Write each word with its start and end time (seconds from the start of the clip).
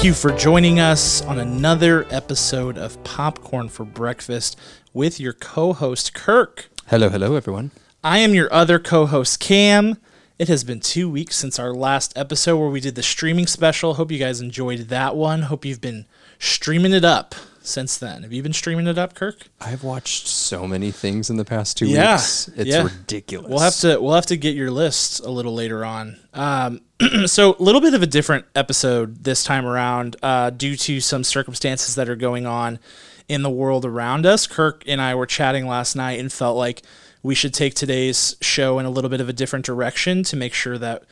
Thank 0.00 0.06
you 0.06 0.14
for 0.14 0.32
joining 0.32 0.80
us 0.80 1.20
on 1.26 1.38
another 1.38 2.06
episode 2.08 2.78
of 2.78 3.04
Popcorn 3.04 3.68
for 3.68 3.84
Breakfast 3.84 4.58
with 4.94 5.20
your 5.20 5.34
co 5.34 5.74
host, 5.74 6.14
Kirk. 6.14 6.70
Hello, 6.86 7.10
hello, 7.10 7.36
everyone. 7.36 7.70
I 8.02 8.20
am 8.20 8.32
your 8.32 8.50
other 8.50 8.78
co 8.78 9.04
host, 9.04 9.40
Cam. 9.40 9.98
It 10.38 10.48
has 10.48 10.64
been 10.64 10.80
two 10.80 11.10
weeks 11.10 11.36
since 11.36 11.58
our 11.58 11.74
last 11.74 12.16
episode 12.16 12.56
where 12.56 12.70
we 12.70 12.80
did 12.80 12.94
the 12.94 13.02
streaming 13.02 13.46
special. 13.46 13.92
Hope 13.92 14.10
you 14.10 14.18
guys 14.18 14.40
enjoyed 14.40 14.88
that 14.88 15.16
one. 15.16 15.42
Hope 15.42 15.66
you've 15.66 15.82
been 15.82 16.06
streaming 16.38 16.94
it 16.94 17.04
up 17.04 17.34
since 17.62 17.98
then. 17.98 18.22
Have 18.22 18.32
you 18.32 18.42
been 18.42 18.52
streaming 18.52 18.86
it 18.86 18.98
up, 18.98 19.14
Kirk? 19.14 19.48
I've 19.60 19.82
watched 19.84 20.26
so 20.26 20.66
many 20.66 20.90
things 20.90 21.30
in 21.30 21.36
the 21.36 21.44
past 21.44 21.76
two 21.76 21.86
Yeah, 21.86 22.14
weeks. 22.14 22.48
It's 22.56 22.70
yeah. 22.70 22.84
ridiculous. 22.84 23.48
We'll 23.50 23.58
have 23.60 23.76
to 23.76 24.00
we'll 24.00 24.14
have 24.14 24.26
to 24.26 24.36
get 24.36 24.54
your 24.54 24.70
list 24.70 25.20
a 25.20 25.30
little 25.30 25.54
later 25.54 25.84
on. 25.84 26.18
Um, 26.34 26.80
so 27.26 27.56
a 27.58 27.62
little 27.62 27.80
bit 27.80 27.94
of 27.94 28.02
a 28.02 28.06
different 28.06 28.46
episode 28.54 29.24
this 29.24 29.44
time 29.44 29.66
around, 29.66 30.16
uh, 30.22 30.50
due 30.50 30.76
to 30.76 31.00
some 31.00 31.24
circumstances 31.24 31.94
that 31.94 32.08
are 32.08 32.16
going 32.16 32.46
on 32.46 32.78
in 33.28 33.42
the 33.42 33.50
world 33.50 33.84
around 33.84 34.26
us. 34.26 34.46
Kirk 34.46 34.82
and 34.86 35.00
I 35.00 35.14
were 35.14 35.26
chatting 35.26 35.66
last 35.66 35.94
night 35.94 36.18
and 36.18 36.32
felt 36.32 36.56
like 36.56 36.82
we 37.22 37.34
should 37.34 37.54
take 37.54 37.74
today's 37.74 38.36
show 38.40 38.78
in 38.78 38.86
a 38.86 38.90
little 38.90 39.10
bit 39.10 39.20
of 39.20 39.28
a 39.28 39.32
different 39.32 39.64
direction 39.64 40.22
to 40.24 40.36
make 40.36 40.54
sure 40.54 40.78
that 40.78 41.04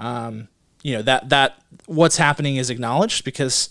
um, 0.00 0.48
you 0.82 0.94
know 0.96 1.02
that 1.02 1.28
that 1.28 1.62
what's 1.86 2.16
happening 2.16 2.56
is 2.56 2.68
acknowledged 2.70 3.24
because 3.24 3.70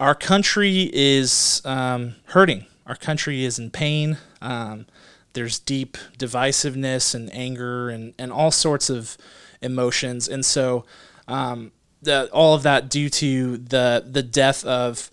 our 0.00 0.14
country 0.14 0.90
is 0.92 1.60
um, 1.64 2.16
hurting. 2.24 2.66
Our 2.86 2.96
country 2.96 3.44
is 3.44 3.58
in 3.58 3.70
pain. 3.70 4.16
Um, 4.40 4.86
there's 5.34 5.58
deep 5.58 5.96
divisiveness 6.18 7.14
and 7.14 7.32
anger 7.34 7.90
and, 7.90 8.14
and 8.18 8.32
all 8.32 8.50
sorts 8.50 8.88
of 8.90 9.16
emotions. 9.60 10.26
And 10.26 10.44
so, 10.44 10.84
um, 11.28 11.70
the, 12.02 12.30
all 12.32 12.54
of 12.54 12.62
that 12.62 12.88
due 12.88 13.10
to 13.10 13.58
the, 13.58 14.02
the 14.10 14.22
death 14.22 14.64
of 14.64 15.10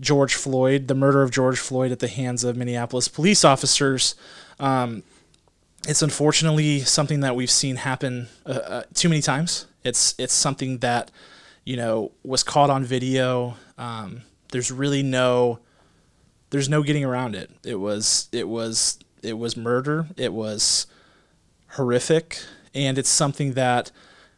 George 0.00 0.34
Floyd, 0.34 0.88
the 0.88 0.94
murder 0.94 1.22
of 1.22 1.30
George 1.30 1.58
Floyd 1.58 1.92
at 1.92 1.98
the 2.00 2.08
hands 2.08 2.42
of 2.42 2.56
Minneapolis 2.56 3.08
police 3.08 3.44
officers. 3.44 4.14
Um, 4.58 5.02
it's 5.86 6.00
unfortunately 6.00 6.80
something 6.80 7.20
that 7.20 7.36
we've 7.36 7.50
seen 7.50 7.76
happen 7.76 8.28
uh, 8.46 8.50
uh, 8.50 8.82
too 8.94 9.10
many 9.10 9.20
times. 9.20 9.66
It's 9.84 10.14
it's 10.18 10.34
something 10.34 10.78
that 10.78 11.10
you 11.66 11.76
know 11.76 12.12
was 12.22 12.42
caught 12.42 12.70
on 12.70 12.82
video. 12.82 13.56
Um, 13.76 14.22
there's 14.52 14.72
really 14.72 15.02
no 15.02 15.58
there's 16.48 16.70
no 16.70 16.82
getting 16.82 17.04
around 17.04 17.34
it. 17.34 17.50
It 17.62 17.74
was 17.74 18.30
it 18.32 18.48
was 18.48 18.98
it 19.22 19.34
was 19.34 19.56
murder. 19.56 20.06
It 20.16 20.32
was 20.32 20.86
horrific, 21.72 22.38
and 22.74 22.96
it's 22.96 23.10
something 23.10 23.52
that 23.52 23.90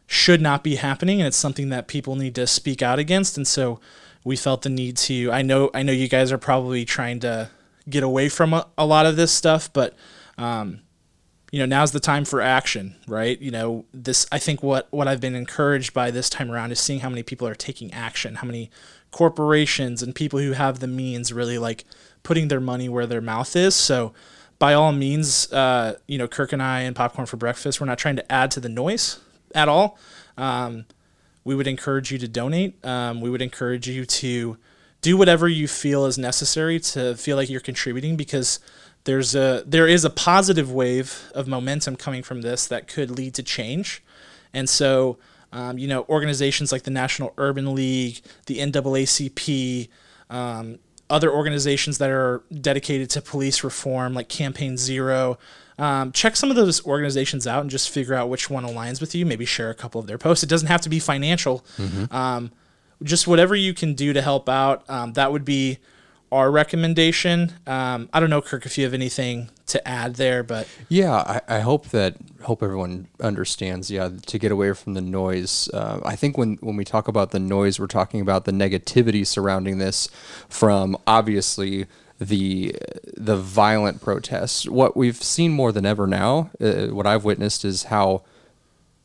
should 0.08 0.40
not 0.40 0.64
be 0.64 0.76
happening, 0.76 1.20
and 1.20 1.28
it's 1.28 1.36
something 1.36 1.68
that 1.68 1.86
people 1.86 2.16
need 2.16 2.34
to 2.34 2.46
speak 2.46 2.82
out 2.82 2.98
against. 2.98 3.36
And 3.36 3.46
so 3.46 3.78
we 4.24 4.34
felt 4.34 4.62
the 4.62 4.70
need 4.70 4.96
to. 4.96 5.30
I 5.30 5.42
know 5.42 5.70
I 5.74 5.82
know 5.82 5.92
you 5.92 6.08
guys 6.08 6.32
are 6.32 6.38
probably 6.38 6.84
trying 6.84 7.20
to 7.20 7.50
get 7.88 8.02
away 8.02 8.28
from 8.28 8.54
a, 8.54 8.66
a 8.76 8.86
lot 8.86 9.06
of 9.06 9.16
this 9.16 9.32
stuff, 9.32 9.70
but 9.72 9.94
um, 10.38 10.80
you 11.50 11.58
know 11.58 11.66
now's 11.66 11.92
the 11.92 12.00
time 12.00 12.24
for 12.24 12.40
action 12.40 12.94
right? 13.06 13.40
You 13.40 13.50
know 13.50 13.84
this 13.92 14.26
i 14.30 14.38
think 14.38 14.62
what 14.62 14.86
what 14.90 15.08
i've 15.08 15.20
been 15.20 15.34
encouraged 15.34 15.94
by 15.94 16.10
this 16.10 16.28
time 16.28 16.50
around 16.50 16.72
is 16.72 16.80
seeing 16.80 17.00
how 17.00 17.08
many 17.08 17.22
people 17.22 17.48
are 17.48 17.54
taking 17.54 17.92
action 17.92 18.36
how 18.36 18.46
many 18.46 18.70
corporations 19.10 20.02
and 20.02 20.14
people 20.14 20.38
who 20.38 20.52
have 20.52 20.80
the 20.80 20.86
means 20.86 21.32
really 21.32 21.58
like 21.58 21.84
putting 22.22 22.48
their 22.48 22.60
money 22.60 22.88
where 22.88 23.06
their 23.06 23.20
mouth 23.20 23.56
is. 23.56 23.74
So 23.74 24.12
by 24.58 24.74
all 24.74 24.92
means 24.92 25.52
uh, 25.52 25.96
you 26.06 26.18
know 26.18 26.28
kirk 26.28 26.52
and 26.52 26.62
i 26.62 26.80
and 26.80 26.94
popcorn 26.94 27.26
for 27.26 27.36
breakfast 27.36 27.80
we're 27.80 27.86
not 27.86 27.98
trying 27.98 28.16
to 28.16 28.32
add 28.32 28.50
to 28.52 28.60
the 28.60 28.68
noise 28.68 29.20
at 29.54 29.68
all. 29.68 29.98
Um, 30.36 30.84
we 31.44 31.54
would 31.54 31.66
encourage 31.66 32.12
you 32.12 32.18
to 32.18 32.28
donate. 32.28 32.84
Um, 32.84 33.20
we 33.20 33.30
would 33.30 33.40
encourage 33.40 33.88
you 33.88 34.04
to 34.04 34.58
do 35.00 35.16
whatever 35.16 35.48
you 35.48 35.66
feel 35.66 36.04
is 36.04 36.18
necessary 36.18 36.78
to 36.80 37.16
feel 37.16 37.36
like 37.36 37.48
you're 37.48 37.60
contributing 37.60 38.16
because 38.16 38.58
there's 39.08 39.34
a 39.34 39.64
there 39.66 39.88
is 39.88 40.04
a 40.04 40.10
positive 40.10 40.70
wave 40.70 41.30
of 41.34 41.48
momentum 41.48 41.96
coming 41.96 42.22
from 42.22 42.42
this 42.42 42.66
that 42.66 42.86
could 42.86 43.10
lead 43.10 43.32
to 43.32 43.42
change, 43.42 44.02
and 44.52 44.68
so 44.68 45.16
um, 45.50 45.78
you 45.78 45.88
know 45.88 46.04
organizations 46.10 46.72
like 46.72 46.82
the 46.82 46.90
National 46.90 47.32
Urban 47.38 47.74
League, 47.74 48.20
the 48.44 48.58
NAACP, 48.58 49.88
um, 50.28 50.78
other 51.08 51.32
organizations 51.32 51.96
that 51.96 52.10
are 52.10 52.42
dedicated 52.60 53.08
to 53.08 53.22
police 53.22 53.64
reform 53.64 54.12
like 54.12 54.28
Campaign 54.28 54.76
Zero. 54.76 55.38
Um, 55.78 56.12
check 56.12 56.36
some 56.36 56.50
of 56.50 56.56
those 56.56 56.84
organizations 56.84 57.46
out 57.46 57.62
and 57.62 57.70
just 57.70 57.88
figure 57.88 58.14
out 58.14 58.28
which 58.28 58.50
one 58.50 58.64
aligns 58.64 59.00
with 59.00 59.14
you. 59.14 59.24
Maybe 59.24 59.46
share 59.46 59.70
a 59.70 59.74
couple 59.74 60.02
of 60.02 60.06
their 60.06 60.18
posts. 60.18 60.44
It 60.44 60.50
doesn't 60.50 60.68
have 60.68 60.82
to 60.82 60.90
be 60.90 60.98
financial. 60.98 61.64
Um, 62.10 62.50
just 63.02 63.26
whatever 63.26 63.56
you 63.56 63.72
can 63.72 63.94
do 63.94 64.12
to 64.12 64.20
help 64.20 64.50
out. 64.50 64.84
Um, 64.90 65.14
that 65.14 65.32
would 65.32 65.46
be 65.46 65.78
our 66.30 66.50
recommendation. 66.50 67.52
Um, 67.66 68.08
I 68.12 68.20
don't 68.20 68.30
know, 68.30 68.42
Kirk, 68.42 68.66
if 68.66 68.76
you 68.78 68.84
have 68.84 68.94
anything 68.94 69.50
to 69.66 69.86
add 69.86 70.16
there, 70.16 70.42
but 70.42 70.66
Yeah, 70.88 71.14
I, 71.14 71.56
I 71.56 71.60
hope 71.60 71.88
that 71.88 72.16
hope 72.42 72.62
everyone 72.62 73.08
understands. 73.20 73.90
Yeah, 73.90 74.10
to 74.26 74.38
get 74.38 74.52
away 74.52 74.72
from 74.72 74.94
the 74.94 75.00
noise. 75.00 75.68
Uh, 75.72 76.00
I 76.04 76.16
think 76.16 76.38
when 76.38 76.56
when 76.56 76.76
we 76.76 76.84
talk 76.84 77.08
about 77.08 77.30
the 77.30 77.38
noise, 77.38 77.78
we're 77.78 77.86
talking 77.86 78.20
about 78.20 78.44
the 78.44 78.52
negativity 78.52 79.26
surrounding 79.26 79.78
this, 79.78 80.08
from 80.48 80.96
obviously 81.06 81.86
the 82.18 82.74
the 83.16 83.36
violent 83.36 84.00
protests. 84.00 84.68
What 84.68 84.96
we've 84.96 85.22
seen 85.22 85.52
more 85.52 85.72
than 85.72 85.86
ever 85.86 86.06
now, 86.06 86.50
uh, 86.60 86.86
what 86.88 87.06
I've 87.06 87.24
witnessed 87.24 87.64
is 87.64 87.84
how 87.84 88.22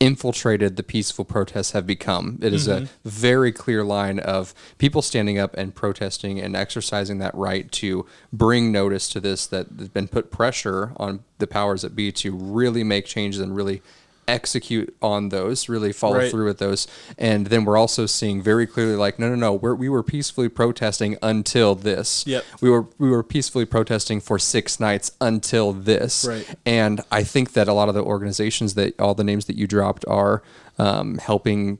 infiltrated 0.00 0.76
the 0.76 0.82
peaceful 0.82 1.24
protests 1.24 1.70
have 1.70 1.86
become. 1.86 2.38
It 2.42 2.52
is 2.52 2.66
a 2.66 2.82
mm-hmm. 2.82 3.08
very 3.08 3.52
clear 3.52 3.84
line 3.84 4.18
of 4.18 4.54
people 4.78 5.02
standing 5.02 5.38
up 5.38 5.54
and 5.56 5.74
protesting 5.74 6.40
and 6.40 6.56
exercising 6.56 7.18
that 7.18 7.34
right 7.34 7.70
to 7.72 8.04
bring 8.32 8.72
notice 8.72 9.08
to 9.10 9.20
this 9.20 9.46
that 9.46 9.68
has 9.78 9.88
been 9.88 10.08
put 10.08 10.30
pressure 10.30 10.92
on 10.96 11.24
the 11.38 11.46
powers 11.46 11.82
that 11.82 11.94
be 11.94 12.10
to 12.12 12.34
really 12.34 12.84
make 12.84 13.06
changes 13.06 13.40
and 13.40 13.54
really 13.56 13.82
execute 14.28 14.94
on 15.02 15.28
those, 15.28 15.68
really 15.68 15.92
follow 15.92 16.18
Right. 16.18 16.30
through 16.30 16.46
with 16.46 16.58
those. 16.58 16.86
And 17.18 17.46
then 17.48 17.64
we're 17.64 17.76
also 17.76 18.06
seeing 18.06 18.42
very 18.42 18.66
clearly 18.66 18.96
like, 18.96 19.18
no, 19.18 19.28
no, 19.28 19.34
no, 19.34 19.52
we're, 19.54 19.74
we 19.74 19.88
were 19.88 20.02
peacefully 20.02 20.48
protesting 20.48 21.16
until 21.22 21.74
this. 21.74 22.26
Yep. 22.26 22.44
We 22.60 22.70
were 22.70 22.86
we 22.98 23.10
were 23.10 23.22
peacefully 23.22 23.64
protesting 23.64 24.20
for 24.20 24.38
six 24.38 24.78
nights 24.80 25.12
until 25.20 25.72
this. 25.72 26.24
Right. 26.24 26.46
And 26.64 27.00
I 27.10 27.22
think 27.22 27.52
that 27.52 27.68
a 27.68 27.72
lot 27.72 27.88
of 27.88 27.94
the 27.94 28.02
organizations 28.02 28.74
that 28.74 28.98
all 29.00 29.14
the 29.14 29.24
names 29.24 29.46
that 29.46 29.56
you 29.56 29.66
dropped 29.66 30.04
are 30.08 30.42
um, 30.78 31.18
helping 31.18 31.78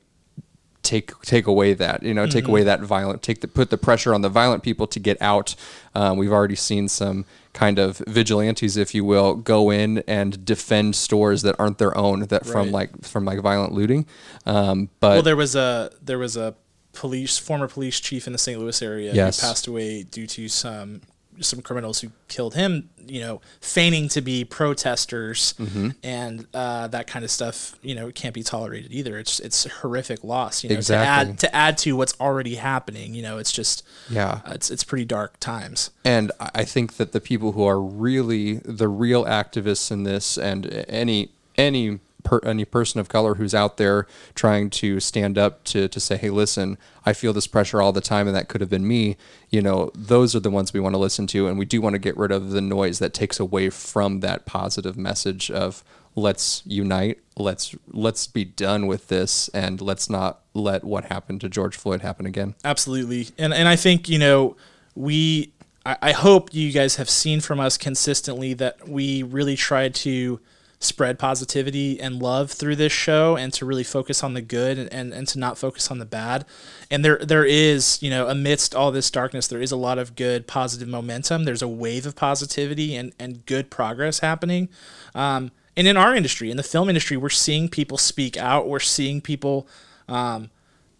take 0.83 1.19
take 1.21 1.47
away 1.47 1.73
that 1.73 2.03
you 2.03 2.13
know 2.13 2.27
take 2.27 2.47
away 2.47 2.61
that 2.61 2.79
violent 2.79 3.23
take 3.23 3.41
the 3.41 3.47
put 3.47 3.71
the 3.71 3.77
pressure 3.77 4.13
on 4.13 4.21
the 4.21 4.29
violent 4.29 4.61
people 4.61 4.85
to 4.85 4.99
get 4.99 5.19
out. 5.19 5.55
Um, 5.95 6.15
we've 6.17 6.31
already 6.31 6.55
seen 6.55 6.87
some 6.87 7.25
kind 7.55 7.79
of 7.79 7.97
vigilantes, 8.05 8.77
if 8.77 8.93
you 8.93 9.03
will, 9.03 9.33
go 9.33 9.71
in 9.71 10.03
and 10.07 10.45
defend 10.45 10.95
stores 10.95 11.41
that 11.41 11.55
aren't 11.57 11.79
their 11.79 11.97
own 11.97 12.19
that 12.27 12.45
from 12.45 12.69
like 12.71 13.03
from 13.03 13.25
like 13.25 13.39
violent 13.41 13.73
looting. 13.73 14.05
Um, 14.45 14.89
but 14.99 15.09
well, 15.13 15.21
there 15.23 15.35
was 15.35 15.55
a 15.55 15.89
there 16.03 16.19
was 16.19 16.37
a 16.37 16.53
police 16.91 17.37
former 17.39 17.67
police 17.67 17.99
chief 17.99 18.27
in 18.27 18.33
the 18.33 18.39
St. 18.39 18.59
Louis 18.59 18.79
area 18.81 19.13
Yes. 19.13 19.41
who 19.41 19.47
passed 19.47 19.67
away 19.67 20.03
due 20.03 20.27
to 20.27 20.47
some 20.47 21.01
some 21.41 21.61
criminals 21.61 22.01
who 22.01 22.09
killed 22.27 22.55
him. 22.55 22.89
You 23.07 23.19
know, 23.21 23.41
feigning 23.61 24.09
to 24.09 24.21
be 24.21 24.43
protesters 24.45 25.53
Mm-hmm. 25.59 25.89
and 26.03 26.47
uh, 26.53 26.87
that 26.87 27.05
kind 27.07 27.23
of 27.23 27.31
stuff. 27.31 27.77
You 27.83 27.93
know, 27.95 28.11
can't 28.11 28.33
be 28.33 28.43
tolerated 28.43 28.91
either. 28.91 29.17
It's 29.19 29.39
it's 29.39 29.65
a 29.65 29.69
horrific 29.69 30.23
loss. 30.23 30.63
You 30.63 30.69
know, 30.71 30.75
Exactly. 30.75 31.05
to 31.05 31.31
add 31.33 31.39
to 31.39 31.55
add 31.55 31.77
to 31.79 31.95
what's 31.95 32.19
already 32.19 32.55
happening. 32.55 33.13
You 33.13 33.21
know, 33.21 33.37
it's 33.37 33.51
just 33.51 33.83
Yeah. 34.09 34.41
uh, 34.45 34.53
it's 34.55 34.71
it's 34.71 34.83
pretty 34.83 35.05
dark 35.05 35.39
times. 35.39 35.91
And 36.03 36.31
I 36.39 36.49
I 36.55 36.63
think 36.65 36.93
that 36.97 37.11
the 37.11 37.21
people 37.21 37.51
who 37.51 37.63
are 37.63 37.79
really 37.81 38.55
the 38.65 38.87
real 38.87 39.23
activists 39.25 39.91
in 39.91 40.03
this, 40.03 40.37
and 40.37 40.85
any 40.89 41.29
any 41.57 41.99
per, 42.25 42.39
any 42.43 42.65
person 42.65 42.99
of 42.99 43.07
color 43.07 43.35
who's 43.35 43.55
out 43.55 43.77
there 43.77 44.07
trying 44.33 44.69
to 44.71 44.99
stand 44.99 45.37
up 45.37 45.63
to 45.65 45.87
to 45.87 45.99
say, 45.99 46.17
hey, 46.17 46.29
listen, 46.29 46.77
I 47.05 47.13
feel 47.13 47.31
this 47.31 47.47
pressure 47.47 47.81
all 47.81 47.93
the 47.93 48.01
time, 48.01 48.27
and 48.27 48.35
that 48.35 48.49
could 48.49 48.59
have 48.59 48.69
been 48.69 48.87
me. 48.87 49.15
You 49.49 49.61
know, 49.61 49.91
those 49.95 50.35
are 50.35 50.41
the 50.41 50.49
ones 50.49 50.73
we 50.73 50.79
want 50.79 50.95
to 50.95 50.99
listen 50.99 51.27
to, 51.27 51.47
and 51.47 51.57
we 51.57 51.65
do 51.65 51.79
want 51.79 51.93
to 51.93 51.99
get 51.99 52.17
rid 52.17 52.31
of 52.31 52.49
the 52.49 52.61
noise 52.61 52.99
that 52.99 53.13
takes 53.13 53.39
away 53.39 53.69
from 53.69 54.19
that 54.19 54.45
positive 54.45 54.97
message 54.97 55.49
of 55.49 55.83
let's 56.15 56.63
unite, 56.65 57.19
let's 57.37 57.75
let's 57.87 58.27
be 58.27 58.43
done 58.43 58.87
with 58.87 59.07
this, 59.07 59.47
and 59.49 59.81
let's 59.81 60.09
not 60.09 60.41
let 60.53 60.83
what 60.83 61.05
happened 61.05 61.41
to 61.41 61.49
George 61.49 61.75
Floyd 61.75 62.01
happen 62.01 62.25
again. 62.25 62.55
Absolutely. 62.63 63.27
And 63.37 63.53
and 63.53 63.67
I 63.67 63.75
think, 63.75 64.09
you 64.09 64.17
know, 64.17 64.55
we 64.95 65.53
I, 65.85 65.97
I 66.01 66.11
hope 66.13 66.53
you 66.53 66.71
guys 66.71 66.95
have 66.95 67.09
seen 67.09 67.41
from 67.41 67.59
us 67.59 67.77
consistently 67.77 68.53
that 68.55 68.87
we 68.87 69.23
really 69.23 69.55
try 69.55 69.89
to 69.89 70.39
spread 70.79 71.17
positivity 71.17 71.99
and 71.99 72.21
love 72.21 72.51
through 72.51 72.75
this 72.75 72.91
show 72.91 73.35
and 73.35 73.53
to 73.53 73.65
really 73.65 73.83
focus 73.83 74.23
on 74.23 74.33
the 74.33 74.41
good 74.41 74.77
and, 74.77 74.91
and, 74.93 75.13
and 75.13 75.27
to 75.27 75.39
not 75.39 75.57
focus 75.57 75.89
on 75.89 75.99
the 75.99 76.05
bad. 76.05 76.45
And 76.91 77.03
there 77.03 77.17
there 77.17 77.45
is, 77.45 78.01
you 78.01 78.09
know, 78.09 78.27
amidst 78.27 78.75
all 78.75 78.91
this 78.91 79.09
darkness, 79.09 79.47
there 79.47 79.61
is 79.61 79.71
a 79.71 79.77
lot 79.77 79.97
of 79.97 80.15
good 80.15 80.47
positive 80.47 80.87
momentum. 80.87 81.43
There's 81.43 81.61
a 81.61 81.67
wave 81.67 82.05
of 82.05 82.15
positivity 82.15 82.95
and, 82.95 83.13
and 83.19 83.45
good 83.45 83.69
progress 83.69 84.19
happening. 84.19 84.69
Um, 85.13 85.51
and 85.77 85.87
in 85.87 85.97
our 85.97 86.15
industry, 86.15 86.51
in 86.51 86.57
the 86.57 86.63
film 86.63 86.89
industry, 86.89 87.17
we're 87.17 87.29
seeing 87.29 87.67
people 87.67 87.97
speak 87.97 88.37
out. 88.37 88.67
We're 88.67 88.79
seeing 88.79 89.21
people 89.21 89.67
um, 90.07 90.49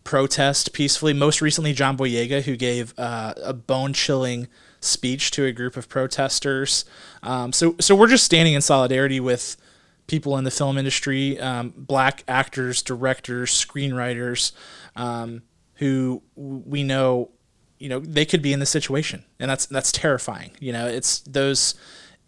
protest 0.03 0.73
peacefully. 0.73 1.13
Most 1.13 1.41
recently, 1.41 1.73
John 1.73 1.97
Boyega, 1.97 2.43
who 2.43 2.55
gave 2.55 2.93
uh, 2.97 3.33
a 3.41 3.53
bone 3.53 3.93
chilling 3.93 4.47
speech 4.81 5.31
to 5.31 5.45
a 5.45 5.51
group 5.51 5.77
of 5.77 5.89
protesters. 5.89 6.85
Um, 7.23 7.53
so, 7.53 7.75
so 7.79 7.95
we're 7.95 8.07
just 8.07 8.25
standing 8.25 8.53
in 8.53 8.61
solidarity 8.61 9.19
with 9.19 9.57
people 10.07 10.37
in 10.37 10.43
the 10.43 10.51
film 10.51 10.77
industry, 10.77 11.39
um, 11.39 11.73
black 11.75 12.23
actors, 12.27 12.81
directors, 12.81 13.51
screenwriters, 13.51 14.51
um, 14.95 15.41
who 15.75 16.21
we 16.35 16.83
know, 16.83 17.31
you 17.79 17.89
know, 17.89 17.99
they 17.99 18.25
could 18.25 18.41
be 18.41 18.53
in 18.53 18.59
this 18.59 18.69
situation, 18.69 19.23
and 19.39 19.49
that's 19.49 19.65
that's 19.65 19.91
terrifying. 19.91 20.51
You 20.59 20.73
know, 20.73 20.87
it's 20.87 21.19
those. 21.19 21.75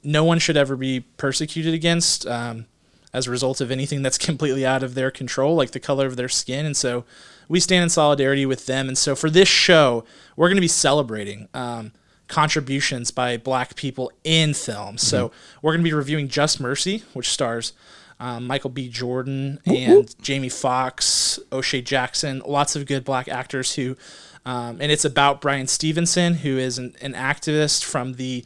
No 0.04 0.24
one 0.24 0.40
should 0.40 0.58
ever 0.58 0.76
be 0.76 1.02
persecuted 1.02 1.74
against 1.74 2.26
um, 2.28 2.66
as 3.14 3.28
a 3.28 3.32
result 3.32 3.62
of 3.62 3.72
anything 3.72 4.04
that's 4.04 4.18
completely 4.30 4.66
out 4.66 4.84
of 4.84 4.94
their 4.94 5.12
control, 5.12 5.56
like 5.56 5.72
the 5.72 5.80
color 5.80 6.06
of 6.06 6.16
their 6.16 6.30
skin, 6.30 6.66
and 6.66 6.76
so 6.76 7.06
we 7.50 7.60
stand 7.60 7.84
in 7.84 7.90
solidarity 7.90 8.46
with 8.46 8.66
them. 8.66 8.88
And 8.88 8.98
so 8.98 9.16
for 9.16 9.30
this 9.30 9.48
show, 9.48 10.04
we're 10.36 10.50
going 10.50 10.58
to 10.58 10.62
be 10.62 10.68
celebrating 10.68 11.48
um, 11.54 11.94
contributions 12.28 13.12
by 13.12 13.38
black 13.38 13.76
people 13.76 14.12
in 14.24 14.54
film. 14.54 14.98
So 14.98 15.32
we're 15.62 15.72
going 15.72 15.84
to 15.84 15.90
be 15.90 15.94
reviewing 15.94 16.28
Just 16.28 16.60
Mercy, 16.60 17.04
which 17.14 17.30
stars 17.30 17.74
um, 18.20 18.48
Michael 18.48 18.70
B. 18.70 18.90
Jordan 18.90 19.60
and 19.66 20.14
Jamie 20.22 20.50
Foxx, 20.50 21.40
O'Shea 21.52 21.82
Jackson, 21.82 22.42
lots 22.46 22.76
of 22.76 22.86
good 22.86 23.04
black 23.04 23.28
actors 23.28 23.76
who, 23.76 23.96
um, 24.46 24.78
and 24.82 24.92
it's 24.92 25.06
about 25.06 25.42
Bryan 25.42 25.68
Stevenson, 25.68 26.36
who 26.36 26.58
is 26.58 26.78
an, 26.78 26.96
an 27.02 27.14
activist 27.14 27.84
from 27.84 28.14
the 28.14 28.44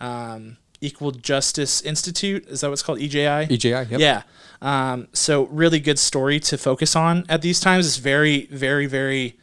um, 0.00 0.58
Equal 0.80 1.12
Justice 1.12 1.80
Institute. 1.80 2.46
Is 2.48 2.60
that 2.60 2.70
what's 2.70 2.82
called? 2.82 3.00
EJI? 3.00 3.46
EJI, 3.50 3.68
yep. 3.68 4.00
Yeah. 4.00 4.22
Um, 4.60 5.08
so 5.12 5.44
really 5.46 5.80
good 5.80 5.98
story 5.98 6.38
to 6.40 6.58
focus 6.58 6.94
on 6.94 7.24
at 7.28 7.42
these 7.42 7.60
times. 7.60 7.86
It's 7.86 7.96
very, 7.96 8.46
very, 8.46 8.86
very 8.86 9.38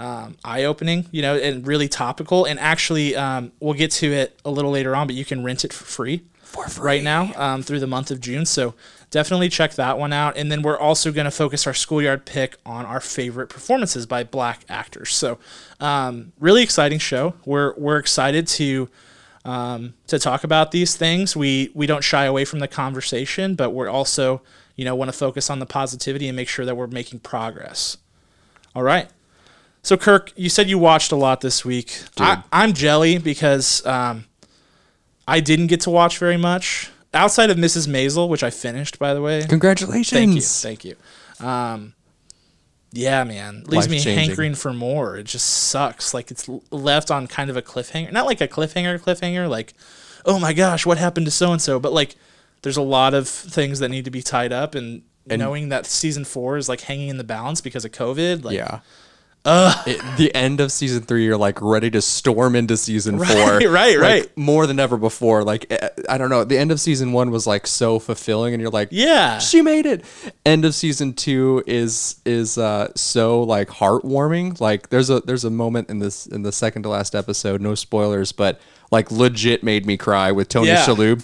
um, 0.00 0.36
eye-opening, 0.42 1.06
you 1.12 1.20
know, 1.20 1.36
and 1.36 1.66
really 1.66 1.86
topical. 1.86 2.46
And 2.46 2.58
actually, 2.58 3.14
um, 3.14 3.52
we'll 3.60 3.74
get 3.74 3.90
to 3.92 4.10
it 4.10 4.40
a 4.46 4.50
little 4.50 4.70
later 4.70 4.96
on, 4.96 5.06
but 5.06 5.14
you 5.14 5.26
can 5.26 5.44
rent 5.44 5.62
it 5.62 5.74
for 5.74 5.84
free, 5.84 6.22
for 6.42 6.66
free. 6.68 6.84
right 6.84 7.02
now 7.02 7.32
um, 7.36 7.62
through 7.62 7.80
the 7.80 7.86
month 7.86 8.10
of 8.10 8.18
June. 8.18 8.46
So 8.46 8.74
definitely 9.10 9.50
check 9.50 9.74
that 9.74 9.98
one 9.98 10.14
out. 10.14 10.38
And 10.38 10.50
then 10.50 10.62
we're 10.62 10.78
also 10.78 11.12
going 11.12 11.26
to 11.26 11.30
focus 11.30 11.66
our 11.66 11.74
schoolyard 11.74 12.24
pick 12.24 12.56
on 12.64 12.86
our 12.86 13.00
favorite 13.00 13.48
performances 13.48 14.06
by 14.06 14.24
black 14.24 14.64
actors. 14.70 15.14
So 15.14 15.38
um, 15.80 16.32
really 16.40 16.62
exciting 16.62 16.98
show. 16.98 17.34
We're 17.44 17.74
we're 17.76 17.98
excited 17.98 18.46
to 18.48 18.88
um, 19.44 19.92
to 20.06 20.18
talk 20.18 20.44
about 20.44 20.70
these 20.70 20.96
things. 20.96 21.36
We 21.36 21.70
we 21.74 21.86
don't 21.86 22.02
shy 22.02 22.24
away 22.24 22.46
from 22.46 22.60
the 22.60 22.68
conversation, 22.68 23.54
but 23.54 23.70
we're 23.70 23.90
also 23.90 24.40
you 24.76 24.86
know 24.86 24.94
want 24.94 25.10
to 25.10 25.16
focus 25.16 25.50
on 25.50 25.58
the 25.58 25.66
positivity 25.66 26.26
and 26.26 26.36
make 26.36 26.48
sure 26.48 26.64
that 26.64 26.74
we're 26.74 26.86
making 26.86 27.20
progress. 27.20 27.98
All 28.74 28.82
right. 28.82 29.10
So 29.82 29.96
Kirk, 29.96 30.32
you 30.36 30.48
said 30.48 30.68
you 30.68 30.78
watched 30.78 31.10
a 31.12 31.16
lot 31.16 31.40
this 31.40 31.64
week. 31.64 32.02
I, 32.18 32.42
I'm 32.52 32.72
jelly 32.72 33.18
because 33.18 33.84
um, 33.86 34.26
I 35.26 35.40
didn't 35.40 35.68
get 35.68 35.80
to 35.82 35.90
watch 35.90 36.18
very 36.18 36.36
much 36.36 36.90
outside 37.14 37.50
of 37.50 37.56
Mrs. 37.56 37.88
Maisel, 37.88 38.28
which 38.28 38.42
I 38.42 38.50
finished 38.50 38.98
by 38.98 39.14
the 39.14 39.22
way. 39.22 39.44
Congratulations. 39.48 40.10
Thank 40.10 40.34
you, 40.34 40.42
thank 40.42 40.84
you. 41.40 41.46
Um, 41.46 41.94
yeah, 42.92 43.22
man, 43.24 43.64
leaves 43.66 43.88
me 43.88 44.00
hankering 44.00 44.54
for 44.54 44.72
more. 44.72 45.16
It 45.16 45.24
just 45.24 45.46
sucks. 45.48 46.12
Like 46.12 46.30
it's 46.30 46.48
left 46.70 47.10
on 47.10 47.26
kind 47.26 47.48
of 47.48 47.56
a 47.56 47.62
cliffhanger, 47.62 48.12
not 48.12 48.26
like 48.26 48.40
a 48.40 48.48
cliffhanger, 48.48 48.98
cliffhanger. 49.00 49.48
Like, 49.48 49.74
oh 50.26 50.38
my 50.40 50.52
gosh, 50.52 50.84
what 50.84 50.98
happened 50.98 51.26
to 51.26 51.30
so 51.30 51.52
and 51.52 51.62
so? 51.62 51.78
But 51.78 51.92
like, 51.92 52.16
there's 52.62 52.76
a 52.76 52.82
lot 52.82 53.14
of 53.14 53.28
things 53.28 53.78
that 53.78 53.88
need 53.90 54.04
to 54.06 54.10
be 54.10 54.22
tied 54.22 54.52
up, 54.52 54.74
and, 54.74 55.02
knowing 55.26 55.68
that 55.68 55.86
season 55.86 56.24
four 56.24 56.56
is 56.56 56.68
like 56.68 56.80
hanging 56.80 57.08
in 57.08 57.16
the 57.16 57.22
balance 57.24 57.60
because 57.60 57.84
of 57.84 57.92
COVID. 57.92 58.42
Like, 58.42 58.56
Yeah. 58.56 58.80
It- 59.44 60.00
the 60.18 60.34
end 60.34 60.60
of 60.60 60.70
season 60.70 61.02
three, 61.02 61.24
you're 61.24 61.36
like 61.36 61.60
ready 61.62 61.90
to 61.92 62.02
storm 62.02 62.54
into 62.54 62.76
season 62.76 63.18
four. 63.18 63.26
Right, 63.58 63.68
right, 63.68 63.98
like, 63.98 64.00
right. 64.00 64.36
More 64.36 64.66
than 64.66 64.78
ever 64.78 64.96
before. 64.96 65.42
Like, 65.44 65.66
eh, 65.70 65.88
I 66.08 66.18
don't 66.18 66.28
know. 66.30 66.44
The 66.44 66.58
end 66.58 66.70
of 66.72 66.80
season 66.80 67.12
one 67.12 67.30
was 67.30 67.46
like 67.46 67.66
so 67.66 67.98
fulfilling, 67.98 68.52
and 68.54 68.60
you're 68.60 68.70
like, 68.70 68.88
Yeah. 68.90 69.38
she 69.38 69.62
made 69.62 69.86
it. 69.86 70.04
End 70.44 70.64
of 70.64 70.74
season 70.74 71.14
two 71.14 71.62
is 71.66 72.16
is 72.26 72.58
uh, 72.58 72.92
so 72.94 73.42
like 73.42 73.68
heartwarming. 73.68 74.60
Like, 74.60 74.90
there's 74.90 75.10
a 75.10 75.20
there's 75.20 75.44
a 75.44 75.50
moment 75.50 75.88
in 75.90 75.98
this 76.00 76.26
in 76.26 76.42
the 76.42 76.52
second 76.52 76.82
to 76.82 76.88
last 76.90 77.14
episode. 77.14 77.60
No 77.60 77.74
spoilers, 77.74 78.32
but 78.32 78.60
like 78.90 79.10
legit 79.12 79.62
made 79.62 79.86
me 79.86 79.96
cry 79.96 80.32
with 80.32 80.48
Tony 80.48 80.66
Yeah. 80.68 80.84
Shalhoub. 80.84 81.20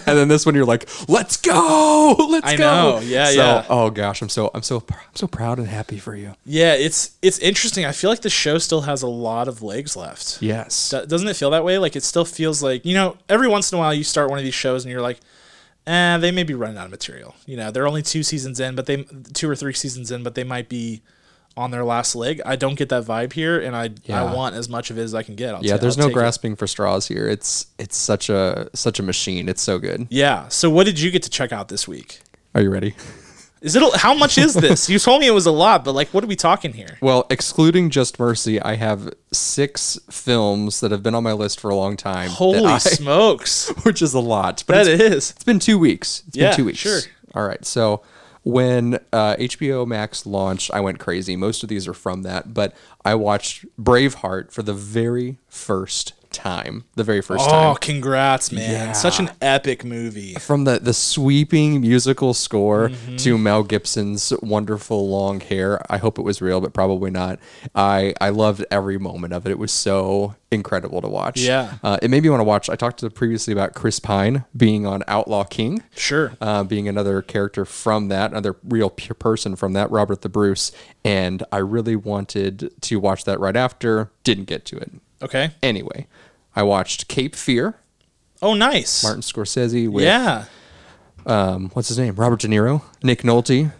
and 0.08 0.16
then 0.18 0.28
this 0.28 0.46
one, 0.46 0.54
you're 0.54 0.64
like, 0.64 0.88
let's 1.08 1.36
go, 1.36 2.16
let's 2.30 2.46
I 2.46 2.56
go. 2.56 2.64
know. 2.64 2.98
Yeah, 3.00 3.26
so, 3.26 3.32
yeah. 3.36 3.66
Oh 3.68 3.90
gosh, 3.90 4.22
I'm 4.22 4.28
so 4.28 4.50
I'm 4.54 4.62
so 4.62 4.82
I'm 4.88 5.14
so 5.16 5.26
proud 5.26 5.58
and 5.58 5.68
happy 5.68 5.98
for 5.98 6.14
you. 6.14 6.34
Yeah, 6.46 6.74
it's 6.74 7.16
it's 7.20 7.38
interesting. 7.40 7.84
I 7.84 7.92
feel 7.92 8.08
like 8.10 8.22
the 8.22 8.30
show 8.30 8.56
still 8.58 8.82
has 8.82 9.02
a 9.02 9.08
lot 9.08 9.48
of 9.48 9.62
legs 9.62 9.96
left. 9.96 10.40
Yes. 10.40 10.90
Do- 10.90 11.04
Doesn't 11.06 11.28
it 11.28 11.36
feel 11.36 11.50
that 11.50 11.64
way? 11.64 11.78
Like 11.78 11.94
it 11.96 12.02
still 12.04 12.24
feels 12.24 12.62
like 12.62 12.84
you 12.86 12.94
know. 12.94 13.16
Every 13.28 13.48
once 13.48 13.70
in 13.70 13.76
a 13.76 13.78
while, 13.80 13.92
you 13.92 14.04
start 14.04 14.30
one 14.30 14.38
of 14.38 14.44
these 14.44 14.54
shows 14.54 14.84
and 14.84 14.90
you're 14.92 15.02
like, 15.02 15.20
eh, 15.86 16.16
they 16.18 16.30
may 16.30 16.42
be 16.42 16.54
running 16.54 16.78
out 16.78 16.86
of 16.86 16.90
material. 16.90 17.34
You 17.44 17.56
know, 17.58 17.70
they're 17.70 17.86
only 17.86 18.02
two 18.02 18.22
seasons 18.22 18.58
in, 18.60 18.74
but 18.74 18.86
they 18.86 19.04
two 19.34 19.50
or 19.50 19.54
three 19.56 19.74
seasons 19.74 20.10
in, 20.10 20.22
but 20.22 20.34
they 20.34 20.44
might 20.44 20.68
be 20.70 21.02
on 21.58 21.70
their 21.72 21.84
last 21.84 22.14
leg. 22.14 22.40
I 22.46 22.56
don't 22.56 22.76
get 22.76 22.88
that 22.90 23.04
vibe 23.04 23.32
here, 23.32 23.58
and 23.60 23.74
I 23.76 23.90
Yeah. 24.04 24.22
I 24.24 24.34
want 24.34 24.54
as 24.54 24.68
much 24.68 24.90
of 24.90 24.98
it 24.98 25.02
as 25.02 25.14
I 25.14 25.22
can 25.22 25.34
get. 25.34 25.54
I'll 25.54 25.62
Yeah, 25.64 25.72
ta- 25.76 25.82
there's 25.82 25.98
I'll 25.98 26.04
no 26.04 26.08
take 26.08 26.12
it. 26.12 26.20
grasping 26.20 26.56
for 26.56 26.66
straws 26.66 27.08
here. 27.08 27.28
It's 27.28 27.66
it's 27.78 27.96
such 27.96 28.30
a 28.30 28.70
such 28.74 28.98
a 28.98 29.02
machine. 29.02 29.48
It's 29.48 29.62
so 29.62 29.78
good. 29.78 30.06
Yeah. 30.10 30.48
So 30.48 30.70
what 30.70 30.84
did 30.86 31.00
you 31.00 31.10
get 31.10 31.22
to 31.24 31.30
check 31.30 31.52
out 31.52 31.68
this 31.68 31.86
week? 31.88 32.20
Are 32.54 32.60
you 32.62 32.70
ready? 32.70 32.94
Is 33.60 33.74
it 33.74 33.82
how 33.96 34.14
much 34.14 34.38
is 34.38 34.54
this? 34.54 34.88
you 34.88 35.00
told 35.00 35.20
me 35.20 35.26
it 35.26 35.32
was 35.34 35.44
a 35.46 35.50
lot, 35.50 35.84
but 35.84 35.90
like, 35.92 36.14
what 36.14 36.22
are 36.22 36.28
we 36.28 36.36
talking 36.36 36.72
here? 36.74 36.96
Well, 37.00 37.26
excluding 37.28 37.90
Just 37.90 38.16
Mercy, 38.20 38.62
I 38.62 38.76
have 38.76 39.12
six 39.32 39.98
films 40.08 40.78
that 40.78 40.92
have 40.92 41.02
been 41.02 41.16
on 41.16 41.24
my 41.24 41.32
list 41.32 41.58
for 41.58 41.68
a 41.68 41.74
long 41.74 41.96
time. 41.96 42.30
Holy 42.30 42.64
I- 42.64 42.78
smokes! 43.02 43.68
which 43.82 44.00
is 44.00 44.14
a 44.14 44.20
lot. 44.20 44.62
But 44.64 44.84
That 44.84 44.86
it's, 44.86 45.02
is. 45.02 45.30
it's 45.32 45.42
been 45.42 45.58
two 45.58 45.76
weeks. 45.76 46.22
It's 46.28 46.36
Yeah, 46.36 46.50
been 46.50 46.56
two 46.58 46.64
weeks. 46.66 46.78
sure. 46.78 47.00
All 47.34 47.42
right. 47.48 47.64
So 47.64 48.02
when 48.42 48.94
uh, 49.12 49.36
HBO 49.36 49.86
Max 49.86 50.26
launched, 50.26 50.70
I 50.72 50.80
went 50.80 50.98
crazy. 50.98 51.36
Most 51.36 51.62
of 51.62 51.68
these 51.68 51.86
are 51.88 51.94
from 51.94 52.22
that, 52.22 52.54
but 52.54 52.74
I 53.04 53.14
watched 53.14 53.64
Braveheart 53.80 54.52
for 54.52 54.62
the 54.62 54.74
very 54.74 55.38
first 55.48 56.12
time. 56.38 56.84
The 56.94 57.04
very 57.04 57.20
first 57.20 57.44
Oh, 57.46 57.50
time. 57.50 57.66
Oh, 57.72 57.74
congrats, 57.80 58.50
man! 58.52 58.70
Yeah. 58.70 58.92
Such 58.92 59.18
an 59.20 59.30
epic 59.42 59.84
movie. 59.84 60.34
from 60.34 60.64
the 60.64 60.78
the 60.78 60.94
sweeping 60.94 61.80
musical 61.80 62.32
score 62.34 62.88
Mm-hmm. 62.88 63.16
to 63.16 63.36
Mel 63.38 63.62
Gibson's 63.64 64.32
wonderful 64.42 65.08
long 65.08 65.40
hair. 65.40 65.80
I 65.90 65.98
hope 65.98 66.18
it 66.18 66.22
was 66.22 66.40
real, 66.40 66.60
but 66.60 66.72
probably 66.72 67.10
not. 67.10 67.38
I 67.74 68.14
I 68.20 68.28
loved 68.30 68.64
every 68.70 68.98
moment 68.98 69.32
of 69.32 69.46
it. 69.46 69.50
It 69.50 69.58
was 69.58 69.72
so 69.72 70.34
incredible 70.50 71.02
to 71.02 71.08
watch. 71.08 71.40
Yeah. 71.40 71.74
uh, 71.82 71.98
it 72.00 72.08
made 72.10 72.22
me 72.22 72.30
want 72.30 72.40
to 72.40 72.44
watch. 72.44 72.70
I 72.70 72.76
talked 72.76 73.00
to 73.00 73.10
previously 73.10 73.52
about 73.52 73.74
Chris 73.74 74.00
Pine 74.00 74.44
being 74.56 74.86
on 74.86 75.02
Outlaw 75.06 75.44
King. 75.44 75.82
Sure. 75.94 76.32
Uh, 76.40 76.64
being 76.64 76.88
another 76.88 77.20
character 77.20 77.66
from 77.66 78.08
that, 78.08 78.30
another 78.30 78.56
real 78.64 78.88
pure 78.88 79.14
person 79.14 79.56
from 79.56 79.74
that, 79.74 79.90
Robert 79.90 80.22
the 80.22 80.30
Bruce, 80.30 80.72
and 81.04 81.42
I 81.52 81.58
really 81.58 81.96
wanted 81.96 82.70
to 82.82 82.96
watch 82.98 83.24
that 83.24 83.38
right 83.40 83.56
after. 83.56 84.10
Didn't 84.24 84.44
get 84.46 84.64
to 84.66 84.76
it. 84.78 84.90
Okay. 85.20 85.50
Anyway, 85.62 86.06
I 86.58 86.64
watched 86.64 87.06
Cape 87.06 87.36
Fear, 87.36 87.76
Oh, 88.42 88.52
nice. 88.52 89.04
Martin 89.04 89.22
Scorsese 89.22 89.88
with 89.88 90.02
yeah. 90.04 90.46
um, 91.24 91.70
what's 91.72 91.86
his 91.86 91.98
name? 92.00 92.16
Robert 92.16 92.40
De 92.40 92.48
Niro, 92.48 92.82
Nick 93.00 93.22
Nolte, 93.22 93.72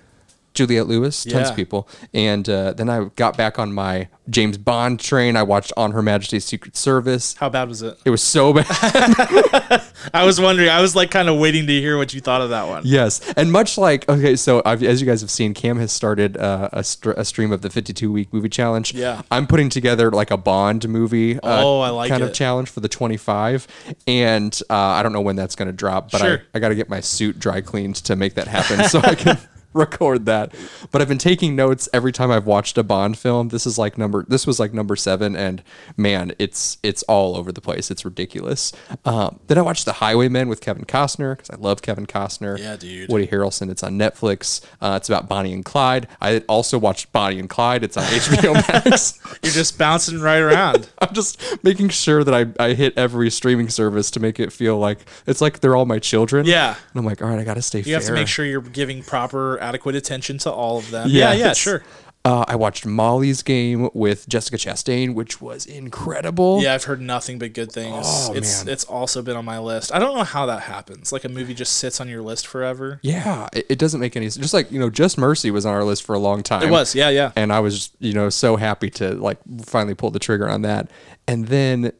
Juliette 0.58 0.88
Lewis, 0.88 1.22
tons 1.24 1.34
Yeah. 1.34 1.48
of 1.50 1.56
people. 1.56 1.88
And 2.12 2.48
uh, 2.48 2.72
then 2.72 2.90
I 2.90 3.04
got 3.16 3.36
back 3.36 3.58
on 3.58 3.72
my 3.72 4.08
James 4.28 4.58
Bond 4.58 4.98
train. 5.00 5.36
I 5.36 5.42
watched 5.44 5.72
On 5.76 5.92
Her 5.92 6.02
Majesty's 6.02 6.44
Secret 6.44 6.76
Service. 6.76 7.34
How 7.38 7.48
bad 7.48 7.68
was 7.68 7.80
it? 7.82 7.96
It 8.04 8.10
was 8.10 8.22
so 8.22 8.52
bad. 8.52 8.66
I 10.14 10.24
was 10.24 10.40
wondering. 10.40 10.68
I 10.68 10.80
was 10.80 10.96
like 10.96 11.10
kind 11.10 11.28
of 11.28 11.38
waiting 11.38 11.66
to 11.66 11.72
hear 11.80 11.96
what 11.96 12.12
you 12.12 12.20
thought 12.20 12.40
of 12.40 12.50
that 12.50 12.66
one. 12.68 12.82
yes, 12.84 13.20
and 13.36 13.52
much 13.52 13.78
like 13.78 14.08
okay, 14.08 14.36
so 14.36 14.60
I've, 14.64 14.82
as 14.82 15.00
you 15.00 15.06
guys 15.06 15.20
have 15.20 15.30
seen, 15.30 15.54
Cam 15.54 15.78
has 15.78 15.92
started 15.92 16.36
uh, 16.36 16.68
a, 16.72 16.82
str- 16.84 17.12
a 17.12 17.24
stream 17.24 17.52
of 17.52 17.62
the 17.62 17.70
52 17.70 18.10
week 18.10 18.32
movie 18.32 18.48
challenge. 18.48 18.94
Yeah. 18.94 19.22
I'm 19.30 19.46
putting 19.46 19.68
together 19.68 20.10
like 20.10 20.30
a 20.30 20.36
Bond 20.36 20.88
movie. 20.88 21.36
Uh, 21.40 21.62
Oh, 21.64 21.80
I 21.80 21.90
like 21.90 22.08
kind 22.10 22.22
it. 22.22 22.26
of 22.28 22.34
challenge 22.34 22.68
for 22.70 22.80
the 22.80 22.88
25, 22.88 23.66
and 24.06 24.58
uh, 24.70 24.74
I 24.74 25.02
don't 25.02 25.12
know 25.12 25.20
when 25.20 25.36
that's 25.36 25.54
going 25.56 25.66
to 25.68 25.72
drop, 25.72 26.10
but 26.10 26.20
Sure. 26.20 26.38
I, 26.54 26.56
I 26.56 26.58
got 26.58 26.68
to 26.70 26.74
get 26.74 26.88
my 26.88 27.00
suit 27.00 27.38
dry 27.38 27.60
cleaned 27.60 27.96
to 27.96 28.16
make 28.16 28.34
that 28.34 28.48
happen, 28.48 28.84
so 28.88 29.00
I 29.02 29.14
can. 29.14 29.38
record 29.74 30.26
that. 30.26 30.54
But 30.90 31.02
i've 31.02 31.08
been 31.08 31.18
taking 31.18 31.54
notes 31.54 31.88
every 31.92 32.12
time 32.12 32.30
i've 32.30 32.46
watched 32.46 32.78
a 32.78 32.82
bond 32.82 33.18
film. 33.18 33.48
This 33.48 33.66
is 33.66 33.78
like 33.78 33.98
number 33.98 34.24
this 34.28 34.46
was 34.46 34.58
like 34.58 34.72
number 34.72 34.96
seven 34.96 35.36
and 35.36 35.62
man 35.96 36.32
it's 36.38 36.78
it's 36.82 37.02
all 37.04 37.36
over 37.36 37.52
the 37.52 37.60
place. 37.60 37.90
It's 37.90 38.04
ridiculous. 38.04 38.72
Um, 39.04 39.40
then 39.46 39.58
i 39.58 39.62
watched 39.62 39.84
the 39.84 39.94
highwaymen 39.94 40.48
with 40.48 40.60
kevin 40.60 40.84
costner 40.84 41.36
because 41.36 41.50
i 41.50 41.56
love 41.56 41.82
kevin 41.82 42.06
costner. 42.06 42.58
Yeah, 42.58 42.76
dude. 42.76 43.10
woody 43.10 43.26
harrelson 43.26 43.70
it's 43.70 43.82
on 43.82 43.98
netflix. 43.98 44.64
Uh, 44.80 44.94
it's 44.96 45.08
about 45.08 45.28
bonnie 45.28 45.52
and 45.52 45.64
clyde. 45.64 46.08
I 46.20 46.38
also 46.48 46.78
watched 46.78 47.12
bonnie 47.12 47.38
and 47.38 47.48
clyde. 47.48 47.84
It's 47.84 47.96
on 47.96 48.04
hbo 48.04 48.54
max. 48.54 49.18
You're 49.42 49.52
just 49.52 49.78
bouncing 49.78 50.20
right 50.20 50.38
around. 50.40 50.88
i'm 51.00 51.14
just 51.14 51.40
making 51.62 51.90
sure 51.90 52.24
that 52.24 52.34
I, 52.34 52.64
I 52.64 52.74
hit 52.74 52.94
every 52.96 53.30
streaming 53.30 53.68
service 53.68 54.10
to 54.12 54.20
make 54.20 54.40
it 54.40 54.52
feel 54.52 54.78
like 54.78 54.98
it's 55.26 55.40
like 55.40 55.60
they're 55.60 55.76
all 55.76 55.86
my 55.86 55.98
children. 55.98 56.46
Yeah. 56.46 56.70
and 56.70 56.98
i'm 56.98 57.04
like 57.04 57.22
all 57.22 57.28
right 57.28 57.38
i 57.38 57.44
gotta 57.44 57.62
stay 57.62 57.78
You 57.78 57.84
fair 57.84 57.94
have 57.94 58.04
to 58.06 58.12
make 58.12 58.28
sure 58.28 58.44
you're 58.44 58.60
giving 58.60 59.02
proper, 59.02 59.58
adequate 59.68 59.94
attention 59.94 60.38
to 60.38 60.50
all 60.50 60.78
of 60.78 60.90
them. 60.90 61.08
Yeah, 61.10 61.32
yeah, 61.32 61.52
sure. 61.52 61.82
Uh, 62.24 62.44
I 62.48 62.56
watched 62.56 62.84
Molly's 62.84 63.42
Game 63.42 63.88
with 63.94 64.28
Jessica 64.28 64.56
Chastain, 64.56 65.14
which 65.14 65.40
was 65.40 65.64
incredible. 65.64 66.60
Yeah, 66.60 66.74
I've 66.74 66.84
heard 66.84 67.00
nothing 67.00 67.38
but 67.38 67.52
good 67.54 67.72
things. 67.72 68.04
Oh, 68.06 68.34
it's 68.34 68.64
man. 68.64 68.72
it's 68.72 68.84
also 68.84 69.22
been 69.22 69.36
on 69.36 69.44
my 69.44 69.58
list. 69.58 69.94
I 69.94 69.98
don't 69.98 70.14
know 70.14 70.24
how 70.24 70.44
that 70.46 70.62
happens. 70.62 71.12
Like 71.12 71.24
a 71.24 71.28
movie 71.28 71.54
just 71.54 71.74
sits 71.74 72.00
on 72.00 72.08
your 72.08 72.20
list 72.20 72.46
forever. 72.46 72.98
Yeah, 73.02 73.48
it, 73.52 73.66
it 73.70 73.78
doesn't 73.78 74.00
make 74.00 74.16
any 74.16 74.28
sense. 74.28 74.42
Just 74.42 74.52
like 74.52 74.70
you 74.70 74.80
know, 74.80 74.90
Just 74.90 75.16
Mercy 75.16 75.50
was 75.50 75.64
on 75.64 75.72
our 75.72 75.84
list 75.84 76.02
for 76.02 76.14
a 76.14 76.18
long 76.18 76.42
time. 76.42 76.64
It 76.64 76.70
was, 76.70 76.94
yeah, 76.94 77.08
yeah. 77.08 77.32
and 77.36 77.52
I 77.52 77.60
was 77.60 77.90
you 77.98 78.12
know 78.12 78.28
so 78.28 78.56
happy 78.56 78.90
to 78.90 79.14
like 79.14 79.38
finally 79.64 79.94
pull 79.94 80.10
the 80.10 80.18
trigger 80.18 80.48
on 80.48 80.62
that. 80.62 80.90
And 81.26 81.46
then 81.46 81.92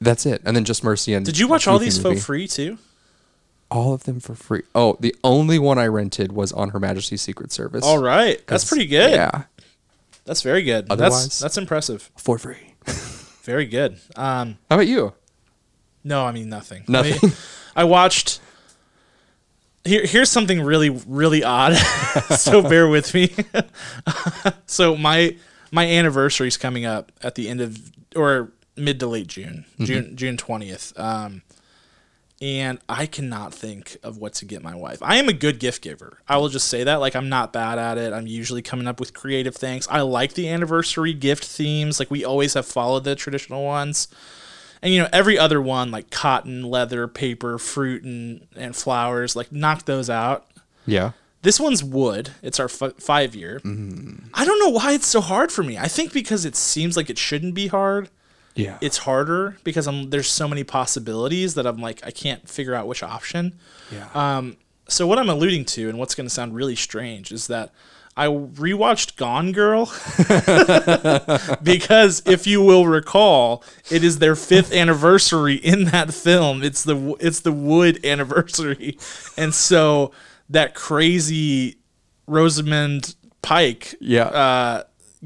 that's 0.00 0.24
it. 0.24 0.40
And 0.44 0.56
then 0.56 0.64
Just 0.64 0.84
Mercy 0.84 1.14
and 1.14 1.26
Did 1.26 1.38
you 1.38 1.48
watch 1.48 1.66
all 1.66 1.78
Goofy 1.78 1.86
these 1.86 2.02
movie. 2.02 2.16
for 2.16 2.22
free 2.22 2.48
too? 2.48 2.78
All 3.70 3.92
of 3.92 4.04
them 4.04 4.18
for 4.20 4.34
free. 4.34 4.62
Oh, 4.74 4.96
the 5.00 5.14
only 5.22 5.58
one 5.58 5.78
I 5.78 5.86
rented 5.86 6.32
was 6.32 6.52
on 6.52 6.70
Her 6.70 6.80
Majesty's 6.80 7.20
Secret 7.20 7.52
Service. 7.52 7.84
All 7.84 7.98
right, 7.98 8.44
that's 8.46 8.64
pretty 8.68 8.86
good. 8.86 9.12
Yeah, 9.12 9.44
That's 10.24 10.40
very 10.42 10.62
good. 10.62 10.86
Otherwise- 10.90 11.24
that's 11.24 11.38
that's 11.40 11.58
impressive. 11.58 12.10
for 12.16 12.38
free. 12.38 12.74
Very 13.42 13.64
good. 13.66 13.98
Um, 14.14 14.58
How 14.68 14.76
about 14.76 14.86
you? 14.88 15.14
no, 16.04 16.24
I 16.26 16.32
mean 16.32 16.50
nothing. 16.50 16.84
Nothing. 16.86 17.14
I, 17.22 17.26
mean, 17.26 17.36
I 17.76 17.84
watched. 17.84 18.40
Here, 19.84 20.04
here's 20.04 20.30
something 20.30 20.60
really, 20.60 20.90
really 20.90 21.42
odd. 21.44 21.74
so 22.36 22.60
bear 22.60 22.88
with 22.88 23.14
me. 23.14 23.34
so 24.66 24.96
my 24.96 25.36
my 25.70 25.86
anniversary 25.86 26.48
is 26.48 26.56
coming 26.58 26.84
up 26.84 27.10
at 27.22 27.36
the 27.36 27.48
end 27.48 27.60
of 27.62 27.78
or 28.14 28.50
mid 28.76 29.00
to 29.00 29.06
late 29.06 29.28
June, 29.28 29.64
June 29.80 30.14
June 30.16 30.36
twentieth. 30.36 30.92
Um, 30.98 31.40
and 32.40 32.78
I 32.88 33.06
cannot 33.06 33.52
think 33.52 33.96
of 34.02 34.18
what 34.18 34.34
to 34.34 34.44
get 34.44 34.62
my 34.62 34.74
wife. 34.74 35.02
I 35.02 35.16
am 35.16 35.28
a 35.28 35.32
good 35.32 35.58
gift 35.58 35.82
giver. 35.82 36.18
I 36.28 36.36
will 36.36 36.48
just 36.48 36.68
say 36.68 36.84
that. 36.84 36.96
Like 36.96 37.16
I'm 37.16 37.28
not 37.28 37.52
bad 37.52 37.78
at 37.78 37.98
it. 37.98 38.12
I'm 38.12 38.26
usually 38.26 38.62
coming 38.62 38.86
up 38.86 39.00
with 39.00 39.12
creative 39.12 39.56
things. 39.56 39.88
I 39.88 40.02
like 40.02 40.34
the 40.34 40.48
anniversary 40.48 41.14
gift 41.14 41.44
themes. 41.44 41.98
Like 41.98 42.10
we 42.10 42.24
always 42.24 42.54
have 42.54 42.66
followed 42.66 43.04
the 43.04 43.16
traditional 43.16 43.64
ones. 43.64 44.08
And 44.80 44.94
you 44.94 45.02
know, 45.02 45.08
every 45.12 45.36
other 45.36 45.60
one 45.60 45.90
like 45.90 46.10
cotton, 46.10 46.62
leather, 46.62 47.08
paper, 47.08 47.58
fruit 47.58 48.04
and 48.04 48.46
and 48.54 48.76
flowers, 48.76 49.34
like 49.34 49.50
knock 49.50 49.84
those 49.86 50.08
out. 50.08 50.46
Yeah. 50.86 51.12
This 51.42 51.58
one's 51.58 51.82
wood. 51.82 52.30
It's 52.42 52.60
our 52.60 52.66
f- 52.66 52.96
five 52.98 53.34
year. 53.34 53.60
Mm-hmm. 53.64 54.28
I 54.34 54.44
don't 54.44 54.58
know 54.60 54.70
why 54.70 54.92
it's 54.92 55.06
so 55.06 55.20
hard 55.20 55.50
for 55.50 55.62
me. 55.62 55.78
I 55.78 55.88
think 55.88 56.12
because 56.12 56.44
it 56.44 56.56
seems 56.56 56.96
like 56.96 57.10
it 57.10 57.18
shouldn't 57.18 57.54
be 57.54 57.68
hard. 57.68 58.10
Yeah. 58.58 58.78
It's 58.80 58.98
harder 58.98 59.56
because 59.62 59.86
I'm 59.86 60.10
there's 60.10 60.28
so 60.28 60.48
many 60.48 60.64
possibilities 60.64 61.54
that 61.54 61.66
I'm 61.66 61.78
like 61.78 62.04
I 62.04 62.10
can't 62.10 62.48
figure 62.48 62.74
out 62.74 62.88
which 62.88 63.02
option. 63.02 63.54
yeah. 63.92 64.08
Um, 64.14 64.56
so 64.88 65.06
what 65.06 65.18
I'm 65.18 65.28
alluding 65.28 65.66
to, 65.66 65.88
and 65.88 65.98
what's 65.98 66.14
going 66.14 66.26
to 66.26 66.34
sound 66.34 66.54
really 66.54 66.74
strange, 66.74 67.30
is 67.30 67.46
that 67.48 67.72
I 68.16 68.26
rewatched 68.26 69.16
Gone 69.16 69.52
Girl 69.52 69.84
because, 71.62 72.20
if 72.26 72.48
you 72.48 72.60
will 72.60 72.86
recall, 72.86 73.62
it 73.90 74.02
is 74.02 74.18
their 74.18 74.34
fifth 74.34 74.72
anniversary 74.72 75.54
in 75.54 75.84
that 75.86 76.12
film. 76.12 76.64
It's 76.64 76.82
the 76.82 77.14
it's 77.20 77.40
the 77.40 77.52
Wood 77.52 78.04
anniversary, 78.04 78.98
and 79.36 79.54
so 79.54 80.10
that 80.48 80.74
crazy 80.74 81.76
Rosamund 82.26 83.14
Pike 83.40 83.94
yeah. 84.00 84.24
uh, 84.24 84.82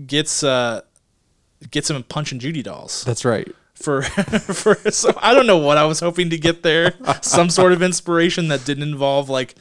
gets 0.06 0.42
uh, 0.42 0.82
gets 1.70 1.90
him 1.90 2.02
Punch 2.04 2.32
and 2.32 2.40
Judy 2.40 2.62
dolls 2.62 3.04
That's 3.04 3.24
right. 3.24 3.50
for 3.74 4.02
for 4.02 4.74
so 4.90 5.12
I 5.20 5.34
don't 5.34 5.46
know 5.46 5.58
what 5.58 5.78
I 5.78 5.84
was 5.84 6.00
hoping 6.00 6.30
to 6.30 6.38
get 6.38 6.62
there. 6.62 6.94
Some 7.22 7.50
sort 7.50 7.72
of 7.72 7.82
inspiration 7.82 8.48
that 8.48 8.64
didn't 8.64 8.84
involve 8.84 9.28
like 9.28 9.54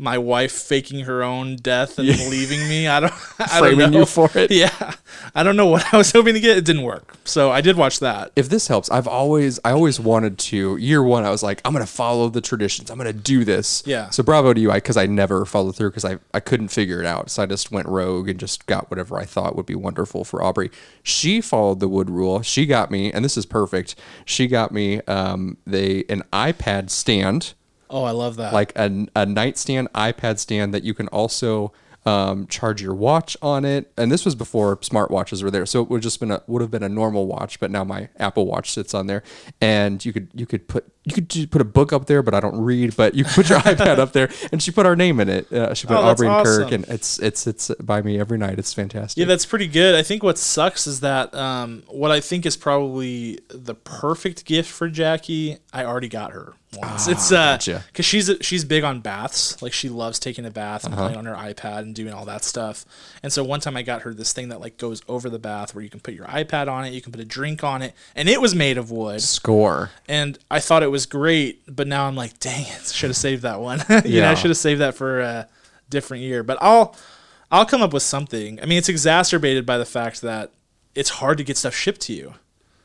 my 0.00 0.16
wife 0.16 0.52
faking 0.52 1.04
her 1.04 1.22
own 1.22 1.56
death 1.56 1.98
and 1.98 2.08
leaving 2.08 2.66
me. 2.68 2.88
I 2.88 3.00
don't 3.00 3.12
I 3.38 3.60
don't 3.60 3.76
Framing 3.76 3.90
know. 3.90 3.98
you 4.00 4.06
for 4.06 4.30
it. 4.34 4.50
Yeah. 4.50 4.94
I 5.34 5.42
don't 5.42 5.56
know 5.56 5.66
what 5.66 5.92
I 5.92 5.98
was 5.98 6.10
hoping 6.10 6.32
to 6.34 6.40
get. 6.40 6.56
It 6.56 6.64
didn't 6.64 6.82
work. 6.82 7.16
So 7.24 7.50
I 7.50 7.60
did 7.60 7.76
watch 7.76 8.00
that. 8.00 8.32
if 8.34 8.48
this 8.48 8.66
helps, 8.68 8.90
I've 8.90 9.06
always 9.06 9.60
I 9.64 9.72
always 9.72 10.00
wanted 10.00 10.38
to. 10.38 10.76
Year 10.78 11.02
one, 11.02 11.24
I 11.24 11.30
was 11.30 11.42
like, 11.42 11.60
I'm 11.66 11.72
gonna 11.74 11.86
follow 11.86 12.30
the 12.30 12.40
traditions. 12.40 12.90
I'm 12.90 12.96
gonna 12.96 13.12
do 13.12 13.44
this. 13.44 13.82
Yeah. 13.84 14.08
So 14.10 14.22
bravo 14.22 14.54
to 14.54 14.60
you, 14.60 14.70
I 14.70 14.76
because 14.78 14.96
I 14.96 15.04
never 15.06 15.44
followed 15.44 15.76
through 15.76 15.90
because 15.90 16.06
I 16.06 16.18
I 16.32 16.40
couldn't 16.40 16.68
figure 16.68 17.00
it 17.00 17.06
out. 17.06 17.30
So 17.30 17.42
I 17.42 17.46
just 17.46 17.70
went 17.70 17.86
rogue 17.86 18.28
and 18.30 18.40
just 18.40 18.66
got 18.66 18.90
whatever 18.90 19.18
I 19.18 19.24
thought 19.26 19.54
would 19.54 19.66
be 19.66 19.74
wonderful 19.74 20.24
for 20.24 20.42
Aubrey. 20.42 20.70
She 21.02 21.42
followed 21.42 21.80
the 21.80 21.88
wood 21.88 22.08
rule. 22.08 22.40
She 22.40 22.64
got 22.64 22.90
me, 22.90 23.12
and 23.12 23.22
this 23.24 23.36
is 23.36 23.44
perfect. 23.44 23.94
She 24.24 24.46
got 24.46 24.72
me 24.72 25.02
um 25.02 25.58
they 25.66 26.04
an 26.08 26.22
iPad 26.32 26.88
stand 26.88 27.52
Oh, 27.90 28.04
I 28.04 28.12
love 28.12 28.36
that. 28.36 28.52
like 28.52 28.72
a, 28.76 29.06
a 29.16 29.26
nightstand 29.26 29.88
iPad 29.94 30.38
stand 30.38 30.72
that 30.74 30.84
you 30.84 30.94
can 30.94 31.08
also 31.08 31.72
um, 32.06 32.46
charge 32.46 32.80
your 32.80 32.94
watch 32.94 33.36
on 33.42 33.66
it. 33.66 33.92
And 33.98 34.10
this 34.10 34.24
was 34.24 34.34
before 34.34 34.76
smartwatches 34.78 35.42
were 35.42 35.50
there, 35.50 35.66
so 35.66 35.82
it 35.82 35.90
would 35.90 36.00
just 36.00 36.18
been 36.18 36.30
a 36.30 36.42
would 36.46 36.62
have 36.62 36.70
been 36.70 36.82
a 36.82 36.88
normal 36.88 37.26
watch. 37.26 37.60
But 37.60 37.70
now 37.70 37.84
my 37.84 38.08
Apple 38.18 38.46
Watch 38.46 38.70
sits 38.72 38.94
on 38.94 39.06
there, 39.06 39.22
and 39.60 40.02
you 40.02 40.12
could 40.12 40.28
you 40.32 40.46
could 40.46 40.66
put 40.66 40.90
you 41.04 41.12
could 41.14 41.28
just 41.28 41.50
put 41.50 41.60
a 41.60 41.64
book 41.64 41.92
up 41.92 42.06
there, 42.06 42.22
but 42.22 42.32
I 42.32 42.40
don't 42.40 42.58
read. 42.58 42.96
But 42.96 43.14
you 43.14 43.24
could 43.24 43.34
put 43.34 43.50
your 43.50 43.58
iPad 43.60 43.98
up 43.98 44.12
there, 44.12 44.30
and 44.50 44.62
she 44.62 44.70
put 44.70 44.86
our 44.86 44.96
name 44.96 45.20
in 45.20 45.28
it. 45.28 45.52
Uh, 45.52 45.74
she 45.74 45.86
put 45.86 45.98
Oh, 45.98 46.00
Aubrey 46.08 46.26
and 46.26 46.42
Kirk, 46.46 46.66
awesome. 46.68 46.74
and 46.74 46.88
it's 46.88 47.18
it's 47.18 47.46
it's 47.46 47.70
by 47.80 48.00
me 48.00 48.18
every 48.18 48.38
night. 48.38 48.58
It's 48.58 48.72
fantastic. 48.72 49.20
Yeah, 49.20 49.26
that's 49.26 49.44
pretty 49.44 49.66
good. 49.68 49.94
I 49.94 50.02
think 50.02 50.22
what 50.22 50.38
sucks 50.38 50.86
is 50.86 51.00
that 51.00 51.34
um, 51.34 51.82
what 51.88 52.10
I 52.10 52.20
think 52.20 52.46
is 52.46 52.56
probably 52.56 53.40
the 53.48 53.74
perfect 53.74 54.46
gift 54.46 54.70
for 54.70 54.88
Jackie, 54.88 55.58
I 55.70 55.84
already 55.84 56.08
got 56.08 56.32
her 56.32 56.54
once. 56.76 57.08
it's 57.08 57.32
uh, 57.32 57.36
Ah, 57.36 57.52
gotcha. 57.54 57.84
because 57.88 58.04
she's 58.06 58.30
she's 58.40 58.64
big 58.64 58.84
on 58.84 59.00
baths. 59.00 59.60
Like 59.60 59.72
she 59.72 59.88
loves 59.88 60.18
taking 60.18 60.44
a 60.44 60.50
bath 60.50 60.84
Uh-huh. 60.84 60.94
and 60.94 61.14
playing 61.14 61.18
on 61.18 61.24
her 61.26 61.34
iPad 61.34 61.78
and 61.80 61.94
doing 61.94 62.12
all 62.14 62.24
that 62.26 62.44
stuff. 62.44 62.84
And 63.22 63.32
so 63.32 63.42
one 63.42 63.60
time 63.60 63.76
I 63.76 63.82
got 63.82 64.02
her 64.02 64.14
this 64.14 64.32
thing 64.32 64.50
that 64.50 64.60
like 64.60 64.76
goes 64.78 65.02
over 65.08 65.28
the 65.28 65.38
bath 65.38 65.74
where 65.74 65.82
you 65.82 65.90
can 65.90 66.00
put 66.00 66.14
your 66.14 66.26
iPad 66.26 66.68
on 66.68 66.84
it, 66.84 66.92
you 66.92 67.00
can 67.00 67.10
put 67.12 67.20
a 67.20 67.24
drink 67.24 67.64
on 67.64 67.82
it, 67.82 67.94
and 68.14 68.28
it 68.28 68.40
was 68.40 68.54
made 68.54 68.78
of 68.78 68.90
wood. 68.90 69.20
Score. 69.20 69.90
And 70.08 70.38
I 70.50 70.60
thought 70.60 70.82
it 70.82 70.90
was 70.90 71.06
great, 71.06 71.62
but 71.74 71.86
now 71.86 72.06
I'm 72.06 72.14
like, 72.16 72.38
dang 72.38 72.62
it, 72.66 72.86
should 72.92 73.10
have 73.10 73.16
saved 73.16 73.42
that 73.42 73.60
one. 73.60 73.80
you 73.88 73.94
know, 73.96 74.02
Yeah. 74.04 74.30
I 74.30 74.34
should 74.34 74.50
have 74.50 74.56
saved 74.58 74.80
that 74.80 74.94
for 74.94 75.20
a 75.20 75.48
different 75.88 76.22
year. 76.22 76.42
But 76.42 76.58
I'll 76.60 76.94
I'll 77.50 77.66
come 77.66 77.82
up 77.82 77.92
with 77.92 78.04
something. 78.04 78.60
I 78.62 78.66
mean, 78.66 78.78
it's 78.78 78.88
exacerbated 78.88 79.66
by 79.66 79.76
the 79.76 79.84
fact 79.84 80.20
that 80.22 80.52
it's 80.94 81.10
hard 81.10 81.38
to 81.38 81.44
get 81.44 81.56
stuff 81.56 81.74
shipped 81.74 82.00
to 82.02 82.12
you. 82.12 82.34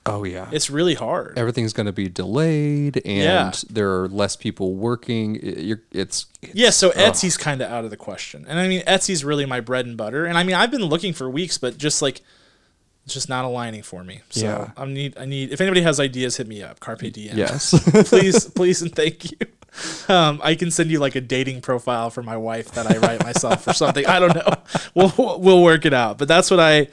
Oh 0.07 0.23
yeah. 0.23 0.47
It's 0.51 0.69
really 0.69 0.93
hard. 0.93 1.37
Everything's 1.37 1.73
going 1.73 1.87
to 1.87 1.91
be 1.91 2.07
delayed, 2.07 2.97
and 3.05 3.23
Yeah. 3.23 3.51
there 3.69 4.01
are 4.01 4.07
less 4.07 4.35
people 4.35 4.75
working. 4.75 5.39
It's, 5.41 5.81
it's 5.91 6.25
Yeah, 6.53 6.69
so. 6.69 6.91
Etsy's 6.91 7.37
kind 7.37 7.59
of 7.61 7.71
out 7.71 7.85
of 7.85 7.89
the 7.89 7.97
question. 7.97 8.45
And 8.47 8.59
I 8.59 8.67
mean, 8.67 8.81
Etsy's 8.83 9.23
really 9.25 9.45
my 9.47 9.61
bread 9.61 9.85
and 9.87 9.97
butter. 9.97 10.25
And 10.25 10.37
I 10.37 10.43
mean, 10.43 10.55
I've 10.55 10.69
been 10.69 10.83
looking 10.85 11.13
for 11.13 11.27
weeks, 11.29 11.57
but 11.57 11.77
just 11.77 12.01
like 12.03 12.21
it's 13.05 13.13
just 13.13 13.29
not 13.29 13.45
aligning 13.45 13.81
for 13.83 14.03
me. 14.03 14.21
So 14.29 14.45
Yeah. 14.45 14.71
I 14.77 14.85
need 14.85 15.17
I 15.17 15.25
need 15.25 15.51
if 15.51 15.59
anybody 15.61 15.81
has 15.81 15.99
ideas, 15.99 16.37
hit 16.37 16.47
me 16.47 16.61
up. 16.61 16.79
Carpe 16.79 17.11
diem. 17.11 17.35
Yes. 17.37 17.71
please, 18.09 18.45
please, 18.49 18.81
and 18.83 18.93
thank 18.95 19.31
you. 19.31 19.37
Um, 20.07 20.39
I 20.43 20.55
can 20.55 20.71
send 20.71 20.89
you 20.91 20.99
like 20.99 21.15
a 21.15 21.21
dating 21.21 21.61
profile 21.61 22.09
for 22.09 22.23
my 22.23 22.37
wife 22.37 22.71
that 22.73 22.89
I 22.89 22.97
write 22.97 23.23
myself 23.23 23.67
or 23.67 23.73
something. 23.73 24.05
I 24.05 24.19
don't 24.19 24.35
know. 24.35 24.53
We'll 24.93 25.39
we'll 25.39 25.61
work 25.63 25.85
it 25.85 25.93
out. 25.93 26.17
But 26.17 26.27
that's 26.27 26.49
what 26.49 26.59
I 26.59 26.87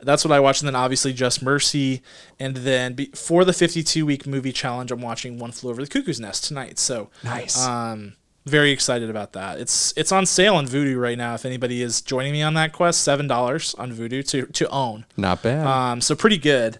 that's 0.00 0.24
what 0.24 0.32
I 0.32 0.40
watched. 0.40 0.62
And 0.62 0.68
then 0.68 0.76
obviously 0.76 1.12
Just 1.12 1.42
Mercy, 1.42 2.02
and 2.38 2.56
then 2.56 2.94
be, 2.94 3.06
for 3.14 3.44
the 3.44 3.52
52 3.52 4.04
week 4.04 4.26
movie 4.26 4.52
challenge, 4.52 4.90
I'm 4.90 5.00
watching 5.00 5.38
One 5.38 5.52
Flew 5.52 5.70
Over 5.70 5.84
the 5.84 5.88
Cuckoo's 5.88 6.20
Nest 6.20 6.44
tonight. 6.44 6.78
So 6.78 7.10
Nice. 7.24 7.64
Um, 7.66 8.14
very 8.44 8.70
excited 8.70 9.10
about 9.10 9.32
that. 9.32 9.58
It's 9.58 9.92
it's 9.96 10.12
on 10.12 10.24
sale 10.24 10.54
on 10.54 10.66
Vudu 10.66 11.00
right 11.00 11.18
now. 11.18 11.34
If 11.34 11.44
anybody 11.44 11.82
is 11.82 12.00
joining 12.00 12.32
me 12.32 12.42
on 12.42 12.54
that 12.54 12.72
quest, 12.72 13.00
seven 13.00 13.26
dollars 13.26 13.74
on 13.74 13.92
Vudu 13.92 14.26
to 14.28 14.46
to 14.46 14.68
own. 14.68 15.04
Not 15.16 15.42
bad. 15.42 15.66
Um, 15.66 16.00
so 16.00 16.14
pretty 16.14 16.38
good. 16.38 16.78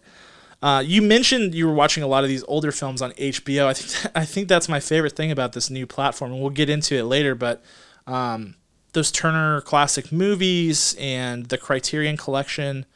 Uh, 0.63 0.83
you 0.85 1.03
mentioned 1.03 1.55
you 1.55 1.67
were 1.67 1.75
watching 1.75 2.03
a 2.03 2.07
lot 2.07 2.23
of 2.23 2.29
these 2.31 2.45
older 2.47 2.73
films 2.73 3.03
on 3.03 3.11
HBO. 3.13 3.67
I 3.67 3.75
think 3.75 4.13
I 4.17 4.25
think 4.25 4.49
that's 4.49 4.69
my 4.69 4.79
favorite 4.79 5.17
thing 5.17 5.33
about 5.33 5.55
this 5.55 5.69
new 5.69 5.87
platform, 5.87 6.33
and 6.33 6.41
we'll 6.41 6.51
get 6.51 6.71
into 6.71 6.95
it 6.95 7.05
later. 7.05 7.35
But 7.35 7.63
um, 8.07 8.55
those 8.93 9.11
Turner 9.11 9.61
Classic 9.63 10.13
Movies 10.13 10.95
and 11.01 11.47
the 11.47 11.59
Criterion 11.59 12.17
Collection, 12.17 12.87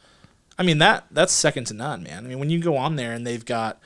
I 0.60 0.62
mean 0.62 0.78
that 0.78 1.06
that's 1.10 1.32
second 1.32 1.64
to 1.68 1.74
none, 1.74 2.02
man. 2.02 2.24
I 2.24 2.28
mean 2.28 2.38
when 2.38 2.50
you 2.50 2.60
go 2.60 2.76
on 2.76 2.96
there 2.96 3.12
and 3.12 3.26
they've 3.26 3.44
got, 3.44 3.80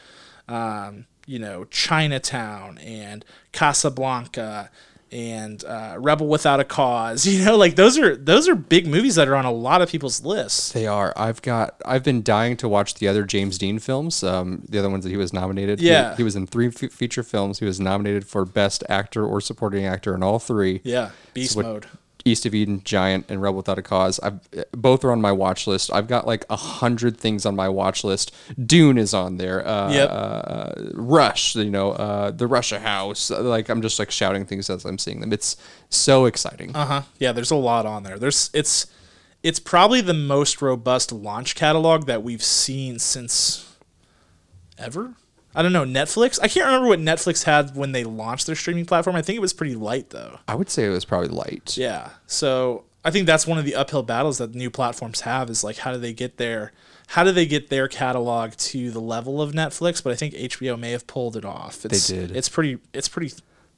um, 0.48 1.06
you 1.26 1.38
know, 1.38 1.64
Chinatown 1.66 2.78
and 2.78 3.24
Casablanca 3.52 4.70
and 5.12 5.62
uh, 5.64 5.94
Rebel 6.00 6.26
Without 6.26 6.58
a 6.58 6.64
Cause, 6.64 7.24
you 7.28 7.44
know, 7.44 7.56
like 7.56 7.76
those 7.76 7.96
are 7.96 8.16
those 8.16 8.48
are 8.48 8.56
big 8.56 8.86
movies 8.88 9.14
that 9.14 9.28
are 9.28 9.36
on 9.36 9.44
a 9.44 9.52
lot 9.52 9.80
of 9.82 9.88
people's 9.88 10.24
lists. 10.24 10.72
They 10.72 10.86
are. 10.88 11.12
I've 11.16 11.40
got. 11.42 11.80
I've 11.84 12.02
been 12.02 12.22
dying 12.24 12.56
to 12.58 12.68
watch 12.68 12.94
the 12.94 13.06
other 13.06 13.22
James 13.24 13.56
Dean 13.56 13.78
films. 13.78 14.24
Um, 14.24 14.64
the 14.68 14.78
other 14.80 14.90
ones 14.90 15.04
that 15.04 15.10
he 15.10 15.16
was 15.16 15.32
nominated. 15.32 15.78
He- 15.78 15.86
Yeah. 15.88 16.16
He, 16.16 16.24
was 16.24 16.34
in 16.34 16.46
three 16.48 16.66
f- 16.66 16.90
feature 16.92 17.22
films. 17.22 17.60
He 17.60 17.64
was 17.64 17.78
nominated 17.78 18.26
for 18.26 18.44
best 18.44 18.82
actor 18.88 19.24
or 19.24 19.40
supporting 19.40 19.86
actor 19.86 20.14
in 20.16 20.22
all 20.24 20.38
three. 20.40 20.80
Yeah, 20.82 21.10
beast 21.34 21.54
what- 21.56 21.64
mode. 21.66 21.86
East 22.26 22.46
of 22.46 22.54
Eden, 22.54 22.80
Giant, 22.84 23.26
and 23.28 23.42
Rebel 23.42 23.56
Without 23.58 23.78
a 23.78 23.82
Cause. 23.82 24.18
I've 24.22 24.40
both 24.72 25.04
are 25.04 25.12
on 25.12 25.20
my 25.20 25.30
watch 25.32 25.66
list. 25.66 25.92
I've 25.92 26.08
got 26.08 26.26
like 26.26 26.46
a 26.48 26.56
hundred 26.56 27.18
things 27.18 27.44
on 27.44 27.54
my 27.54 27.68
watch 27.68 28.02
list. 28.02 28.34
Dune 28.64 28.96
is 28.98 29.12
on 29.12 29.36
there. 29.36 29.66
Uh, 29.66 29.92
Yep. 29.92 30.08
uh, 30.10 30.72
Rush, 30.94 31.54
you 31.54 31.70
know, 31.70 31.92
uh, 31.92 32.30
the 32.30 32.46
Russia 32.46 32.80
House. 32.80 33.30
Like 33.30 33.68
I'm 33.68 33.82
just 33.82 33.98
like 33.98 34.10
shouting 34.10 34.46
things 34.46 34.70
as 34.70 34.84
I'm 34.84 34.98
seeing 34.98 35.20
them. 35.20 35.32
It's 35.32 35.56
so 35.90 36.24
exciting. 36.24 36.74
Uh 36.74 36.86
huh. 36.86 37.02
Yeah, 37.18 37.32
there's 37.32 37.50
a 37.50 37.56
lot 37.56 37.84
on 37.86 38.02
there. 38.04 38.18
There's 38.18 38.50
it's 38.54 38.86
it's 39.42 39.60
probably 39.60 40.00
the 40.00 40.14
most 40.14 40.62
robust 40.62 41.12
launch 41.12 41.54
catalog 41.54 42.06
that 42.06 42.22
we've 42.22 42.42
seen 42.42 42.98
since 42.98 43.70
ever. 44.78 45.14
I 45.54 45.62
don't 45.62 45.72
know 45.72 45.84
Netflix. 45.84 46.38
I 46.42 46.48
can't 46.48 46.66
remember 46.66 46.88
what 46.88 46.98
Netflix 46.98 47.44
had 47.44 47.76
when 47.76 47.92
they 47.92 48.04
launched 48.04 48.46
their 48.46 48.56
streaming 48.56 48.86
platform. 48.86 49.16
I 49.16 49.22
think 49.22 49.36
it 49.36 49.40
was 49.40 49.52
pretty 49.52 49.74
light 49.76 50.10
though. 50.10 50.38
I 50.48 50.54
would 50.54 50.68
say 50.70 50.84
it 50.86 50.90
was 50.90 51.04
probably 51.04 51.28
light. 51.28 51.76
Yeah. 51.76 52.10
So 52.26 52.84
I 53.04 53.10
think 53.10 53.26
that's 53.26 53.46
one 53.46 53.58
of 53.58 53.64
the 53.64 53.74
uphill 53.74 54.02
battles 54.02 54.38
that 54.38 54.54
new 54.54 54.70
platforms 54.70 55.20
have 55.22 55.50
is 55.50 55.62
like 55.62 55.78
how 55.78 55.92
do 55.92 55.98
they 55.98 56.12
get 56.12 56.36
there? 56.38 56.72
How 57.08 57.22
do 57.22 57.32
they 57.32 57.44
get 57.46 57.68
their 57.68 57.86
catalog 57.86 58.52
to 58.52 58.90
the 58.90 59.00
level 59.00 59.40
of 59.42 59.52
Netflix? 59.52 60.02
But 60.02 60.12
I 60.12 60.16
think 60.16 60.34
HBO 60.34 60.78
may 60.78 60.90
have 60.92 61.06
pulled 61.06 61.36
it 61.36 61.44
off. 61.44 61.84
It's, 61.84 62.08
did. 62.08 62.34
It's 62.34 62.48
pretty. 62.48 62.78
It's 62.92 63.08
pretty. 63.08 63.32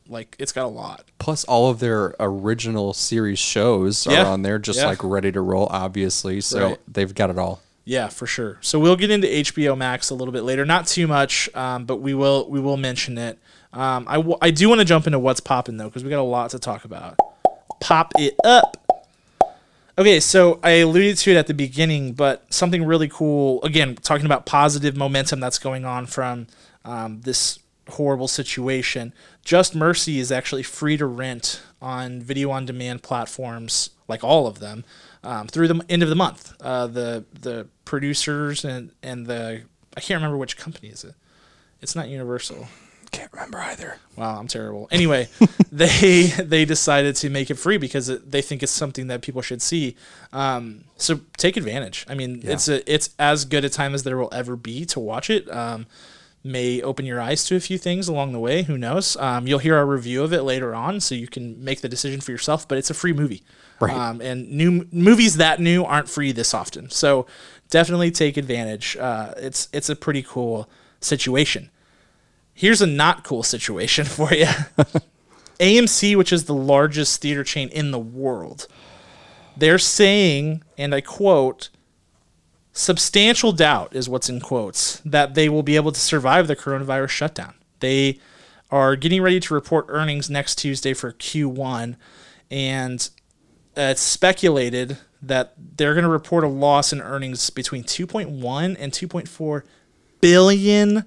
Like 0.09 0.37
it's 0.39 0.53
got 0.53 0.67
a 0.67 0.69
lot. 0.69 1.05
Plus, 1.19 1.45
all 1.47 1.69
of 1.69 1.81
their 1.81 2.15
original 2.21 2.93
series 2.95 3.41
shows 3.41 4.07
are 4.07 4.13
Yeah. 4.13 4.27
on 4.29 4.43
there, 4.43 4.61
just 4.61 4.79
Yeah. 4.79 4.87
like 4.87 5.03
ready 5.03 5.33
to 5.33 5.41
roll. 5.41 5.67
Obviously, 5.71 6.41
so 6.41 6.69
Right. 6.69 6.79
they've 6.87 7.13
got 7.13 7.29
it 7.31 7.39
all. 7.39 7.61
Yeah, 7.89 8.09
for 8.09 8.27
sure. 8.27 8.59
So 8.63 8.81
we'll 8.81 8.97
get 8.97 9.13
into 9.13 9.29
HBO 9.29 9.79
Max 9.79 10.11
a 10.11 10.15
little 10.17 10.33
bit 10.33 10.43
later. 10.43 10.67
Not 10.67 10.89
too 10.89 11.07
much, 11.07 11.49
um, 11.55 11.85
but 11.85 11.97
we 11.99 12.15
will 12.15 12.51
we 12.51 12.59
will 12.59 12.77
mention 12.77 13.17
it. 13.17 13.39
Um, 13.73 14.07
I, 14.09 14.17
w- 14.17 14.37
I 14.43 14.51
do 14.51 14.69
want 14.69 14.81
to 14.81 14.85
jump 14.85 15.07
into 15.07 15.21
what's 15.21 15.39
popping 15.39 15.77
though 15.77 15.85
because 15.85 16.03
we 16.03 16.11
got 16.11 16.19
a 16.19 16.23
lot 16.23 16.51
to 16.51 16.59
talk 16.59 16.85
about. 16.85 17.17
Pop 17.79 18.13
it 18.19 18.35
up. 18.45 18.77
Okay, 19.97 20.19
so 20.19 20.59
I 20.65 20.71
alluded 20.71 21.17
to 21.19 21.31
it 21.31 21.37
at 21.37 21.47
the 21.47 21.55
beginning, 21.55 22.13
but 22.13 22.53
something 22.53 22.85
really 22.85 23.09
cool. 23.09 23.63
Again, 23.63 23.95
talking 23.95 24.27
about 24.27 24.47
positive 24.47 24.97
momentum 24.97 25.39
that's 25.39 25.61
going 25.61 25.85
on 25.85 26.07
from 26.07 26.49
um, 26.85 27.21
this 27.21 27.61
horrible 27.91 28.29
situation. 28.29 29.15
Just 29.45 29.77
Mercy 29.77 30.19
is 30.19 30.33
actually 30.33 30.65
free 30.65 30.97
to 30.97 31.07
rent 31.07 31.63
on 31.81 32.21
video 32.21 32.51
on 32.51 32.67
demand 32.67 33.05
platforms, 33.05 33.91
like 34.09 34.25
all 34.25 34.49
of 34.49 34.59
them, 34.59 34.85
um, 35.27 35.49
through 35.49 35.69
the 35.69 35.85
end 35.89 36.03
of 36.03 36.09
the 36.09 36.15
month. 36.15 36.55
Uh, 36.61 36.87
the 36.87 37.25
the 37.41 37.67
producers 37.85 38.65
and 38.65 38.93
and 39.03 39.27
the 39.27 39.63
I 39.97 40.01
can't 40.01 40.19
remember 40.19 40.37
which 40.37 40.57
company 40.57 40.89
is 40.89 41.05
it. 41.05 41.15
It's 41.83 41.95
not 41.95 42.09
Universal. 42.09 42.69
Can't 43.13 43.33
remember 43.33 43.59
either. 43.59 43.99
Wow, 44.17 44.39
I'm 44.39 44.49
terrible. 44.49 44.89
Anyway, 44.91 45.29
they 45.73 46.25
they 46.25 46.65
decided 46.65 47.17
to 47.17 47.31
make 47.31 47.51
it 47.51 47.55
free 47.55 47.77
because 47.77 48.09
it, 48.09 48.31
they 48.31 48.43
think 48.43 48.63
it's 48.63 48.73
something 48.73 49.07
that 49.09 49.23
people 49.23 49.43
should 49.43 49.63
see. 49.63 49.97
Um, 50.33 50.85
so 50.97 51.21
take 51.37 51.57
advantage. 51.57 52.05
I 52.09 52.15
mean, 52.15 52.41
it's 52.43 52.69
a 52.69 52.93
it's 52.93 53.11
as 53.19 53.45
good 53.45 53.65
a 53.65 53.69
time 53.69 53.95
as 53.95 54.03
there 54.03 54.17
will 54.17 54.33
ever 54.33 54.57
be 54.57 54.85
to 54.87 55.01
watch 55.01 55.31
it. 55.31 55.51
Um, 55.51 55.87
may 56.45 56.81
open 56.81 57.05
your 57.05 57.21
eyes 57.21 57.45
to 57.45 57.57
a 57.57 57.61
few 57.61 57.77
things 57.77 58.07
along 58.07 58.33
the 58.33 58.39
way. 58.39 58.63
Who 58.63 58.79
knows? 58.79 59.17
Um, 59.17 59.47
you'll 59.49 59.59
hear 59.59 59.77
our 59.77 59.87
review 59.87 60.23
of 60.23 60.33
it 60.33 60.43
later 60.43 60.75
on, 60.75 61.01
so 61.01 61.15
you 61.15 61.27
can 61.27 61.63
make 61.63 61.81
the 61.81 61.89
decision 61.89 62.21
for 62.21 62.31
yourself. 62.31 62.69
But 62.69 62.79
it's 62.79 62.91
a 62.91 62.95
free 62.95 63.13
movie, 63.13 63.43
Right. 63.81 63.95
Um, 63.95 64.21
and 64.21 64.51
new 64.51 64.87
movies 64.91 65.37
that 65.37 65.61
new 65.61 65.85
aren't 65.85 66.09
free 66.09 66.33
this 66.33 66.55
often. 66.55 66.89
So 66.91 67.27
definitely 67.69 68.11
take 68.11 68.37
advantage. 68.37 68.97
Uh, 68.97 69.35
it's 69.37 69.69
it's 69.73 69.91
a 69.91 69.97
pretty 69.97 70.23
cool 70.23 70.69
situation. 71.01 71.71
Here's 72.55 72.81
a 72.81 72.87
not 72.87 73.23
cool 73.23 73.43
situation 73.43 74.05
for 74.07 74.33
you. 74.33 74.47
AMC, 75.61 76.17
which 76.17 76.33
is 76.33 76.45
the 76.45 76.55
largest 76.55 77.21
theater 77.21 77.45
chain 77.45 77.69
in 77.71 77.91
the 77.91 77.99
world, 77.99 78.67
they're 79.57 79.79
saying, 79.79 80.63
and 80.77 80.95
I 80.95 81.01
quote, 81.01 81.71
substantial 82.73 83.53
doubt 83.53 83.97
is 83.97 84.09
what's 84.09 84.29
in 84.29 84.41
quotes, 84.41 85.01
that 85.01 85.35
they 85.35 85.49
will 85.49 85.63
be 85.63 85.77
able 85.77 85.93
to 85.93 86.01
survive 86.01 86.47
the 86.47 86.57
coronavirus 86.57 87.09
shutdown. 87.09 87.55
They 87.81 88.21
are 88.71 88.97
getting 88.97 89.23
ready 89.23 89.41
to 89.41 89.55
report 89.55 89.87
earnings 89.89 90.29
next 90.29 90.57
Tuesday 90.57 90.93
for 90.93 91.13
Q1, 91.13 91.97
and 92.51 93.09
it's 93.77 94.01
speculated 94.01 94.99
that 95.23 95.55
they're 95.77 95.95
going 95.95 96.05
to 96.05 96.11
report 96.11 96.45
a 96.45 96.49
loss 96.49 96.93
in 96.93 97.01
earnings 97.01 97.51
between 97.51 97.85
2.1 97.85 98.77
and 98.79 98.93
2.4 98.93 99.63
billion 100.21 101.05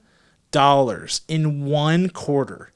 dollars 0.52 1.22
in 1.28 1.66
one 1.66 2.10
quarter. 2.10 2.72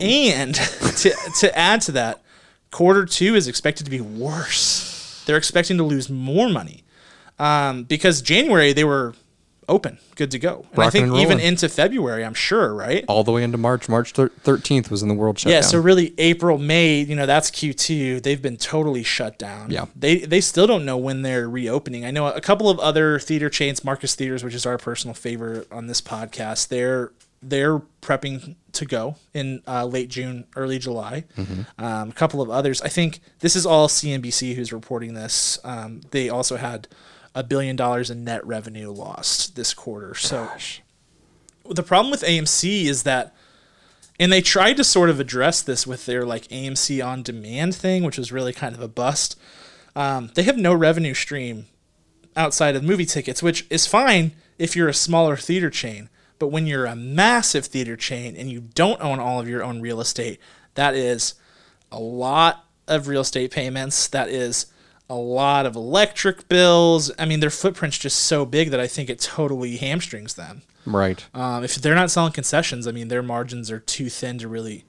And 0.00 0.54
to, 0.54 1.14
to 1.40 1.58
add 1.58 1.80
to 1.82 1.92
that, 1.92 2.22
quarter 2.70 3.04
two 3.04 3.34
is 3.34 3.48
expected 3.48 3.84
to 3.84 3.90
be 3.90 4.00
worse. 4.00 5.22
They're 5.26 5.36
expecting 5.36 5.76
to 5.78 5.82
lose 5.84 6.08
more 6.08 6.48
money 6.48 6.84
um, 7.38 7.84
because 7.84 8.22
January 8.22 8.72
they 8.72 8.84
were 8.84 9.14
open, 9.68 9.98
good 10.16 10.30
to 10.32 10.38
go. 10.38 10.66
And 10.72 10.82
I 10.82 10.90
think 10.90 11.08
and 11.08 11.16
even 11.16 11.40
into 11.40 11.68
February, 11.68 12.24
I'm 12.24 12.34
sure, 12.34 12.74
right? 12.74 13.04
All 13.08 13.24
the 13.24 13.32
way 13.32 13.42
into 13.42 13.58
March. 13.58 13.88
March 13.88 14.12
thirteenth 14.12 14.90
was 14.90 15.02
in 15.02 15.08
the 15.08 15.14
world 15.14 15.38
shutdown. 15.38 15.52
Yeah, 15.52 15.60
so 15.60 15.80
really 15.80 16.14
April, 16.18 16.58
May, 16.58 17.00
you 17.00 17.16
know, 17.16 17.26
that's 17.26 17.50
Q2. 17.50 18.22
They've 18.22 18.40
been 18.40 18.56
totally 18.56 19.02
shut 19.02 19.38
down. 19.38 19.70
Yeah. 19.70 19.86
They 19.94 20.18
they 20.18 20.40
still 20.40 20.66
don't 20.66 20.84
know 20.84 20.96
when 20.96 21.22
they're 21.22 21.48
reopening. 21.48 22.04
I 22.04 22.10
know 22.10 22.28
a 22.28 22.40
couple 22.40 22.68
of 22.70 22.78
other 22.78 23.18
theater 23.18 23.50
chains, 23.50 23.84
Marcus 23.84 24.14
Theaters, 24.14 24.44
which 24.44 24.54
is 24.54 24.66
our 24.66 24.78
personal 24.78 25.14
favorite 25.14 25.70
on 25.70 25.86
this 25.86 26.00
podcast, 26.00 26.68
they're 26.68 27.12
they're 27.42 27.80
prepping 28.00 28.56
to 28.72 28.86
go 28.86 29.16
in 29.34 29.62
uh, 29.68 29.84
late 29.84 30.08
June, 30.08 30.46
early 30.56 30.78
July. 30.78 31.24
Um, 31.78 32.08
a 32.08 32.12
couple 32.12 32.40
of 32.40 32.50
others. 32.50 32.80
I 32.82 32.88
think 32.88 33.20
this 33.40 33.54
is 33.54 33.66
all 33.66 33.86
CNBC 33.88 34.54
who's 34.54 34.72
reporting 34.72 35.14
this. 35.14 35.58
Um, 35.62 36.00
they 36.10 36.28
also 36.28 36.56
had 36.56 36.88
a 37.34 37.42
billion 37.42 37.76
dollars 37.76 38.10
in 38.10 38.24
net 38.24 38.46
revenue 38.46 38.90
lost 38.90 39.56
this 39.56 39.74
quarter. 39.74 40.14
So 40.14 40.48
the 41.68 41.82
problem 41.82 42.10
with 42.10 42.22
AMC 42.22 42.84
is 42.84 43.02
that 43.04 43.34
and 44.18 44.30
they 44.32 44.40
tried 44.40 44.76
to 44.76 44.84
sort 44.84 45.10
of 45.10 45.18
address 45.18 45.60
this 45.60 45.86
with 45.86 46.06
their 46.06 46.24
like 46.24 46.46
AMC 46.48 47.04
on 47.04 47.22
demand 47.22 47.74
thing, 47.74 48.04
which 48.04 48.18
was 48.18 48.30
really 48.30 48.52
kind 48.52 48.74
of 48.74 48.80
a 48.80 48.88
bust. 48.88 49.38
Um, 49.96 50.30
they 50.34 50.44
have 50.44 50.56
no 50.56 50.72
revenue 50.74 51.14
stream 51.14 51.66
outside 52.36 52.76
of 52.76 52.84
movie 52.84 53.06
tickets, 53.06 53.42
which 53.42 53.66
is 53.70 53.86
fine 53.86 54.32
if 54.58 54.76
you're 54.76 54.88
a 54.88 54.94
smaller 54.94 55.36
theater 55.36 55.70
chain. 55.70 56.08
But 56.38 56.48
when 56.48 56.66
you're 56.66 56.86
a 56.86 56.96
massive 56.96 57.66
theater 57.66 57.96
chain 57.96 58.36
and 58.36 58.50
you 58.50 58.60
don't 58.60 59.02
own 59.02 59.18
all 59.18 59.40
of 59.40 59.48
your 59.48 59.62
own 59.62 59.80
real 59.80 60.00
estate, 60.00 60.40
that 60.74 60.94
is 60.94 61.34
a 61.90 61.98
lot 61.98 62.66
of 62.86 63.08
real 63.08 63.22
estate 63.22 63.50
payments. 63.50 64.08
That 64.08 64.28
is 64.28 64.66
a 65.08 65.14
lot 65.14 65.66
of 65.66 65.76
electric 65.76 66.48
bills. 66.48 67.10
I 67.18 67.24
mean, 67.24 67.40
their 67.40 67.50
footprint's 67.50 67.98
just 67.98 68.20
so 68.20 68.46
big 68.46 68.70
that 68.70 68.80
I 68.80 68.86
think 68.86 69.10
it 69.10 69.20
totally 69.20 69.76
hamstrings 69.76 70.34
them. 70.34 70.62
right. 70.86 71.24
Um, 71.34 71.64
if 71.64 71.74
they're 71.76 71.94
not 71.94 72.10
selling 72.10 72.32
concessions, 72.32 72.86
I 72.86 72.92
mean, 72.92 73.08
their 73.08 73.22
margins 73.22 73.70
are 73.70 73.80
too 73.80 74.08
thin 74.08 74.38
to 74.38 74.48
really 74.48 74.84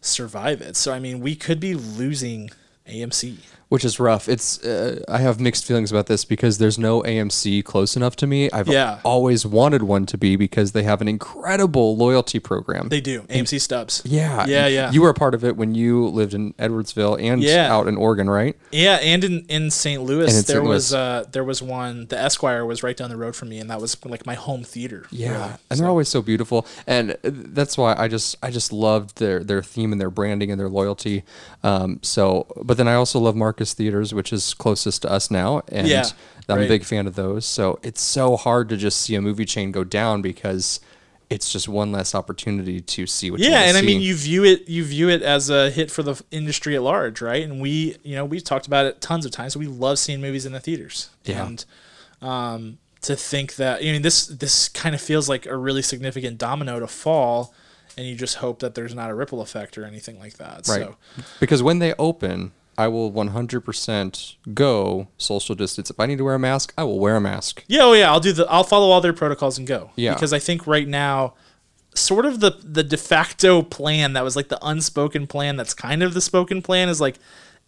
survive 0.00 0.60
it. 0.60 0.76
So, 0.76 0.92
I 0.92 0.98
mean, 0.98 1.20
we 1.20 1.34
could 1.34 1.60
be 1.60 1.74
losing 1.74 2.50
AMC. 2.88 3.38
Which 3.68 3.84
is 3.84 4.00
rough. 4.00 4.28
It's 4.28 4.64
uh, 4.64 5.02
I 5.08 5.18
have 5.18 5.40
mixed 5.40 5.64
feelings 5.64 5.90
about 5.90 6.06
this 6.06 6.24
because 6.24 6.58
there's 6.58 6.78
no 6.78 7.02
AMC 7.02 7.62
close 7.64 7.96
enough 7.96 8.16
to 8.16 8.26
me. 8.26 8.50
I've 8.50 8.68
Yeah. 8.68 9.00
always 9.04 9.44
wanted 9.44 9.82
one 9.82 10.06
to 10.06 10.16
be 10.18 10.36
because 10.36 10.72
they 10.72 10.82
have 10.84 11.00
an 11.00 11.08
incredible 11.08 11.96
loyalty 11.96 12.38
program. 12.38 12.88
They 12.88 13.00
do. 13.00 13.22
AMC 13.28 13.58
stubs. 13.60 14.02
yeah, 14.04 14.46
Yeah, 14.46 14.66
yeah. 14.66 14.90
You 14.90 15.02
were 15.02 15.10
a 15.10 15.14
part 15.14 15.34
of 15.34 15.44
it 15.44 15.56
when 15.56 15.74
you 15.74 16.08
lived 16.08 16.34
in 16.34 16.52
Edwardsville 16.54 17.22
and 17.22 17.42
Yeah. 17.42 17.72
out 17.72 17.86
in 17.88 17.96
Oregon, 17.96 18.30
right? 18.30 18.56
Yeah, 18.72 18.96
and 18.96 19.22
in, 19.24 19.44
in 19.48 19.70
St. 19.70 20.02
Louis, 20.02 20.24
And 20.28 20.30
in 20.38 20.44
there 20.44 20.56
St. 20.60 20.64
was 20.64 20.94
uh, 20.94 21.24
there 21.32 21.44
was 21.44 21.62
one. 21.62 22.06
The 22.06 22.18
Esquire 22.18 22.64
was 22.64 22.82
right 22.82 22.96
down 22.96 23.10
the 23.10 23.16
road 23.16 23.36
from 23.36 23.48
me, 23.50 23.58
and 23.58 23.68
that 23.70 23.80
was 23.80 23.96
like 24.04 24.24
my 24.26 24.34
home 24.34 24.64
theater. 24.64 25.06
Yeah, 25.10 25.30
really. 25.30 25.52
and 25.70 25.80
they're 25.80 25.88
always 25.88 26.08
so 26.08 26.22
beautiful, 26.22 26.66
and 26.86 27.12
uh, 27.12 27.16
that's 27.24 27.76
why 27.76 27.94
I 27.96 28.08
just 28.08 28.36
I 28.42 28.50
just 28.50 28.72
loved 28.72 29.18
their 29.18 29.44
their 29.44 29.62
theme 29.62 29.92
and 29.92 30.00
their 30.00 30.10
branding 30.10 30.50
and 30.50 30.58
their 30.58 30.68
loyalty. 30.68 31.22
Um, 31.62 31.98
so, 32.02 32.46
but 32.62 32.76
then 32.76 32.88
I 32.88 32.94
also 32.94 33.18
love 33.18 33.36
Marcus 33.58 33.74
Theaters, 33.74 34.14
which 34.14 34.32
is 34.32 34.54
closest 34.54 35.02
to 35.02 35.10
us 35.10 35.32
now, 35.32 35.62
and 35.72 35.88
Yeah, 35.88 36.04
I'm 36.48 36.58
right. 36.58 36.64
a 36.66 36.68
big 36.68 36.84
fan 36.84 37.08
of 37.08 37.16
those. 37.16 37.44
So 37.44 37.80
it's 37.82 38.00
so 38.00 38.36
hard 38.36 38.68
to 38.68 38.76
just 38.76 39.00
see 39.00 39.16
a 39.16 39.20
movie 39.20 39.44
chain 39.44 39.72
go 39.72 39.82
down 39.82 40.22
because 40.22 40.78
it's 41.28 41.50
just 41.52 41.68
one 41.68 41.90
less 41.90 42.14
opportunity 42.14 42.80
to 42.80 43.04
see 43.08 43.32
what. 43.32 43.40
you 43.40 43.50
Yeah, 43.50 43.62
and 43.62 43.76
I 43.76 43.82
mean, 43.82 44.00
you 44.00 44.14
view 44.14 44.44
it 44.44 44.68
you 44.68 44.84
view 44.84 45.08
it 45.08 45.22
as 45.22 45.50
a 45.50 45.70
hit 45.70 45.90
for 45.90 46.04
the 46.04 46.22
industry 46.30 46.76
at 46.76 46.82
large, 46.82 47.20
right? 47.20 47.42
And 47.42 47.60
we, 47.60 47.96
you 48.04 48.14
know, 48.14 48.24
we've 48.24 48.44
talked 48.44 48.68
about 48.68 48.86
it 48.86 49.00
tons 49.00 49.26
of 49.26 49.32
times. 49.32 49.56
We 49.56 49.66
love 49.66 49.98
seeing 49.98 50.20
movies 50.20 50.46
in 50.46 50.52
the 50.52 50.60
theaters, 50.60 51.10
Yeah. 51.24 51.44
and 51.46 51.64
um, 52.22 52.78
to 53.02 53.16
think 53.16 53.56
that 53.56 53.80
I 53.80 53.84
mean 53.86 54.02
this 54.02 54.26
this 54.28 54.68
kind 54.68 54.94
of 54.94 55.00
feels 55.00 55.28
like 55.28 55.46
a 55.46 55.56
really 55.56 55.82
significant 55.82 56.38
domino 56.38 56.78
to 56.78 56.86
fall, 56.86 57.52
and 57.96 58.06
you 58.06 58.14
just 58.14 58.36
hope 58.36 58.60
that 58.60 58.76
there's 58.76 58.94
not 58.94 59.10
a 59.10 59.14
ripple 59.14 59.40
effect 59.40 59.76
or 59.76 59.84
anything 59.84 60.20
like 60.20 60.34
that. 60.34 60.68
right 60.68 60.82
So 60.86 60.94
because 61.40 61.60
when 61.60 61.80
they 61.80 61.92
open. 61.98 62.52
I 62.78 62.88
will 62.88 63.10
100% 63.12 64.36
go 64.54 65.08
social 65.18 65.54
distance. 65.54 65.90
If 65.90 65.98
I 66.00 66.06
need 66.06 66.18
to 66.18 66.24
wear 66.24 66.34
a 66.34 66.38
mask, 66.38 66.72
I 66.78 66.84
will 66.84 66.98
wear 66.98 67.16
a 67.16 67.20
mask. 67.20 67.64
yeah, 67.66 67.82
oh 67.82 67.92
yeah, 67.92 68.10
I'll 68.10 68.20
do 68.20 68.32
the 68.32 68.46
I'll 68.48 68.64
follow 68.64 68.90
all 68.90 69.00
their 69.00 69.12
protocols 69.12 69.58
and 69.58 69.66
go. 69.66 69.90
Yeah. 69.96 70.14
because 70.14 70.32
I 70.32 70.38
think 70.38 70.66
right 70.66 70.88
now. 70.88 71.34
Sort 71.94 72.26
of 72.26 72.38
the 72.38 72.52
the 72.62 72.84
de 72.84 72.96
facto 72.96 73.60
plan 73.60 74.12
that 74.12 74.22
was 74.22 74.36
like 74.36 74.48
the 74.48 74.58
unspoken 74.64 75.26
plan 75.26 75.56
that's 75.56 75.74
kind 75.74 76.00
of 76.04 76.14
the 76.14 76.20
spoken 76.20 76.62
plan 76.62 76.88
is 76.88 77.00
like 77.00 77.18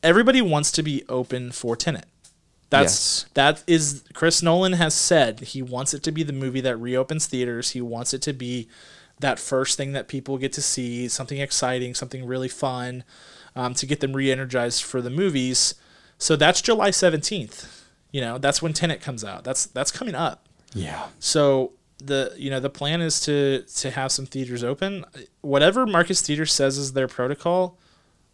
everybody 0.05 0.41
wants 0.41 0.71
to 0.73 0.85
be 0.85 1.03
open 1.09 1.51
for 1.51 1.75
Tenet. 1.75 2.05
That's 2.69 3.25
Yes. 3.25 3.27
that 3.35 3.65
is 3.67 4.05
Chris 4.15 4.41
Nolan 4.41 4.75
has 4.75 4.95
said 4.95 5.41
he 5.41 5.63
wants 5.63 5.95
it 5.95 6.05
to 6.05 6.13
be 6.13 6.23
the 6.23 6.35
movie 6.35 6.61
that 6.61 6.77
reopens 6.77 7.27
theaters. 7.27 7.71
He 7.71 7.81
wants 7.81 8.15
it 8.15 8.23
to 8.23 8.33
be 8.33 8.69
that 9.19 9.41
first 9.41 9.77
thing 9.77 9.93
that 9.93 10.07
people 10.07 10.39
get 10.39 10.53
to 10.53 10.63
see, 10.63 11.09
something 11.09 11.39
exciting, 11.41 11.95
something 11.95 12.25
really 12.25 12.49
fun, 12.49 13.03
um, 13.57 13.75
to 13.75 13.87
get 13.87 14.01
them 14.01 14.15
re-energized 14.15 14.83
for 14.83 15.01
the 15.01 15.11
movies. 15.11 15.75
So 16.19 16.37
that's 16.37 16.61
July 16.61 16.91
17th. 16.91 17.85
You 18.13 18.21
know, 18.21 18.39
that's 18.39 18.61
when 18.61 18.73
Tenet 18.73 19.01
comes 19.01 19.25
out. 19.25 19.45
That's 19.45 19.67
that's 19.67 19.91
coming 19.91 20.15
up. 20.15 20.49
Yeah. 20.75 21.09
So 21.19 21.73
the 21.99 22.35
you 22.37 22.51
know 22.51 22.61
the 22.61 22.71
plan 22.71 23.01
is 23.01 23.21
to 23.23 23.63
to 23.77 23.91
have 23.91 24.11
some 24.11 24.27
theaters 24.27 24.65
open. 24.65 25.05
Whatever 25.43 25.87
Marcus 25.87 26.21
Theater 26.21 26.47
says 26.47 26.77
is 26.79 26.93
their 26.93 27.09
protocol, 27.09 27.79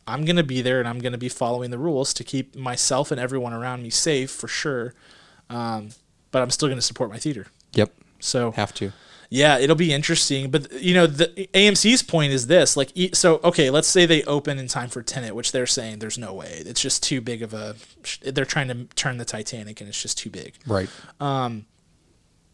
I'm 0.07 0.25
gonna 0.25 0.43
be 0.43 0.63
there 0.63 0.79
and 0.79 0.89
I'm 0.89 0.99
gonna 0.99 1.19
be 1.19 1.29
following 1.29 1.71
the 1.71 1.79
rules 1.79 2.15
to 2.15 2.25
keep 2.25 2.57
myself 2.57 3.11
and 3.11 3.21
everyone 3.21 3.53
around 3.53 3.83
me 3.83 3.91
safe 3.91 4.31
for 4.31 4.49
sure. 4.49 4.95
Um, 5.51 5.91
but 6.31 6.43
I'm 6.43 6.51
still 6.51 6.69
gonna 6.69 6.81
support 6.81 7.11
my 7.11 7.19
theater. 7.19 7.47
Yep. 7.75 7.93
So 8.21 8.53
Have 8.53 8.73
to. 8.75 8.93
Yeah, 9.31 9.59
it'll 9.59 9.77
be 9.77 9.93
interesting. 9.93 10.51
But 10.51 10.73
you 10.73 10.95
know, 10.95 11.07
the 11.07 11.49
AMC's 11.55 12.03
point 12.03 12.33
is 12.33 12.47
this: 12.47 12.77
like, 12.77 12.93
so 13.13 13.41
okay, 13.45 13.71
let's 13.71 13.89
say 13.89 14.07
they 14.07 14.23
open 14.25 14.59
in 14.59 14.69
time 14.69 14.89
for 14.89 15.03
Tenet, 15.03 15.35
which 15.35 15.53
they're 15.53 15.67
saying 15.67 15.99
there's 15.99 16.19
no 16.19 16.33
way. 16.33 16.63
It's 16.65 16.81
just 16.81 17.03
too 17.03 17.21
big 17.21 17.43
of 17.43 17.55
a. 17.55 17.77
They're 18.23 18.45
trying 18.45 18.69
to 18.69 18.85
turn 18.95 19.19
the 19.19 19.25
Titanic, 19.25 19.81
and 19.81 19.89
it's 19.89 20.01
just 20.01 20.19
too 20.19 20.31
big. 20.31 20.55
Right. 20.67 20.89
Um, 21.21 21.67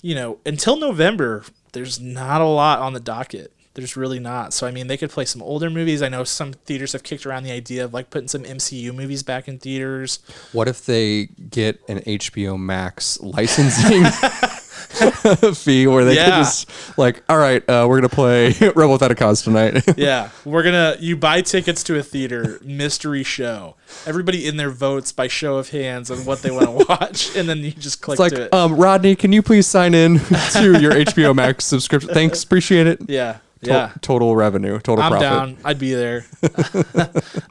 you 0.03 0.15
know, 0.15 0.39
until 0.45 0.77
November, 0.77 1.45
there's 1.73 2.01
not 2.01 2.41
a 2.41 2.47
lot 2.47 2.81
on 2.81 2.93
the 2.93 3.01
docket. 3.01 3.53
There's 3.75 3.97
really 3.97 4.19
not. 4.19 4.53
So 4.53 4.67
I 4.67 4.71
mean, 4.71 4.87
they 4.87 4.97
could 4.99 5.11
play 5.11 5.25
some 5.25 5.43
older 5.43 5.71
movies. 5.71 6.03
I 6.03 6.09
know 6.09 6.25
some 6.25 6.53
theaters 6.53 6.93
have 6.93 7.03
kicked 7.03 7.25
around 7.25 7.45
the 7.45 7.53
idea 7.53 7.85
of 7.85 7.95
like 7.95 8.11
putting 8.11 8.29
some 8.29 8.43
MCU 8.43 8.95
movies 8.95 9.23
back 9.23 9.49
in 9.49 9.59
theaters. 9.59 10.19
What 10.53 10.69
if 10.69 10.85
they 10.85 11.27
get 11.49 11.81
an 11.89 12.01
HBO 12.01 12.59
Max 12.59 13.19
licensing 13.21 14.03
fee 15.55 15.87
where 15.87 16.05
they 16.05 16.15
Yeah. 16.17 16.27
can 16.31 16.43
just 16.45 16.71
like, 16.99 17.23
all 17.29 17.39
right, 17.39 17.63
uh, 17.69 17.87
we're 17.89 17.99
gonna 17.99 18.09
play 18.09 18.53
Rebel 18.61 18.93
Without 18.93 19.11
a 19.11 19.15
Cause 19.15 19.43
tonight. 19.43 19.83
Yeah, 19.97 20.31
we're 20.45 20.63
gonna 20.63 20.97
you 21.01 21.17
buy 21.17 21.43
tickets 21.43 21.83
to 21.85 21.99
a 21.99 22.03
theater 22.03 22.59
mystery 22.65 23.23
show. 23.23 23.77
Everybody 24.07 24.47
in 24.47 24.57
there 24.57 24.71
votes 24.71 25.13
by 25.13 25.29
show 25.29 25.57
of 25.57 25.71
hands 25.71 26.11
on 26.11 26.19
what 26.25 26.43
they 26.43 26.51
want 26.51 26.67
to 26.67 26.87
watch, 26.89 27.37
and 27.37 27.49
then 27.49 27.59
you 27.59 27.71
just 27.73 28.01
click 28.03 28.19
it's 28.19 28.31
to 28.35 28.41
like, 28.41 28.47
it. 28.49 28.55
um, 28.55 28.75
Rodney, 28.77 29.15
can 29.17 29.33
you 29.33 29.43
please 29.43 29.67
sign 29.67 29.95
in 29.95 30.19
to 30.53 30.79
your 30.81 30.93
HBO 30.93 31.35
Max 31.35 31.65
subscription? 31.65 32.13
Thanks, 32.15 32.43
appreciate 32.43 32.87
it. 32.87 33.01
yeah, 33.09 33.39
To- 33.65 33.71
yeah. 33.71 33.93
Total 34.01 34.35
revenue, 34.35 34.79
total 34.81 35.05
I'm 35.05 35.11
profit. 35.13 35.29
down. 35.29 35.57
I'd 35.65 35.79
be 35.79 35.93
there. 35.95 36.25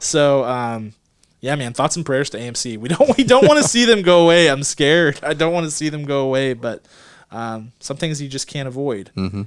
so, 0.00 0.44
um, 0.44 0.92
yeah, 1.40 1.56
man. 1.56 1.72
Thoughts 1.72 1.96
and 1.96 2.04
prayers 2.06 2.30
to 2.30 2.38
AMC. 2.38 2.78
We 2.78 2.88
don't 2.88 3.16
we 3.16 3.24
don't 3.24 3.46
want 3.46 3.60
to 3.62 3.68
see 3.68 3.84
them 3.84 4.02
go 4.02 4.22
away. 4.24 4.48
I'm 4.48 4.62
scared. 4.62 5.18
I 5.22 5.34
don't 5.34 5.52
want 5.52 5.64
to 5.64 5.70
see 5.70 5.88
them 5.88 6.04
go 6.04 6.20
away, 6.20 6.54
but 6.54 6.84
um, 7.32 7.72
some 7.80 7.96
things 7.96 8.20
you 8.22 8.28
just 8.28 8.46
can't 8.46 8.68
avoid. 8.68 9.10
Mm-hmm. 9.16 9.42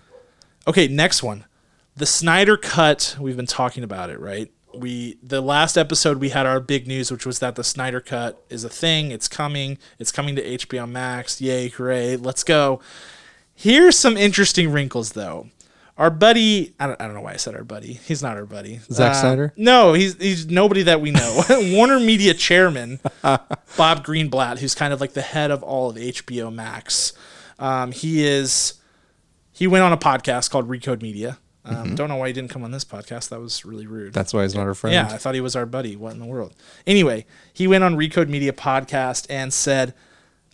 Okay, 0.67 0.87
next 0.87 1.21
one, 1.23 1.45
the 1.95 2.05
Snyder 2.05 2.57
Cut. 2.57 3.15
We've 3.19 3.37
been 3.37 3.45
talking 3.45 3.83
about 3.83 4.09
it, 4.09 4.19
right? 4.19 4.51
We 4.73 5.17
the 5.23 5.39
last 5.39 5.77
episode 5.77 6.17
we 6.17 6.29
had 6.29 6.45
our 6.45 6.59
big 6.59 6.85
news, 6.87 7.09
which 7.11 7.25
was 7.25 7.39
that 7.39 7.55
the 7.55 7.63
Snyder 7.63 8.01
Cut 8.01 8.43
is 8.49 8.63
a 8.65 8.69
thing. 8.69 9.11
It's 9.11 9.27
coming. 9.29 9.77
It's 9.99 10.11
coming 10.11 10.35
to 10.35 10.43
HBO 10.43 10.89
Max. 10.89 11.39
Yay! 11.39 11.69
Hooray! 11.69 12.17
Let's 12.17 12.43
go. 12.43 12.81
Here's 13.53 13.97
some 13.97 14.17
interesting 14.17 14.69
wrinkles, 14.71 15.13
though. 15.13 15.47
Our 15.97 16.09
buddy, 16.09 16.73
I 16.77 16.87
don't, 16.87 16.99
I 16.99 17.05
don't 17.05 17.13
know 17.13 17.21
why 17.21 17.31
I 17.31 17.37
said 17.37 17.55
our 17.55 17.63
buddy. 17.63 17.93
He's 17.93 18.21
not 18.21 18.35
our 18.35 18.45
buddy. 18.45 18.81
Zack 18.91 19.11
Uh, 19.11 19.21
Snyder? 19.21 19.53
No, 19.55 19.93
he's 19.93 20.15
he's 20.21 20.45
nobody 20.47 20.83
that 20.83 20.99
we 20.99 21.11
know. 21.11 21.43
Warner 21.49 22.01
Media 22.01 22.33
chairman 22.33 22.99
Bob 23.21 24.05
Greenblatt, 24.05 24.57
who's 24.59 24.75
kind 24.75 24.91
of 24.91 24.99
like 24.99 25.13
the 25.13 25.21
head 25.21 25.51
of 25.51 25.63
all 25.63 25.91
of 25.91 25.95
HBO 25.95 26.53
Max. 26.53 27.13
Um, 27.59 27.91
he 27.91 28.25
is. 28.25 28.75
He 29.51 29.67
went 29.67 29.83
on 29.83 29.93
a 29.93 29.97
podcast 29.97 30.49
called 30.51 30.67
Recode 30.67 31.01
Media. 31.01 31.37
Um, 31.63 31.95
Don't 31.95 32.09
know 32.09 32.17
why 32.17 32.27
he 32.27 32.33
didn't 32.33 32.51
come 32.51 32.63
on 32.63 32.69
this 32.71 32.85
podcast. 32.85 33.29
That 33.29 33.39
was 33.39 33.65
really 33.65 33.87
rude. 33.87 34.13
That's 34.13 34.33
why 34.33 34.43
he's 34.43 34.53
not 34.53 34.67
our 34.67 34.75
friend. 34.75 34.93
Yeah, 34.93 35.07
I 35.07 35.17
thought 35.17 35.33
he 35.33 35.41
was 35.41 35.55
our 35.55 35.65
buddy. 35.65 35.95
What 35.95 36.13
in 36.13 36.19
the 36.19 36.25
world? 36.25 36.53
Anyway, 36.85 37.25
he 37.53 37.67
went 37.67 37.83
on 37.83 37.95
Recode 37.95 38.29
Media 38.29 38.53
podcast 38.53 39.25
and 39.31 39.51
said 39.51 39.95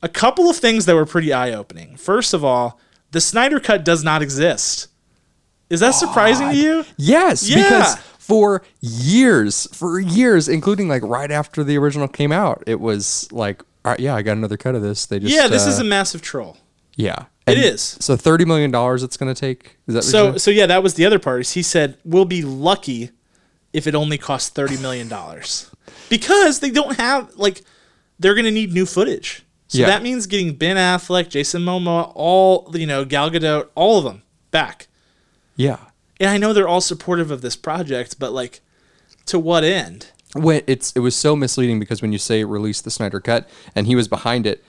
a 0.02 0.08
couple 0.08 0.50
of 0.50 0.56
things 0.56 0.86
that 0.86 0.96
were 0.96 1.06
pretty 1.06 1.34
eye 1.34 1.52
opening. 1.52 1.98
First 1.98 2.34
of 2.34 2.46
all, 2.46 2.80
the 3.12 3.20
Snyder 3.20 3.60
Cut 3.60 3.84
does 3.84 4.06
not 4.06 4.22
exist. 4.22 4.88
Is 5.70 5.82
that 5.82 5.92
surprising 5.92 6.50
to 6.50 6.56
you? 6.56 6.86
Yes, 6.98 7.50
Yeah. 7.50 7.64
because 7.64 7.96
for 8.18 8.62
years, 8.80 9.68
for 9.74 10.00
years, 10.00 10.48
including 10.48 10.88
like 10.88 11.04
right 11.04 11.32
after 11.32 11.64
the 11.64 11.78
original 11.78 12.08
came 12.08 12.32
out, 12.32 12.64
it 12.68 12.80
was 12.80 13.30
like, 13.34 13.64
all 13.84 13.92
right, 13.92 14.00
yeah, 14.00 14.16
I 14.16 14.22
got 14.22 14.38
another 14.38 14.58
cut 14.58 14.76
of 14.76 14.82
this. 14.82 15.06
They 15.08 15.20
just 15.20 15.34
Yeah, 15.34 15.48
this 15.50 15.66
uh, 15.66 15.70
is 15.72 15.80
a 15.80 15.84
massive 15.84 16.22
troll. 16.22 16.58
Yeah, 17.02 17.26
It 17.48 17.58
And 17.58 17.66
is. 17.66 17.82
So 18.00 18.16
thirty 18.16 18.46
million 18.46 18.72
dollars 18.72 19.04
it's 19.04 19.18
going 19.18 19.34
to 19.34 19.40
take. 19.40 19.78
Is 19.88 19.94
that 19.96 20.04
So 20.04 20.38
so 20.38 20.52
yeah, 20.52 20.66
that 20.68 20.84
was 20.84 20.94
the 20.96 21.06
other 21.06 21.20
part. 21.20 21.42
Is 21.42 21.52
he 21.54 21.64
said 21.64 21.98
we'll 22.06 22.26
be 22.26 22.42
lucky 22.42 23.12
if 23.74 23.88
it 23.88 23.96
only 23.96 24.18
costs 24.18 24.50
thirty 24.50 24.78
million 24.78 25.08
dollars 25.08 25.70
because 26.10 26.60
they 26.60 26.72
don't 26.72 26.98
have 26.98 27.34
like 27.36 27.64
they're 28.20 28.36
gonna 28.36 28.52
need 28.52 28.72
new 28.74 28.86
footage. 28.86 29.44
So 29.68 29.80
Yeah. 29.80 29.88
that 29.88 30.04
means 30.04 30.28
getting 30.28 30.54
Ben 30.56 30.76
Affleck, 30.78 31.30
Jason 31.30 31.62
Momoa, 31.64 32.12
all 32.14 32.70
you 32.74 32.86
know, 32.86 33.06
Gal 33.06 33.30
Gadot, 33.32 33.70
all 33.76 33.98
of 33.98 34.04
them 34.04 34.22
back. 34.52 34.88
yeah. 35.56 35.78
And 36.20 36.30
I 36.30 36.38
know 36.38 36.54
they're 36.54 36.68
all 36.68 36.82
supportive 36.82 37.32
of 37.32 37.42
this 37.42 37.56
project, 37.56 38.20
but 38.20 38.32
like, 38.32 38.62
to 39.26 39.40
what 39.40 39.64
end? 39.64 40.08
when 40.34 40.62
it's 40.68 40.92
it 40.96 41.00
was 41.00 41.16
so 41.16 41.36
misleading 41.36 41.78
because 41.80 42.02
when 42.02 42.14
you 42.14 42.18
say 42.20 42.44
release 42.46 42.80
the 42.80 42.92
Snyder 42.92 43.20
cut 43.20 43.50
and 43.76 43.86
he 43.88 43.96
was 43.96 44.08
behind 44.08 44.46
it, 44.46 44.60
it 44.60 44.64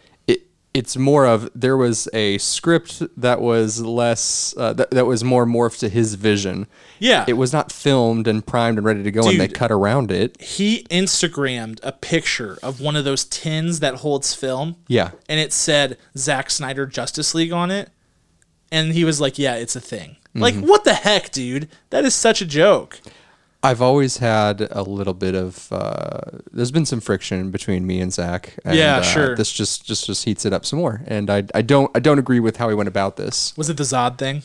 it's 0.74 0.96
more 0.96 1.26
of 1.26 1.50
there 1.54 1.76
was 1.76 2.08
a 2.14 2.38
script 2.38 3.02
that 3.20 3.40
was 3.42 3.80
less 3.82 4.54
uh, 4.56 4.72
that, 4.72 4.90
that 4.90 5.06
was 5.06 5.22
more 5.22 5.44
morphed 5.44 5.80
to 5.80 5.88
his 5.88 6.14
vision. 6.14 6.66
Yeah. 6.98 7.24
It 7.28 7.34
was 7.34 7.52
not 7.52 7.70
filmed 7.70 8.26
and 8.26 8.46
primed 8.46 8.78
and 8.78 8.86
ready 8.86 9.02
to 9.02 9.10
go, 9.10 9.28
and 9.28 9.38
they 9.38 9.48
cut 9.48 9.70
around 9.70 10.10
it. 10.10 10.40
He 10.40 10.84
Instagrammed 10.90 11.78
a 11.82 11.92
picture 11.92 12.58
of 12.62 12.80
one 12.80 12.96
of 12.96 13.04
those 13.04 13.24
tins 13.26 13.80
that 13.80 13.96
holds 13.96 14.34
film. 14.34 14.76
Yeah, 14.88 15.10
and 15.28 15.38
it 15.38 15.52
said 15.52 15.98
Zack 16.16 16.48
Snyder 16.50 16.86
Justice 16.86 17.34
League 17.34 17.52
on 17.52 17.70
it. 17.70 17.90
And 18.70 18.92
he 18.92 19.04
was 19.04 19.20
like, 19.20 19.38
Yeah, 19.38 19.56
it's 19.56 19.76
a 19.76 19.80
thing. 19.80 20.16
Like, 20.34 20.54
Mm-hmm. 20.54 20.66
what 20.66 20.84
the 20.84 20.94
heck, 20.94 21.30
dude? 21.30 21.68
That 21.90 22.06
is 22.06 22.14
such 22.14 22.40
a 22.40 22.46
joke. 22.46 22.98
I've 23.62 23.80
always 23.80 24.16
had 24.18 24.60
a 24.72 24.82
little 24.82 25.14
bit 25.14 25.34
of. 25.34 25.72
Uh, 25.72 26.20
there's 26.52 26.72
been 26.72 26.84
some 26.86 27.00
friction 27.00 27.50
between 27.50 27.86
me 27.86 28.00
and 28.00 28.12
Zack. 28.12 28.54
And, 28.64 28.76
Yeah, 28.76 28.96
uh, 28.96 29.02
sure. 29.02 29.36
This 29.36 29.52
just 29.52 29.84
just 29.86 30.06
just 30.06 30.24
heats 30.24 30.44
it 30.44 30.52
up 30.52 30.64
some 30.66 30.78
more, 30.80 31.02
and 31.06 31.30
I 31.30 31.44
I 31.54 31.62
don't 31.62 31.90
I 31.94 32.00
don't 32.00 32.18
agree 32.18 32.40
with 32.40 32.56
how 32.56 32.68
he 32.68 32.74
went 32.74 32.88
about 32.88 33.16
this. 33.16 33.56
Was 33.56 33.70
it 33.70 33.76
the 33.76 33.84
Zod 33.84 34.18
thing? 34.18 34.42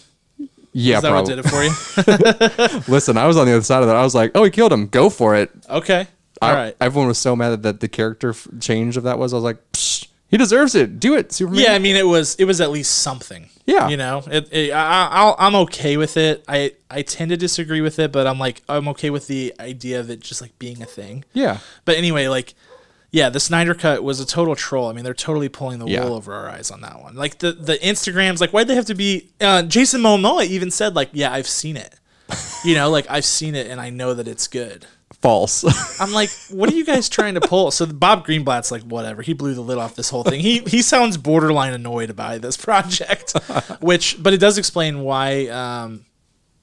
Yeah, 0.74 0.98
Is 0.98 1.02
that 1.02 1.10
probably. 1.10 1.36
what 1.36 1.44
did 1.44 1.46
it 1.46 2.74
for 2.74 2.74
you? 2.74 2.82
Listen, 2.94 3.18
I 3.18 3.26
was 3.26 3.36
on 3.38 3.48
the 3.48 3.54
other 3.54 3.64
side 3.64 3.82
of 3.82 3.88
that. 3.88 3.96
I 3.96 4.04
was 4.04 4.14
like, 4.14 4.32
oh, 4.36 4.44
he 4.44 4.52
killed 4.52 4.72
him. 4.72 4.86
Go 4.88 5.10
for 5.10 5.36
it. 5.36 5.50
okay. 5.68 6.06
All 6.40 6.50
I- 6.52 6.54
right. 6.54 6.76
Everyone 6.80 7.08
was 7.08 7.18
so 7.18 7.36
mad 7.36 7.64
that 7.64 7.80
the 7.80 7.88
character 7.88 8.36
change 8.60 8.96
of 8.98 9.04
that 9.04 9.18
was. 9.18 9.34
I 9.34 9.38
was 9.38 9.44
like, 9.44 9.58
Psh, 9.72 10.08
he 10.28 10.38
deserves 10.38 10.76
it. 10.76 11.00
Do 11.00 11.16
it, 11.16 11.32
Superman. 11.32 11.64
Yeah, 11.64 11.74
I 11.74 11.80
mean, 11.80 11.96
it 11.96 12.06
was 12.06 12.36
it 12.36 12.46
was 12.46 12.62
at 12.62 12.70
least 12.70 13.00
something. 13.00 13.50
Yeah. 13.68 13.90
you 13.90 13.98
know, 13.98 14.24
it, 14.32 14.48
it, 14.52 14.72
I, 14.72 15.10
I'll, 15.12 15.36
I'm 15.38 15.54
okay 15.68 15.98
with 15.98 16.18
it. 16.18 16.44
I 16.48 16.72
I 16.90 17.02
tend 17.04 17.30
to 17.30 17.38
disagree 17.38 17.82
with 17.82 18.00
it, 18.00 18.12
but 18.12 18.26
I'm 18.26 18.40
like 18.40 18.64
I'm 18.68 18.88
okay 18.88 19.10
with 19.12 19.28
the 19.28 19.54
idea 19.60 20.00
of 20.00 20.10
it 20.10 20.22
just 20.22 20.42
like 20.42 20.58
being 20.58 20.82
a 20.82 20.86
thing. 20.86 21.26
yeah, 21.34 21.60
But 21.86 21.98
anyway, 21.98 22.28
like, 22.30 22.54
yeah, 23.12 23.30
the 23.30 23.40
Snyder 23.42 23.74
Cut 23.76 24.04
was 24.04 24.20
a 24.22 24.26
total 24.26 24.56
troll. 24.56 24.88
I 24.90 24.94
mean, 24.94 25.04
they're 25.04 25.14
totally 25.14 25.50
pulling 25.50 25.80
the 25.80 25.86
Yeah. 25.88 26.06
wool 26.06 26.14
over 26.16 26.34
our 26.34 26.50
eyes 26.50 26.72
on 26.72 26.82
that 26.82 27.02
one. 27.02 27.16
Like 27.16 27.40
the 27.40 27.52
the 27.52 27.78
Instagrams, 27.80 28.40
like, 28.40 28.52
why'd 28.52 28.68
they 28.70 28.76
have 28.76 28.86
to 28.86 28.96
be? 28.96 29.30
Uh, 29.42 29.62
Jason 29.64 30.02
Momoa 30.02 30.46
even 30.46 30.72
said, 30.72 30.96
like, 30.96 31.10
yeah, 31.12 31.32
I've 31.34 31.48
seen 31.48 31.76
it. 31.78 31.94
You 32.66 32.74
know, 32.74 32.90
like 32.90 33.06
I've 33.10 33.24
seen 33.24 33.54
it 33.54 33.68
and 33.68 33.80
I 33.80 33.92
know 33.92 34.14
that 34.16 34.28
it's 34.28 34.48
good. 34.48 34.88
False. 35.22 36.00
I'm 36.02 36.12
like, 36.12 36.30
what 36.50 36.72
are 36.72 36.76
you 36.76 36.86
guys 36.86 37.10
trying 37.10 37.36
to 37.36 37.42
pull? 37.42 37.72
So 37.72 37.86
Bob 37.86 38.26
Greenblatt's 38.26 38.72
like, 38.72 38.84
whatever. 38.84 39.22
He 39.22 39.34
blew 39.34 39.54
the 39.54 39.62
lid 39.62 39.78
off 39.78 39.96
this 39.96 40.10
whole 40.10 40.24
thing. 40.24 40.40
He 40.40 40.60
he 40.60 40.82
sounds 40.82 41.18
borderline 41.18 41.74
annoyed 41.74 42.10
about 42.10 42.42
this 42.42 42.58
project, 42.68 43.34
which, 43.82 44.22
but 44.22 44.34
it 44.34 44.40
does 44.40 44.58
explain 44.58 45.02
why, 45.02 45.48
um, 45.48 46.06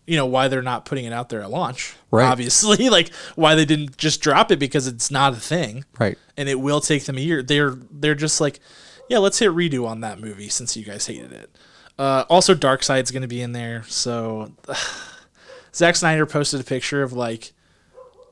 you 0.06 0.16
know, 0.16 0.26
why 0.26 0.48
they're 0.48 0.62
not 0.62 0.84
putting 0.84 1.04
it 1.04 1.12
out 1.12 1.28
there 1.28 1.42
at 1.42 1.50
launch. 1.50 1.94
Right. 2.10 2.26
Obviously, 2.26 2.88
like 2.90 3.12
why 3.34 3.54
they 3.54 3.64
didn't 3.64 3.96
just 3.96 4.20
drop 4.20 4.50
it 4.50 4.58
because 4.58 4.86
it's 4.86 5.10
not 5.10 5.32
a 5.32 5.36
thing, 5.36 5.84
right. 5.98 6.18
and 6.36 6.48
it 6.48 6.60
will 6.60 6.80
take 6.80 7.04
them 7.04 7.18
a 7.18 7.20
year. 7.20 7.42
They're 7.42 7.74
they're 7.90 8.14
just 8.14 8.40
like, 8.40 8.60
yeah, 9.08 9.18
let's 9.18 9.38
hit 9.38 9.50
redo 9.50 9.86
on 9.86 10.00
that 10.00 10.20
movie 10.20 10.48
since 10.48 10.76
you 10.76 10.84
guys 10.84 11.06
hated 11.06 11.32
it. 11.32 11.50
Uh, 11.96 12.24
also, 12.28 12.54
Darkseid's 12.54 13.12
going 13.12 13.22
to 13.22 13.28
be 13.28 13.40
in 13.40 13.52
there, 13.52 13.84
so 13.84 14.52
Zack 15.74 15.96
Snyder 15.96 16.26
posted 16.26 16.60
a 16.60 16.64
picture 16.64 17.02
of 17.02 17.12
like 17.12 17.52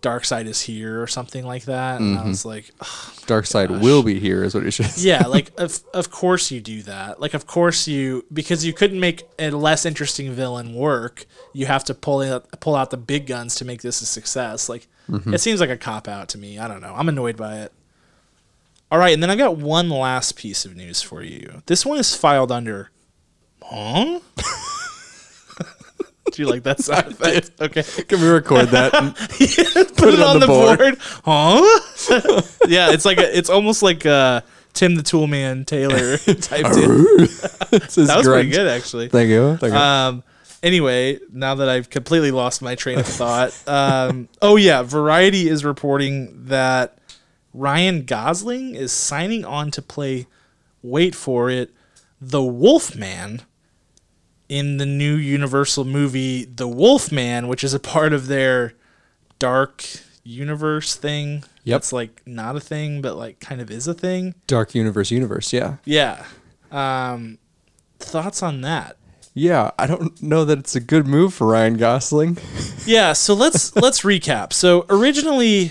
Darkseid 0.03 0.47
is 0.47 0.61
here 0.61 1.01
or 1.01 1.07
something 1.07 1.47
like 1.47 1.65
that, 1.65 2.01
and 2.01 2.17
I 2.17 2.21
mm-hmm. 2.21 2.29
was 2.29 2.45
like, 2.45 2.71
ugh, 2.81 3.27
Dark 3.27 3.47
side 3.47 3.71
will 3.71 4.03
be 4.03 4.19
here, 4.19 4.43
is 4.43 4.55
what 4.55 4.67
it 4.67 4.73
should. 4.73 4.97
yeah, 4.99 5.27
like 5.27 5.53
of 5.59 5.81
of 5.95 6.11
course 6.11 6.51
you 6.51 6.61
do 6.61 6.83
that. 6.83 7.21
Like 7.21 7.35
of 7.35 7.47
course 7.47 7.87
you 7.87 8.27
because 8.33 8.65
you 8.65 8.73
couldn't 8.73 8.99
make 8.99 9.23
a 9.39 9.51
less 9.51 9.87
interesting 9.87 10.33
villain 10.33 10.75
work. 10.75 11.25
You 11.53 11.67
have 11.67 11.85
to 11.85 11.95
pull 11.95 12.21
out 12.21 12.61
pull 12.61 12.75
out 12.75 12.91
the 12.91 12.97
big 12.97 13.27
guns 13.27 13.55
to 13.57 13.65
make 13.65 13.81
this 13.83 14.03
a 14.03 14.07
success. 14.07 14.69
Like 14.69 14.89
mm-hmm. 15.09 15.33
it 15.33 15.41
seems 15.41 15.61
like 15.61 15.71
a 15.71 15.77
cop 15.77 16.09
out 16.09 16.29
to 16.31 16.39
me. 16.39 16.59
I 16.59 16.67
don't 16.67 16.81
know. 16.81 16.95
I'm 16.97 17.09
annoyed 17.09 17.37
by 17.37 17.61
it. 17.61 17.73
All 18.91 18.99
right, 18.99 19.15
and 19.15 19.23
then 19.23 19.31
I've 19.31 19.39
got 19.39 19.57
one 19.57 19.89
last 19.89 20.37
piece 20.37 20.67
of 20.67 20.77
news 20.77 21.01
for 21.01 21.23
you. 21.23 21.63
This 21.65 21.87
one 21.87 21.99
is 21.99 22.15
filed 22.15 22.53
under, 22.53 22.91
huh? 23.63 24.21
Do 26.33 26.43
you 26.43 26.49
like 26.49 26.63
that 26.65 26.81
sound 26.81 27.07
effect? 27.13 27.61
Okay. 27.61 27.83
Can 28.05 28.21
we 28.21 28.29
record 28.29 28.69
that? 28.69 28.95
and 28.95 29.15
Put, 29.97 30.15
it, 30.15 30.21
on, 30.21 30.41
the 30.41 30.47
board. 30.47 30.97
Huh? 31.25 32.43
yeah, 32.69 32.93
it's 32.93 33.05
like 33.05 33.19
a, 33.19 33.37
it's 33.37 33.51
almost 33.51 33.83
like 33.83 34.07
uh, 34.07 34.41
Tim 34.73 34.95
the 34.95 35.03
Toolman 35.03 35.67
Taylor 35.67 36.17
type 36.17 36.65
That 36.65 38.15
was 38.17 38.27
pretty 38.27 38.51
good, 38.51 38.67
actually. 38.67 39.09
Thank 39.09 39.29
you. 39.29 39.57
Thank 39.59 39.75
you. 39.75 39.79
Um, 39.79 40.25
anyway, 40.63 41.19
now 41.31 41.57
that 41.57 41.69
I've 41.69 41.91
completely 41.91 42.31
lost 42.31 42.63
my 42.63 42.75
train 42.75 42.99
of 42.99 43.07
thought, 43.07 43.53
um, 43.69 44.29
oh 44.41 44.57
yeah, 44.57 44.83
Variety 44.83 45.49
is 45.49 45.65
reporting 45.65 46.47
that 46.47 46.99
Ryan 47.53 48.05
Gosling 48.05 48.75
is 48.75 48.93
signing 48.93 49.45
on 49.45 49.71
to 49.73 49.83
play. 49.83 50.27
Wait 50.83 51.15
for 51.15 51.49
it, 51.49 51.71
the 52.21 52.43
Wolfman 52.43 53.43
in 54.53 54.77
the 54.77 54.85
new 54.85 55.15
Universal 55.15 55.87
movie, 55.87 56.45
The 56.45 56.69
Wolfman, 56.69 57.49
which 57.49 57.65
is 57.65 57.73
a 57.73 57.81
part 57.81 58.13
of 58.13 58.27
their 58.27 58.75
dark 59.39 59.83
universe 60.25 60.95
thing. 60.95 61.45
Yep. 61.65 61.79
It's 61.79 61.91
like 61.91 62.21
not 62.27 62.55
a 62.55 62.61
thing, 62.61 63.01
but 63.01 63.17
like 63.17 63.41
kind 63.41 63.63
of 63.63 63.71
is 63.71 63.89
a 63.89 63.95
thing. 63.95 64.35
Dark 64.47 64.75
Universe 64.75 65.11
Universe, 65.11 65.55
yeah. 65.55 65.77
Yeah. 65.87 66.27
Um, 66.71 67.39
thoughts 67.99 68.43
on 68.43 68.61
that? 68.61 68.99
Yeah, 69.33 69.71
I 69.79 69.87
don't 69.87 70.23
know 70.23 70.45
that 70.45 70.59
it's 70.59 70.77
a 70.77 70.81
good 70.81 71.07
move 71.07 71.33
for 71.33 71.47
Ryan 71.47 71.79
Gosling. 71.79 72.37
Yeah, 72.85 73.13
so 73.13 73.33
let's 73.33 73.77
let's 73.77 74.01
recap. 74.01 74.53
So 74.53 74.87
originally 74.91 75.71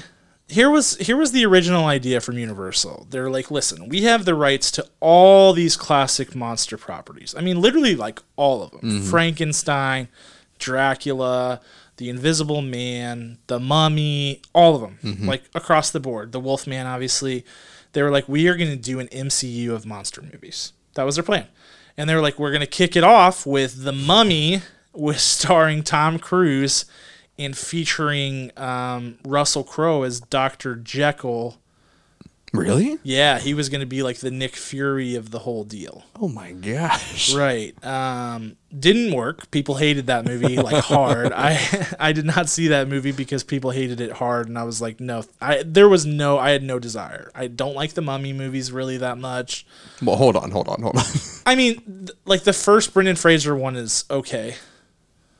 here 0.51 0.69
was 0.69 0.97
here 0.97 1.17
was 1.17 1.31
the 1.31 1.45
original 1.45 1.85
idea 1.85 2.19
from 2.19 2.37
Universal. 2.37 3.07
They're 3.09 3.29
like, 3.29 3.49
listen, 3.49 3.87
we 3.87 4.03
have 4.03 4.25
the 4.25 4.35
rights 4.35 4.69
to 4.71 4.87
all 4.99 5.53
these 5.53 5.77
classic 5.77 6.35
monster 6.35 6.77
properties. 6.77 7.33
I 7.35 7.41
mean, 7.41 7.61
literally 7.61 7.95
like 7.95 8.19
all 8.35 8.61
of 8.61 8.71
them. 8.71 8.81
Mm-hmm. 8.81 9.09
Frankenstein, 9.09 10.09
Dracula, 10.59 11.61
The 11.97 12.09
Invisible 12.09 12.61
Man, 12.61 13.37
The 13.47 13.59
Mummy, 13.59 14.41
all 14.53 14.75
of 14.75 14.81
them. 14.81 14.99
Mm-hmm. 15.03 15.27
Like 15.27 15.43
across 15.55 15.89
the 15.89 15.99
board. 15.99 16.31
The 16.33 16.39
Wolfman 16.39 16.85
obviously. 16.85 17.45
They 17.93 18.01
were 18.01 18.11
like, 18.11 18.29
we 18.29 18.47
are 18.47 18.55
going 18.55 18.69
to 18.69 18.77
do 18.77 18.99
an 18.99 19.07
MCU 19.07 19.71
of 19.71 19.85
monster 19.85 20.21
movies. 20.21 20.71
That 20.93 21.03
was 21.03 21.15
their 21.15 21.23
plan. 21.23 21.47
And 21.97 22.09
they 22.09 22.15
were 22.15 22.21
like, 22.21 22.39
we're 22.39 22.51
going 22.51 22.61
to 22.61 22.67
kick 22.67 22.95
it 22.95 23.03
off 23.03 23.45
with 23.45 23.83
The 23.83 23.91
Mummy 23.91 24.61
with 24.93 25.19
starring 25.19 25.83
Tom 25.83 26.17
Cruise 26.17 26.85
and 27.43 27.57
featuring 27.57 28.51
um, 28.57 29.17
Russell 29.25 29.63
Crowe 29.63 30.03
as 30.03 30.19
Dr. 30.19 30.75
Jekyll. 30.75 31.57
Really? 32.53 32.99
Yeah, 33.03 33.39
he 33.39 33.53
was 33.53 33.69
going 33.69 33.79
to 33.79 33.87
be 33.87 34.03
like 34.03 34.17
the 34.17 34.29
Nick 34.29 34.57
Fury 34.57 35.15
of 35.15 35.31
the 35.31 35.39
whole 35.39 35.63
deal. 35.63 36.03
Oh 36.19 36.27
my 36.27 36.51
gosh. 36.51 37.33
Right. 37.33 37.73
Um, 37.85 38.57
didn't 38.77 39.13
work. 39.13 39.49
People 39.51 39.75
hated 39.75 40.07
that 40.07 40.25
movie 40.25 40.57
like 40.57 40.83
hard. 40.83 41.31
I 41.35 41.87
I 41.99 42.11
did 42.11 42.25
not 42.25 42.49
see 42.49 42.67
that 42.67 42.89
movie 42.89 43.13
because 43.13 43.45
people 43.45 43.71
hated 43.71 44.01
it 44.01 44.11
hard, 44.11 44.49
and 44.49 44.57
I 44.57 44.63
was 44.63 44.81
like, 44.81 44.99
no. 44.99 45.23
I 45.39 45.63
there 45.65 45.87
was 45.87 46.05
no. 46.05 46.39
I 46.39 46.51
had 46.51 46.61
no 46.61 46.77
desire. 46.77 47.31
I 47.33 47.47
don't 47.47 47.73
like 47.73 47.93
the 47.93 48.01
Mummy 48.01 48.33
movies 48.33 48.69
really 48.69 48.97
that 48.97 49.17
much. 49.17 49.65
Well, 50.01 50.17
hold 50.17 50.35
on, 50.35 50.51
hold 50.51 50.67
on, 50.67 50.81
hold 50.81 50.97
on. 50.97 51.05
I 51.45 51.55
mean, 51.55 51.81
th- 51.85 52.17
like 52.25 52.43
the 52.43 52.53
first 52.53 52.93
Brendan 52.93 53.15
Fraser 53.15 53.55
one 53.55 53.77
is 53.77 54.03
okay. 54.11 54.55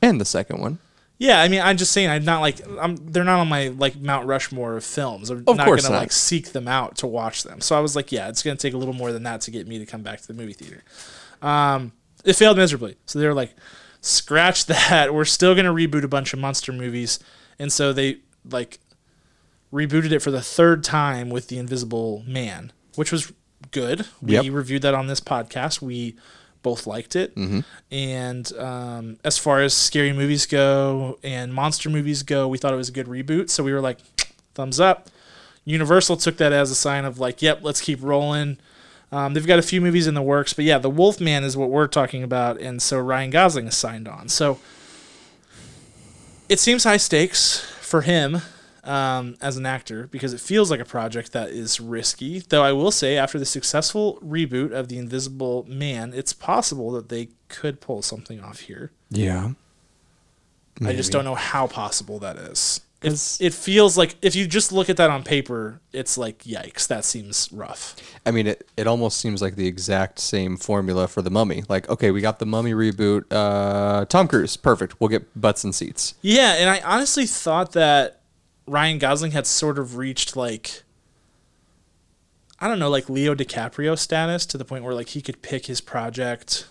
and 0.02 0.22
the 0.22 0.26
second 0.26 0.62
one. 0.62 0.80
Yeah, 1.22 1.40
I 1.40 1.50
mean, 1.50 1.62
I'm 1.62 1.78
just 1.78 1.92
saying, 1.92 2.10
I'm 2.10 2.26
not 2.26 2.42
like 2.42 2.60
I'm. 2.80 2.96
They're 2.96 3.24
not 3.24 3.40
on 3.40 3.48
my 3.48 3.68
like 3.68 3.96
Mount 3.96 4.26
Rushmore 4.26 4.76
of 4.78 4.84
films. 4.84 5.30
I'm 5.30 5.44
Of 5.46 5.56
not 5.58 5.66
course 5.68 5.84
gonna 5.84 5.94
not. 5.94 6.00
like 6.02 6.12
seek 6.12 6.52
them 6.52 6.68
out 6.68 6.98
to 6.98 7.06
watch 7.08 7.44
them. 7.44 7.62
So 7.62 7.78
I 7.78 7.80
was 7.80 7.96
like, 7.96 8.12
yeah, 8.12 8.28
it's 8.28 8.42
gonna 8.42 8.56
take 8.56 8.74
a 8.74 8.78
little 8.78 8.96
more 8.96 9.12
than 9.12 9.22
that 9.24 9.42
to 9.42 9.52
get 9.52 9.68
me 9.68 9.78
to 9.78 9.86
come 9.86 10.02
back 10.02 10.20
to 10.22 10.28
the 10.28 10.34
movie 10.34 10.54
theater. 10.54 10.84
Um, 11.44 11.92
it 12.26 12.34
failed 12.34 12.58
miserably. 12.58 12.96
So 13.06 13.20
they 13.20 13.28
were 13.28 13.36
like, 13.36 13.54
scratch 14.02 14.66
that. 14.68 15.14
We're 15.14 15.26
still 15.26 15.54
gonna 15.54 15.72
reboot 15.74 16.04
a 16.04 16.08
bunch 16.08 16.34
of 16.34 16.40
monster 16.40 16.74
movies, 16.74 17.20
and 17.60 17.72
so 17.72 17.94
they 17.94 18.18
like 18.50 18.80
rebooted 19.72 20.12
it 20.12 20.20
for 20.24 20.32
the 20.32 20.42
third 20.42 20.84
time 20.84 21.30
with 21.30 21.50
the 21.50 21.60
Invisible 21.60 22.24
Man, 22.26 22.72
which 22.96 23.12
was 23.12 23.32
good. 23.70 24.08
We 24.24 24.34
Yep. 24.34 24.46
reviewed 24.54 24.82
that 24.82 24.96
on 24.96 25.06
this 25.06 25.20
podcast. 25.22 25.84
We 25.84 26.16
both 26.64 26.86
liked 26.88 27.16
it. 27.16 27.36
And 27.92 28.54
um, 28.58 29.18
as 29.24 29.38
far 29.38 29.62
as 29.62 29.74
scary 29.74 30.14
movies 30.14 30.46
go 30.46 31.18
and 31.24 31.54
monster 31.54 31.90
movies 31.90 32.24
go, 32.24 32.48
we 32.48 32.58
thought 32.58 32.74
it 32.74 32.78
was 32.78 32.90
a 32.90 32.94
good 32.94 33.08
reboot. 33.08 33.50
So 33.50 33.64
we 33.64 33.74
were 33.74 33.82
like, 33.82 34.00
thumbs 34.54 34.80
up. 34.80 35.10
Universal 35.66 36.18
took 36.18 36.38
that 36.38 36.52
as 36.52 36.72
a 36.72 36.76
sign 36.76 37.06
of 37.06 37.20
like, 37.20 37.42
yep, 37.42 37.60
let's 37.62 37.82
keep 37.82 38.02
rolling. 38.02 38.58
Um, 39.12 39.34
they've 39.34 39.46
got 39.46 39.60
a 39.60 39.64
few 39.64 39.82
movies 39.82 40.08
in 40.08 40.14
the 40.14 40.22
works, 40.22 40.54
but 40.54 40.64
yeah, 40.64 40.78
The 40.78 40.90
Wolfman 40.90 41.44
is 41.44 41.58
what 41.58 41.70
we're 41.70 41.88
talking 41.88 42.24
about, 42.24 42.62
and 42.62 42.82
so 42.82 42.98
Ryan 42.98 43.30
Gosling 43.30 43.68
is 43.68 43.76
signed 43.76 44.08
on. 44.08 44.30
So 44.30 44.58
it 46.48 46.60
seems 46.60 46.86
high 46.86 46.98
stakes 46.98 47.60
for 47.82 48.02
him 48.02 48.42
um, 48.84 49.36
as 49.42 49.58
an 49.58 49.66
actor 49.66 50.08
because 50.08 50.34
it 50.34 50.42
feels 50.42 50.72
like 50.72 50.80
a 50.80 50.86
project 50.86 51.32
that 51.34 51.50
is 51.50 51.80
risky. 51.80 52.40
Though 52.40 52.64
I 52.64 52.72
will 52.72 52.92
say, 52.92 53.18
after 53.18 53.40
the 53.40 53.46
successful 53.46 54.20
reboot 54.24 54.72
of 54.72 54.88
The 54.88 54.98
Invisible 54.98 55.66
Man, 55.68 56.14
it's 56.14 56.34
possible 56.34 56.92
that 56.92 57.10
they 57.10 57.30
could 57.48 57.82
pull 57.82 58.02
something 58.02 58.40
off 58.40 58.62
here. 58.62 58.92
Yeah. 59.10 59.52
I 60.84 60.94
just 60.94 61.12
don't 61.12 61.26
know 61.26 61.36
how 61.36 61.68
possible 61.68 62.18
that 62.20 62.38
is. 62.38 62.82
It, 63.04 63.38
it 63.40 63.54
feels 63.54 63.98
like 63.98 64.16
if 64.22 64.36
you 64.36 64.46
just 64.48 64.72
look 64.72 64.90
at 64.90 64.98
that 64.98 65.10
on 65.10 65.24
paper, 65.24 65.82
it's 65.92 66.18
like 66.18 66.44
yikes, 66.44 66.88
that 66.88 67.04
seems 67.04 67.50
rough. 67.52 67.96
I 68.28 68.32
mean, 68.32 68.46
it, 68.46 68.68
it 68.78 68.86
almost 68.86 69.20
seems 69.20 69.42
like 69.42 69.56
the 69.56 69.66
exact 69.66 70.20
same 70.20 70.56
formula 70.56 71.08
for 71.08 71.24
the 71.24 71.32
Mummy. 71.32 71.64
Like, 71.68 71.90
okay, 71.90 72.12
we 72.12 72.22
got 72.22 72.38
the 72.38 72.46
Mummy 72.46 72.74
reboot. 72.74 73.26
Uh, 73.32 74.06
Tom 74.06 74.28
Cruise, 74.28 74.56
perfect. 74.56 75.00
We'll 75.00 75.10
get 75.10 75.40
butts 75.40 75.64
and 75.64 75.74
seats. 75.74 76.14
Yeah, 76.22 76.54
and 76.54 76.70
I 76.70 76.80
honestly 76.82 77.26
thought 77.26 77.72
that 77.72 78.21
Ryan 78.72 79.00
Gosling 79.00 79.32
had 79.32 79.46
sort 79.46 79.78
of 79.78 79.98
reached 79.98 80.36
like 80.38 80.84
I 82.64 82.68
don't 82.68 82.78
know, 82.80 82.90
like 82.90 83.10
Leo 83.10 83.34
DiCaprio 83.34 83.98
status 83.98 84.46
to 84.46 84.58
the 84.58 84.64
point 84.64 84.84
where 84.84 84.94
like 84.94 85.10
he 85.10 85.22
could 85.22 85.42
pick 85.42 85.66
his 85.66 85.82
project 85.82 86.68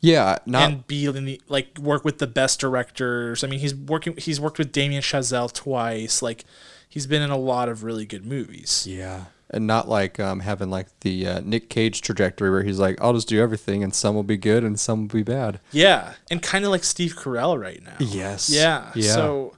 Yeah, 0.00 0.38
not 0.46 0.62
and 0.62 0.86
be 0.86 1.04
in 1.04 1.24
the 1.26 1.40
like 1.48 1.78
work 1.78 2.04
with 2.04 2.18
the 2.18 2.26
best 2.26 2.58
directors. 2.60 3.44
I 3.44 3.46
mean, 3.46 3.60
he's 3.60 3.74
working 3.74 4.16
he's 4.16 4.40
worked 4.40 4.58
with 4.58 4.72
Damien 4.72 5.02
Chazelle 5.02 5.52
twice. 5.52 6.22
Like 6.22 6.44
he's 6.88 7.06
been 7.06 7.22
in 7.22 7.30
a 7.30 7.36
lot 7.36 7.68
of 7.68 7.84
really 7.84 8.06
good 8.06 8.26
movies. 8.26 8.86
yeah, 8.88 9.26
and 9.50 9.66
not 9.66 9.88
like 9.88 10.18
um, 10.18 10.40
having 10.40 10.70
like 10.70 10.88
the 11.00 11.26
uh, 11.28 11.40
Nic 11.44 11.68
Cage 11.70 12.00
trajectory 12.00 12.50
where 12.50 12.64
he's 12.64 12.78
like, 12.80 13.00
I'll 13.00 13.12
just 13.12 13.28
do 13.28 13.40
everything, 13.40 13.84
and 13.84 13.94
some 13.94 14.14
will 14.16 14.24
be 14.24 14.36
good 14.36 14.64
and 14.64 14.80
some 14.80 15.02
will 15.02 15.14
be 15.14 15.22
bad. 15.22 15.60
Yeah, 15.70 16.14
and 16.30 16.42
kind 16.42 16.64
of 16.64 16.72
like 16.72 16.82
Steve 16.82 17.14
Carell 17.14 17.60
right 17.60 17.82
now. 17.82 17.96
Yes. 18.00 18.50
Yeah. 18.50 18.90
Yeah. 18.94 19.12
So 19.12 19.56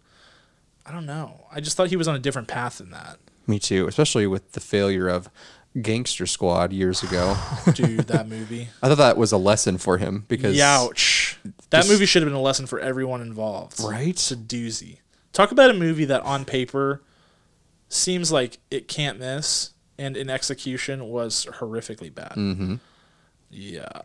I 0.87 0.93
don't 0.93 1.07
know. 1.07 1.47
I 1.53 1.61
just 1.61 1.77
thought 1.77 1.89
he 1.89 1.97
was 1.97 2.07
on 2.09 2.15
a 2.15 2.19
different 2.21 2.49
path 2.49 2.79
than 2.79 2.91
that. 2.91 3.19
Me 3.47 3.59
too, 3.59 3.87
especially 3.89 4.27
with 4.27 4.53
the 4.53 4.61
failure 4.61 5.09
of 5.09 5.29
Gangster 5.81 6.27
Squad 6.27 6.73
years 6.73 7.03
ago. 7.03 7.37
Dude, 7.75 8.01
that 8.09 8.29
movie. 8.29 8.69
I 8.83 8.89
thought 8.89 8.99
that 8.99 9.17
was 9.17 9.33
a 9.33 9.37
lesson 9.37 9.79
for 9.79 9.99
him 9.99 10.25
because 10.29 10.57
Youch. 10.57 11.37
That 11.71 11.79
Just- 11.81 11.91
movie 11.91 12.07
should 12.07 12.23
have 12.23 12.29
been 12.31 12.37
a 12.39 12.43
lesson 12.43 12.67
for 12.67 12.79
everyone 12.81 13.21
involved. 13.21 13.81
Right? 13.83 14.09
It's 14.09 14.31
a 14.31 14.37
doozy. 14.37 14.99
Talk 15.33 15.51
about 15.53 15.71
a 15.71 15.75
movie 15.75 16.07
that 16.07 16.23
on 16.23 16.45
paper 16.45 17.03
seems 17.89 18.33
like 18.33 18.59
it 18.71 18.89
can't 18.89 19.19
miss, 19.19 19.71
and 19.99 20.17
in 20.17 20.31
execution 20.31 21.05
was 21.09 21.47
horrifically 21.59 22.13
bad. 22.15 22.33
Mhm. 22.37 22.81
Yeah. 23.51 24.03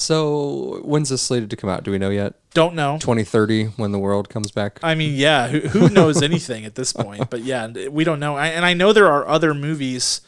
So 0.00 0.80
when's 0.82 1.10
this 1.10 1.20
slated 1.20 1.50
to 1.50 1.56
come 1.56 1.68
out? 1.68 1.84
Do 1.84 1.90
we 1.90 1.98
know 1.98 2.08
yet? 2.08 2.32
Don't 2.54 2.74
know. 2.74 2.96
2030 2.98 3.66
when 3.76 3.92
the 3.92 3.98
world 3.98 4.30
comes 4.30 4.50
back. 4.50 4.80
I 4.82 4.94
mean, 4.94 5.14
yeah, 5.14 5.48
who, 5.48 5.60
who 5.60 5.88
knows 5.90 6.22
anything 6.30 6.64
at 6.64 6.74
this 6.74 6.94
point? 6.94 7.28
But 7.28 7.42
yeah, 7.42 7.66
we 7.90 8.02
don't 8.04 8.18
know. 8.18 8.34
I, 8.34 8.46
and 8.46 8.64
I 8.64 8.72
know 8.72 8.94
there 8.94 9.08
are 9.08 9.28
other 9.28 9.52
movies. 9.52 10.22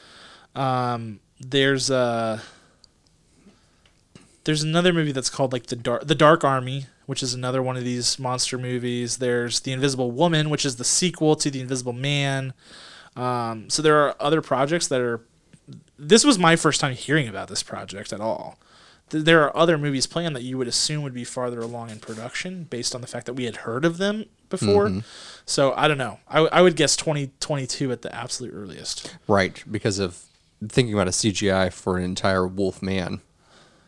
Um, 0.55 1.21
there's 1.41 1.91
uh 1.91 2.41
there's 4.45 4.63
another 4.63 4.93
movie 4.93 5.11
that's 5.11 5.31
called 5.31 5.55
like 5.55 5.67
the 5.67 5.77
dark 5.77 6.07
the 6.07 6.15
Dark 6.15 6.45
Army, 6.45 6.85
which 7.07 7.23
is 7.23 7.33
another 7.33 7.63
one 7.63 7.79
of 7.79 7.83
these 7.83 8.19
monster 8.19 8.59
movies. 8.59 9.17
There's 9.17 9.61
the 9.61 9.73
Invisible 9.73 10.11
Woman, 10.11 10.51
which 10.51 10.67
is 10.67 10.77
the 10.77 10.85
sequel 10.85 11.35
to 11.37 11.51
the 11.51 11.63
Invisible 11.63 11.95
Man. 11.95 12.53
Um, 13.17 13.71
so 13.71 13.81
there 13.81 13.97
are 14.03 14.15
other 14.21 14.43
projects 14.43 14.87
that 14.89 15.01
are. 15.01 15.23
This 15.99 16.25
was 16.25 16.39
my 16.39 16.57
first 16.57 16.79
time 16.79 16.95
hearing 16.95 17.27
about 17.27 17.49
this 17.49 17.63
project 17.63 18.13
at 18.13 18.21
all. 18.21 18.59
Th- 19.13 19.25
There 19.25 19.43
are 19.45 19.57
other 19.57 19.79
movies 19.79 20.07
planned 20.09 20.35
that 20.35 20.43
you 20.43 20.59
would 20.59 20.67
assume 20.69 21.03
would 21.05 21.15
be 21.15 21.23
farther 21.25 21.61
along 21.61 21.91
in 21.91 22.01
production 22.01 22.65
based 22.65 22.95
on 22.95 23.01
the 23.01 23.07
fact 23.07 23.27
that 23.27 23.35
we 23.35 23.45
had 23.45 23.59
heard 23.59 23.85
of 23.85 23.99
them 23.99 24.25
before. 24.51 24.89
Mm-hmm. 24.89 24.99
So 25.47 25.73
I 25.77 25.87
don't 25.87 25.99
know. 25.99 26.19
I, 26.29 26.35
w- 26.35 26.51
I 26.53 26.61
would 26.63 26.75
guess 26.77 26.97
2022 26.97 27.93
at 27.93 28.03
the 28.03 28.13
absolute 28.15 28.53
earliest. 28.53 29.17
Right, 29.29 29.63
because 29.71 29.99
of 30.01 30.21
thinking 30.69 30.93
about 30.95 31.07
a 31.09 31.13
CGI 31.13 31.73
for 31.73 31.97
an 31.99 32.05
entire 32.05 32.47
wolf 32.47 32.83
man. 32.83 33.21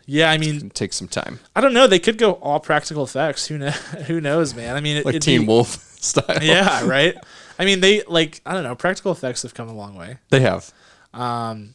Yeah, 0.06 0.30
I 0.30 0.36
mean, 0.38 0.66
It 0.66 0.74
takes 0.74 0.96
some 0.96 1.08
time. 1.08 1.40
I 1.56 1.60
don't 1.62 1.72
know. 1.72 1.86
They 1.86 1.98
could 1.98 2.18
go 2.18 2.32
all 2.32 2.60
practical 2.60 3.04
effects. 3.04 3.46
Who 3.46 3.56
know? 3.58 3.70
Who 4.06 4.20
knows, 4.20 4.54
man? 4.54 4.76
I 4.76 4.80
mean, 4.80 4.98
it, 4.98 5.06
Like 5.06 5.18
Teen 5.20 5.40
be- 5.42 5.46
Wolf 5.46 5.68
style. 6.00 6.42
Yeah, 6.42 6.86
right. 6.86 7.14
I 7.58 7.64
mean, 7.64 7.80
they 7.80 8.02
like 8.02 8.40
I 8.44 8.52
don't 8.52 8.64
know. 8.64 8.74
Practical 8.74 9.12
effects 9.12 9.42
have 9.42 9.54
come 9.54 9.68
a 9.68 9.74
long 9.74 9.94
way. 9.94 10.18
They 10.30 10.40
have. 10.40 10.72
Um, 11.14 11.74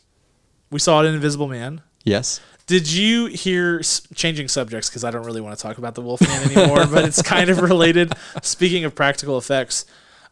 we 0.70 0.78
saw 0.80 1.02
it 1.02 1.08
in 1.08 1.16
Invisible 1.16 1.48
Man. 1.48 1.82
Yes. 2.04 2.40
Did 2.70 2.92
you 2.92 3.26
hear 3.26 3.82
changing 4.14 4.48
subjects 4.48 4.90
because 4.90 5.04
I 5.04 5.10
don't 5.10 5.26
really 5.26 5.42
want 5.42 5.58
to 5.58 5.62
talk 5.62 5.80
about 5.80 5.96
the 5.96 6.02
Wolfman 6.02 6.52
anymore, 6.52 6.86
but 6.86 7.04
it's 7.04 7.22
kind 7.24 7.50
of 7.50 7.62
related. 7.62 8.14
Speaking 8.44 8.86
of 8.86 8.94
practical 8.94 9.40
effects, 9.40 9.86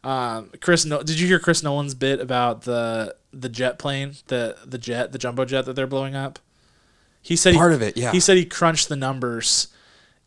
Um, 0.04 0.50
Chris, 0.60 0.84
no- 0.84 1.02
did 1.02 1.18
you 1.18 1.26
hear 1.26 1.40
Chris 1.40 1.64
Nolan's 1.64 1.94
bit 1.96 2.20
about 2.20 2.62
the 2.62 3.16
the 3.32 3.48
jet 3.48 3.76
plane, 3.80 4.14
the 4.28 4.56
the 4.64 4.78
jet, 4.78 5.10
the 5.10 5.18
jumbo 5.18 5.44
jet 5.44 5.64
that 5.66 5.74
they're 5.74 5.88
blowing 5.88 6.14
up? 6.14 6.38
He 7.20 7.34
said 7.34 7.56
Part 7.56 7.72
he, 7.72 7.74
of 7.74 7.82
it, 7.82 7.96
yeah. 7.96 8.12
He 8.12 8.20
said 8.20 8.36
he 8.36 8.44
crunched 8.44 8.88
the 8.88 8.94
numbers, 8.94 9.66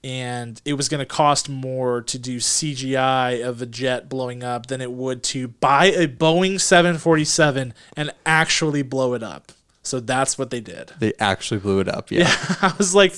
and 0.03 0.61
it 0.65 0.73
was 0.73 0.89
going 0.89 0.99
to 0.99 1.05
cost 1.05 1.47
more 1.47 2.01
to 2.01 2.19
do 2.19 2.37
CGI 2.41 3.41
of 3.41 3.61
a 3.61 3.65
jet 3.65 4.09
blowing 4.09 4.43
up 4.43 4.65
than 4.67 4.81
it 4.81 4.91
would 4.91 5.23
to 5.23 5.47
buy 5.47 5.85
a 5.85 6.09
Boeing 6.09 6.59
747 6.59 7.73
and 7.95 8.11
actually 8.25 8.81
blow 8.81 9.13
it 9.13 9.23
up. 9.23 9.53
So 9.83 9.99
that's 9.99 10.37
what 10.37 10.49
they 10.51 10.59
did. 10.59 10.91
They 10.99 11.13
actually 11.19 11.59
blew 11.59 11.79
it 11.79 11.87
up. 11.87 12.11
Yeah. 12.11 12.27
I 12.61 12.73
was 12.77 12.93
like, 12.93 13.13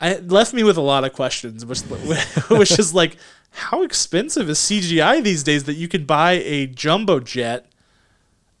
I 0.00 0.10
it 0.10 0.28
left 0.28 0.52
me 0.54 0.62
with 0.62 0.76
a 0.76 0.82
lot 0.82 1.04
of 1.04 1.12
questions, 1.12 1.64
which 1.66 1.80
which 2.50 2.78
is 2.78 2.94
like, 2.94 3.16
how 3.50 3.82
expensive 3.82 4.48
is 4.48 4.58
CGI 4.58 5.22
these 5.22 5.42
days 5.42 5.64
that 5.64 5.74
you 5.74 5.88
could 5.88 6.06
buy 6.06 6.32
a 6.32 6.66
jumbo 6.66 7.20
jet 7.20 7.66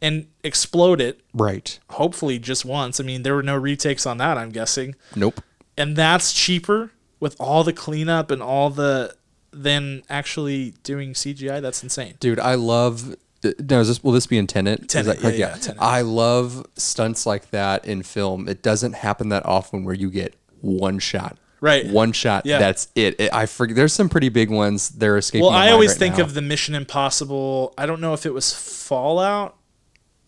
and 0.02 0.26
explode 0.42 1.00
it? 1.00 1.20
Right. 1.32 1.78
Hopefully, 1.90 2.38
just 2.38 2.64
once. 2.64 2.98
I 3.00 3.04
mean, 3.04 3.22
there 3.22 3.34
were 3.34 3.42
no 3.42 3.56
retakes 3.56 4.06
on 4.06 4.18
that. 4.18 4.36
I'm 4.38 4.50
guessing, 4.50 4.94
Nope. 5.14 5.40
and 5.76 5.94
that's 5.96 6.32
cheaper 6.32 6.90
with 7.20 7.36
all 7.40 7.62
the 7.64 7.72
cleanup 7.72 8.30
and 8.30 8.42
all 8.42 8.70
the 8.70 9.14
than 9.52 10.02
actually 10.10 10.74
doing 10.82 11.12
CGI. 11.12 11.62
That's 11.62 11.82
insane. 11.82 12.14
Dude, 12.20 12.40
I 12.40 12.54
love. 12.56 13.14
No, 13.58 13.80
is 13.80 13.88
this 13.88 14.02
will 14.02 14.12
this 14.12 14.26
be 14.26 14.38
in 14.38 14.46
Tenet? 14.46 14.88
Tenet, 14.88 15.18
correct? 15.18 15.36
yeah, 15.36 15.50
yeah, 15.50 15.56
Tenet. 15.56 15.80
I 15.80 16.00
love 16.02 16.66
stunts 16.76 17.26
like 17.26 17.50
that 17.50 17.84
in 17.84 18.02
film. 18.02 18.48
It 18.48 18.62
doesn't 18.62 18.94
happen 18.94 19.28
that 19.30 19.44
often 19.46 19.84
where 19.84 19.94
you 19.94 20.10
get 20.10 20.34
one 20.60 20.98
shot. 20.98 21.38
Right. 21.60 21.86
One 21.86 22.12
shot. 22.12 22.44
Yeah. 22.44 22.58
That's 22.58 22.88
it. 22.94 23.18
it 23.18 23.32
I 23.32 23.46
forget. 23.46 23.76
There's 23.76 23.92
some 23.92 24.08
pretty 24.08 24.28
big 24.28 24.50
ones. 24.50 24.90
They're 24.90 25.16
escaping. 25.16 25.46
Well, 25.46 25.54
I 25.54 25.70
always 25.70 25.90
right 25.90 25.98
think 25.98 26.18
now. 26.18 26.24
of 26.24 26.34
the 26.34 26.42
Mission 26.42 26.74
Impossible. 26.74 27.72
I 27.78 27.86
don't 27.86 28.00
know 28.00 28.12
if 28.12 28.26
it 28.26 28.34
was 28.34 28.52
Fallout. 28.52 29.56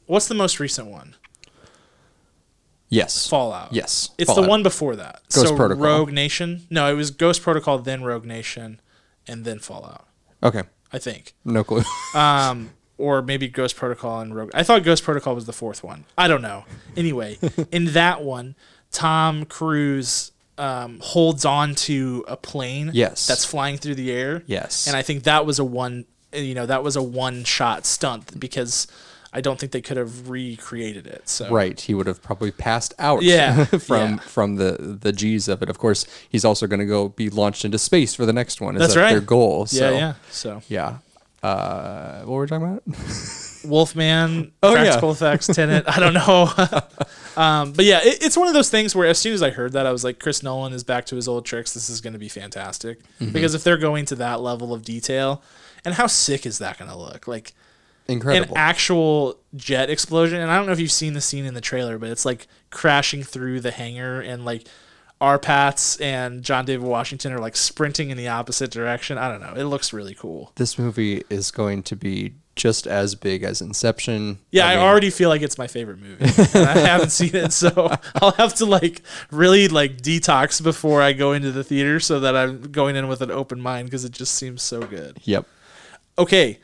What's 0.07 0.27
the 0.29 0.35
most 0.35 0.59
recent 0.59 0.89
one? 0.89 1.17
yes. 2.89 3.29
Fallout. 3.29 3.73
Yes. 3.73 4.11
It's 4.19 4.35
the 4.35 4.43
one 4.43 4.63
before 4.63 4.97
that. 4.97 5.21
Ghost 5.35 5.49
so 5.49 5.57
Protocol. 5.57 5.85
Rogue 5.85 6.13
Nation. 6.13 6.67
No, 6.71 6.91
it 6.91 6.95
was 6.95 7.11
Ghost 7.11 7.43
Protocol, 7.43 7.79
then 7.79 8.03
Rogue 8.03 8.25
Nation, 8.25 8.81
and 9.27 9.45
then 9.45 9.59
Fallout. 9.59 10.07
Okay. 10.43 10.63
I 10.93 10.99
think. 10.99 11.35
No 11.45 11.65
clue. 11.65 11.83
Um, 12.15 12.71
or 12.99 13.23
maybe 13.23 13.49
Ghost 13.49 13.77
Protocol 13.77 14.21
and 14.21 14.35
Rogue. 14.35 14.51
I 14.53 14.63
thought 14.63 14.83
Ghost 14.83 15.05
Protocol 15.05 15.35
was 15.35 15.47
the 15.47 15.53
fourth 15.53 15.83
one. 15.83 16.05
I 16.19 16.29
don't 16.29 16.43
know. 16.43 16.65
Anyway, 16.97 17.39
in 17.73 17.87
that 17.93 18.23
one, 18.23 18.57
Tom 18.91 19.45
Cruise 19.45 20.33
um, 20.59 20.99
holds 21.01 21.45
on 21.45 21.75
to 21.77 22.25
a 22.29 22.37
plane. 22.37 22.91
Yes. 22.93 23.27
That's 23.27 23.45
flying 23.45 23.79
through 23.79 23.95
the 23.95 24.11
air. 24.11 24.43
yes. 24.47 24.87
And 24.87 24.97
I 24.97 25.03
think 25.03 25.23
that 25.23 25.47
was 25.47 25.59
a 25.59 25.65
one. 25.65 26.05
You 26.33 26.55
know, 26.55 26.67
that 26.67 26.83
was 26.83 26.95
a 26.95 27.03
one 27.03 27.45
shot 27.45 27.87
stunt 27.87 28.39
because 28.39 28.87
I 29.33 29.41
don't 29.41 29.59
think 29.59 29.73
they 29.73 29.81
could 29.81 29.97
have 29.97 30.29
recreated 30.29 31.07
it. 31.07 31.29
So 31.29 31.51
Right, 31.51 31.79
he 31.81 31.95
would 31.95 32.07
have 32.07 32.23
probably 32.23 32.51
passed 32.51 32.93
out. 32.99 33.23
Yeah, 33.23 33.65
from 33.65 34.15
yeah. 34.15 34.17
from 34.19 34.57
the 34.57 34.99
the 35.01 35.13
G's 35.13 35.49
of 35.49 35.63
it. 35.63 35.71
Of 35.71 35.79
course, 35.79 36.07
he's 36.29 36.45
also 36.45 36.67
going 36.67 36.81
to 36.81 36.87
go 36.87 37.09
be 37.09 37.31
launched 37.31 37.65
into 37.65 37.79
space 37.79 38.15
for 38.15 38.27
the 38.27 38.33
next 38.33 38.61
one. 38.61 38.77
Is 38.77 38.81
That's 38.81 38.95
that 38.95 39.01
right. 39.01 39.11
Their 39.11 39.21
goal. 39.21 39.67
Yeah, 39.71 39.91
yeah. 39.91 40.15
So 40.31 40.63
yeah. 40.69 40.99
Uh, 41.43 42.21
what 42.21 42.35
were 42.35 42.41
we 42.43 42.47
talking 42.49 42.67
about? 42.67 42.83
Wolfman, 43.65 44.53
Oh, 44.63 44.75
yeah. 44.75 44.83
practical 44.85 45.11
effects, 45.13 45.47
Tenet. 45.49 45.85
I 45.89 45.99
don't 46.01 46.15
know. 46.15 46.49
um, 47.37 47.73
but 47.73 47.85
yeah, 47.85 48.01
it, 48.03 48.23
it's 48.23 48.37
one 48.37 48.49
of 48.49 48.55
those 48.55 48.71
things 48.71 48.95
where 48.95 49.07
as 49.09 49.19
soon 49.19 49.35
as 49.35 49.43
I 49.43 49.51
heard 49.51 49.73
that, 49.73 49.87
I 49.87 49.93
was 49.93 50.05
like, 50.05 50.19
Chris 50.21 50.43
Nolan 50.43 50.73
is 50.73 50.85
back 50.85 51.07
to 51.07 51.17
his 51.17 51.29
old 51.29 51.45
tricks. 51.45 51.75
This 51.75 51.91
is 51.91 52.01
going 52.01 52.13
to 52.13 52.19
be 52.19 52.29
fantastic. 52.29 53.01
Mm-hmm. 53.21 53.33
Because 53.33 53.55
if 53.55 53.65
they're 53.65 53.77
going 53.77 54.05
to 54.07 54.15
that 54.17 54.41
level 54.41 54.73
of 54.73 54.83
detail, 54.85 55.43
and 55.85 55.95
how 55.95 56.07
sick 56.07 56.47
is 56.47 56.59
that 56.59 56.79
going 56.79 56.91
to 56.91 56.97
look? 56.97 57.27
Like 57.29 57.53
Incredible. 58.09 58.55
an 58.55 58.59
actual 58.61 59.39
jet 59.55 59.91
explosion. 59.91 60.41
And 60.41 60.51
I 60.51 60.57
don't 60.57 60.67
know 60.67 60.73
if 60.73 60.81
you've 60.81 60.91
seen 60.93 61.13
the 61.15 61.21
scene 61.21 61.45
in 61.45 61.55
the 61.55 61.61
trailer, 61.61 61.99
but 61.99 62.11
it's 62.11 62.25
like 62.25 62.47
crashing 62.71 63.23
through 63.23 63.61
the 63.61 63.71
hangar 63.71 64.21
and 64.21 64.45
like. 64.45 64.67
R. 65.21 65.39
Pats 65.39 65.97
and 66.01 66.43
John 66.43 66.65
David 66.65 66.87
Washington 66.87 67.33
are 67.33 67.41
like 67.41 67.57
sprinting 67.57 68.11
in 68.11 68.17
the 68.17 68.29
opposite 68.29 68.71
direction. 68.71 69.19
I 69.19 69.29
don't 69.31 69.41
know. 69.41 69.55
It 69.61 69.65
looks 69.65 69.93
really 69.93 70.15
cool. 70.15 70.53
this 70.57 70.79
movie 70.79 71.25
is 71.29 71.51
going 71.51 71.83
to 71.85 71.97
be 71.97 72.35
just 72.55 72.87
as 72.87 73.15
big 73.15 73.45
as 73.45 73.61
Inception. 73.63 74.39
Yeah, 74.51 74.67
I, 74.67 74.75
mean, 74.75 74.85
already 74.85 75.11
feel 75.11 75.29
like 75.29 75.43
it's 75.43 75.57
my 75.57 75.69
favorite 75.69 76.01
movie. 76.01 76.25
and 76.59 76.69
I 76.69 76.79
haven't 76.79 77.11
seen 77.11 77.35
it, 77.35 77.53
so 77.53 77.97
I'll 78.17 78.33
have 78.33 78.55
to 78.57 78.67
like 78.67 79.03
really 79.31 79.69
like 79.69 80.03
detox 80.03 80.63
before 80.63 81.01
I 81.01 81.13
go 81.13 81.33
into 81.33 81.53
the 81.53 81.65
theater 81.65 82.01
so 82.01 82.21
that 82.21 82.37
I'm 82.37 82.63
going 82.73 82.97
in 82.97 83.09
with 83.09 83.23
an 83.23 83.31
open 83.31 83.61
mind 83.61 83.87
because 83.87 84.05
it 84.05 84.13
just 84.13 84.35
seems 84.35 84.63
so 84.63 84.83
good. 84.83 85.19
Yep. 85.23 85.47
Okay, 86.19 86.59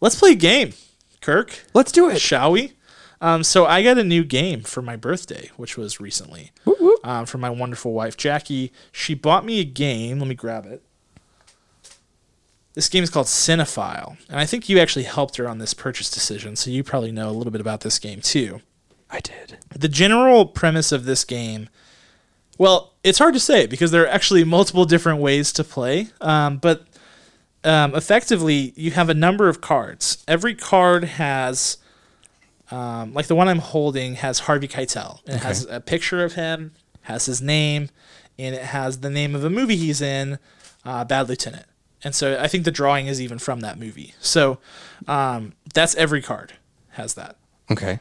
let's 0.00 0.18
play 0.18 0.32
a 0.32 0.36
game, 0.36 0.72
Kirk. 1.20 1.64
Let's 1.74 1.92
do 1.92 2.08
it. 2.08 2.20
Shall 2.20 2.52
we? 2.52 2.72
Um, 3.20 3.42
so 3.42 3.66
I 3.66 3.82
got 3.82 3.98
a 3.98 4.04
new 4.04 4.24
game 4.24 4.62
for 4.62 4.82
my 4.82 4.96
birthday, 4.96 5.50
which 5.56 5.76
was 5.76 6.00
recently. 6.00 6.52
Um, 7.04 7.24
from 7.26 7.40
my 7.40 7.50
wonderful 7.50 7.92
wife 7.92 8.16
Jackie. 8.16 8.72
She 8.90 9.14
bought 9.14 9.44
me 9.44 9.60
a 9.60 9.64
game. 9.64 10.18
Let 10.18 10.28
me 10.28 10.34
grab 10.34 10.66
it. 10.66 10.82
This 12.74 12.90
game 12.90 13.02
is 13.02 13.08
called 13.08 13.26
Cinephile, 13.26 14.18
and 14.28 14.38
I 14.38 14.44
think 14.44 14.68
you 14.68 14.78
actually 14.78 15.04
helped 15.04 15.38
her 15.38 15.48
on 15.48 15.56
this 15.58 15.72
purchase 15.72 16.10
decision, 16.10 16.56
so 16.56 16.70
you 16.70 16.84
probably 16.84 17.10
know 17.10 17.30
a 17.30 17.32
little 17.32 17.50
bit 17.50 17.62
about 17.62 17.80
this 17.80 17.98
game 17.98 18.20
too. 18.20 18.60
I 19.10 19.20
did. 19.20 19.56
The 19.74 19.88
general 19.88 20.44
premise 20.44 20.92
of 20.92 21.06
this 21.06 21.24
game, 21.24 21.70
well, 22.58 22.92
it's 23.02 23.18
hard 23.18 23.32
to 23.32 23.40
say 23.40 23.66
because 23.66 23.92
there 23.92 24.02
are 24.02 24.08
actually 24.08 24.44
multiple 24.44 24.84
different 24.84 25.20
ways 25.20 25.54
to 25.54 25.64
play, 25.64 26.08
um, 26.20 26.58
but 26.58 26.86
um, 27.64 27.94
effectively, 27.94 28.74
you 28.76 28.90
have 28.90 29.08
a 29.08 29.14
number 29.14 29.48
of 29.48 29.62
cards. 29.62 30.22
Every 30.28 30.54
card 30.54 31.04
has, 31.04 31.78
um, 32.70 33.14
like 33.14 33.26
the 33.26 33.34
one 33.34 33.48
I'm 33.48 33.58
holding, 33.58 34.16
has 34.16 34.40
Harvey 34.40 34.68
Keitel. 34.68 35.20
It 35.26 35.38
has 35.38 35.66
a 35.66 35.80
picture 35.80 36.24
of 36.24 36.34
him, 36.34 36.72
has 37.02 37.26
his 37.26 37.40
name, 37.40 37.90
and 38.38 38.54
it 38.54 38.62
has 38.62 39.00
the 39.00 39.10
name 39.10 39.34
of 39.34 39.44
a 39.44 39.50
movie 39.50 39.76
he's 39.76 40.00
in, 40.00 40.38
uh, 40.84 41.04
Bad 41.04 41.28
Lieutenant. 41.28 41.66
And 42.04 42.14
so 42.14 42.38
I 42.40 42.48
think 42.48 42.64
the 42.64 42.70
drawing 42.70 43.06
is 43.06 43.20
even 43.20 43.38
from 43.38 43.60
that 43.60 43.78
movie. 43.78 44.14
So 44.20 44.58
um, 45.08 45.54
that's 45.74 45.94
every 45.96 46.22
card 46.22 46.52
has 46.90 47.14
that. 47.14 47.36
Okay. 47.70 48.00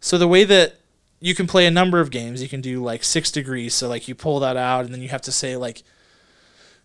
So 0.00 0.18
the 0.18 0.28
way 0.28 0.44
that 0.44 0.74
you 1.20 1.34
can 1.34 1.46
play 1.46 1.66
a 1.66 1.70
number 1.70 2.00
of 2.00 2.10
games, 2.10 2.42
you 2.42 2.48
can 2.48 2.60
do 2.60 2.82
like 2.82 3.04
six 3.04 3.30
degrees. 3.30 3.74
So 3.74 3.88
like 3.88 4.08
you 4.08 4.14
pull 4.14 4.40
that 4.40 4.56
out, 4.56 4.84
and 4.84 4.92
then 4.92 5.00
you 5.00 5.08
have 5.08 5.22
to 5.22 5.32
say 5.32 5.56
like 5.56 5.82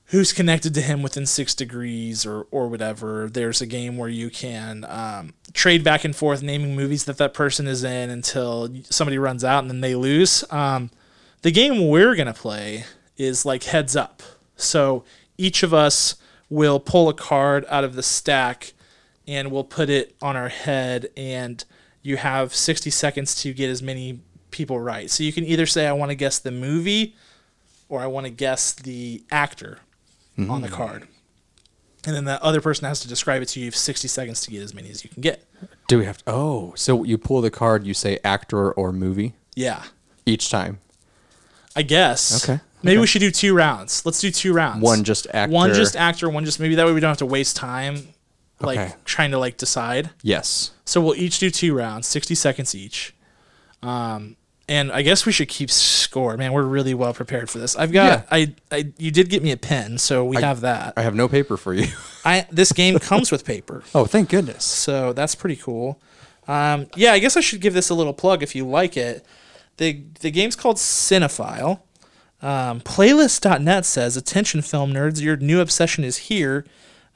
who's 0.08 0.32
connected 0.32 0.74
to 0.74 0.82
him 0.82 1.02
within 1.02 1.26
six 1.26 1.54
degrees 1.54 2.26
or 2.26 2.48
or 2.52 2.68
whatever. 2.68 3.30
There's 3.30 3.62
a 3.62 3.66
game 3.66 3.98
where 3.98 4.10
you 4.10 4.30
can 4.30 4.86
um, 4.88 5.34
trade 5.54 5.84
back 5.84 6.04
and 6.04 6.16
forth 6.16 6.42
naming 6.42 6.76
movies 6.76 7.06
that 7.06 7.18
that 7.18 7.34
person 7.34 7.68
is 7.68 7.84
in 7.84 8.10
until 8.10 8.70
somebody 8.90 9.18
runs 9.18 9.44
out 9.44 9.60
and 9.60 9.70
then 9.70 9.82
they 9.82 9.96
lose. 9.96 10.44
Um, 10.52 10.90
the 11.42 11.52
game 11.52 11.88
we're 11.88 12.16
gonna 12.16 12.34
play 12.34 12.86
is 13.18 13.46
like 13.46 13.64
heads 13.64 13.96
up. 13.96 14.24
So 14.56 15.04
each 15.38 15.64
of 15.64 15.74
us 15.74 16.16
will 16.50 16.80
pull 16.80 17.10
a 17.10 17.14
card 17.14 17.66
out 17.70 17.84
of 17.84 17.96
the 17.96 18.04
stack 18.04 18.74
and 19.28 19.52
we'll 19.52 19.66
put 19.66 19.90
it 19.90 20.16
on 20.22 20.38
our 20.38 20.50
head 20.50 21.10
and 21.18 21.64
you 22.02 22.16
have 22.16 22.56
60 22.56 22.90
seconds 22.90 23.36
to 23.42 23.54
get 23.54 23.70
as 23.70 23.84
many 23.84 24.22
people 24.52 24.80
right. 24.80 25.10
So 25.10 25.24
you 25.24 25.34
can 25.34 25.44
either 25.44 25.66
say 25.66 25.86
I 25.86 25.92
want 25.92 26.10
to 26.10 26.16
guess 26.16 26.40
the 26.40 26.52
movie 26.52 27.16
or 27.90 28.00
I 28.00 28.08
want 28.08 28.26
to 28.26 28.32
guess 28.32 28.74
the 28.74 29.24
actor 29.30 29.80
on 30.38 30.62
the 30.62 30.70
card. 30.70 31.08
And 32.06 32.16
then 32.16 32.26
the 32.26 32.42
other 32.44 32.62
person 32.62 32.86
has 32.86 33.00
to 33.02 33.08
describe 33.08 33.42
it 33.42 33.48
to 33.50 33.60
you. 33.60 33.66
You 33.66 33.72
have 33.72 33.76
60 33.76 34.08
seconds 34.08 34.42
to 34.42 34.52
get 34.52 34.62
as 34.62 34.74
many 34.74 34.90
as 34.90 35.04
you 35.04 35.10
can 35.10 35.22
get. 35.22 35.44
Do 35.88 35.98
we 35.98 36.06
have 36.06 36.18
to? 36.20 36.24
Oh, 36.28 36.74
so 36.76 37.04
you 37.04 37.18
pull 37.18 37.42
the 37.42 37.50
card, 37.52 37.86
you 37.86 37.94
say 37.94 38.20
actor 38.24 38.72
or 38.72 38.94
movie 38.94 39.34
Yeah. 39.56 39.84
each 40.26 40.50
time. 40.50 40.80
I 41.76 41.82
guess. 41.82 42.44
Okay, 42.48 42.62
Maybe 42.82 42.96
okay. 42.98 43.02
we 43.02 43.08
should 43.08 43.20
do 43.20 43.32
two 43.32 43.54
rounds. 43.56 44.06
Let's 44.06 44.20
do 44.22 44.32
two 44.32 44.54
rounds. 44.54 44.82
One 44.82 45.04
just 45.04 45.28
actor. 45.34 45.54
One 45.54 45.74
just 45.74 45.96
actor, 45.96 46.30
one 46.30 46.46
just 46.46 46.60
maybe 46.60 46.76
that 46.76 46.86
way 46.86 46.94
we 46.94 47.00
don't 47.00 47.10
have 47.10 47.18
to 47.18 47.26
waste 47.26 47.56
time 47.56 48.08
like 48.62 48.80
Okay. 48.80 48.94
trying 49.06 49.32
to 49.32 49.38
like 49.38 49.58
decide. 49.58 50.10
Yes. 50.24 50.72
So 50.86 51.02
we'll 51.02 51.16
each 51.16 51.40
do 51.40 51.50
two 51.52 51.76
rounds, 51.76 52.08
60 52.08 52.36
seconds 52.36 52.74
each. 52.74 53.14
Um, 53.84 54.38
and 54.70 54.92
I 54.92 55.02
guess 55.02 55.26
we 55.26 55.32
should 55.32 55.48
keep 55.48 55.72
score. 55.72 56.36
Man, 56.38 56.52
we're 56.54 56.64
really 56.64 56.94
well 56.94 57.14
prepared 57.14 57.50
for 57.50 57.58
this. 57.58 57.76
I've 57.76 57.92
got 57.92 58.28
I, 58.32 58.54
I 58.72 58.92
you 58.98 59.12
did 59.12 59.30
get 59.30 59.42
me 59.44 59.52
a 59.52 59.58
pen, 59.58 59.98
so 59.98 60.26
we 60.26 60.38
have 60.38 60.62
that. 60.62 60.94
I 60.98 61.04
have 61.04 61.16
no 61.16 61.28
paper 61.28 61.58
for 61.58 61.74
you. 61.74 61.88
I 62.26 62.48
this 62.52 62.72
game 62.72 63.00
comes 63.00 63.32
with 63.32 63.46
paper. 63.46 63.84
oh, 63.96 64.06
thank 64.06 64.30
goodness. 64.30 64.64
So 64.66 65.14
that's 65.14 65.36
pretty 65.36 65.56
cool. 65.56 66.02
Um, 66.48 66.88
yeah, 66.96 67.12
I 67.12 67.20
guess 67.20 67.36
I 67.36 67.42
should 67.42 67.62
give 67.62 67.74
this 67.74 67.90
a 67.90 67.94
little 67.94 68.14
plug 68.14 68.42
if 68.44 68.56
you 68.56 68.66
like 68.66 68.98
it. 68.98 69.26
The 69.78 70.04
the 70.22 70.32
game's 70.32 70.56
called 70.56 70.78
Cinephile. 70.78 71.82
Um, 72.42 72.82
playlist.net 72.82 73.84
says, 73.86 74.16
Attention 74.16 74.62
film 74.62 74.94
nerds, 74.94 75.22
your 75.22 75.38
new 75.38 75.60
obsession 75.60 76.04
is 76.04 76.18
here. 76.18 76.66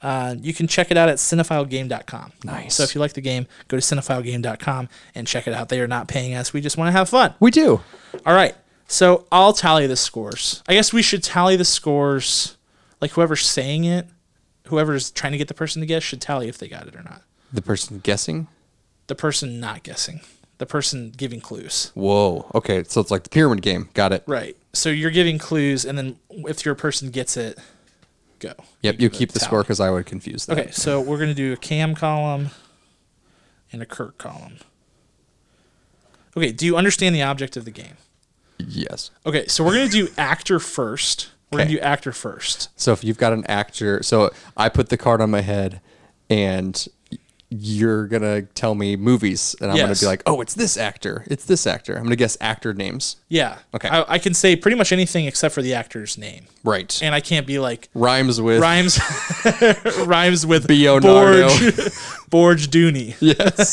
Uh, 0.02 0.34
you 0.40 0.52
can 0.52 0.66
check 0.66 0.90
it 0.90 0.96
out 0.96 1.08
at 1.08 1.18
cinephilegame.com. 1.18 2.32
Nice. 2.44 2.74
So 2.74 2.82
if 2.82 2.94
you 2.94 3.00
like 3.00 3.12
the 3.12 3.20
game, 3.20 3.46
go 3.68 3.78
to 3.78 3.80
cinephilegame.com 3.80 4.88
and 5.14 5.26
check 5.26 5.46
it 5.46 5.54
out. 5.54 5.68
They 5.68 5.80
are 5.80 5.86
not 5.86 6.08
paying 6.08 6.34
us. 6.34 6.52
We 6.52 6.60
just 6.60 6.76
want 6.76 6.88
to 6.88 6.92
have 6.92 7.08
fun. 7.08 7.34
We 7.38 7.50
do. 7.52 7.80
All 8.26 8.34
right. 8.34 8.56
So 8.88 9.26
I'll 9.30 9.52
tally 9.52 9.86
the 9.86 9.96
scores. 9.96 10.62
I 10.68 10.74
guess 10.74 10.92
we 10.92 11.02
should 11.02 11.22
tally 11.22 11.56
the 11.56 11.64
scores, 11.64 12.56
like 13.00 13.12
whoever's 13.12 13.46
saying 13.46 13.84
it, 13.84 14.08
whoever's 14.66 15.10
trying 15.10 15.32
to 15.32 15.38
get 15.38 15.48
the 15.48 15.54
person 15.54 15.80
to 15.80 15.86
guess 15.86 16.02
should 16.02 16.20
tally 16.20 16.48
if 16.48 16.58
they 16.58 16.68
got 16.68 16.88
it 16.88 16.96
or 16.96 17.02
not. 17.02 17.22
The 17.52 17.62
person 17.62 18.00
guessing. 18.00 18.48
The 19.06 19.14
person 19.14 19.60
not 19.60 19.82
guessing, 19.82 20.20
the 20.58 20.66
person 20.66 21.12
giving 21.16 21.40
clues. 21.40 21.90
Whoa. 21.94 22.50
Okay, 22.54 22.84
so 22.84 23.00
it's 23.00 23.10
like 23.10 23.24
the 23.24 23.30
pyramid 23.30 23.62
game. 23.62 23.88
Got 23.94 24.12
it. 24.12 24.24
Right. 24.26 24.56
So 24.72 24.90
you're 24.90 25.10
giving 25.10 25.38
clues, 25.38 25.84
and 25.84 25.98
then 25.98 26.18
if 26.30 26.64
your 26.64 26.74
person 26.74 27.10
gets 27.10 27.36
it, 27.36 27.58
go. 28.42 28.54
Yep. 28.82 28.94
You 29.00 29.08
give 29.08 29.12
keep 29.18 29.32
the 29.32 29.38
tally. 29.38 29.46
score 29.48 29.62
because 29.62 29.80
I 29.80 29.90
would 29.90 30.04
confuse 30.06 30.44
that. 30.46 30.58
Okay, 30.58 30.70
so 30.72 31.00
we're 31.00 31.18
gonna 31.18 31.32
do 31.34 31.52
a 31.52 31.56
Cam 31.56 31.94
column 31.94 32.50
and 33.72 33.80
a 33.80 33.86
Kirk 33.86 34.18
column. 34.18 34.56
Okay, 36.36 36.52
do 36.52 36.66
you 36.66 36.76
understand 36.76 37.14
the 37.14 37.22
object 37.22 37.56
of 37.56 37.64
the 37.64 37.70
game? 37.70 37.96
Yes. 38.58 39.10
Okay, 39.26 39.46
so 39.46 39.64
we're 39.64 39.74
gonna 39.74 39.88
do 39.88 40.08
actor 40.18 40.58
first. 40.58 41.30
We're 41.50 41.60
Okay. 41.60 41.68
gonna 41.68 41.78
do 41.78 41.82
actor 41.82 42.12
first. 42.12 42.68
So 42.76 42.92
if 42.92 43.04
you've 43.04 43.18
got 43.18 43.32
an 43.32 43.44
actor, 43.46 44.02
so 44.02 44.30
I 44.56 44.68
put 44.68 44.88
the 44.88 44.96
card 44.96 45.20
on 45.20 45.30
my 45.30 45.42
head, 45.42 45.80
and 46.30 46.86
you're 47.60 48.06
gonna 48.06 48.42
tell 48.42 48.74
me 48.74 48.96
movies, 48.96 49.54
and 49.60 49.70
I'm 49.70 49.76
gonna 49.76 49.94
be 49.94 50.06
like, 50.06 50.22
oh, 50.26 50.40
it's 50.40 50.54
this 50.54 50.76
actor, 50.76 51.24
it's 51.28 51.44
this 51.44 51.66
actor. 51.66 51.96
I'm 51.96 52.04
gonna 52.04 52.16
guess 52.16 52.36
actor 52.40 52.72
names. 52.72 53.16
Yeah. 53.28 53.58
Okay. 53.74 53.88
I, 53.88 54.04
I 54.14 54.18
can 54.18 54.34
say 54.34 54.56
pretty 54.56 54.76
much 54.76 54.92
anything 54.92 55.26
except 55.26 55.54
for 55.54 55.60
the 55.62 55.74
actor's 55.74 56.16
name, 56.16 56.46
Right. 56.64 56.98
and 57.02 57.14
I 57.14 57.20
can't 57.20 57.46
be 57.46 57.58
like 57.58 57.88
Rhymes 57.94 58.40
with 58.40 58.60
rhymes 58.60 58.98
rhymes 60.06 60.46
with 60.46 60.68
Leonardo. 60.68 61.48
Borge 61.48 62.26
Borge 62.30 62.66
Dooney. 62.68 63.14
yes. 63.20 63.72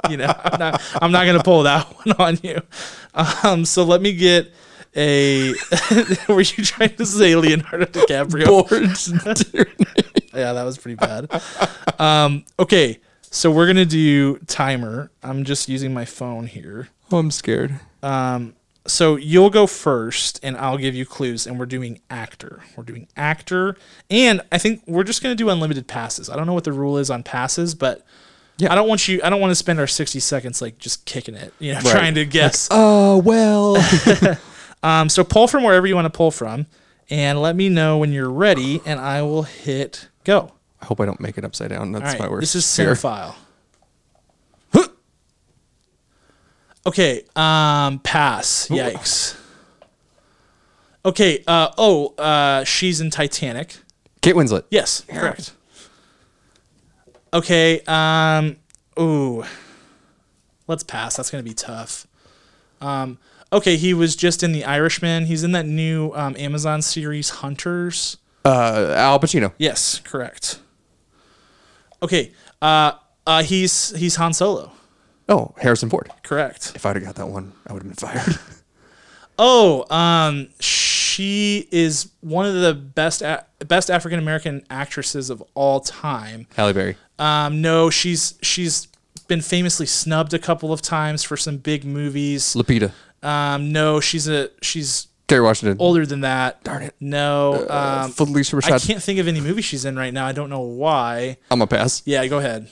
you 0.10 0.16
know, 0.16 0.32
I'm 0.44 0.58
not, 0.58 0.82
I'm 1.02 1.12
not 1.12 1.26
gonna 1.26 1.42
pull 1.42 1.64
that 1.64 1.86
one 2.06 2.14
on 2.18 2.38
you. 2.42 2.60
Um, 3.42 3.64
so 3.64 3.82
let 3.84 4.00
me 4.00 4.12
get 4.12 4.52
a. 4.96 5.54
were 6.28 6.40
you 6.40 6.64
trying 6.64 6.96
to 6.96 7.06
say 7.06 7.34
Leonardo 7.34 7.86
DiCaprio? 7.86 8.68
yeah, 10.34 10.52
that 10.52 10.62
was 10.64 10.78
pretty 10.78 10.96
bad. 10.96 11.30
Um, 11.98 12.44
okay, 12.58 13.00
so 13.22 13.50
we're 13.50 13.66
gonna 13.66 13.84
do 13.84 14.38
timer. 14.40 15.10
I'm 15.22 15.44
just 15.44 15.68
using 15.68 15.94
my 15.94 16.04
phone 16.04 16.46
here. 16.46 16.88
oh, 17.10 17.18
I'm 17.18 17.30
scared. 17.30 17.80
Um, 18.02 18.54
so 18.86 19.16
you'll 19.16 19.50
go 19.50 19.66
first, 19.66 20.40
and 20.42 20.56
I'll 20.56 20.78
give 20.78 20.94
you 20.94 21.06
clues. 21.06 21.46
And 21.46 21.58
we're 21.58 21.66
doing 21.66 22.00
actor. 22.10 22.62
We're 22.76 22.84
doing 22.84 23.08
actor, 23.16 23.76
and 24.10 24.42
I 24.50 24.58
think 24.58 24.82
we're 24.86 25.04
just 25.04 25.22
gonna 25.22 25.34
do 25.34 25.48
unlimited 25.48 25.86
passes. 25.86 26.28
I 26.28 26.36
don't 26.36 26.46
know 26.46 26.54
what 26.54 26.64
the 26.64 26.72
rule 26.72 26.98
is 26.98 27.10
on 27.10 27.22
passes, 27.22 27.74
but. 27.74 28.04
Yeah. 28.58 28.70
I 28.70 28.74
don't 28.74 28.86
want 28.86 29.08
you. 29.08 29.18
I 29.24 29.30
don't 29.30 29.40
want 29.40 29.50
to 29.50 29.56
spend 29.56 29.80
our 29.80 29.86
sixty 29.86 30.20
seconds 30.20 30.60
like 30.60 30.76
just 30.78 31.06
kicking 31.06 31.34
it, 31.34 31.54
you 31.58 31.72
know, 31.72 31.80
trying 31.80 32.14
to 32.14 32.26
guess. 32.26 32.68
Oh 32.70 33.16
well. 33.16 33.76
Um, 34.82 35.08
so 35.08 35.22
pull 35.24 35.46
from 35.46 35.62
wherever 35.62 35.86
you 35.86 35.94
want 35.94 36.06
to 36.06 36.16
pull 36.16 36.30
from, 36.30 36.66
and 37.10 37.40
let 37.40 37.54
me 37.56 37.68
know 37.68 37.98
when 37.98 38.12
you're 38.12 38.30
ready, 38.30 38.80
and 38.84 38.98
I 38.98 39.22
will 39.22 39.44
hit 39.44 40.08
go. 40.24 40.52
I 40.80 40.86
hope 40.86 41.00
I 41.00 41.06
don't 41.06 41.20
make 41.20 41.38
it 41.38 41.44
upside 41.44 41.70
down. 41.70 41.92
That's 41.92 42.14
All 42.14 42.20
my 42.20 42.28
worst. 42.28 42.52
this 42.52 42.54
is. 42.54 42.64
Cinephile. 42.86 43.34
okay, 46.86 47.22
um, 47.36 48.00
pass. 48.00 48.68
Yikes. 48.68 49.38
Okay. 51.04 51.42
Uh, 51.46 51.68
oh, 51.78 52.14
uh, 52.18 52.64
she's 52.64 53.00
in 53.00 53.10
Titanic. 53.10 53.76
Kate 54.20 54.34
Winslet. 54.34 54.64
Yes, 54.70 55.04
correct. 55.08 55.52
Okay. 57.34 57.80
Um. 57.86 58.56
Ooh. 58.98 59.44
Let's 60.68 60.82
pass. 60.84 61.16
That's 61.16 61.30
gonna 61.30 61.42
be 61.42 61.54
tough. 61.54 62.06
Um. 62.80 63.18
Okay, 63.52 63.76
he 63.76 63.92
was 63.92 64.16
just 64.16 64.42
in 64.42 64.52
The 64.52 64.64
Irishman. 64.64 65.26
He's 65.26 65.44
in 65.44 65.52
that 65.52 65.66
new 65.66 66.12
um, 66.14 66.34
Amazon 66.38 66.80
series 66.80 67.28
Hunters. 67.30 68.16
Uh, 68.44 68.94
Al 68.96 69.20
Pacino. 69.20 69.52
Yes, 69.58 70.00
correct. 70.00 70.58
Okay. 72.02 72.32
Uh. 72.60 72.92
Uh. 73.26 73.42
He's 73.42 73.90
he's 73.96 74.16
Han 74.16 74.32
Solo. 74.32 74.72
Oh, 75.28 75.54
Harrison 75.58 75.90
Ford. 75.90 76.10
Correct. 76.22 76.72
If 76.74 76.84
I'd 76.86 76.96
have 76.96 77.04
got 77.04 77.14
that 77.16 77.28
one, 77.28 77.52
I 77.66 77.72
would 77.72 77.82
have 77.82 77.88
been 77.96 78.08
fired. 78.08 78.38
Oh. 79.38 79.86
Um. 79.94 80.48
She 80.60 81.66
is 81.72 82.10
one 82.20 82.46
of 82.46 82.54
the 82.54 82.74
best 82.74 83.22
a- 83.22 83.44
best 83.66 83.90
African 83.90 84.18
American 84.18 84.62
actresses 84.70 85.30
of 85.30 85.42
all 85.54 85.80
time. 85.80 86.46
Halle 86.54 86.72
Berry. 86.72 86.96
Um, 87.18 87.60
no, 87.62 87.88
she's 87.90 88.34
she's 88.42 88.88
been 89.28 89.40
famously 89.40 89.86
snubbed 89.86 90.34
a 90.34 90.38
couple 90.38 90.72
of 90.72 90.82
times 90.82 91.22
for 91.22 91.36
some 91.36 91.56
big 91.56 91.84
movies. 91.84 92.54
Lupita. 92.54 92.92
Um, 93.22 93.72
no, 93.72 94.00
she's 94.00 94.28
a 94.28 94.50
she's 94.62 95.08
Kerry 95.28 95.40
Washington. 95.42 95.76
older 95.80 96.04
than 96.04 96.22
that. 96.22 96.62
Darn 96.64 96.82
it. 96.82 96.94
No, 97.00 97.66
Uh, 97.68 98.02
um, 98.06 98.12
Felicia 98.12 98.56
I 98.56 98.60
Rashad. 98.60 98.86
can't 98.86 99.02
think 99.02 99.18
of 99.20 99.28
any 99.28 99.40
movie 99.40 99.62
she's 99.62 99.84
in 99.84 99.96
right 99.96 100.12
now. 100.12 100.26
I 100.26 100.32
don't 100.32 100.50
know 100.50 100.60
why. 100.60 101.36
I'm 101.50 101.62
a 101.62 101.66
pass. 101.66 102.02
Yeah, 102.04 102.26
go 102.26 102.38
ahead. 102.38 102.68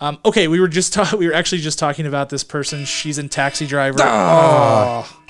Um, 0.00 0.18
okay, 0.24 0.48
we 0.48 0.58
were 0.60 0.68
just 0.68 0.92
ta- 0.92 1.14
we 1.18 1.26
were 1.28 1.34
actually 1.34 1.60
just 1.60 1.78
talking 1.78 2.06
about 2.06 2.28
this 2.30 2.42
person. 2.44 2.84
She's 2.84 3.18
in 3.18 3.28
Taxi 3.28 3.66
Driver. 3.66 3.98
Oh, 4.02 5.20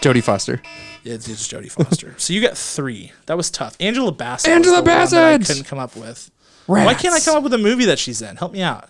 Jodie 0.00 0.22
Foster. 0.22 0.62
it's, 1.04 1.28
it's 1.28 1.46
Jodie 1.48 1.70
Foster. 1.70 2.14
so 2.18 2.32
you 2.32 2.40
got 2.40 2.56
three. 2.56 3.12
That 3.26 3.36
was 3.36 3.50
tough. 3.50 3.76
Angela 3.80 4.12
Bassett. 4.12 4.50
Angela 4.52 4.76
was 4.80 4.84
the 4.84 4.90
one 4.90 5.10
that 5.10 5.24
I 5.34 5.36
Bassett! 5.38 5.46
couldn't 5.56 5.68
come 5.68 5.78
up 5.78 5.94
with. 5.96 6.30
Why 6.66 6.94
can't 6.94 7.14
I 7.14 7.20
come 7.20 7.36
up 7.36 7.42
with 7.42 7.52
a 7.54 7.58
movie 7.58 7.84
that 7.86 7.98
she's 7.98 8.22
in? 8.22 8.36
Help 8.36 8.52
me 8.52 8.62
out. 8.62 8.88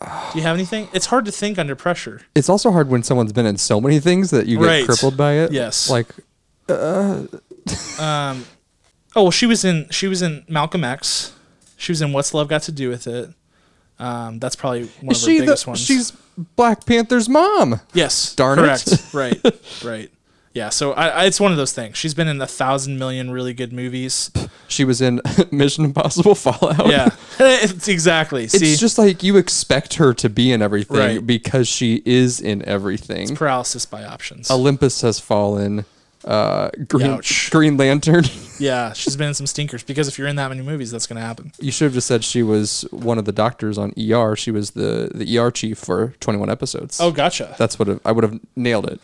Do 0.00 0.38
you 0.38 0.42
have 0.42 0.54
anything? 0.56 0.88
It's 0.94 1.06
hard 1.06 1.24
to 1.26 1.32
think 1.32 1.58
under 1.58 1.76
pressure. 1.76 2.22
It's 2.34 2.48
also 2.48 2.70
hard 2.70 2.88
when 2.88 3.02
someone's 3.02 3.32
been 3.34 3.44
in 3.46 3.58
so 3.58 3.80
many 3.80 4.00
things 4.00 4.30
that 4.30 4.46
you 4.46 4.58
get 4.58 4.66
Right. 4.66 4.84
crippled 4.86 5.16
by 5.16 5.32
it. 5.34 5.52
Yes. 5.52 5.90
Like, 5.90 6.06
um, 6.70 8.44
Oh 9.16 9.22
well, 9.24 9.30
she 9.30 9.46
was 9.46 9.64
in 9.64 9.88
she 9.90 10.06
was 10.06 10.22
in 10.22 10.44
Malcolm 10.48 10.84
X. 10.84 11.32
She 11.76 11.90
was 11.92 12.00
in 12.00 12.12
What's 12.12 12.32
Love 12.32 12.48
Got 12.48 12.62
to 12.62 12.72
Do 12.72 12.88
with 12.88 13.06
It. 13.06 13.30
Um, 13.98 14.38
that's 14.38 14.56
probably 14.56 14.84
one 15.02 15.12
is 15.12 15.22
of 15.22 15.26
her 15.28 15.32
she 15.32 15.38
the, 15.40 15.46
biggest 15.46 15.66
ones. 15.66 15.80
she's 15.80 16.12
Black 16.56 16.86
Panther's 16.86 17.28
mom. 17.28 17.80
yes, 17.92 18.34
Darn 18.34 18.58
it. 18.58 18.62
correct. 18.62 19.04
right, 19.12 19.40
right. 19.84 20.10
Yeah, 20.52 20.68
so 20.70 20.92
I, 20.94 21.06
I, 21.08 21.24
it's 21.26 21.38
one 21.38 21.52
of 21.52 21.58
those 21.58 21.72
things. 21.72 21.96
She's 21.96 22.12
been 22.12 22.26
in 22.26 22.40
a 22.40 22.46
thousand 22.46 22.98
million 22.98 23.30
really 23.30 23.54
good 23.54 23.72
movies. 23.72 24.32
She 24.66 24.84
was 24.84 25.00
in 25.00 25.20
Mission 25.52 25.84
Impossible 25.84 26.34
Fallout. 26.34 26.88
Yeah, 26.88 27.10
it's 27.38 27.86
exactly. 27.86 28.44
It's 28.44 28.58
See, 28.58 28.74
just 28.74 28.98
like 28.98 29.22
you 29.22 29.36
expect 29.36 29.94
her 29.94 30.12
to 30.14 30.28
be 30.28 30.50
in 30.50 30.60
everything 30.60 30.96
Right. 30.96 31.24
because 31.26 31.68
she 31.68 32.02
is 32.04 32.40
in 32.40 32.64
everything. 32.64 33.36
paralysis 33.36 33.86
by 33.86 34.04
options. 34.04 34.50
Olympus 34.50 35.02
has 35.02 35.20
fallen. 35.20 35.84
Uh, 36.24 36.68
Green, 36.88 37.12
Ouch. 37.12 37.50
Green 37.50 37.76
Lantern. 37.76 38.24
yeah, 38.58 38.92
she's 38.92 39.16
been 39.16 39.28
in 39.28 39.34
some 39.34 39.46
stinkers 39.46 39.82
because 39.84 40.06
if 40.08 40.18
you're 40.18 40.28
in 40.28 40.36
that 40.36 40.48
many 40.48 40.62
movies, 40.62 40.90
that's 40.90 41.06
gonna 41.06 41.20
happen. 41.20 41.50
you 41.60 41.70
should 41.72 41.84
have 41.86 41.94
just 41.94 42.06
said 42.08 42.22
she 42.24 42.42
was 42.42 42.82
one 42.90 43.18
of 43.18 43.24
the 43.24 43.32
doctors 43.32 43.78
on 43.78 43.94
ER. 43.98 44.36
She 44.36 44.50
was 44.50 44.72
the, 44.72 45.10
the 45.14 45.38
ER 45.38 45.50
chief 45.50 45.78
for 45.78 46.12
21 46.20 46.50
episodes. 46.50 47.00
Oh, 47.00 47.10
gotcha. 47.12 47.54
That's 47.56 47.78
what 47.78 48.00
I 48.04 48.12
would 48.12 48.24
have 48.24 48.38
nailed 48.56 48.86
it. 48.90 49.00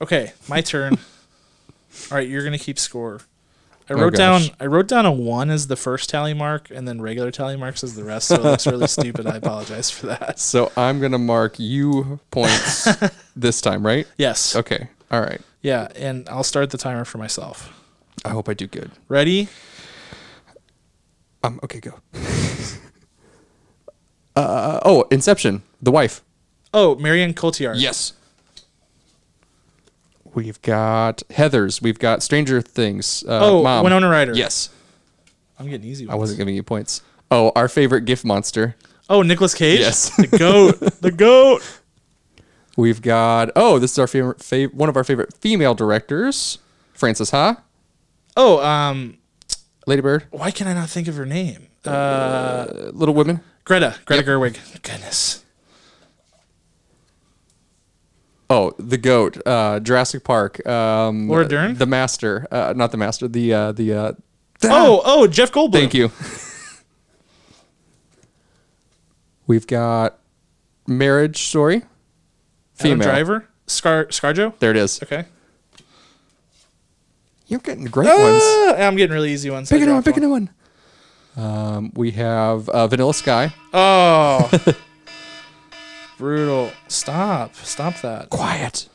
Okay, 0.00 0.32
my 0.48 0.60
turn. 0.60 0.94
All 2.10 2.16
right, 2.16 2.28
you're 2.28 2.44
gonna 2.44 2.58
keep 2.58 2.78
score. 2.78 3.20
I 3.88 3.94
Oh, 3.94 3.96
wrote 3.96 4.14
down. 4.14 4.42
I 4.60 4.66
wrote 4.66 4.86
down 4.86 5.04
a 5.04 5.10
one 5.12 5.50
as 5.50 5.66
the 5.66 5.74
first 5.76 6.08
tally 6.10 6.32
mark, 6.32 6.70
and 6.70 6.86
then 6.86 7.00
regular 7.00 7.30
tally 7.32 7.56
marks 7.56 7.82
as 7.82 7.96
the 7.96 8.04
rest. 8.04 8.28
So 8.28 8.36
it 8.36 8.42
looks 8.44 8.66
really 8.66 8.86
stupid. 8.98 9.26
I 9.26 9.36
apologize 9.36 9.90
for 9.90 10.06
that. 10.06 10.38
So 10.38 10.70
I'm 10.76 11.00
gonna 11.00 11.18
mark 11.18 11.58
you 11.58 12.20
points 12.30 12.88
this 13.36 13.60
time, 13.60 13.84
right? 13.84 14.06
Yes. 14.16 14.54
Okay. 14.54 14.88
All 15.10 15.20
right. 15.20 15.40
Yeah, 15.62 15.88
and 15.96 16.28
I'll 16.28 16.44
start 16.44 16.70
the 16.70 16.78
timer 16.78 17.04
for 17.04 17.18
myself. 17.18 17.72
I 18.24 18.28
hope 18.30 18.48
I 18.48 18.54
do 18.54 18.66
good. 18.68 18.92
Ready? 19.08 19.48
Um. 21.42 21.58
Okay. 21.64 21.80
Go. 21.80 21.94
uh. 24.36 24.80
Oh, 24.84 25.02
Inception. 25.10 25.62
The 25.82 25.90
wife. 25.90 26.22
Oh, 26.72 26.94
Marion 26.96 27.34
Cotillard. 27.34 27.74
Yes. 27.80 28.12
We've 30.34 30.60
got 30.62 31.22
Heather's. 31.30 31.82
We've 31.82 31.98
got 31.98 32.22
Stranger 32.22 32.60
Things. 32.60 33.24
Uh, 33.26 33.40
Oh, 33.42 33.62
Mom. 33.62 33.84
Winona 33.84 34.08
Ryder. 34.08 34.34
Yes. 34.34 34.70
I'm 35.58 35.68
getting 35.68 35.88
easy. 35.88 36.08
I 36.08 36.14
wasn't 36.14 36.38
giving 36.38 36.54
you 36.54 36.62
points. 36.62 37.02
Oh, 37.30 37.52
our 37.54 37.68
favorite 37.68 38.02
gift 38.06 38.24
monster. 38.24 38.76
Oh, 39.08 39.22
Nicolas 39.22 39.54
Cage. 39.54 39.80
Yes. 39.80 40.10
The 40.30 40.38
goat. 40.38 40.78
the 41.00 41.10
goat. 41.12 41.62
We've 42.76 43.02
got 43.02 43.50
oh, 43.56 43.78
this 43.78 43.92
is 43.92 43.98
our 43.98 44.06
favorite, 44.06 44.38
fav- 44.38 44.72
one 44.72 44.88
of 44.88 44.96
our 44.96 45.04
favorite 45.04 45.34
female 45.34 45.74
directors, 45.74 46.58
Frances 46.94 47.30
Ha, 47.32 47.60
Oh, 48.36 48.64
um, 48.64 49.18
Lady 49.86 50.00
Bird, 50.00 50.24
why 50.30 50.50
can 50.50 50.66
I 50.68 50.72
not 50.72 50.88
think 50.88 51.08
of 51.08 51.16
her 51.16 51.26
name? 51.26 51.66
Uh, 51.84 51.90
uh, 51.90 52.90
Little 52.94 53.14
Women. 53.14 53.40
Greta. 53.64 53.96
Greta 54.04 54.22
Yep. 54.24 54.26
Gerwig. 54.28 54.82
Goodness. 54.82 55.44
Oh, 58.52 58.72
the 58.80 58.98
goat, 58.98 59.40
uh, 59.46 59.78
Jurassic 59.80 60.24
Park, 60.24 60.66
um, 60.66 61.28
Laura 61.28 61.46
Dern? 61.46 61.76
the 61.76 61.86
Master, 61.86 62.46
uh, 62.50 62.72
not 62.76 62.90
the 62.90 62.96
Master, 62.98 63.28
the 63.28 63.54
uh, 63.54 63.72
the. 63.72 63.92
Uh, 63.94 64.12
Oh, 64.64 65.00
oh, 65.06 65.26
Jeff 65.26 65.50
Goldblum. 65.52 65.72
thank 65.72 65.94
you. 65.94 66.10
We've 69.46 69.66
got 69.66 70.18
Marriage 70.86 71.42
Story, 71.44 71.76
Adam 71.76 71.88
female. 72.76 73.08
Driver. 73.08 73.46
Scar 73.66 74.04
ScarJo. 74.06 74.58
There 74.58 74.70
it 74.70 74.76
is. 74.76 75.02
Okay. 75.02 75.24
You're 77.46 77.60
getting 77.60 77.84
great 77.86 78.06
ones. 78.06 78.42
Ah, 78.44 78.74
I'm 78.86 78.96
getting 78.96 79.14
really 79.14 79.32
easy 79.32 79.48
ones. 79.50 79.70
Pick 79.70 79.82
a 79.82 79.86
new 79.86 79.94
one. 79.94 80.02
Pick 80.02 80.16
a 80.16 80.20
new 80.20 80.30
one. 80.30 80.50
Um, 81.36 81.92
we 81.94 82.10
have 82.12 82.68
uh, 82.68 82.86
Vanilla 82.86 83.14
Sky. 83.14 83.52
Oh, 83.72 84.50
brutal! 86.20 86.70
Stop! 86.86 87.56
Stop 87.56 88.00
that. 88.02 88.28
Quiet. 88.28 88.88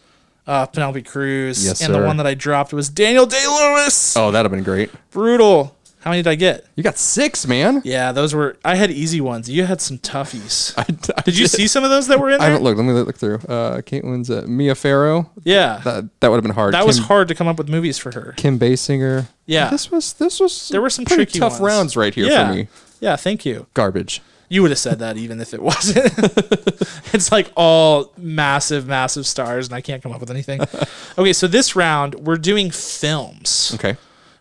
Uh, 0.45 0.67
Penelope 0.67 1.01
Cruz. 1.01 1.65
Yes, 1.65 1.82
and 1.82 1.93
the 1.93 2.03
one 2.03 2.17
that 2.17 2.28
I 2.28 2.36
dropped 2.36 2.71
was 2.71 2.88
Daniel 2.88 3.26
Day 3.26 3.45
Lewis. 3.47 4.15
Oh, 4.15 4.30
that'd 4.30 4.45
have 4.45 4.51
been 4.51 4.63
great. 4.63 4.91
Brutal. 5.09 5.76
How 6.01 6.11
many 6.11 6.21
did 6.21 6.30
I 6.30 6.36
get? 6.36 6.67
You 6.76 6.84
got 6.84 6.99
six, 6.99 7.47
man. 7.47 7.82
Yeah, 7.84 8.11
those 8.11 8.36
were. 8.36 8.57
I 8.63 8.76
had 8.76 8.91
easy 8.91 9.21
ones. 9.21 9.49
You 9.49 9.65
had 9.65 9.82
some 9.82 9.97
toughies. 9.97 10.71
I, 10.78 10.86
I 11.17 11.21
Did 11.21 11.36
you 11.36 11.47
see 11.47 11.65
some 11.65 11.84
of 11.84 11.89
those 11.89 12.05
that 12.09 12.19
were 12.19 12.30
in 12.30 12.38
there? 12.38 12.47
I 12.47 12.51
haven't 12.51 12.63
looked. 12.63 12.78
Let 12.78 12.84
me 12.84 12.93
look 12.93 13.17
through. 13.17 13.38
Uh, 13.38 13.82
Caitlin's 13.82 14.30
uh, 14.30 14.45
Mia 14.47 14.76
Farrow. 14.76 15.32
yeah, 15.43 15.82
that, 15.84 16.07
That 16.19 16.30
would 16.30 16.36
have 16.38 16.43
been 16.43 16.53
hard. 16.53 16.76
That 16.76 16.86
was 16.86 16.99
hard 16.99 17.28
to 17.30 17.34
come 17.34 17.47
up 17.47 17.57
with 17.57 17.69
movies 17.69 17.97
for 17.97 18.11
her. 18.11 18.36
Kim 18.38 18.59
Basinger. 18.59 19.26
Yeah. 19.47 19.71
This 19.71 19.89
was 19.89 20.13
this 20.13 20.39
was 20.39 20.69
There 20.69 20.82
were 20.82 20.91
some 20.91 21.05
pretty 21.05 21.26
tricky 21.26 21.39
tough 21.39 21.53
ones. 21.53 21.61
rounds 21.61 21.97
right 21.97 22.13
here 22.13 22.28
yeah. 22.28 22.49
for 22.49 22.53
me. 22.53 22.67
Yeah, 22.99 23.15
thank 23.15 23.43
you. 23.43 23.65
Garbage. 23.73 24.21
You 24.49 24.61
would 24.61 24.71
have 24.71 24.77
said 24.79 24.99
that 24.99 25.17
even 25.17 25.41
if 25.41 25.53
it 25.53 25.61
wasn't. 25.61 26.13
it's 27.13 27.31
like 27.31 27.51
all 27.55 28.13
massive, 28.17 28.85
massive 28.87 29.25
stars, 29.25 29.67
and 29.67 29.75
I 29.75 29.81
can't 29.81 30.03
come 30.03 30.11
up 30.11 30.19
with 30.19 30.29
anything. 30.31 30.61
Okay, 31.17 31.31
so 31.31 31.47
this 31.47 31.77
round 31.77 32.15
we're 32.15 32.35
doing 32.35 32.71
films, 32.71 33.71
Okay. 33.75 33.95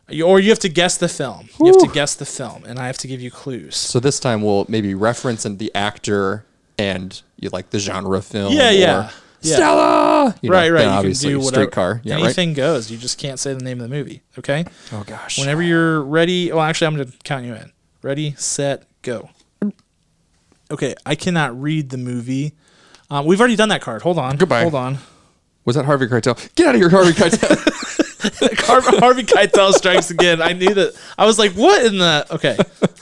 You- 0.08 0.26
or 0.26 0.40
you 0.40 0.50
have 0.50 0.58
to 0.60 0.68
guess 0.68 0.96
the 0.98 1.08
film. 1.08 1.48
You 1.60 1.66
have 1.66 1.78
to 1.78 1.88
guess 1.88 2.14
the 2.16 2.26
film, 2.26 2.64
and 2.64 2.78
I 2.80 2.86
have 2.88 2.98
to 2.98 3.06
give 3.08 3.20
you 3.20 3.30
clues. 3.30 3.76
So 3.76 4.00
this 4.00 4.18
time 4.18 4.42
we'll 4.42 4.66
maybe 4.68 4.92
reference 4.94 5.44
and 5.44 5.58
the 5.60 5.72
actor 5.74 6.44
and 6.76 7.22
you 7.38 7.48
like 7.50 7.70
the 7.70 7.78
genre 7.78 8.18
of 8.18 8.24
film. 8.24 8.52
Yeah, 8.52 8.70
or 8.70 8.72
yeah. 8.72 9.10
Yeah. 9.40 9.54
Stella. 9.56 10.34
You 10.42 10.50
know, 10.50 10.56
right, 10.56 10.70
right. 10.72 10.82
You 10.84 10.88
obviously 10.88 11.28
can 11.30 11.38
do 11.38 11.44
whatever. 11.44 11.62
streetcar. 11.64 12.00
Yeah, 12.02 12.14
right. 12.14 12.24
Anything 12.24 12.54
goes. 12.54 12.90
You 12.90 12.98
just 12.98 13.18
can't 13.18 13.38
say 13.38 13.54
the 13.54 13.62
name 13.62 13.80
of 13.80 13.88
the 13.88 13.94
movie. 13.94 14.22
Okay. 14.38 14.64
Oh 14.92 15.04
gosh. 15.06 15.38
Whenever 15.38 15.62
you're 15.62 16.00
ready. 16.02 16.50
Well, 16.50 16.62
actually, 16.62 16.88
I'm 16.88 16.96
going 16.96 17.08
to 17.10 17.16
count 17.24 17.44
you 17.44 17.54
in. 17.54 17.70
Ready, 18.02 18.34
set, 18.36 18.84
go. 19.02 19.30
Okay, 20.74 20.94
I 21.06 21.14
cannot 21.14 21.58
read 21.60 21.90
the 21.90 21.96
movie. 21.98 22.52
Um, 23.10 23.26
we've 23.26 23.38
already 23.40 23.56
done 23.56 23.68
that 23.70 23.80
card. 23.80 24.02
Hold 24.02 24.18
on. 24.18 24.36
Goodbye. 24.36 24.62
Hold 24.62 24.74
on. 24.74 24.98
Was 25.64 25.76
that 25.76 25.84
Harvey 25.86 26.06
Keitel? 26.06 26.54
Get 26.56 26.66
out 26.68 26.74
of 26.74 26.80
here, 26.80 26.90
Harvey 26.90 27.12
Keitel. 27.12 28.66
Har- 28.66 28.98
Harvey 29.00 29.22
Keitel 29.22 29.72
strikes 29.72 30.10
again. 30.10 30.42
I 30.42 30.52
knew 30.52 30.74
that. 30.74 30.94
I 31.16 31.24
was 31.26 31.38
like, 31.38 31.52
what 31.52 31.84
in 31.86 31.98
the. 31.98 32.26
Okay. 32.30 32.56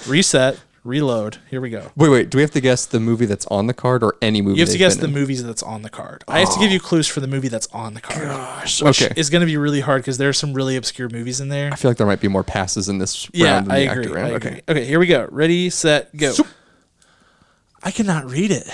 Reset, 0.06 0.60
reload. 0.84 1.38
Here 1.48 1.60
we 1.60 1.70
go. 1.70 1.90
wait, 1.96 2.08
wait. 2.10 2.30
Do 2.30 2.38
we 2.38 2.42
have 2.42 2.50
to 2.52 2.60
guess 2.60 2.84
the 2.86 3.00
movie 3.00 3.24
that's 3.26 3.46
on 3.46 3.68
the 3.68 3.74
card 3.74 4.02
or 4.04 4.16
any 4.20 4.42
movie? 4.42 4.58
You 4.58 4.64
have 4.64 4.72
to 4.72 4.78
guess 4.78 4.96
the 4.96 5.06
in? 5.06 5.12
movies 5.14 5.42
that's 5.44 5.62
on 5.62 5.82
the 5.82 5.90
card. 5.90 6.24
I 6.28 6.40
have 6.40 6.52
to 6.52 6.60
give 6.60 6.70
you 6.72 6.78
clues 6.80 7.06
for 7.08 7.20
the 7.20 7.26
movie 7.28 7.48
that's 7.48 7.68
on 7.68 7.94
the 7.94 8.00
card. 8.00 8.22
Gosh. 8.28 8.82
Which 8.82 9.02
Okay. 9.02 9.14
is 9.16 9.30
going 9.30 9.40
to 9.40 9.46
be 9.46 9.56
really 9.56 9.80
hard 9.80 10.02
because 10.02 10.18
there 10.18 10.28
are 10.28 10.32
some 10.34 10.52
really 10.52 10.76
obscure 10.76 11.08
movies 11.08 11.40
in 11.40 11.48
there. 11.48 11.72
I 11.72 11.76
feel 11.76 11.90
like 11.90 11.98
there 11.98 12.06
might 12.06 12.20
be 12.20 12.28
more 12.28 12.44
passes 12.44 12.88
in 12.88 12.98
this 12.98 13.28
Yeah, 13.32 13.54
round 13.54 13.66
than 13.66 13.72
I 13.72 13.78
the 13.86 13.90
agree. 13.92 14.02
actor 14.04 14.14
round. 14.14 14.32
I 14.32 14.34
okay. 14.36 14.60
Okay, 14.68 14.84
here 14.84 14.98
we 14.98 15.06
go. 15.06 15.26
Ready, 15.30 15.70
set, 15.70 16.14
go. 16.16 16.34
I 17.82 17.90
cannot 17.90 18.30
read 18.30 18.50
it. 18.50 18.68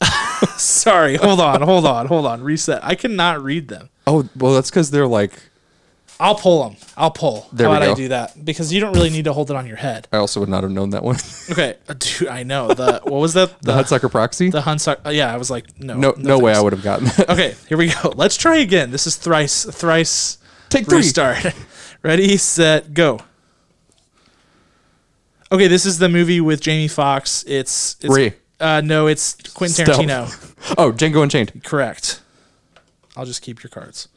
Sorry, 0.56 1.16
hold 1.16 1.40
on, 1.40 1.62
hold 1.62 1.86
on, 1.86 2.06
hold 2.06 2.26
on. 2.26 2.42
Reset. 2.42 2.80
I 2.82 2.94
cannot 2.94 3.42
read 3.42 3.68
them. 3.68 3.90
Oh 4.06 4.28
well, 4.36 4.54
that's 4.54 4.70
because 4.70 4.90
they're 4.90 5.06
like. 5.06 5.32
I'll 6.20 6.36
pull 6.36 6.62
them. 6.68 6.76
I'll 6.96 7.10
pull. 7.10 7.48
There 7.52 7.66
How 7.66 7.72
we 7.72 7.76
about 7.78 7.88
I 7.88 7.90
go. 7.90 7.96
do 7.96 8.08
that? 8.08 8.44
Because 8.44 8.72
you 8.72 8.80
don't 8.80 8.92
really 8.92 9.10
need 9.10 9.24
to 9.24 9.32
hold 9.32 9.50
it 9.50 9.56
on 9.56 9.66
your 9.66 9.76
head. 9.76 10.06
I 10.12 10.18
also 10.18 10.38
would 10.38 10.48
not 10.48 10.62
have 10.62 10.70
known 10.70 10.90
that 10.90 11.02
one. 11.02 11.16
Okay, 11.50 11.76
uh, 11.88 11.94
dude, 11.98 12.28
I 12.28 12.42
know 12.44 12.68
the 12.68 13.00
what 13.04 13.18
was 13.20 13.34
that? 13.34 13.60
the 13.62 13.72
Hudsucker 13.72 14.10
Proxy. 14.10 14.48
The 14.48 14.62
Hunsuck. 14.62 15.04
Uh, 15.04 15.10
yeah, 15.10 15.34
I 15.34 15.36
was 15.36 15.50
like, 15.50 15.78
no, 15.80 15.94
no, 15.98 16.14
no, 16.16 16.38
way 16.38 16.52
I 16.52 16.54
thanks. 16.54 16.64
would 16.64 16.72
have 16.72 16.82
gotten 16.84 17.04
that. 17.06 17.28
Okay, 17.30 17.54
here 17.68 17.76
we 17.76 17.88
go. 17.88 18.12
Let's 18.16 18.36
try 18.36 18.56
again. 18.58 18.90
This 18.92 19.06
is 19.06 19.16
thrice, 19.16 19.64
thrice. 19.64 20.38
Take 20.70 20.86
three. 20.86 20.98
Restart. 20.98 21.52
Ready, 22.02 22.36
set, 22.36 22.94
go. 22.94 23.18
Okay, 25.54 25.68
this 25.68 25.86
is 25.86 25.98
the 26.00 26.08
movie 26.08 26.40
with 26.40 26.60
Jamie 26.60 26.88
Foxx. 26.88 27.44
It's, 27.46 27.94
it's 28.00 28.12
Ray. 28.12 28.34
Uh, 28.58 28.80
no, 28.84 29.06
it's 29.06 29.34
Quentin 29.54 29.84
Stealth. 29.86 30.00
Tarantino. 30.00 30.50
Oh, 30.78 30.90
Django 30.92 31.22
Unchained. 31.22 31.62
Correct. 31.62 32.22
I'll 33.16 33.26
just 33.26 33.42
keep 33.42 33.62
your 33.62 33.68
cards. 33.70 34.08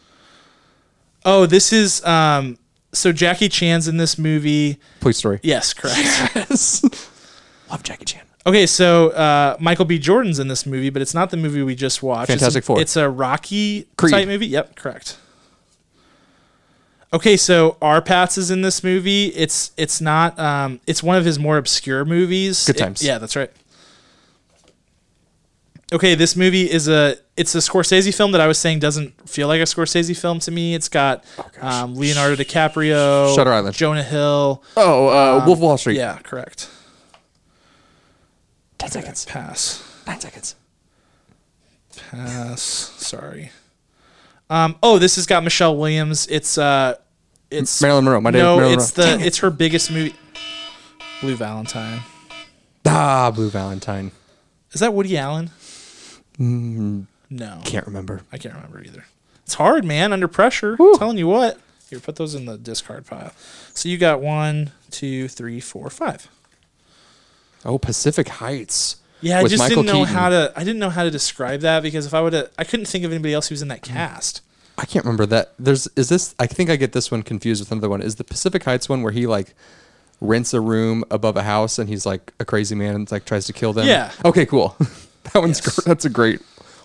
Oh, 1.26 1.46
this 1.46 1.72
is 1.74 2.04
um. 2.06 2.58
So 2.94 3.12
Jackie 3.12 3.50
Chan's 3.50 3.88
in 3.88 3.98
this 3.98 4.18
movie. 4.18 4.80
Police 5.02 5.18
Story. 5.18 5.40
Yes, 5.44 5.74
correct. 5.74 5.98
Yes. 6.36 6.84
Love 7.70 7.84
Jackie 7.84 8.06
Chan. 8.06 8.24
Okay, 8.48 8.66
so 8.66 9.10
uh, 9.10 9.58
Michael 9.60 9.84
B. 9.86 10.00
Jordan's 10.00 10.40
in 10.40 10.48
this 10.48 10.66
movie, 10.66 10.90
but 10.90 11.02
it's 11.02 11.14
not 11.14 11.30
the 11.30 11.38
movie 11.38 11.62
we 11.62 11.76
just 11.76 12.02
watched. 12.02 12.30
It's- 12.30 12.40
Fantastic 12.40 12.64
Four. 12.64 12.80
It's 12.80 12.96
a 12.96 13.10
Rocky 13.10 13.90
Creed. 13.98 14.12
type 14.14 14.28
movie. 14.28 14.48
Yep, 14.48 14.78
correct. 14.78 15.18
Okay, 17.14 17.38
so 17.38 17.78
R. 17.82 18.02
Pats 18.02 18.38
is 18.38 18.52
in 18.52 18.62
this 18.62 18.84
movie. 18.84 19.28
It's 19.28 19.72
it's 19.78 20.02
not. 20.02 20.38
Um, 20.38 20.82
it's 20.86 21.02
one 21.02 21.16
of 21.18 21.24
his 21.26 21.40
more 21.40 21.58
obscure 21.58 22.04
movies. 22.04 22.66
Good 22.66 22.76
It- 22.76 22.80
Times. 22.80 23.02
yeah, 23.04 23.18
that's 23.18 23.36
right. 23.36 23.52
Okay, 25.94 26.16
this 26.16 26.36
movie 26.36 26.70
is 26.70 26.90
a 26.90 27.16
it's 27.38 27.56
a 27.56 27.60
Scorsese 27.60 28.14
film 28.14 28.34
that 28.34 28.42
I 28.42 28.48
was 28.48 28.58
saying 28.58 28.80
doesn't 28.80 29.30
feel 29.30 29.48
like 29.48 29.62
a 29.62 29.64
Scorsese 29.64 30.20
film 30.20 30.40
to 30.40 30.52
me. 30.52 30.76
It's 30.76 30.90
got 30.90 31.24
um, 31.62 31.96
Leonardo 31.96 32.36
DiCaprio, 32.36 33.34
Shutter 33.34 33.54
Island. 33.54 33.74
Jonah 33.74 34.04
Hill. 34.04 34.62
Oh, 34.76 35.08
uh, 35.08 35.46
Wolf 35.46 35.60
of 35.60 35.62
Wall 35.62 35.78
Street. 35.78 35.96
Yeah, 35.96 36.18
correct. 36.24 36.70
Ten 38.80 38.92
seconds. 38.92 39.24
Pass. 39.26 39.82
Nine 40.06 40.20
seconds. 40.20 40.56
Pass. 42.12 42.62
Sorry. 42.62 43.52
Um. 44.50 44.76
Oh, 44.82 44.98
this 45.00 45.16
has 45.18 45.26
got 45.26 45.44
Michelle 45.44 45.76
Williams. 45.78 46.28
It's 46.28 46.58
uh, 46.58 46.96
it's 47.52 47.82
Marilyn 47.82 48.06
Monroe. 48.06 48.22
My 48.22 48.30
name 48.32 48.42
no, 48.42 48.54
is 48.54 48.58
Marilyn 48.60 48.80
it's 48.80 48.98
Monroe. 48.98 49.18
the 49.18 49.26
it's 49.26 49.38
her 49.40 49.50
biggest 49.50 49.92
movie. 49.92 50.16
Blue 51.22 51.36
Valentine. 51.36 52.02
ah, 52.86 53.32
Blue 53.32 53.50
Valentine. 53.50 54.12
Is 54.72 54.80
that 54.82 54.94
Woody 54.94 55.18
Allen? 55.18 55.50
Mm, 56.40 57.08
No, 57.30 57.60
can't 57.66 57.88
remember. 57.88 58.22
I 58.32 58.38
can't 58.38 58.54
remember 58.56 58.84
either. 58.84 59.06
It's 59.44 59.56
hard, 59.56 59.84
man. 59.84 60.14
Under 60.14 60.28
pressure. 60.28 60.76
I'm 60.80 60.98
telling 60.98 61.18
you 61.18 61.28
what. 61.28 61.60
Here, 61.90 62.00
put 62.00 62.18
those 62.18 62.36
in 62.36 62.46
the 62.46 62.58
discard 62.58 63.06
pile. 63.06 63.32
So 63.74 63.88
you 63.90 63.98
got 63.98 64.22
one, 64.22 64.72
two, 64.92 65.28
three, 65.30 65.60
four, 65.62 65.90
five. 65.90 66.28
Oh, 67.66 67.78
Pacific 67.78 68.28
Heights. 68.28 68.98
Yeah, 69.22 69.40
I 69.40 69.44
just 69.44 69.58
Michael 69.58 69.84
didn't 69.84 69.88
know 69.88 70.06
Keaton. 70.06 70.16
how 70.16 70.30
to. 70.30 70.54
I 70.56 70.64
didn't 70.64 70.80
know 70.80 70.90
how 70.90 71.04
to 71.04 71.12
describe 71.12 71.62
that 71.62 71.84
because 71.84 72.06
if 72.06 72.14
I 72.14 72.22
would 72.22 72.34
have, 72.34 72.50
I 72.58 72.64
couldn't 72.64 72.86
think 72.86 73.04
of 73.04 73.12
anybody 73.12 73.34
else 73.34 73.48
who 73.48 73.54
was 73.54 73.62
in 73.62 73.68
that 73.70 73.82
mm. 73.82 73.94
cast. 73.94 74.42
I 74.78 74.86
can't 74.86 75.04
remember 75.06 75.26
that. 75.28 75.54
There's 75.58 75.88
is 75.96 76.10
this? 76.10 76.36
I 76.40 76.46
think 76.46 76.70
I 76.70 76.76
get 76.76 76.92
this 76.94 77.10
one 77.10 77.24
confused 77.24 77.62
with 77.62 77.72
another 77.72 77.90
one. 77.90 78.02
Is 78.02 78.16
the 78.16 78.24
Pacific 78.24 78.64
Heights 78.64 78.88
one 78.88 79.02
where 79.02 79.12
he 79.12 79.26
like 79.26 79.56
rents 80.22 80.54
a 80.54 80.62
room 80.62 81.04
above 81.10 81.36
a 81.36 81.44
house 81.44 81.80
and 81.80 81.90
he's 81.90 82.06
like 82.06 82.32
a 82.40 82.46
crazy 82.46 82.76
man 82.76 82.96
and 82.96 83.12
like 83.12 83.26
tries 83.26 83.46
to 83.48 83.54
kill 83.54 83.74
them? 83.74 83.88
Yeah. 83.88 84.12
Okay, 84.24 84.46
cool. 84.46 84.76
that 85.24 85.36
one's 85.36 85.62
Yes. 85.66 85.76
gr- 85.76 85.90
that's 85.90 86.06
a 86.06 86.10
great 86.10 86.42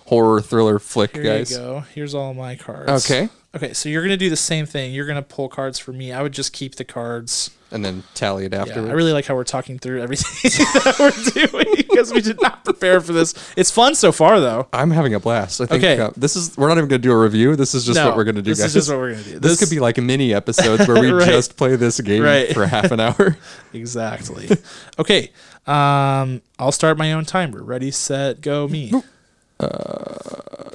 horror 0.06 0.40
thriller 0.40 0.78
flick, 0.78 1.14
Here 1.14 1.22
guys. 1.22 1.50
you 1.50 1.58
go. 1.58 1.80
Here's 1.94 2.14
all 2.14 2.32
my 2.32 2.56
cards. 2.56 3.10
Okay. 3.10 3.28
Okay, 3.54 3.72
so 3.74 3.88
you're 3.88 4.02
gonna 4.02 4.16
do 4.16 4.30
the 4.30 4.36
same 4.36 4.64
thing. 4.66 4.92
You're 4.94 5.06
gonna 5.06 5.20
pull 5.22 5.48
cards 5.48 5.78
for 5.78 5.92
me. 5.92 6.10
I 6.12 6.22
would 6.22 6.32
just 6.32 6.52
keep 6.52 6.76
the 6.76 6.84
cards. 6.84 7.50
And 7.70 7.82
then 7.82 8.02
tally 8.14 8.44
it 8.44 8.52
afterwards. 8.52 8.86
Yeah. 8.86 8.92
I 8.92 8.94
really 8.94 9.12
like 9.14 9.24
how 9.24 9.34
we're 9.34 9.44
talking 9.44 9.78
through 9.78 10.02
everything 10.02 10.50
that 10.84 10.96
we're 10.98 11.46
doing 11.46 11.74
because 11.76 12.12
we 12.12 12.20
did 12.20 12.38
not 12.42 12.66
prepare 12.66 13.00
for 13.00 13.14
this. 13.14 13.32
It's 13.56 13.70
fun 13.70 13.94
so 13.94 14.12
far, 14.12 14.40
though. 14.40 14.68
I'm 14.74 14.90
having 14.90 15.14
a 15.14 15.20
blast. 15.20 15.58
I 15.62 15.64
think 15.64 15.82
Okay. 15.82 15.98
uh, 15.98 16.10
this 16.14 16.36
is 16.36 16.54
we're 16.58 16.68
not 16.68 16.76
even 16.76 16.88
going 16.90 17.00
to 17.00 17.08
do 17.08 17.12
a 17.12 17.18
review. 17.18 17.56
This 17.56 17.74
is 17.74 17.86
just 17.86 17.96
No, 17.96 18.08
what 18.08 18.16
we're 18.18 18.24
going 18.24 18.34
to 18.34 18.42
do, 18.42 18.50
this 18.50 18.58
guys. 18.58 18.66
is 18.66 18.74
just 18.74 18.88
what 18.90 18.98
we're 18.98 19.12
gonna 19.12 19.24
do. 19.24 19.38
This, 19.38 19.58
could 19.58 19.70
be 19.70 19.80
like 19.80 19.96
mini 19.96 20.34
episodes 20.34 20.86
where 20.86 21.00
we 21.00 21.10
Right. 21.12 21.26
just 21.26 21.56
play 21.56 21.74
this 21.76 21.98
game 22.02 22.22
Right. 22.22 22.52
for 22.52 22.66
half 22.66 22.90
an 22.90 23.00
hour. 23.00 23.38
exactly. 23.72 24.50
okay, 24.98 25.30
um, 25.66 26.42
I'll 26.58 26.72
start 26.72 26.98
my 26.98 27.14
own 27.14 27.24
timer. 27.24 27.62
Ready, 27.62 27.90
set, 27.90 28.42
go. 28.42 28.68
Me, 28.68 28.92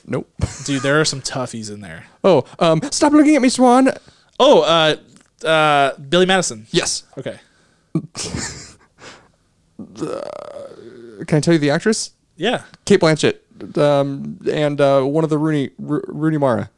nope. 0.06 0.30
dude. 0.66 0.82
There 0.82 1.00
are 1.00 1.06
some 1.06 1.22
toughies 1.22 1.72
in 1.72 1.82
there. 1.82 2.06
Oh, 2.24 2.44
um, 2.60 2.82
stop 2.92 3.14
looking 3.14 3.36
at 3.36 3.42
me, 3.42 3.50
Swan. 3.50 3.90
Oh, 4.40 4.62
uh, 4.62 4.96
uh, 5.48 5.98
Billy 5.98 6.26
Madison. 6.26 6.68
Yes. 6.72 7.04
Okay. 7.18 7.40
Can 11.26 11.38
I 11.38 11.40
tell 11.40 11.54
you 11.54 11.60
the 11.60 11.70
actress? 11.72 12.12
Yeah. 12.36 12.64
Cate 12.86 13.00
Blanchett, 13.00 13.40
um, 13.78 14.40
and 14.52 14.80
uh, 14.80 15.02
one 15.04 15.24
of 15.24 15.30
the 15.30 15.38
Rooney 15.38 15.72
Ru- 15.80 16.04
Rooney 16.08 16.38
Mara. 16.38 16.70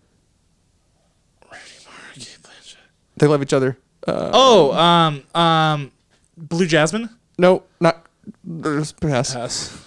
They 3.18 3.28
love 3.28 3.42
each 3.42 3.52
other. 3.52 3.78
Uh, 4.08 4.32
Oh, 4.34 4.72
um, 4.74 5.24
um, 5.36 5.92
Blue 6.38 6.66
Jasmine. 6.66 7.10
no, 7.38 7.64
not. 7.82 8.06
There's 8.46 8.92
pass. 8.94 9.34
Pass. 9.34 9.78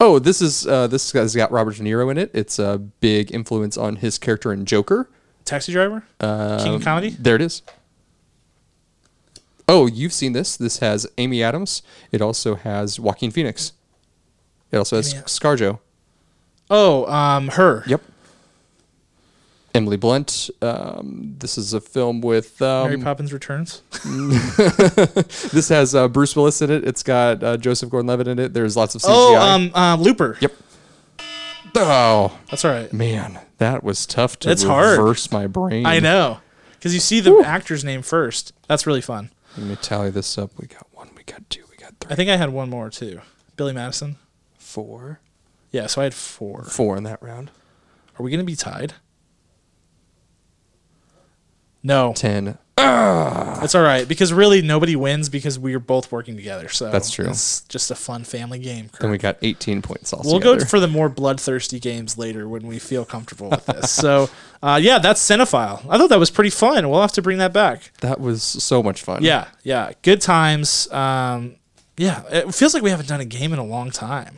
Oh, 0.00 0.18
this 0.18 0.40
is 0.40 0.66
uh, 0.66 0.86
this 0.86 1.12
has 1.12 1.34
got 1.36 1.50
Robert 1.50 1.76
De 1.76 1.82
Niro 1.82 2.10
in 2.10 2.18
it. 2.18 2.30
It's 2.34 2.58
a 2.58 2.78
big 2.78 3.32
influence 3.32 3.76
on 3.76 3.96
his 3.96 4.18
character 4.18 4.52
in 4.52 4.64
Joker. 4.64 5.10
Taxi 5.44 5.72
Driver. 5.72 6.04
Um, 6.20 6.58
King 6.60 6.74
of 6.74 6.82
Comedy. 6.82 7.10
There 7.10 7.34
it 7.36 7.42
is. 7.42 7.62
Oh, 9.68 9.86
you've 9.86 10.12
seen 10.12 10.32
this. 10.32 10.56
This 10.56 10.78
has 10.78 11.06
Amy 11.18 11.42
Adams. 11.42 11.82
It 12.12 12.20
also 12.20 12.54
has 12.54 13.00
Joaquin 13.00 13.30
Phoenix. 13.30 13.72
It 14.70 14.76
also 14.76 14.96
has 14.96 15.14
Amy 15.14 15.22
ScarJo. 15.24 15.78
Oh, 16.70 17.06
um, 17.06 17.48
her. 17.48 17.84
Yep. 17.86 18.02
Emily 19.74 19.96
Blunt. 19.96 20.50
Um, 20.62 21.34
this 21.38 21.58
is 21.58 21.72
a 21.74 21.80
film 21.80 22.20
with 22.20 22.60
Mary 22.60 22.94
um, 22.94 23.02
Poppins 23.02 23.32
Returns. 23.32 23.82
this 25.52 25.68
has 25.68 25.94
uh, 25.94 26.08
Bruce 26.08 26.36
Willis 26.36 26.62
in 26.62 26.70
it. 26.70 26.86
It's 26.86 27.02
got 27.02 27.42
uh, 27.42 27.56
Joseph 27.56 27.90
Gordon-Levitt 27.90 28.28
in 28.28 28.38
it. 28.38 28.54
There's 28.54 28.76
lots 28.76 28.94
of 28.94 29.02
CGI. 29.02 29.08
Oh, 29.08 29.36
um, 29.36 29.70
uh, 29.74 29.96
Looper. 30.00 30.38
Yep. 30.40 30.52
Oh 31.76 32.38
That's 32.50 32.64
all 32.64 32.70
right. 32.70 32.92
man, 32.92 33.40
that 33.58 33.82
was 33.82 34.06
tough 34.06 34.38
to 34.40 34.50
It's 34.52 34.62
hard. 34.62 34.96
reverse 34.96 35.32
my 35.32 35.48
brain. 35.48 35.84
I 35.86 35.98
know. 35.98 36.38
Because 36.74 36.94
you 36.94 37.00
see 37.00 37.18
the 37.18 37.42
actor's 37.44 37.82
name 37.82 38.02
first. 38.02 38.52
That's 38.68 38.86
really 38.86 39.00
fun. 39.00 39.32
Let 39.58 39.66
me 39.66 39.74
tally 39.76 40.10
this 40.10 40.38
up. 40.38 40.52
We 40.56 40.68
got 40.68 40.86
one. 40.92 41.10
We 41.16 41.24
got 41.24 41.48
two. 41.50 41.64
We 41.68 41.76
got 41.76 41.94
three, 41.98 42.12
I 42.12 42.14
think 42.14 42.30
I 42.30 42.36
had 42.36 42.50
one 42.50 42.70
more 42.70 42.90
too. 42.90 43.22
Billy 43.56 43.72
Madison. 43.72 44.16
four, 44.56 45.18
Yeah, 45.72 45.86
so 45.88 46.00
I 46.00 46.04
had 46.04 46.14
four. 46.14 46.62
four 46.64 46.96
in 46.96 47.02
that 47.04 47.20
round. 47.20 47.50
Are 48.18 48.22
we 48.22 48.30
going 48.30 48.38
to 48.38 48.44
be 48.46 48.54
tied? 48.56 48.94
No, 51.84 52.12
Ten. 52.16 52.58
that's 52.76 53.74
all 53.74 53.82
right 53.82 54.08
because 54.08 54.32
really 54.32 54.60
nobody 54.60 54.96
wins 54.96 55.28
because 55.28 55.58
we 55.58 55.74
are 55.74 55.78
both 55.78 56.10
working 56.10 56.34
together. 56.34 56.68
So 56.68 56.90
That's 56.90 57.10
true. 57.10 57.28
It's 57.28 57.60
just 57.62 57.90
a 57.90 57.94
fun 57.94 58.24
family 58.24 58.58
game. 58.58 58.90
Then 59.00 59.10
we 59.10 59.18
got 59.18 59.36
18 59.42 59.80
points 59.80 60.12
all 60.12 60.22
We'll 60.24 60.40
go 60.40 60.58
for 60.58 60.80
the 60.80 60.88
more 60.88 61.08
bloodthirsty 61.08 61.78
games 61.78 62.18
later 62.18 62.48
when 62.48 62.66
we 62.66 62.78
feel 62.78 63.04
comfortable 63.04 63.50
with 63.50 63.66
this. 63.66 63.90
so, 63.92 64.28
uh, 64.62 64.80
yeah, 64.82 64.98
that's 64.98 65.22
Cinephile. 65.22 65.86
I 65.88 65.98
thought 65.98 66.08
that 66.08 66.18
was 66.18 66.30
pretty 66.30 66.50
fun. 66.50 66.88
We'll 66.88 67.00
have 67.00 67.12
to 67.12 67.22
bring 67.22 67.38
that 67.38 67.52
back. 67.52 67.92
that 68.00 68.18
was 68.20 68.42
so 68.42 68.82
much 68.82 69.02
fun. 69.02 69.22
Yeah, 69.22 69.46
yeah, 69.62 69.92
good 70.02 70.20
times. 70.20 70.90
Um, 70.92 71.56
yeah, 71.96 72.22
it 72.30 72.54
feels 72.54 72.74
like 72.74 72.82
we 72.82 72.90
haven't 72.90 73.08
done 73.08 73.20
a 73.20 73.24
game 73.24 73.52
in 73.52 73.58
a 73.58 73.64
long 73.64 73.90
time. 73.90 74.36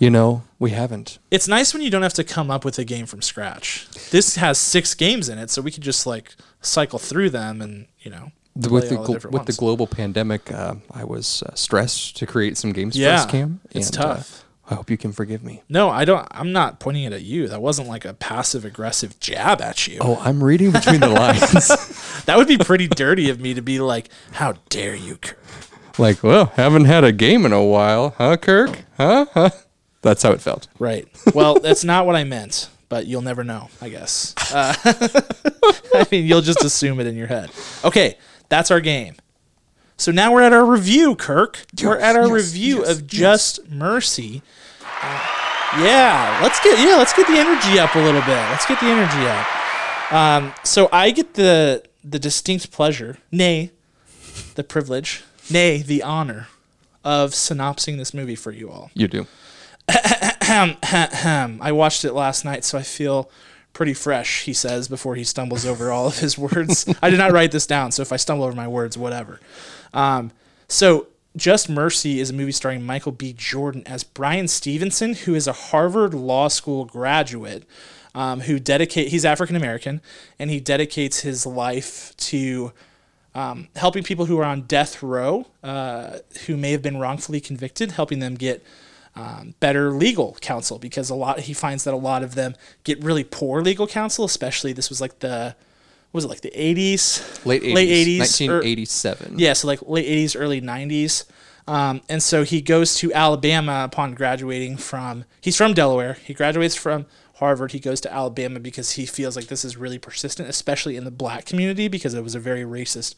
You 0.00 0.08
know, 0.10 0.42
we 0.58 0.70
haven't. 0.70 1.18
It's 1.30 1.46
nice 1.46 1.72
when 1.74 1.82
you 1.82 1.90
don't 1.90 2.02
have 2.02 2.14
to 2.14 2.24
come 2.24 2.50
up 2.50 2.64
with 2.64 2.78
a 2.78 2.84
game 2.84 3.04
from 3.06 3.20
scratch. 3.22 3.86
This 4.10 4.36
has 4.36 4.58
six 4.58 4.94
games 4.94 5.28
in 5.28 5.38
it, 5.38 5.50
so 5.50 5.60
we 5.62 5.70
could 5.70 5.82
just 5.82 6.06
like 6.06 6.34
cycle 6.62 6.98
through 6.98 7.30
them 7.30 7.60
and 7.62 7.86
you 8.00 8.10
know 8.10 8.32
with 8.56 8.88
the 8.88 8.96
all 8.98 9.06
gl- 9.06 9.12
different 9.12 9.34
with 9.34 9.46
the 9.46 9.52
global 9.52 9.86
pandemic, 9.86 10.50
uh, 10.50 10.74
I 10.90 11.04
was 11.04 11.42
uh, 11.42 11.54
stressed 11.54 12.16
to 12.16 12.26
create 12.26 12.56
some 12.56 12.72
games 12.72 12.96
for 12.96 13.02
Yeah, 13.02 13.16
us, 13.22 13.26
Cam. 13.30 13.60
it's 13.70 13.90
and, 13.90 13.98
uh, 13.98 14.02
tough. 14.16 14.44
I 14.70 14.74
hope 14.76 14.88
you 14.88 14.96
can 14.96 15.12
forgive 15.12 15.42
me. 15.44 15.62
No, 15.68 15.90
I 15.90 16.04
don't. 16.06 16.26
I'm 16.30 16.52
not 16.52 16.78
pointing 16.80 17.04
it 17.04 17.12
at 17.12 17.22
you. 17.22 17.48
That 17.48 17.60
wasn't 17.60 17.88
like 17.88 18.04
a 18.06 18.14
passive 18.14 18.64
aggressive 18.64 19.18
jab 19.20 19.60
at 19.60 19.86
you. 19.86 19.98
Oh, 20.00 20.16
I'm 20.24 20.42
reading 20.42 20.70
between 20.70 21.00
the 21.00 21.08
lines. 21.20 21.96
That 22.26 22.36
would 22.36 22.46
be 22.48 22.58
pretty 22.58 22.86
dirty 22.86 23.28
of 23.30 23.40
me 23.40 23.54
to 23.54 23.62
be 23.62 23.80
like, 23.80 24.08
"How 24.32 24.54
dare 24.68 24.94
you?" 24.94 25.16
Kirk?" 25.16 25.38
like, 25.98 26.22
well, 26.22 26.46
haven't 26.56 26.84
had 26.84 27.02
a 27.04 27.12
game 27.12 27.44
in 27.44 27.52
a 27.52 27.64
while, 27.64 28.14
huh, 28.18 28.36
Kirk? 28.36 28.84
Huh? 28.96 29.26
Huh? 29.34 29.50
That's 30.02 30.22
how 30.22 30.32
it 30.32 30.40
felt. 30.40 30.68
Right. 30.78 31.08
Well, 31.34 31.54
that's 31.60 31.84
not 31.84 32.06
what 32.06 32.16
I 32.16 32.24
meant, 32.24 32.70
but 32.88 33.06
you'll 33.06 33.22
never 33.22 33.44
know, 33.44 33.68
I 33.80 33.88
guess. 33.88 34.34
Uh, 34.52 34.74
I 35.94 36.06
mean, 36.10 36.26
you'll 36.26 36.40
just 36.40 36.64
assume 36.64 37.00
it 37.00 37.06
in 37.06 37.16
your 37.16 37.26
head. 37.26 37.50
Okay, 37.84 38.16
that's 38.48 38.70
our 38.70 38.80
game. 38.80 39.16
So 39.96 40.10
now 40.10 40.32
we're 40.32 40.42
at 40.42 40.54
our 40.54 40.64
review, 40.64 41.14
Kirk. 41.14 41.66
we're 41.82 41.98
at 41.98 42.16
our 42.16 42.22
yes, 42.22 42.30
review 42.32 42.78
yes, 42.78 42.90
of 42.90 43.06
Just 43.06 43.70
Mercy. 43.70 44.42
Uh, 45.02 45.26
yeah, 45.78 46.40
let's 46.42 46.58
get 46.60 46.78
yeah, 46.78 46.96
let's 46.96 47.12
get 47.12 47.26
the 47.26 47.38
energy 47.38 47.78
up 47.78 47.94
a 47.94 47.98
little 47.98 48.22
bit. 48.22 48.28
Let's 48.28 48.66
get 48.66 48.80
the 48.80 48.86
energy 48.86 49.26
up. 49.26 50.12
Um, 50.12 50.54
so 50.64 50.88
I 50.90 51.10
get 51.10 51.34
the 51.34 51.84
the 52.02 52.18
distinct 52.18 52.72
pleasure, 52.72 53.18
nay, 53.30 53.72
the 54.54 54.64
privilege, 54.64 55.22
nay, 55.50 55.82
the 55.82 56.02
honor 56.02 56.48
of 57.04 57.34
synopsing 57.34 57.98
this 57.98 58.12
movie 58.12 58.34
for 58.34 58.52
you 58.52 58.70
all. 58.70 58.90
You 58.94 59.06
do. 59.06 59.26
I 61.62 61.72
watched 61.72 62.04
it 62.04 62.12
last 62.12 62.44
night, 62.44 62.64
so 62.64 62.78
I 62.78 62.82
feel 62.82 63.30
pretty 63.72 63.94
fresh, 63.94 64.42
he 64.42 64.52
says 64.52 64.88
before 64.88 65.14
he 65.14 65.24
stumbles 65.24 65.64
over 65.64 65.92
all 65.92 66.06
of 66.06 66.18
his 66.18 66.36
words. 66.38 66.92
I 67.02 67.10
did 67.10 67.18
not 67.18 67.32
write 67.32 67.52
this 67.52 67.66
down, 67.66 67.92
so 67.92 68.02
if 68.02 68.12
I 68.12 68.16
stumble 68.16 68.44
over 68.44 68.54
my 68.54 68.68
words, 68.68 68.98
whatever. 68.98 69.40
Um, 69.94 70.32
so, 70.68 71.06
Just 71.36 71.68
Mercy 71.68 72.20
is 72.20 72.30
a 72.30 72.32
movie 72.32 72.52
starring 72.52 72.84
Michael 72.84 73.12
B. 73.12 73.32
Jordan 73.32 73.82
as 73.86 74.02
Bryan 74.04 74.48
Stevenson, 74.48 75.14
who 75.14 75.34
is 75.34 75.46
a 75.46 75.52
Harvard 75.52 76.14
Law 76.14 76.48
School 76.48 76.84
graduate. 76.84 77.64
Um, 78.12 78.40
who 78.40 78.58
dedicate 78.58 79.06
he's 79.06 79.24
African 79.24 79.54
American 79.54 80.00
and 80.36 80.50
he 80.50 80.58
dedicates 80.58 81.20
his 81.20 81.46
life 81.46 82.12
to 82.16 82.72
um, 83.36 83.68
helping 83.76 84.02
people 84.02 84.26
who 84.26 84.38
are 84.38 84.44
on 84.44 84.62
death 84.62 85.00
row 85.00 85.46
uh, 85.62 86.18
who 86.46 86.56
may 86.56 86.72
have 86.72 86.82
been 86.82 86.98
wrongfully 86.98 87.40
convicted, 87.40 87.92
helping 87.92 88.18
them 88.18 88.34
get 88.34 88.64
um, 89.20 89.54
better 89.60 89.90
legal 89.92 90.36
counsel 90.40 90.78
because 90.78 91.10
a 91.10 91.14
lot 91.14 91.40
he 91.40 91.52
finds 91.52 91.84
that 91.84 91.92
a 91.92 91.96
lot 91.96 92.22
of 92.22 92.34
them 92.34 92.54
get 92.84 93.02
really 93.04 93.24
poor 93.24 93.60
legal 93.62 93.86
counsel, 93.86 94.24
especially 94.24 94.72
this 94.72 94.88
was 94.88 95.00
like 95.00 95.18
the 95.18 95.54
what 96.10 96.18
was 96.18 96.24
it 96.24 96.28
like 96.28 96.40
the 96.40 96.50
80s, 96.50 97.44
Late 97.46 97.62
80s. 97.62 97.74
late 97.74 97.88
80s, 97.88 98.48
or- 98.48 98.54
1987. 98.62 99.38
yeah, 99.38 99.52
so 99.52 99.66
like 99.68 99.80
late 99.86 100.06
80s, 100.06 100.34
early 100.38 100.60
90s. 100.60 101.24
Um, 101.68 102.00
and 102.08 102.20
so 102.20 102.42
he 102.42 102.60
goes 102.60 102.96
to 102.96 103.12
Alabama 103.12 103.82
upon 103.84 104.14
graduating 104.14 104.76
from, 104.76 105.24
he's 105.40 105.56
from 105.56 105.72
Delaware. 105.72 106.14
He 106.14 106.34
graduates 106.34 106.74
from 106.74 107.06
Harvard. 107.34 107.70
He 107.72 107.78
goes 107.78 108.00
to 108.00 108.12
Alabama 108.12 108.58
because 108.58 108.92
he 108.92 109.06
feels 109.06 109.36
like 109.36 109.46
this 109.46 109.64
is 109.64 109.76
really 109.76 109.98
persistent, 109.98 110.48
especially 110.48 110.96
in 110.96 111.04
the 111.04 111.12
black 111.12 111.44
community, 111.46 111.86
because 111.86 112.12
it 112.14 112.24
was 112.24 112.34
a 112.34 112.40
very 112.40 112.64
racist, 112.64 113.14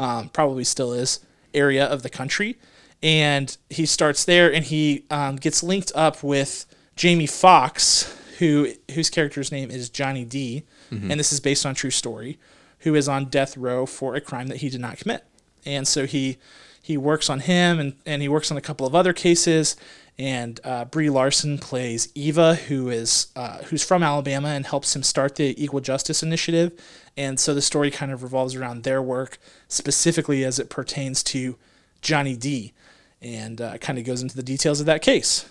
um, 0.00 0.28
probably 0.30 0.64
still 0.64 0.92
is, 0.92 1.20
area 1.54 1.84
of 1.86 2.02
the 2.02 2.10
country. 2.10 2.56
And 3.02 3.56
he 3.70 3.86
starts 3.86 4.24
there 4.24 4.52
and 4.52 4.64
he 4.64 5.04
um, 5.10 5.36
gets 5.36 5.62
linked 5.62 5.92
up 5.94 6.22
with 6.22 6.66
Jamie 6.96 7.26
Foxx, 7.26 8.12
who 8.38 8.72
whose 8.94 9.08
character's 9.10 9.52
name 9.52 9.70
is 9.70 9.88
Johnny 9.88 10.24
D, 10.24 10.64
and 11.10 11.20
this 11.20 11.32
is 11.32 11.40
based 11.40 11.64
on 11.64 11.74
true 11.74 11.90
story, 11.90 12.38
who 12.80 12.94
is 12.94 13.08
on 13.08 13.26
death 13.26 13.56
row 13.56 13.86
for 13.86 14.14
a 14.14 14.20
crime 14.20 14.48
that 14.48 14.58
he 14.58 14.68
did 14.68 14.80
not 14.80 14.98
commit. 14.98 15.24
And 15.64 15.86
so 15.86 16.06
he 16.06 16.38
he 16.82 16.96
works 16.96 17.28
on 17.28 17.40
him 17.40 17.78
and, 17.78 17.94
and 18.06 18.22
he 18.22 18.28
works 18.28 18.50
on 18.50 18.56
a 18.56 18.62
couple 18.62 18.86
of 18.86 18.94
other 18.94 19.12
cases. 19.12 19.76
And 20.18 20.58
uh, 20.64 20.84
Brie 20.86 21.10
Larson 21.10 21.58
plays 21.58 22.08
Eva, 22.16 22.56
who 22.56 22.88
is 22.88 23.28
uh, 23.36 23.58
who's 23.64 23.84
from 23.84 24.02
Alabama 24.02 24.48
and 24.48 24.66
helps 24.66 24.96
him 24.96 25.04
start 25.04 25.36
the 25.36 25.54
Equal 25.62 25.80
Justice 25.80 26.22
Initiative. 26.22 26.72
And 27.16 27.38
so 27.38 27.54
the 27.54 27.62
story 27.62 27.90
kind 27.90 28.10
of 28.10 28.22
revolves 28.24 28.56
around 28.56 28.82
their 28.82 29.00
work, 29.00 29.38
specifically 29.68 30.44
as 30.44 30.58
it 30.58 30.70
pertains 30.70 31.22
to 31.24 31.56
Johnny 32.00 32.36
D, 32.36 32.72
and 33.22 33.60
uh, 33.60 33.78
kind 33.78 33.98
of 33.98 34.04
goes 34.04 34.22
into 34.22 34.36
the 34.36 34.42
details 34.42 34.80
of 34.80 34.86
that 34.86 35.02
case. 35.02 35.48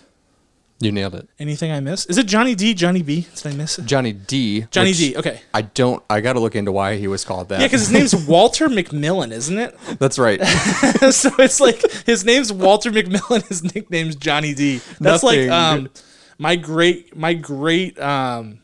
You 0.80 0.92
nailed 0.92 1.16
it. 1.16 1.28
Anything 1.40 1.72
I 1.72 1.80
miss? 1.80 2.06
Is 2.06 2.18
it 2.18 2.26
Johnny 2.26 2.54
D? 2.54 2.72
Johnny 2.72 3.02
B? 3.02 3.26
Did 3.34 3.46
I 3.48 3.56
miss 3.56 3.80
it? 3.80 3.86
Johnny 3.86 4.12
D. 4.12 4.66
Johnny 4.70 4.90
which 4.90 4.98
D. 4.98 5.16
Okay. 5.16 5.40
I 5.52 5.62
don't. 5.62 6.04
I 6.08 6.20
got 6.20 6.34
to 6.34 6.40
look 6.40 6.54
into 6.54 6.70
why 6.70 6.96
he 6.96 7.08
was 7.08 7.24
called 7.24 7.48
that. 7.48 7.60
Yeah, 7.60 7.66
because 7.66 7.88
his 7.88 7.90
name's 7.90 8.14
Walter 8.28 8.68
McMillian, 8.68 9.32
isn't 9.32 9.58
it? 9.58 9.76
that's 9.98 10.20
right. 10.20 10.40
so 11.10 11.30
it's 11.40 11.58
like 11.58 11.82
his 12.06 12.24
name's 12.24 12.52
Walter 12.52 12.92
McMillian. 12.92 13.44
His 13.48 13.74
nickname's 13.74 14.14
Johnny 14.14 14.54
D. 14.54 14.78
That's 15.00 15.24
Nothing. 15.24 15.48
like 15.48 15.50
um, 15.50 15.90
my 16.38 16.54
great, 16.54 17.16
my 17.16 17.34
great, 17.34 17.98
um, 17.98 18.60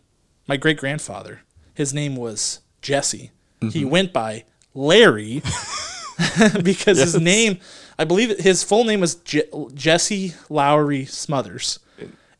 my 0.46 0.56
great 0.56 0.76
grandfather. 0.78 1.40
His 1.74 1.92
name 1.92 2.14
was 2.14 2.60
Jesse. 2.80 3.32
He 3.72 3.84
went 3.84 4.12
by 4.12 4.44
Larry 4.74 5.42
because 6.62 6.98
his 6.98 7.18
name, 7.20 7.58
I 7.98 8.04
believe, 8.04 8.38
his 8.38 8.62
full 8.62 8.84
name 8.84 9.00
was 9.00 9.16
Je- 9.16 9.42
Jesse 9.74 10.34
Lowry 10.48 11.04
Smothers. 11.04 11.78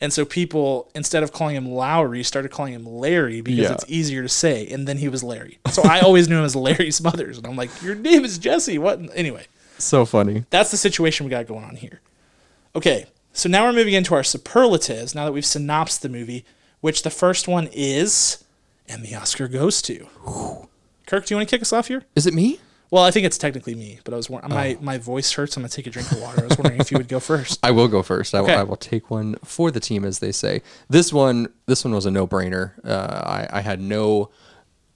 And 0.01 0.13
so 0.13 0.25
people, 0.27 0.91
instead 0.95 1.23
of 1.23 1.33
calling 1.33 1.57
him 1.57 1.67
Lowry, 1.71 2.23
started 2.25 2.51
calling 2.51 2.75
him 2.75 2.85
Larry 2.85 3.41
because 3.41 3.61
Yeah. 3.65 3.73
it's 3.73 3.85
easier 3.89 4.23
to 4.23 4.29
say. 4.29 4.67
And 4.67 4.87
then 4.87 4.99
he 4.99 5.09
was 5.09 5.23
Larry. 5.23 5.59
So 5.71 5.83
I 5.83 6.01
always 6.01 6.29
knew 6.29 6.39
him 6.39 6.45
as 6.45 6.55
Larry 6.55 6.91
Smothers. 6.91 7.39
And 7.39 7.47
I'm 7.47 7.57
like, 7.57 7.71
your 7.83 7.95
name 7.95 8.23
is 8.25 8.37
Jesse. 8.37 8.77
What? 8.77 9.01
Anyway, 9.15 9.47
so 9.79 10.05
funny. 10.05 10.45
that's 10.51 10.71
the 10.71 10.77
situation 10.77 11.25
we 11.25 11.31
got 11.31 11.47
going 11.47 11.65
on 11.65 11.77
here. 11.77 12.01
Okay, 12.77 13.07
so 13.33 13.49
now 13.49 13.65
we're 13.65 13.73
moving 13.73 13.95
into 13.95 14.15
our 14.15 14.25
superlatives 14.25 15.15
now 15.15 15.25
that 15.25 15.33
we've 15.33 15.47
synopsed 15.47 16.03
the 16.03 16.09
movie, 16.11 16.45
which 16.83 17.03
the 17.03 17.09
first 17.11 17.49
one 17.49 17.69
is, 17.73 18.45
and 18.89 19.03
the 19.05 19.15
Oscar 19.15 19.49
goes 19.49 19.81
to. 19.83 20.07
Kirk, 21.07 21.25
do 21.25 21.33
you 21.35 21.39
want 21.39 21.49
to 21.49 21.57
kick 21.57 21.63
us 21.63 21.73
off 21.73 21.89
here? 21.89 22.03
Is 22.15 22.27
it 22.27 22.35
me? 22.35 22.59
Well, 22.95 23.03
I 23.03 23.11
think 23.11 23.27
it's 23.27 23.39
technically 23.39 23.75
me, 23.75 23.99
but 24.05 24.15
I 24.15 24.17
was 24.17 24.31
wor- 24.31 24.41
my 24.47 24.79
my 24.81 24.99
voice 24.99 25.33
hurts. 25.33 25.57
I'm 25.57 25.65
gonna 25.65 25.69
take 25.69 25.89
a 25.89 25.91
drink 25.91 26.13
of 26.13 26.21
water. 26.21 26.43
I 26.43 26.47
was 26.47 26.57
wondering 26.57 26.81
if 26.81 26.93
you 26.93 26.97
would 26.97 27.09
go 27.09 27.19
first. 27.33 27.59
I 27.61 27.73
will 27.73 27.89
go 27.89 28.05
first. 28.05 28.37
I, 28.37 28.41
will, 28.41 28.51
I 28.51 28.63
will 28.63 28.77
take 28.77 29.11
one 29.11 29.35
for 29.43 29.73
the 29.73 29.81
team, 29.81 30.05
as 30.05 30.21
they 30.21 30.31
say. 30.31 30.63
This 30.89 31.13
one, 31.13 31.49
this 31.67 31.85
one 31.85 31.93
was 31.93 32.07
a 32.07 32.13
no-brainer. 32.13 32.75
Uh, 32.87 33.49
I, 33.51 33.59
I 33.59 33.61
had 33.63 33.81
no, 33.81 34.31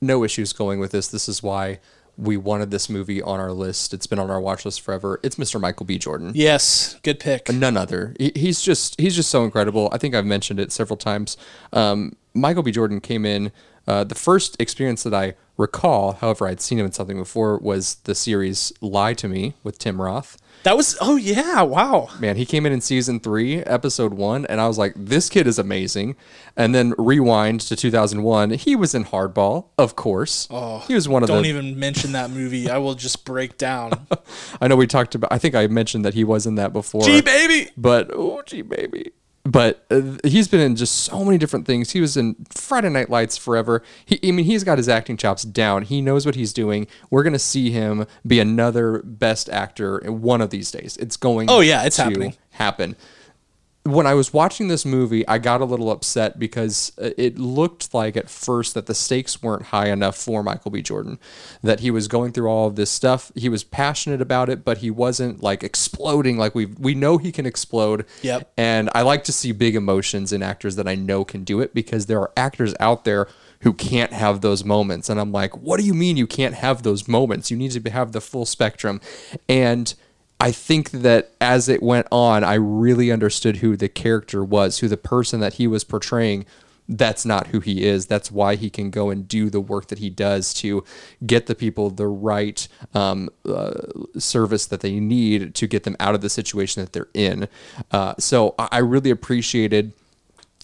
no 0.00 0.22
issues 0.22 0.52
going 0.52 0.78
with 0.78 0.92
this. 0.92 1.08
This 1.08 1.28
is 1.28 1.42
why 1.42 1.80
we 2.16 2.36
wanted 2.36 2.70
this 2.70 2.88
movie 2.88 3.20
on 3.20 3.40
our 3.40 3.50
list. 3.50 3.92
It's 3.92 4.06
been 4.06 4.20
on 4.20 4.30
our 4.30 4.40
watch 4.40 4.64
list 4.64 4.80
forever. 4.80 5.18
It's 5.24 5.34
Mr. 5.34 5.60
Michael 5.60 5.84
B. 5.84 5.98
Jordan. 5.98 6.30
Yes, 6.36 6.94
good 7.02 7.18
pick. 7.18 7.52
None 7.52 7.76
other. 7.76 8.14
He's 8.20 8.62
just 8.62 9.00
he's 9.00 9.16
just 9.16 9.28
so 9.28 9.42
incredible. 9.42 9.88
I 9.90 9.98
think 9.98 10.14
I've 10.14 10.24
mentioned 10.24 10.60
it 10.60 10.70
several 10.70 10.98
times. 10.98 11.36
Um, 11.72 12.12
Michael 12.32 12.62
B. 12.62 12.70
Jordan 12.70 13.00
came 13.00 13.26
in. 13.26 13.50
Uh, 13.88 14.04
the 14.04 14.14
first 14.14 14.54
experience 14.60 15.02
that 15.02 15.14
I 15.14 15.32
recall, 15.56 16.12
however, 16.12 16.46
I'd 16.46 16.60
seen 16.60 16.78
him 16.78 16.84
in 16.84 16.92
something 16.92 17.16
before, 17.16 17.56
was 17.56 17.94
the 18.04 18.14
series 18.14 18.70
"Lie 18.82 19.14
to 19.14 19.28
Me" 19.28 19.54
with 19.62 19.78
Tim 19.78 20.02
Roth. 20.02 20.36
That 20.64 20.76
was 20.76 20.98
oh 21.00 21.16
yeah, 21.16 21.62
wow. 21.62 22.10
Man, 22.20 22.36
he 22.36 22.44
came 22.44 22.66
in 22.66 22.72
in 22.72 22.82
season 22.82 23.18
three, 23.18 23.60
episode 23.60 24.12
one, 24.12 24.44
and 24.44 24.60
I 24.60 24.68
was 24.68 24.76
like, 24.76 24.92
this 24.94 25.30
kid 25.30 25.46
is 25.46 25.58
amazing. 25.58 26.16
And 26.54 26.74
then 26.74 26.94
rewind 26.98 27.62
to 27.62 27.76
2001, 27.76 28.50
he 28.50 28.76
was 28.76 28.94
in 28.94 29.06
Hardball, 29.06 29.68
of 29.78 29.96
course. 29.96 30.48
Oh, 30.50 30.80
he 30.80 30.94
was 30.94 31.08
one 31.08 31.22
of 31.22 31.28
Don't 31.28 31.44
the. 31.44 31.48
even 31.48 31.78
mention 31.78 32.12
that 32.12 32.28
movie. 32.28 32.68
I 32.68 32.76
will 32.76 32.94
just 32.94 33.24
break 33.24 33.56
down. 33.56 34.06
I 34.60 34.68
know 34.68 34.76
we 34.76 34.86
talked 34.86 35.14
about. 35.14 35.32
I 35.32 35.38
think 35.38 35.54
I 35.54 35.66
mentioned 35.66 36.04
that 36.04 36.12
he 36.12 36.24
was 36.24 36.46
in 36.46 36.56
that 36.56 36.74
before. 36.74 37.02
Gee 37.02 37.22
baby. 37.22 37.70
but 37.74 38.10
oh, 38.12 38.42
gee, 38.44 38.60
baby. 38.60 39.12
But 39.48 39.82
uh, 39.90 40.18
he's 40.24 40.46
been 40.46 40.60
in 40.60 40.76
just 40.76 40.94
so 40.94 41.24
many 41.24 41.38
different 41.38 41.64
things. 41.64 41.92
He 41.92 42.02
was 42.02 42.18
in 42.18 42.36
Friday 42.50 42.90
Night 42.90 43.08
Lights 43.08 43.38
forever. 43.38 43.82
He, 44.04 44.20
I 44.22 44.30
mean, 44.32 44.44
he's 44.44 44.62
got 44.62 44.76
his 44.76 44.90
acting 44.90 45.16
chops 45.16 45.42
down. 45.42 45.84
He 45.84 46.02
knows 46.02 46.26
what 46.26 46.34
he's 46.34 46.52
doing. 46.52 46.86
We're 47.08 47.22
gonna 47.22 47.38
see 47.38 47.70
him 47.70 48.06
be 48.26 48.40
another 48.40 49.00
best 49.04 49.48
actor 49.48 49.96
in 49.98 50.20
one 50.20 50.42
of 50.42 50.50
these 50.50 50.70
days. 50.70 50.98
It's 50.98 51.16
going. 51.16 51.48
Oh, 51.48 51.60
yeah, 51.60 51.84
it's 51.84 51.96
to 51.96 52.02
happening. 52.04 52.34
Happen. 52.50 52.94
When 53.84 54.06
I 54.06 54.12
was 54.12 54.34
watching 54.34 54.68
this 54.68 54.84
movie, 54.84 55.26
I 55.26 55.38
got 55.38 55.62
a 55.62 55.64
little 55.64 55.90
upset 55.90 56.38
because 56.38 56.92
uh, 57.00 57.10
it 57.16 57.38
looked 57.38 57.94
like 57.94 58.18
at 58.18 58.28
first 58.28 58.74
that 58.74 58.84
the 58.84 58.94
stakes 58.94 59.42
weren't 59.42 59.66
high 59.66 59.88
enough 59.88 60.16
for 60.16 60.42
Michael 60.42 60.70
B. 60.70 60.82
Jordan. 60.82 61.18
That 61.62 61.80
he 61.80 61.90
was 61.90 62.06
going 62.06 62.32
through 62.32 62.48
all 62.48 62.66
of 62.66 62.76
this 62.76 62.90
stuff. 62.90 63.32
He 63.34 63.48
was 63.48 63.64
passionate 63.64 64.20
about 64.20 64.50
it, 64.50 64.62
but 64.64 64.78
he 64.78 64.90
wasn't 64.90 65.42
like 65.42 65.62
exploding 65.62 66.36
like 66.36 66.54
we 66.54 66.66
we 66.66 66.94
know 66.94 67.16
he 67.16 67.32
can 67.32 67.46
explode. 67.46 68.04
Yep. 68.22 68.52
And 68.58 68.90
I 68.94 69.02
like 69.02 69.24
to 69.24 69.32
see 69.32 69.52
big 69.52 69.74
emotions 69.74 70.32
in 70.32 70.42
actors 70.42 70.76
that 70.76 70.86
I 70.86 70.94
know 70.94 71.24
can 71.24 71.44
do 71.44 71.60
it 71.60 71.72
because 71.72 72.06
there 72.06 72.20
are 72.20 72.32
actors 72.36 72.74
out 72.80 73.04
there 73.04 73.26
who 73.60 73.72
can't 73.72 74.12
have 74.12 74.40
those 74.40 74.64
moments. 74.64 75.08
And 75.08 75.18
I'm 75.18 75.32
like, 75.32 75.56
what 75.56 75.80
do 75.80 75.86
you 75.86 75.94
mean 75.94 76.16
you 76.16 76.26
can't 76.26 76.54
have 76.54 76.82
those 76.82 77.08
moments? 77.08 77.50
You 77.50 77.56
need 77.56 77.72
to 77.72 77.90
have 77.90 78.12
the 78.12 78.20
full 78.20 78.46
spectrum. 78.46 79.00
And 79.48 79.94
I 80.40 80.52
think 80.52 80.90
that 80.90 81.32
as 81.40 81.68
it 81.68 81.82
went 81.82 82.06
on, 82.12 82.44
I 82.44 82.54
really 82.54 83.10
understood 83.10 83.56
who 83.56 83.76
the 83.76 83.88
character 83.88 84.44
was, 84.44 84.78
who 84.78 84.88
the 84.88 84.96
person 84.96 85.40
that 85.40 85.54
he 85.54 85.66
was 85.66 85.84
portraying. 85.84 86.46
That's 86.90 87.26
not 87.26 87.48
who 87.48 87.60
he 87.60 87.84
is. 87.84 88.06
That's 88.06 88.30
why 88.30 88.54
he 88.54 88.70
can 88.70 88.90
go 88.90 89.10
and 89.10 89.28
do 89.28 89.50
the 89.50 89.60
work 89.60 89.88
that 89.88 89.98
he 89.98 90.08
does 90.08 90.54
to 90.54 90.84
get 91.26 91.46
the 91.46 91.54
people 91.54 91.90
the 91.90 92.06
right 92.06 92.66
um, 92.94 93.28
uh, 93.44 93.74
service 94.16 94.64
that 94.66 94.80
they 94.80 94.98
need 94.98 95.54
to 95.56 95.66
get 95.66 95.82
them 95.82 95.96
out 96.00 96.14
of 96.14 96.22
the 96.22 96.30
situation 96.30 96.82
that 96.82 96.94
they're 96.94 97.08
in. 97.12 97.48
Uh, 97.90 98.14
so 98.18 98.54
I 98.58 98.68
I 98.72 98.78
really 98.78 99.10
appreciated 99.10 99.92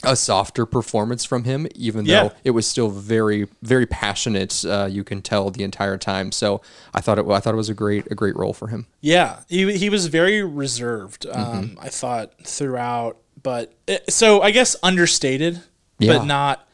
a 0.07 0.17
softer 0.17 0.67
performance 0.67 1.25
from 1.25 1.45
him, 1.45 1.67
even 1.75 2.05
Yeah. 2.05 2.25
though 2.25 2.33
it 2.45 2.51
was 2.53 2.67
still 2.67 2.89
very, 2.91 3.49
very 3.63 3.87
passionate. 3.87 4.65
Uh, 4.65 4.87
you 4.91 5.05
can 5.05 5.23
tell 5.23 5.51
the 5.51 5.65
entire 5.65 5.97
time. 5.99 6.33
So 6.33 6.61
I 6.95 7.01
thought 7.01 7.19
it, 7.19 7.27
I 7.29 7.41
thought 7.41 7.55
it 7.55 7.57
was 7.59 7.69
a 7.69 7.75
great, 7.75 8.11
a 8.11 8.15
great 8.15 8.37
role 8.37 8.53
for 8.53 8.69
him. 8.69 8.87
Yeah, 9.01 9.41
he 9.49 9.77
he 9.77 9.89
was 9.91 10.07
very 10.07 10.43
reserved. 10.43 11.27
Um, 11.31 11.79
I 11.81 11.89
thought 11.89 12.33
throughout, 12.45 13.17
but 13.43 13.73
it, 13.87 14.11
so 14.13 14.41
I 14.43 14.51
guess 14.51 14.77
understated, 14.83 15.63
Yeah. 15.99 16.19
but 16.19 16.25
not. 16.27 16.69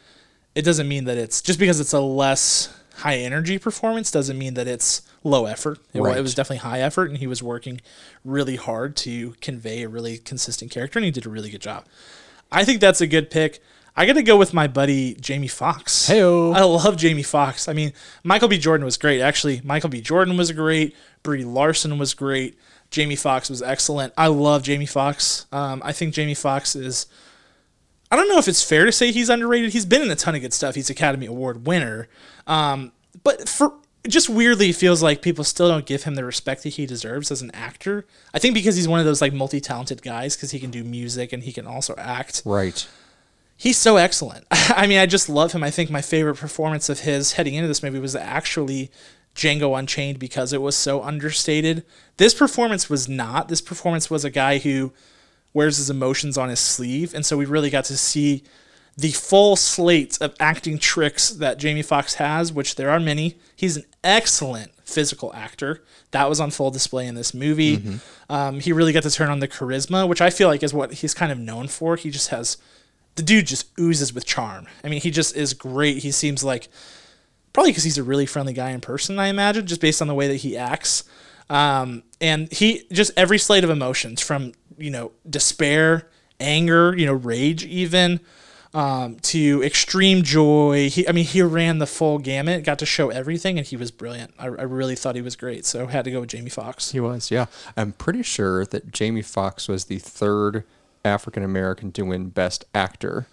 It 0.55 0.62
doesn't 0.62 0.89
mean 0.89 1.05
that 1.05 1.16
it's 1.16 1.41
just 1.43 1.59
because 1.59 1.78
it's 1.81 1.93
a 1.93 2.01
less 2.01 2.68
high 2.97 3.16
energy 3.16 3.57
performance 3.59 4.11
doesn't 4.11 4.37
mean 4.37 4.55
that 4.55 4.66
it's 4.68 5.03
low 5.22 5.47
effort. 5.47 5.78
It, 5.95 6.01
Right. 6.03 6.18
it 6.18 6.20
was 6.22 6.35
definitely 6.35 6.59
high 6.68 6.81
effort, 6.81 7.09
and 7.09 7.18
he 7.18 7.26
was 7.26 7.43
working 7.43 7.81
really 8.24 8.57
hard 8.57 8.95
to 8.97 9.35
convey 9.41 9.83
a 9.83 9.89
really 9.89 10.18
consistent 10.18 10.70
character, 10.70 10.99
and 10.99 11.05
he 11.07 11.11
did 11.11 11.24
a 11.24 11.31
really 11.31 11.51
good 11.51 11.61
job. 11.62 11.85
I 12.53 12.64
think 12.64 12.80
that's 12.80 13.01
a 13.01 13.07
good 13.07 13.30
pick. 13.30 13.61
I 13.96 14.07
got 14.07 14.14
to 14.14 14.22
go 14.22 14.36
with 14.36 14.55
my 14.55 14.66
buddy 14.66 15.14
Jamie 15.14 15.48
Foxx. 15.48 16.07
Hey, 16.07 16.22
I 16.22 16.62
love 16.62 16.96
Jamie 16.96 17.22
Foxx. 17.22 17.68
I 17.68 17.72
mean, 17.72 17.92
Michael 18.22 18.48
B. 18.48 18.57
Jordan 18.57 18.84
was 18.84 18.96
great. 18.96 19.20
Actually, 19.20 19.61
Michael 19.64 19.90
B. 19.90 20.01
Jordan 20.01 20.36
was 20.36 20.53
great. 20.53 20.94
Brie 21.22 21.44
Larson 21.44 21.98
was 21.98 22.14
great. 22.14 22.57
Jamie 22.90 23.16
Foxx 23.16 23.51
was 23.51 23.62
excellent. 23.62 24.12
I 24.16 24.28
love 24.28 24.62
Jamie 24.62 24.86
Foxx. 24.86 25.46
Um, 25.53 25.82
I 25.84 25.92
think 25.92 26.14
Jamie 26.14 26.34
Foxx 26.34 26.74
is. 26.74 27.07
I 28.11 28.16
don't 28.16 28.28
know 28.28 28.38
if 28.38 28.48
it's 28.48 28.62
fair 28.62 28.86
to 28.86 28.92
say 28.92 29.12
he's 29.12 29.28
underrated. 29.28 29.72
He's 29.72 29.86
been 29.86 30.03
in 30.03 30.11
a 30.11 30.16
ton 30.16 30.34
of 30.34 30.40
good 30.40 30.53
stuff. 30.53 30.74
He's 30.74 30.90
Academy 30.90 31.26
Award 31.26 31.66
winner. 31.66 32.09
Um, 32.46 32.92
but 33.22 33.48
for 33.48 33.74
just 34.09 34.28
weirdly, 34.28 34.72
feels 34.72 35.03
like 35.03 35.22
people 35.22 35.44
still 35.44 35.68
don't 35.68 35.86
give 35.86 36.05
him 36.05 36.14
the 36.14 36.24
respect 36.24 36.62
that 36.62 36.70
he 36.70 36.86
deserves 36.86 37.30
as 37.30 37.42
an 37.42 37.51
actor. 37.53 38.07
I 38.32 38.38
think 38.38 38.55
because 38.55 38.76
he's 38.76 38.88
one 38.88 39.01
of 39.01 39.07
those 39.07 39.20
like 39.20 39.32
multi-talented 39.32 40.03
guys 40.03 40.36
because 40.36 40.53
he 40.53 40.61
can 40.61 40.70
do 40.70 40.82
music 40.82 41.32
and 41.32 41.42
he 41.42 41.53
can 41.53 41.66
also 41.66 41.94
act. 41.96 42.42
Right. 42.44 42.86
He's 43.57 43.76
so 43.76 43.96
excellent. 43.96 44.46
I 44.51 44.86
mean, 44.86 44.98
I 44.98 45.07
just 45.07 45.28
love 45.28 45.53
him. 45.53 45.62
I 45.62 45.70
think 45.70 45.90
my 45.90 46.01
favorite 46.01 46.36
performance 46.36 46.88
of 46.88 47.01
his 47.01 47.32
heading 47.32 47.55
into 47.55 47.68
this 47.68 47.82
movie 47.82 47.98
was 47.98 48.16
actually 48.16 48.90
Django 49.34 49.78
Unchained 49.78 50.18
because 50.18 50.53
it 50.53 50.62
was 50.62 50.76
so 50.76 51.03
understated. 51.03 51.84
This 52.16 52.32
performance 52.32 52.88
was 52.88 53.09
not. 53.09 53.48
This 53.48 53.61
performance 53.61 54.09
was 54.09 54.24
a 54.24 54.30
guy 54.30 54.59
who 54.59 54.92
wears 55.53 55.76
his 55.76 55.90
emotions 55.90 56.38
on 56.38 56.48
his 56.48 56.61
sleeve, 56.61 57.12
and 57.12 57.26
so 57.26 57.36
we 57.36 57.44
really 57.44 57.70
got 57.70 57.84
to 57.86 57.96
see 57.96 58.42
the 58.96 59.11
full 59.11 59.57
slate 59.57 60.18
of 60.20 60.34
acting 60.40 60.78
tricks 60.78 61.30
that 61.30 61.59
Jamie 61.59 61.82
Foxx 61.82 62.14
has, 62.14 62.53
which 62.53 62.74
there 62.74 62.90
are 62.90 63.01
many. 63.01 63.38
He's 63.57 63.78
an 63.78 63.84
excellent 64.05 64.72
physical 64.84 65.32
actor. 65.34 65.82
That 66.11 66.28
was 66.28 66.40
on 66.40 66.51
full 66.51 66.70
display 66.70 67.07
in 67.07 67.14
this 67.14 67.32
movie. 67.32 67.76
Um, 68.28 68.61
he 68.61 68.72
really 68.72 68.92
got 68.92 69.03
to 69.05 69.11
turn 69.11 69.30
on 69.30 69.40
the 69.40 69.48
charisma, 69.48 70.09
which 70.09 70.20
I 70.20 70.30
feel 70.30 70.48
like 70.48 70.62
is 70.62 70.74
what 70.74 70.94
he's 70.94 71.14
kind 71.14 71.30
of 71.30 71.38
known 71.38 71.68
for. 71.68 71.96
He 71.96 72.11
just 72.11 72.28
has 72.28 72.57
the 73.16 73.22
dude 73.22 73.46
just 73.46 73.68
oozes 73.78 74.12
with 74.12 74.24
charm. 74.24 74.66
I 74.84 74.88
mean, 74.88 75.01
he 75.01 75.11
just 75.11 75.36
is 75.36 75.55
great. 75.55 75.98
He 75.98 76.11
seems 76.11 76.42
like 76.44 76.68
probably 77.53 77.72
because 77.72 77.84
he's 77.84 77.98
a 77.98 78.03
really 78.03 78.26
friendly 78.26 78.53
guy 78.53 78.70
in 78.70 78.80
person, 78.80 79.18
I 79.18 79.28
imagine, 79.28 79.66
just 79.66 79.80
based 79.80 80.01
on 80.01 80.09
the 80.09 80.14
way 80.14 80.28
that 80.28 80.36
he 80.36 80.57
acts. 80.57 81.05
Um, 81.48 82.05
and 82.20 82.51
he 82.53 82.84
just 82.92 83.12
every 83.16 83.38
slate 83.38 83.64
of 83.64 83.70
emotions 83.70 84.20
from 84.20 84.53
you 84.78 84.90
know 84.90 85.12
despair, 85.28 86.09
anger, 86.38 86.94
you 86.96 87.07
know 87.07 87.12
rage, 87.14 87.64
even 87.64 88.20
um, 88.72 89.16
to 89.22 89.62
extreme 89.64 90.22
joy. 90.22 90.88
He, 90.90 91.06
I 91.08 91.12
mean, 91.12 91.24
he 91.24 91.42
ran 91.42 91.78
the 91.78 91.86
full 91.86 92.18
gamut, 92.18 92.62
got 92.64 92.78
to 92.80 92.86
show 92.86 93.10
everything, 93.10 93.58
and 93.58 93.66
he 93.66 93.76
was 93.76 93.90
brilliant. 93.90 94.32
I, 94.38 94.44
I 94.46 94.48
really 94.62 94.94
thought 94.96 95.16
he 95.16 95.22
was 95.22 95.36
great, 95.36 95.64
so 95.66 95.86
had 95.86 96.04
to 96.04 96.10
go 96.10 96.20
with 96.20 96.30
Jamie 96.30 96.50
Foxx. 96.50 96.92
He 96.92 97.00
was, 97.00 97.30
yeah. 97.30 97.46
I'm 97.76 97.92
pretty 97.92 98.22
sure 98.22 98.64
that 98.66 98.92
Jamie 98.92 99.22
Foxx 99.22 99.66
was 99.68 99.86
the 99.86 99.98
third 99.98 100.64
African 101.04 101.42
American 101.42 101.90
to 101.92 102.02
win 102.02 102.28
Best 102.28 102.64
Actor 102.74 103.26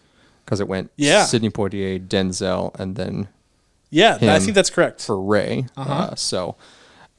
because 0.46 0.60
it 0.60 0.68
went 0.68 0.90
Yeah. 0.96 1.26
Sidney 1.26 1.50
Poitier, 1.50 2.00
Denzel, 2.00 2.74
and 2.80 2.96
then 2.96 3.28
Yeah, 3.90 4.18
I 4.22 4.40
think 4.40 4.56
that's 4.56 4.70
correct. 4.70 5.02
for 5.06 5.22
Ray. 5.22 5.66
uh 5.78 6.16
so 6.16 6.56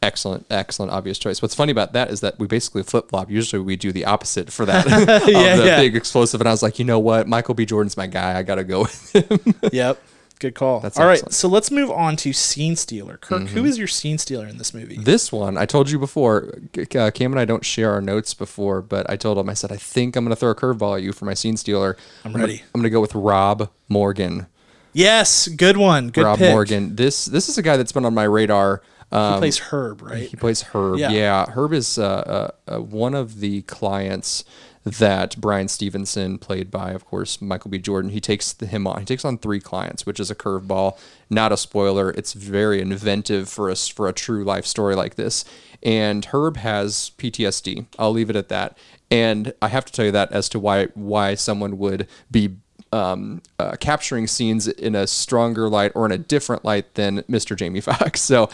excellent, 0.03 0.47
excellent, 0.51 0.93
obvious 0.93 1.19
choice. 1.19 1.43
What's 1.43 1.55
funny 1.55 1.73
about 1.73 1.93
that 1.93 2.11
is 2.11 2.21
that 2.21 2.39
we 2.39 2.47
basically 2.47 2.83
flip 2.83 3.09
flop. 3.11 3.31
Usually 3.31 3.61
we 3.63 3.77
do 3.77 3.93
the 3.93 4.05
opposite 4.05 4.53
for 4.53 4.65
that 4.67 4.87
of 5.23 5.29
Yeah, 5.29 5.57
the 5.57 5.65
yeah. 5.67 5.77
big 5.81 5.97
explosive. 5.97 6.41
And 6.41 6.49
I 6.49 6.53
was 6.53 6.63
like, 6.63 6.79
you 6.79 6.85
know 6.85 6.99
what, 6.99 7.27
Michael 7.29 7.55
B. 7.55 7.67
Jordan's 7.67 7.97
my 7.97 8.07
guy. 8.07 8.39
I 8.39 8.43
gotta 8.43 8.65
go 8.65 8.81
with 8.83 9.13
him. 9.15 9.55
yep. 9.73 10.01
Good 10.41 10.55
call. 10.55 10.79
That's 10.79 10.97
All 11.01 11.05
right, 11.05 11.15
excellent. 11.15 11.33
Mm-hmm. 11.33 11.35
so 11.35 11.49
let's 11.49 11.71
move 11.73 11.91
on 11.91 12.15
to 12.19 12.33
scene 12.33 12.77
stealer. 12.77 13.17
Kirk, 13.17 13.49
who 13.49 13.65
is 13.65 13.77
your 13.77 13.89
scene 13.89 14.19
stealer 14.19 14.47
in 14.47 14.57
this 14.57 14.73
movie? 14.73 14.97
This 14.97 15.33
one, 15.33 15.59
I 15.59 15.67
told 15.67 15.91
you 15.91 15.99
before, 15.99 16.55
uh, 16.95 17.11
Cam 17.11 17.33
and 17.33 17.41
I 17.41 17.45
don't 17.45 17.65
share 17.65 17.91
our 17.91 18.01
notes 18.01 18.35
before, 18.35 18.81
but 18.81 19.11
I 19.11 19.17
told 19.17 19.37
him, 19.37 19.49
I 19.49 19.55
said, 19.55 19.73
I 19.73 19.77
think 19.77 20.15
I'm 20.15 20.25
going 20.25 20.31
to 20.31 20.39
throw 20.39 20.51
a 20.51 20.55
curveball 20.55 20.97
at 20.99 21.03
you 21.03 21.13
for 21.13 21.25
my 21.25 21.35
scene 21.35 21.57
stealer. 21.57 21.97
I'm 22.25 22.33
ready. 22.35 22.63
I'm 22.73 22.81
going 22.81 22.85
to 22.85 22.91
go 22.91 23.01
with 23.01 23.17
Rob 23.17 23.69
Morgan. 23.89 24.47
Yes, 24.93 25.49
good 25.49 25.77
one. 25.77 26.11
Good 26.11 26.23
Rob 26.25 26.39
pick. 26.39 26.53
Morgan. 26.53 26.95
This 26.95 27.25
this 27.25 27.49
is 27.49 27.59
a 27.59 27.63
guy 27.63 27.77
that's 27.77 27.91
been 27.93 28.05
on 28.05 28.15
my 28.15 28.23
radar. 28.25 28.81
Um, 29.11 29.35
He 29.35 29.39
plays 29.41 29.59
Herb, 29.59 30.03
right? 30.03 30.29
He 30.29 30.37
plays 30.37 30.63
Herb. 30.63 30.99
Yeah. 30.99 31.11
Yeah, 31.11 31.47
Herb 31.47 31.73
is 31.73 31.99
uh, 31.99 32.51
uh, 32.69 32.77
uh, 32.77 32.81
one 32.81 33.15
of 33.15 33.41
the 33.41 33.63
clients 33.63 34.45
that 34.85 35.39
Bryan 35.39 35.69
Stevenson, 35.69 36.39
played 36.39 36.71
by, 36.71 36.93
of 36.93 37.05
course, 37.05 37.43
Michael 37.43 37.71
B. 37.71 37.79
Jordan, 37.79 38.11
he 38.11 38.21
takes 38.21 38.59
him 38.59 38.87
on. 38.87 39.01
He 39.01 39.05
takes 39.05 39.25
on 39.25 39.39
three 39.39 39.61
clients, 39.61 40.07
which 40.07 40.19
is 40.21 40.31
a 40.31 40.35
curveball. 40.35 40.99
Not 41.29 41.53
a 41.53 41.57
spoiler. 41.57 42.11
It's 42.11 42.33
very 42.33 42.81
inventive 42.81 43.49
for 43.49 43.71
us 43.71 43.89
for 43.89 44.09
a 44.09 44.13
true 44.13 44.45
life 44.45 44.65
story 44.65 44.95
like 44.95 45.17
this. 45.17 45.45
And 45.83 46.25
Herb 46.27 46.57
has 46.59 47.13
PTSD. 47.19 47.87
I'll 47.99 48.13
leave 48.13 48.31
it 48.31 48.37
at 48.37 48.49
that. 48.49 48.79
And 49.11 49.53
I 49.61 49.69
have 49.69 49.85
to 49.87 49.93
tell 49.93 50.05
you 50.07 50.13
that 50.13 50.33
as 50.33 50.49
to 50.51 50.59
why 50.59 50.87
why 50.95 51.35
someone 51.35 51.79
would 51.79 52.07
be 52.31 52.57
um, 52.93 53.43
uh, 53.59 53.73
capturing 53.79 54.27
scenes 54.27 54.67
in 54.67 54.95
a 54.95 55.07
stronger 55.07 55.69
light 55.69 55.93
or 55.95 56.07
in 56.07 56.13
a 56.13 56.19
different 56.19 56.65
light 56.65 56.95
than 56.95 57.23
Mr. 57.23 57.57
Jamie 57.57 57.81
Foxx. 57.83 58.21
So 58.21 58.49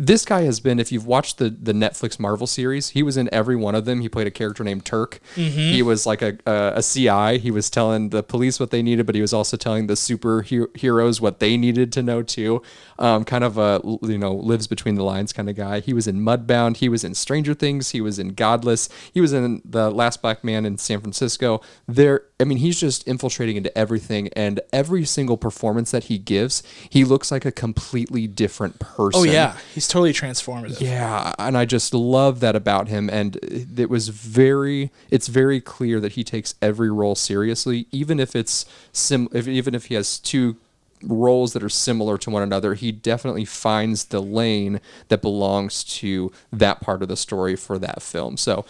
this 0.00 0.24
guy 0.24 0.42
has 0.42 0.60
been, 0.60 0.78
if 0.78 0.92
you've 0.92 1.06
watched 1.06 1.38
the 1.38 1.50
the 1.50 1.72
Netflix 1.72 2.20
Marvel 2.20 2.46
series, 2.46 2.90
he 2.90 3.02
was 3.02 3.16
in 3.16 3.28
every 3.32 3.56
one 3.56 3.74
of 3.74 3.84
them. 3.84 4.00
He 4.00 4.08
played 4.08 4.28
a 4.28 4.30
character 4.30 4.62
named 4.62 4.84
Turk. 4.84 5.18
He 5.72 5.82
was 5.82 6.06
like 6.06 6.22
a, 6.22 6.38
a 6.46 6.74
a 6.76 6.82
CI. 6.82 7.38
He 7.38 7.50
was 7.50 7.68
telling 7.68 8.10
the 8.10 8.22
police 8.22 8.60
what 8.60 8.70
they 8.70 8.80
needed, 8.80 9.06
but 9.06 9.16
he 9.16 9.20
was 9.20 9.32
also 9.32 9.56
telling 9.56 9.88
the 9.88 9.94
superheroes 9.94 11.20
what 11.20 11.40
they 11.40 11.56
needed 11.56 11.92
to 11.94 12.02
know 12.02 12.22
too. 12.22 12.62
Um, 13.00 13.24
kind 13.24 13.42
of 13.42 13.58
a 13.58 13.80
you 14.02 14.18
know 14.18 14.34
lives 14.34 14.68
between 14.68 14.94
the 14.94 15.02
lines 15.02 15.32
kind 15.32 15.50
of 15.50 15.56
guy. 15.56 15.80
He 15.80 15.92
was 15.92 16.06
in 16.06 16.20
Mudbound. 16.20 16.76
He 16.76 16.88
was 16.88 17.02
in 17.02 17.14
Stranger 17.14 17.54
Things. 17.54 17.90
He 17.90 18.00
was 18.00 18.20
in 18.20 18.34
Godless. 18.34 18.88
He 19.12 19.20
was 19.20 19.32
in 19.32 19.62
the 19.64 19.90
Last 19.90 20.22
Black 20.22 20.44
Man 20.44 20.64
in 20.64 20.78
San 20.78 21.00
Francisco. 21.00 21.60
There 21.88 22.22
I 22.40 22.44
mean, 22.44 22.58
he's 22.58 22.78
just 22.78 23.06
infiltrating 23.08 23.56
into 23.56 23.76
everything, 23.76 24.28
and 24.34 24.60
every 24.72 25.04
single 25.04 25.36
performance 25.36 25.90
that 25.90 26.04
he 26.04 26.18
gives, 26.18 26.62
he 26.88 27.04
looks 27.04 27.32
like 27.32 27.44
a 27.44 27.50
completely 27.50 28.28
different 28.28 28.76
oh, 28.80 28.84
person. 28.84 29.20
Oh 29.20 29.24
yeah, 29.24 29.56
he's 29.74 29.88
totally 29.88 30.12
transformative. 30.12 30.80
Yeah, 30.80 31.34
and 31.38 31.58
I 31.58 31.64
just 31.64 31.92
love 31.92 32.38
that 32.40 32.54
about 32.54 32.86
him. 32.86 33.10
And 33.10 33.38
it 33.42 33.90
was 33.90 34.08
very, 34.08 34.92
it's 35.10 35.26
very 35.26 35.60
clear 35.60 35.98
that 35.98 36.12
he 36.12 36.22
takes 36.22 36.54
every 36.62 36.90
role 36.90 37.16
seriously, 37.16 37.86
even 37.90 38.20
if 38.20 38.36
it's 38.36 38.66
sim, 38.92 39.28
if, 39.32 39.48
even 39.48 39.74
if 39.74 39.86
he 39.86 39.94
has 39.96 40.20
two 40.20 40.56
roles 41.02 41.54
that 41.54 41.62
are 41.64 41.68
similar 41.68 42.18
to 42.18 42.30
one 42.30 42.42
another. 42.44 42.74
He 42.74 42.92
definitely 42.92 43.46
finds 43.46 44.06
the 44.06 44.20
lane 44.20 44.80
that 45.08 45.22
belongs 45.22 45.82
to 45.84 46.30
that 46.52 46.80
part 46.80 47.02
of 47.02 47.08
the 47.08 47.16
story 47.16 47.56
for 47.56 47.78
that 47.78 48.00
film. 48.00 48.36
So. 48.36 48.64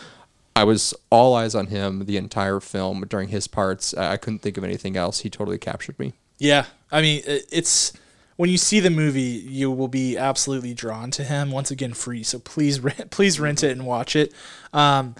I 0.58 0.64
was 0.64 0.92
all 1.08 1.36
eyes 1.36 1.54
on 1.54 1.68
him 1.68 2.06
the 2.06 2.16
entire 2.16 2.58
film 2.58 3.04
during 3.08 3.28
his 3.28 3.46
parts. 3.46 3.94
I 3.94 4.16
couldn't 4.16 4.40
think 4.40 4.56
of 4.56 4.64
anything 4.64 4.96
else. 4.96 5.20
He 5.20 5.30
totally 5.30 5.56
captured 5.56 5.96
me. 6.00 6.14
Yeah, 6.38 6.66
I 6.90 7.00
mean, 7.00 7.22
it's 7.24 7.92
when 8.34 8.50
you 8.50 8.58
see 8.58 8.80
the 8.80 8.90
movie, 8.90 9.20
you 9.20 9.70
will 9.70 9.86
be 9.86 10.18
absolutely 10.18 10.74
drawn 10.74 11.12
to 11.12 11.22
him. 11.22 11.52
Once 11.52 11.70
again, 11.70 11.94
free, 11.94 12.24
so 12.24 12.40
please, 12.40 12.80
rent, 12.80 13.12
please 13.12 13.38
rent 13.38 13.62
it 13.62 13.70
and 13.70 13.86
watch 13.86 14.16
it. 14.16 14.32
Um, 14.72 15.14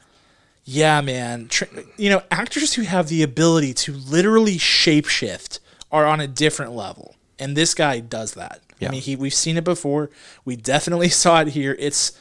yeah, 0.65 1.01
man, 1.03 1.49
you 1.97 2.11
know, 2.11 2.23
actors 2.33 2.75
who 2.75 2.83
have 2.83 3.09
the 3.09 3.23
ability 3.23 3.75
to 3.75 3.93
literally 3.93 4.57
shapeshift 4.57 5.61
are 5.93 6.05
on 6.05 6.19
a 6.19 6.27
different 6.27 6.73
level, 6.73 7.15
and 7.39 7.57
this 7.57 7.75
guy 7.75 8.01
does 8.01 8.35
that. 8.35 8.61
Yeah. 8.81 8.89
I 8.89 8.91
mean, 8.91 9.03
he 9.03 9.15
we've 9.15 9.33
seen 9.33 9.57
it 9.57 9.65
before. 9.65 10.11
We 10.45 10.57
definitely 10.57 11.09
saw 11.11 11.43
it 11.43 11.49
here. 11.49 11.77
It's 11.79 12.19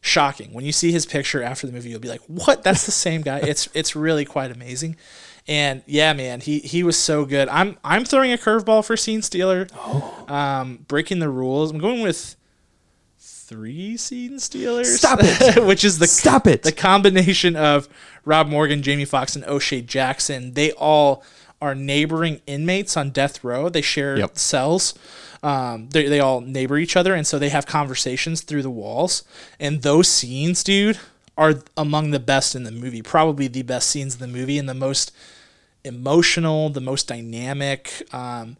shocking 0.00 0.52
when 0.52 0.64
you 0.64 0.72
see 0.72 0.92
his 0.92 1.06
picture 1.06 1.42
after 1.42 1.66
the 1.66 1.72
movie. 1.72 1.90
You'll 1.90 2.00
be 2.00 2.08
like, 2.08 2.22
"What? 2.26 2.62
That's 2.62 2.86
the 2.86 2.92
same 2.92 3.22
guy." 3.22 3.38
It's 3.38 3.68
it's 3.74 3.94
really 3.96 4.24
quite 4.24 4.50
amazing. 4.50 4.96
And 5.46 5.82
yeah, 5.86 6.12
man, 6.12 6.40
he 6.40 6.58
he 6.58 6.82
was 6.82 6.96
so 6.98 7.24
good. 7.24 7.48
I'm 7.48 7.78
I'm 7.82 8.04
throwing 8.04 8.32
a 8.32 8.36
curveball 8.36 8.84
for 8.84 8.96
Scene 8.96 9.22
Stealer. 9.22 9.66
Um, 10.28 10.84
breaking 10.88 11.20
the 11.20 11.28
rules. 11.30 11.70
I'm 11.70 11.78
going 11.78 12.02
with 12.02 12.36
three 13.18 13.96
Scene 13.96 14.38
Stealers. 14.38 14.98
Stop 14.98 15.20
it. 15.22 15.64
which 15.66 15.84
is 15.84 15.98
the 15.98 16.06
Stop 16.06 16.46
it. 16.46 16.62
the 16.62 16.72
combination 16.72 17.56
of 17.56 17.88
Rob 18.24 18.46
Morgan, 18.48 18.82
Jamie 18.82 19.04
Foxx, 19.06 19.36
and 19.36 19.44
O'Shea 19.46 19.80
Jackson. 19.80 20.52
They 20.54 20.72
all 20.72 21.22
are 21.60 21.74
neighboring 21.74 22.40
inmates 22.46 22.96
on 22.96 23.10
death 23.10 23.42
row. 23.42 23.68
They 23.68 23.80
share 23.82 24.18
Yep. 24.18 24.38
cells. 24.38 24.94
Um, 25.42 25.88
they, 25.90 26.08
they 26.08 26.20
all 26.20 26.40
neighbor 26.40 26.78
each 26.78 26.96
other, 26.96 27.14
and 27.14 27.26
so 27.26 27.38
they 27.38 27.48
have 27.50 27.66
conversations 27.66 28.40
through 28.40 28.62
the 28.62 28.70
walls. 28.70 29.22
And 29.60 29.82
those 29.82 30.08
scenes, 30.08 30.64
dude, 30.64 30.98
are 31.36 31.54
among 31.76 32.10
the 32.10 32.18
best 32.18 32.54
in 32.54 32.64
the 32.64 32.72
movie. 32.72 33.02
Probably 33.02 33.46
the 33.46 33.62
best 33.62 33.88
scenes 33.88 34.14
in 34.14 34.20
the 34.20 34.38
movie, 34.38 34.58
and 34.58 34.68
the 34.68 34.74
most 34.74 35.12
emotional, 35.84 36.70
the 36.70 36.80
most 36.80 37.06
dynamic. 37.08 38.02
Um, 38.12 38.56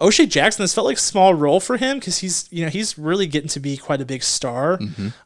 O'Shea 0.00 0.26
Jackson, 0.26 0.62
this 0.62 0.74
felt 0.74 0.86
like 0.86 0.96
a 0.96 1.00
small 1.00 1.34
role 1.34 1.58
for 1.58 1.76
him 1.76 1.98
because 1.98 2.18
he's 2.18 2.48
you 2.52 2.64
know 2.64 2.70
he's 2.70 2.96
really 2.96 3.26
getting 3.26 3.48
to 3.48 3.58
be 3.60 3.76
quite 3.76 4.00
a 4.00 4.04
big 4.04 4.22
star. 4.22 4.78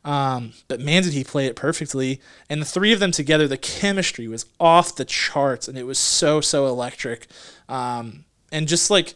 Um, 0.04 0.52
but 0.68 0.80
man, 0.80 1.02
did 1.02 1.12
he 1.12 1.24
play 1.24 1.46
it 1.46 1.56
perfectly! 1.56 2.20
And 2.48 2.60
the 2.62 2.66
three 2.66 2.92
of 2.92 2.98
them 2.98 3.10
together, 3.12 3.46
the 3.46 3.58
chemistry 3.58 4.28
was 4.28 4.46
off 4.58 4.96
the 4.96 5.04
charts, 5.04 5.68
and 5.68 5.76
it 5.76 5.84
was 5.84 5.98
so 5.98 6.40
so 6.40 6.66
electric. 6.66 7.26
Um, 7.68 8.24
and 8.50 8.66
just 8.66 8.90
like 8.90 9.14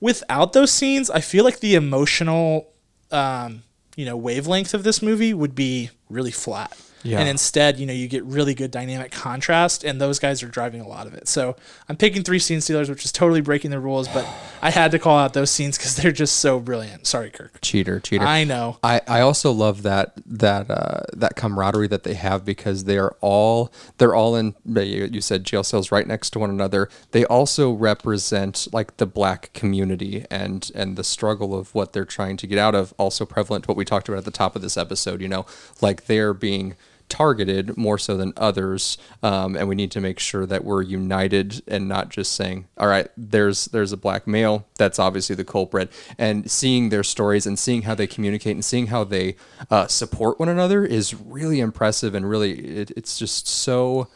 without 0.00 0.52
those 0.52 0.70
scenes, 0.70 1.10
I 1.10 1.20
feel 1.20 1.44
like 1.44 1.60
the 1.60 1.74
emotional 1.74 2.72
um, 3.10 3.62
you 3.96 4.04
know 4.04 4.16
wavelength 4.16 4.74
of 4.74 4.82
this 4.82 5.02
movie 5.02 5.34
would 5.34 5.54
be 5.54 5.90
really 6.08 6.30
flat. 6.30 6.76
Yeah. 7.02 7.20
And 7.20 7.28
instead, 7.28 7.78
you 7.78 7.86
know, 7.86 7.92
you 7.92 8.08
get 8.08 8.24
really 8.24 8.54
good 8.54 8.70
dynamic 8.70 9.10
contrast, 9.10 9.84
and 9.84 10.00
those 10.00 10.18
guys 10.18 10.42
are 10.42 10.48
driving 10.48 10.80
a 10.80 10.88
lot 10.88 11.06
of 11.06 11.14
it. 11.14 11.28
So 11.28 11.56
I'm 11.88 11.96
picking 11.96 12.22
three 12.22 12.38
scene 12.38 12.60
stealers, 12.60 12.90
which 12.90 13.04
is 13.04 13.12
totally 13.12 13.40
breaking 13.40 13.70
the 13.70 13.80
rules, 13.80 14.08
but 14.08 14.26
I 14.62 14.70
had 14.70 14.90
to 14.90 14.98
call 14.98 15.18
out 15.18 15.32
those 15.32 15.50
scenes 15.50 15.78
because 15.78 15.96
they're 16.02 16.12
just 16.12 16.36
so 16.36 16.60
brilliant. 16.60 17.06
Sorry, 17.06 17.30
Kirk. 17.30 17.58
Cheater, 17.62 18.00
cheater. 18.00 18.24
I 18.24 18.44
know. 18.44 18.78
I, 18.82 19.00
I 19.08 19.20
also 19.20 19.52
love 19.52 19.82
that 19.82 20.12
that 20.26 20.70
uh, 20.70 21.02
that 21.12 21.36
camaraderie 21.36 21.88
that 21.88 22.02
they 22.02 22.14
have 22.14 22.44
because 22.44 22.84
they 22.84 22.98
are 22.98 23.16
all 23.20 23.72
they're 23.98 24.14
all 24.14 24.36
in 24.36 24.54
you 24.64 25.08
you 25.10 25.20
said 25.20 25.44
jail 25.44 25.64
cells 25.64 25.90
right 25.90 26.06
next 26.06 26.30
to 26.30 26.38
one 26.38 26.50
another. 26.50 26.88
They 27.12 27.24
also 27.24 27.72
represent 27.72 28.68
like 28.72 28.98
the 28.98 29.06
black 29.06 29.52
community 29.54 30.24
and 30.30 30.70
and 30.74 30.96
the 30.96 31.04
struggle 31.04 31.58
of 31.58 31.74
what 31.74 31.92
they're 31.92 32.04
trying 32.04 32.36
to 32.38 32.46
get 32.46 32.58
out 32.58 32.74
of. 32.74 32.92
Also 32.98 33.24
prevalent 33.24 33.64
to 33.64 33.68
what 33.68 33.76
we 33.76 33.84
talked 33.84 34.08
about 34.08 34.18
at 34.18 34.24
the 34.24 34.30
top 34.30 34.54
of 34.56 34.62
this 34.62 34.76
episode. 34.76 35.20
You 35.20 35.28
know, 35.28 35.46
like 35.80 36.06
they're 36.06 36.34
being 36.34 36.76
targeted 37.10 37.76
more 37.76 37.98
so 37.98 38.16
than 38.16 38.32
others 38.36 38.96
um, 39.22 39.56
and 39.56 39.68
we 39.68 39.74
need 39.74 39.90
to 39.90 40.00
make 40.00 40.18
sure 40.18 40.46
that 40.46 40.64
we're 40.64 40.80
united 40.80 41.62
and 41.68 41.88
not 41.88 42.08
just 42.08 42.32
saying 42.32 42.66
all 42.78 42.86
right 42.86 43.08
there's 43.16 43.66
there's 43.66 43.92
a 43.92 43.96
black 43.96 44.26
male 44.26 44.66
that's 44.76 44.98
obviously 44.98 45.36
the 45.36 45.44
culprit 45.44 45.90
and 46.16 46.50
seeing 46.50 46.88
their 46.88 47.02
stories 47.02 47.46
and 47.46 47.58
seeing 47.58 47.82
how 47.82 47.94
they 47.94 48.06
communicate 48.06 48.54
and 48.54 48.64
seeing 48.64 48.86
how 48.86 49.04
they 49.04 49.36
uh, 49.70 49.86
support 49.86 50.38
one 50.38 50.48
another 50.48 50.84
is 50.84 51.14
really 51.14 51.60
impressive 51.60 52.14
and 52.14 52.30
really 52.30 52.52
it, 52.60 52.90
it's 52.96 53.18
just 53.18 53.46
so 53.46 54.08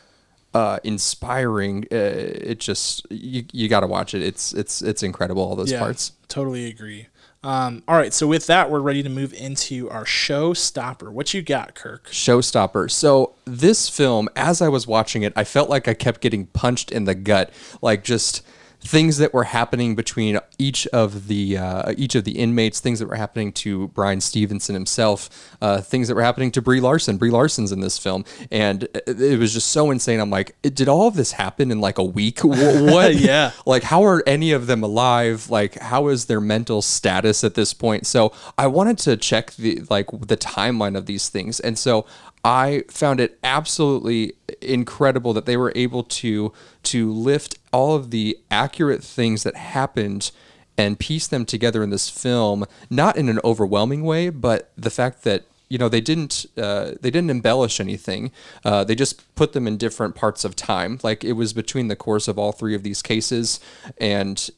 uh, 0.54 0.78
inspiring 0.84 1.84
uh, 1.90 1.96
it 1.96 2.60
just 2.60 3.04
you, 3.10 3.44
you 3.52 3.68
got 3.68 3.80
to 3.80 3.88
watch 3.88 4.14
it 4.14 4.22
it's 4.22 4.52
it's 4.52 4.82
it's 4.82 5.02
incredible 5.02 5.42
all 5.42 5.56
those 5.56 5.72
parts 5.72 6.12
Totally 6.34 6.66
agree. 6.66 7.06
Um, 7.44 7.82
all 7.86 7.94
right, 7.96 8.12
so 8.14 8.26
with 8.26 8.46
that, 8.46 8.70
we're 8.70 8.80
ready 8.80 9.02
to 9.02 9.10
move 9.10 9.34
into 9.34 9.90
our 9.90 10.04
showstopper. 10.04 11.12
What 11.12 11.34
you 11.34 11.42
got, 11.42 11.74
Kirk? 11.74 12.08
showstopper. 12.08 12.90
So 12.90 13.34
this 13.44 13.90
film, 13.90 14.30
as 14.34 14.62
I 14.62 14.68
was 14.68 14.86
watching 14.86 15.22
it, 15.22 15.34
I 15.36 15.44
felt 15.44 15.68
like 15.68 15.86
I 15.86 15.92
kept 15.92 16.22
getting 16.22 16.46
punched 16.46 16.90
in 16.90 17.04
the 17.04 17.14
gut, 17.14 17.52
like 17.82 18.02
just 18.02 18.40
things 18.84 19.16
that 19.18 19.32
were 19.32 19.44
happening 19.44 19.94
between 19.94 20.38
each 20.58 20.86
of 20.88 21.28
the 21.28 21.56
uh, 21.58 21.92
each 21.96 22.14
of 22.14 22.24
the 22.24 22.38
inmates, 22.38 22.80
things 22.80 22.98
that 22.98 23.08
were 23.08 23.16
happening 23.16 23.52
to 23.52 23.88
Bryan 23.88 24.20
Stevenson 24.20 24.74
himself, 24.74 25.56
uh, 25.60 25.80
things 25.80 26.08
that 26.08 26.14
were 26.14 26.22
happening 26.22 26.50
to 26.52 26.62
Brie 26.62 26.80
Larson. 26.80 27.16
Brie 27.16 27.30
Larson's 27.30 27.72
in 27.72 27.80
this 27.80 27.98
film, 27.98 28.24
and 28.50 28.84
it 29.06 29.20
it 29.20 29.38
was 29.38 29.52
just 29.52 29.68
so 29.70 29.90
insane. 29.90 30.20
I'm 30.20 30.30
like, 30.30 30.54
did 30.62 30.88
all 30.88 31.06
of 31.08 31.14
this 31.14 31.32
happen 31.32 31.70
in 31.70 31.80
like 31.80 31.98
a 31.98 32.04
week? 32.04 32.40
What? 32.44 33.14
Yeah. 33.16 33.52
like 33.66 33.82
how 33.82 34.04
are 34.04 34.22
any 34.26 34.52
of 34.52 34.66
them 34.66 34.82
alive 34.82 35.48
like 35.50 35.78
how 35.78 36.08
is 36.08 36.26
their 36.26 36.40
mental 36.40 36.82
status 36.82 37.42
at 37.44 37.54
this 37.54 37.72
point 37.72 38.06
so 38.06 38.32
i 38.58 38.66
wanted 38.66 38.98
to 38.98 39.16
check 39.16 39.52
the 39.52 39.80
like 39.90 40.06
the 40.10 40.36
timeline 40.36 40.96
of 40.96 41.06
these 41.06 41.28
things 41.28 41.60
and 41.60 41.78
so 41.78 42.04
i 42.44 42.84
found 42.88 43.20
it 43.20 43.38
absolutely 43.42 44.34
incredible 44.60 45.32
that 45.32 45.46
they 45.46 45.56
were 45.56 45.72
able 45.74 46.02
to 46.02 46.52
to 46.82 47.12
lift 47.12 47.58
all 47.72 47.94
of 47.94 48.10
the 48.10 48.38
accurate 48.50 49.02
things 49.02 49.42
that 49.42 49.56
happened 49.56 50.30
and 50.76 50.98
piece 50.98 51.26
them 51.26 51.44
together 51.44 51.82
in 51.82 51.90
this 51.90 52.08
film 52.08 52.64
not 52.90 53.16
in 53.16 53.28
an 53.28 53.40
overwhelming 53.44 54.02
way 54.02 54.28
but 54.28 54.70
the 54.76 54.90
fact 54.90 55.22
that 55.24 55.44
you 55.68 55.78
know 55.78 55.88
they 55.88 56.00
didn't 56.00 56.46
uh, 56.56 56.92
they 57.00 57.10
didn't 57.10 57.30
embellish 57.30 57.80
anything. 57.80 58.30
Uh, 58.64 58.84
they 58.84 58.94
just 58.94 59.34
put 59.34 59.54
them 59.54 59.66
in 59.66 59.76
different 59.76 60.14
parts 60.14 60.44
of 60.44 60.54
time. 60.54 61.00
Like 61.02 61.24
it 61.24 61.32
was 61.32 61.52
between 61.52 61.88
the 61.88 61.96
course 61.96 62.28
of 62.28 62.38
all 62.38 62.52
three 62.52 62.74
of 62.74 62.82
these 62.82 63.02
cases 63.02 63.60
and 63.98 64.50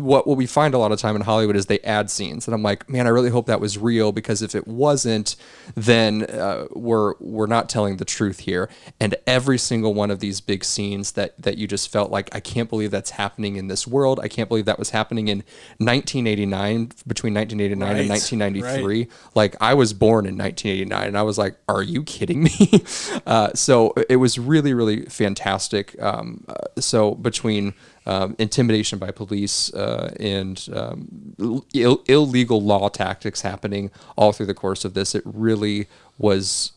what 0.00 0.26
what 0.26 0.36
we 0.36 0.46
find 0.46 0.74
a 0.74 0.78
lot 0.78 0.92
of 0.92 0.98
time 0.98 1.16
in 1.16 1.22
Hollywood 1.22 1.56
is 1.56 1.66
they 1.66 1.80
add 1.80 2.10
scenes, 2.10 2.46
and 2.46 2.54
I'm 2.54 2.62
like, 2.62 2.88
man, 2.88 3.06
I 3.06 3.10
really 3.10 3.30
hope 3.30 3.46
that 3.46 3.60
was 3.60 3.78
real 3.78 4.12
because 4.12 4.42
if 4.42 4.54
it 4.54 4.66
wasn't, 4.66 5.36
then 5.74 6.24
uh, 6.24 6.66
we're 6.72 7.14
we're 7.20 7.46
not 7.46 7.68
telling 7.68 7.96
the 7.96 8.04
truth 8.04 8.40
here. 8.40 8.68
And 9.00 9.14
every 9.26 9.58
single 9.58 9.94
one 9.94 10.10
of 10.10 10.20
these 10.20 10.40
big 10.40 10.64
scenes 10.64 11.12
that 11.12 11.40
that 11.40 11.58
you 11.58 11.66
just 11.66 11.90
felt 11.90 12.10
like, 12.10 12.34
I 12.34 12.40
can't 12.40 12.68
believe 12.68 12.90
that's 12.90 13.10
happening 13.10 13.56
in 13.56 13.68
this 13.68 13.86
world. 13.86 14.20
I 14.22 14.28
can't 14.28 14.48
believe 14.48 14.64
that 14.66 14.78
was 14.78 14.90
happening 14.90 15.28
in 15.28 15.38
1989, 15.78 16.92
between 17.06 17.34
1989 17.34 17.88
and 17.88 17.98
Right, 17.98 18.08
1993. 18.08 19.08
Like 19.34 19.56
I 19.60 19.74
was 19.74 19.92
born 19.92 20.26
in 20.26 20.36
1989, 20.36 21.08
and 21.08 21.18
I 21.18 21.22
was 21.22 21.38
like, 21.38 21.56
are 21.68 21.82
you 21.82 22.02
kidding 22.02 22.44
me? 22.44 22.84
uh, 23.26 23.52
so 23.54 23.94
it 24.08 24.16
was 24.16 24.38
really 24.38 24.74
really 24.74 25.04
fantastic. 25.06 26.00
Um, 26.02 26.44
uh, 26.48 26.80
so 26.80 27.14
between 27.14 27.74
um, 28.06 28.36
intimidation 28.38 28.98
by 28.98 29.10
police 29.10 29.72
uh, 29.74 30.14
and 30.20 30.68
um, 30.72 31.34
Ill- 31.74 32.02
illegal 32.06 32.62
law 32.62 32.88
tactics 32.88 33.42
happening 33.42 33.90
all 34.16 34.32
through 34.32 34.46
the 34.46 34.54
course 34.54 34.84
of 34.84 34.94
this. 34.94 35.14
It 35.14 35.22
really 35.24 35.88
was 36.18 36.72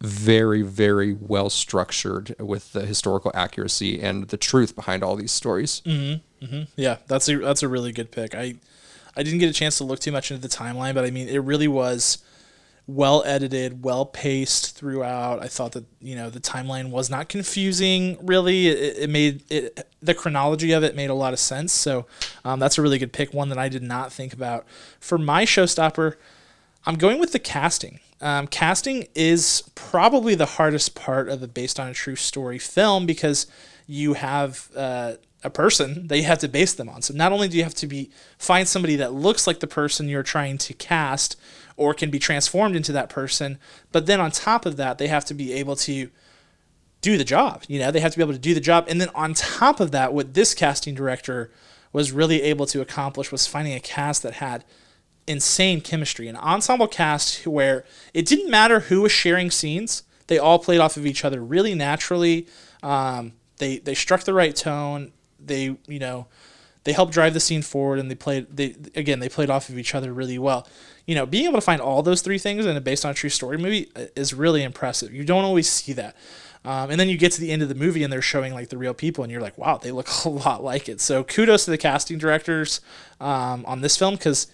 very, 0.00 0.62
very 0.62 1.12
well 1.12 1.50
structured 1.50 2.34
with 2.38 2.72
the 2.72 2.86
historical 2.86 3.30
accuracy 3.34 4.00
and 4.00 4.28
the 4.28 4.36
truth 4.36 4.74
behind 4.74 5.02
all 5.02 5.16
these 5.16 5.32
stories. 5.32 5.82
Yeah, 6.76 6.96
that's 7.06 7.28
a 7.28 7.36
that's 7.36 7.62
a 7.62 7.68
really 7.68 7.92
good 7.92 8.10
pick. 8.10 8.34
I 8.34 8.54
I 9.14 9.22
didn't 9.22 9.40
get 9.40 9.50
a 9.50 9.52
chance 9.52 9.76
to 9.78 9.84
look 9.84 9.98
too 10.00 10.12
much 10.12 10.30
into 10.30 10.40
the 10.40 10.48
timeline, 10.48 10.94
but 10.94 11.04
I 11.04 11.10
mean, 11.10 11.28
it 11.28 11.38
really 11.38 11.68
was 11.68 12.18
well 12.94 13.22
edited, 13.24 13.84
well 13.84 14.04
paced 14.04 14.76
throughout. 14.76 15.42
I 15.42 15.48
thought 15.48 15.72
that 15.72 15.84
you 16.00 16.16
know 16.16 16.30
the 16.30 16.40
timeline 16.40 16.90
was 16.90 17.10
not 17.10 17.28
confusing. 17.28 18.18
Really, 18.20 18.68
it, 18.68 18.98
it 18.98 19.10
made 19.10 19.44
it 19.50 19.86
the 20.02 20.14
chronology 20.14 20.72
of 20.72 20.82
it 20.82 20.96
made 20.96 21.10
a 21.10 21.14
lot 21.14 21.32
of 21.32 21.38
sense. 21.38 21.72
So 21.72 22.06
um, 22.44 22.60
that's 22.60 22.78
a 22.78 22.82
really 22.82 22.98
good 22.98 23.12
pick. 23.12 23.32
One 23.32 23.48
that 23.50 23.58
I 23.58 23.68
did 23.68 23.82
not 23.82 24.12
think 24.12 24.32
about 24.32 24.66
for 24.98 25.18
my 25.18 25.44
showstopper. 25.44 26.16
I'm 26.86 26.96
going 26.96 27.20
with 27.20 27.32
the 27.32 27.38
casting. 27.38 28.00
Um, 28.22 28.46
casting 28.46 29.06
is 29.14 29.62
probably 29.74 30.34
the 30.34 30.46
hardest 30.46 30.94
part 30.94 31.28
of 31.28 31.42
a 31.42 31.48
based 31.48 31.78
on 31.78 31.88
a 31.88 31.94
true 31.94 32.16
story 32.16 32.58
film 32.58 33.06
because 33.06 33.46
you 33.86 34.14
have 34.14 34.70
uh, 34.76 35.14
a 35.42 35.50
person 35.50 36.06
that 36.08 36.18
you 36.18 36.24
have 36.24 36.38
to 36.38 36.48
base 36.48 36.74
them 36.74 36.88
on. 36.88 37.02
So 37.02 37.14
not 37.14 37.32
only 37.32 37.48
do 37.48 37.56
you 37.56 37.64
have 37.64 37.74
to 37.74 37.86
be 37.86 38.10
find 38.38 38.68
somebody 38.68 38.96
that 38.96 39.12
looks 39.12 39.46
like 39.46 39.60
the 39.60 39.66
person 39.66 40.08
you're 40.08 40.22
trying 40.22 40.58
to 40.58 40.74
cast 40.74 41.36
or 41.80 41.94
can 41.94 42.10
be 42.10 42.18
transformed 42.18 42.76
into 42.76 42.92
that 42.92 43.08
person, 43.08 43.58
but 43.90 44.04
then 44.04 44.20
on 44.20 44.30
top 44.30 44.66
of 44.66 44.76
that, 44.76 44.98
they 44.98 45.08
have 45.08 45.24
to 45.24 45.32
be 45.32 45.54
able 45.54 45.74
to 45.74 46.10
do 47.00 47.16
the 47.16 47.24
job. 47.24 47.62
You 47.68 47.78
know, 47.78 47.90
they 47.90 48.00
have 48.00 48.12
to 48.12 48.18
be 48.18 48.22
able 48.22 48.34
to 48.34 48.38
do 48.38 48.52
the 48.52 48.60
job. 48.60 48.84
And 48.86 49.00
then 49.00 49.08
on 49.14 49.32
top 49.32 49.80
of 49.80 49.90
that, 49.92 50.12
what 50.12 50.34
this 50.34 50.52
casting 50.52 50.94
director 50.94 51.50
was 51.90 52.12
really 52.12 52.42
able 52.42 52.66
to 52.66 52.82
accomplish 52.82 53.32
was 53.32 53.46
finding 53.46 53.72
a 53.72 53.80
cast 53.80 54.22
that 54.24 54.34
had 54.34 54.62
insane 55.26 55.80
chemistry, 55.80 56.28
an 56.28 56.36
ensemble 56.36 56.86
cast 56.86 57.46
where 57.46 57.86
it 58.12 58.26
didn't 58.26 58.50
matter 58.50 58.80
who 58.80 59.00
was 59.00 59.10
sharing 59.10 59.50
scenes. 59.50 60.02
They 60.26 60.38
all 60.38 60.58
played 60.58 60.80
off 60.80 60.98
of 60.98 61.06
each 61.06 61.24
other 61.24 61.42
really 61.42 61.74
naturally. 61.74 62.46
Um, 62.82 63.32
they 63.56 63.78
they 63.78 63.94
struck 63.94 64.24
the 64.24 64.34
right 64.34 64.54
tone. 64.54 65.12
They 65.42 65.78
you 65.88 65.98
know 65.98 66.26
they 66.84 66.92
helped 66.92 67.14
drive 67.14 67.32
the 67.32 67.40
scene 67.40 67.62
forward, 67.62 67.98
and 67.98 68.10
they 68.10 68.14
played 68.14 68.54
they 68.54 68.76
again 68.94 69.20
they 69.20 69.30
played 69.30 69.48
off 69.48 69.70
of 69.70 69.78
each 69.78 69.94
other 69.94 70.12
really 70.12 70.38
well. 70.38 70.68
You 71.10 71.16
know, 71.16 71.26
being 71.26 71.46
able 71.46 71.56
to 71.56 71.60
find 71.60 71.80
all 71.80 72.02
those 72.02 72.22
three 72.22 72.38
things 72.38 72.66
in 72.66 72.76
a 72.76 72.80
based 72.80 73.04
on 73.04 73.10
a 73.10 73.14
true 73.14 73.30
story 73.30 73.58
movie 73.58 73.90
uh, 73.96 74.06
is 74.14 74.32
really 74.32 74.62
impressive. 74.62 75.12
You 75.12 75.24
don't 75.24 75.44
always 75.44 75.68
see 75.68 75.92
that. 75.94 76.14
Um, 76.64 76.90
and 76.90 77.00
then 77.00 77.08
you 77.08 77.16
get 77.16 77.32
to 77.32 77.40
the 77.40 77.50
end 77.50 77.62
of 77.62 77.68
the 77.68 77.74
movie 77.74 78.04
and 78.04 78.12
they're 78.12 78.22
showing 78.22 78.52
like 78.52 78.68
the 78.68 78.78
real 78.78 78.94
people, 78.94 79.24
and 79.24 79.32
you're 79.32 79.40
like, 79.40 79.58
wow, 79.58 79.78
they 79.78 79.90
look 79.90 80.08
a 80.24 80.28
lot 80.28 80.62
like 80.62 80.88
it. 80.88 81.00
So 81.00 81.24
kudos 81.24 81.64
to 81.64 81.72
the 81.72 81.78
casting 81.78 82.18
directors 82.18 82.80
um, 83.20 83.64
on 83.66 83.80
this 83.80 83.96
film 83.96 84.14
because 84.14 84.46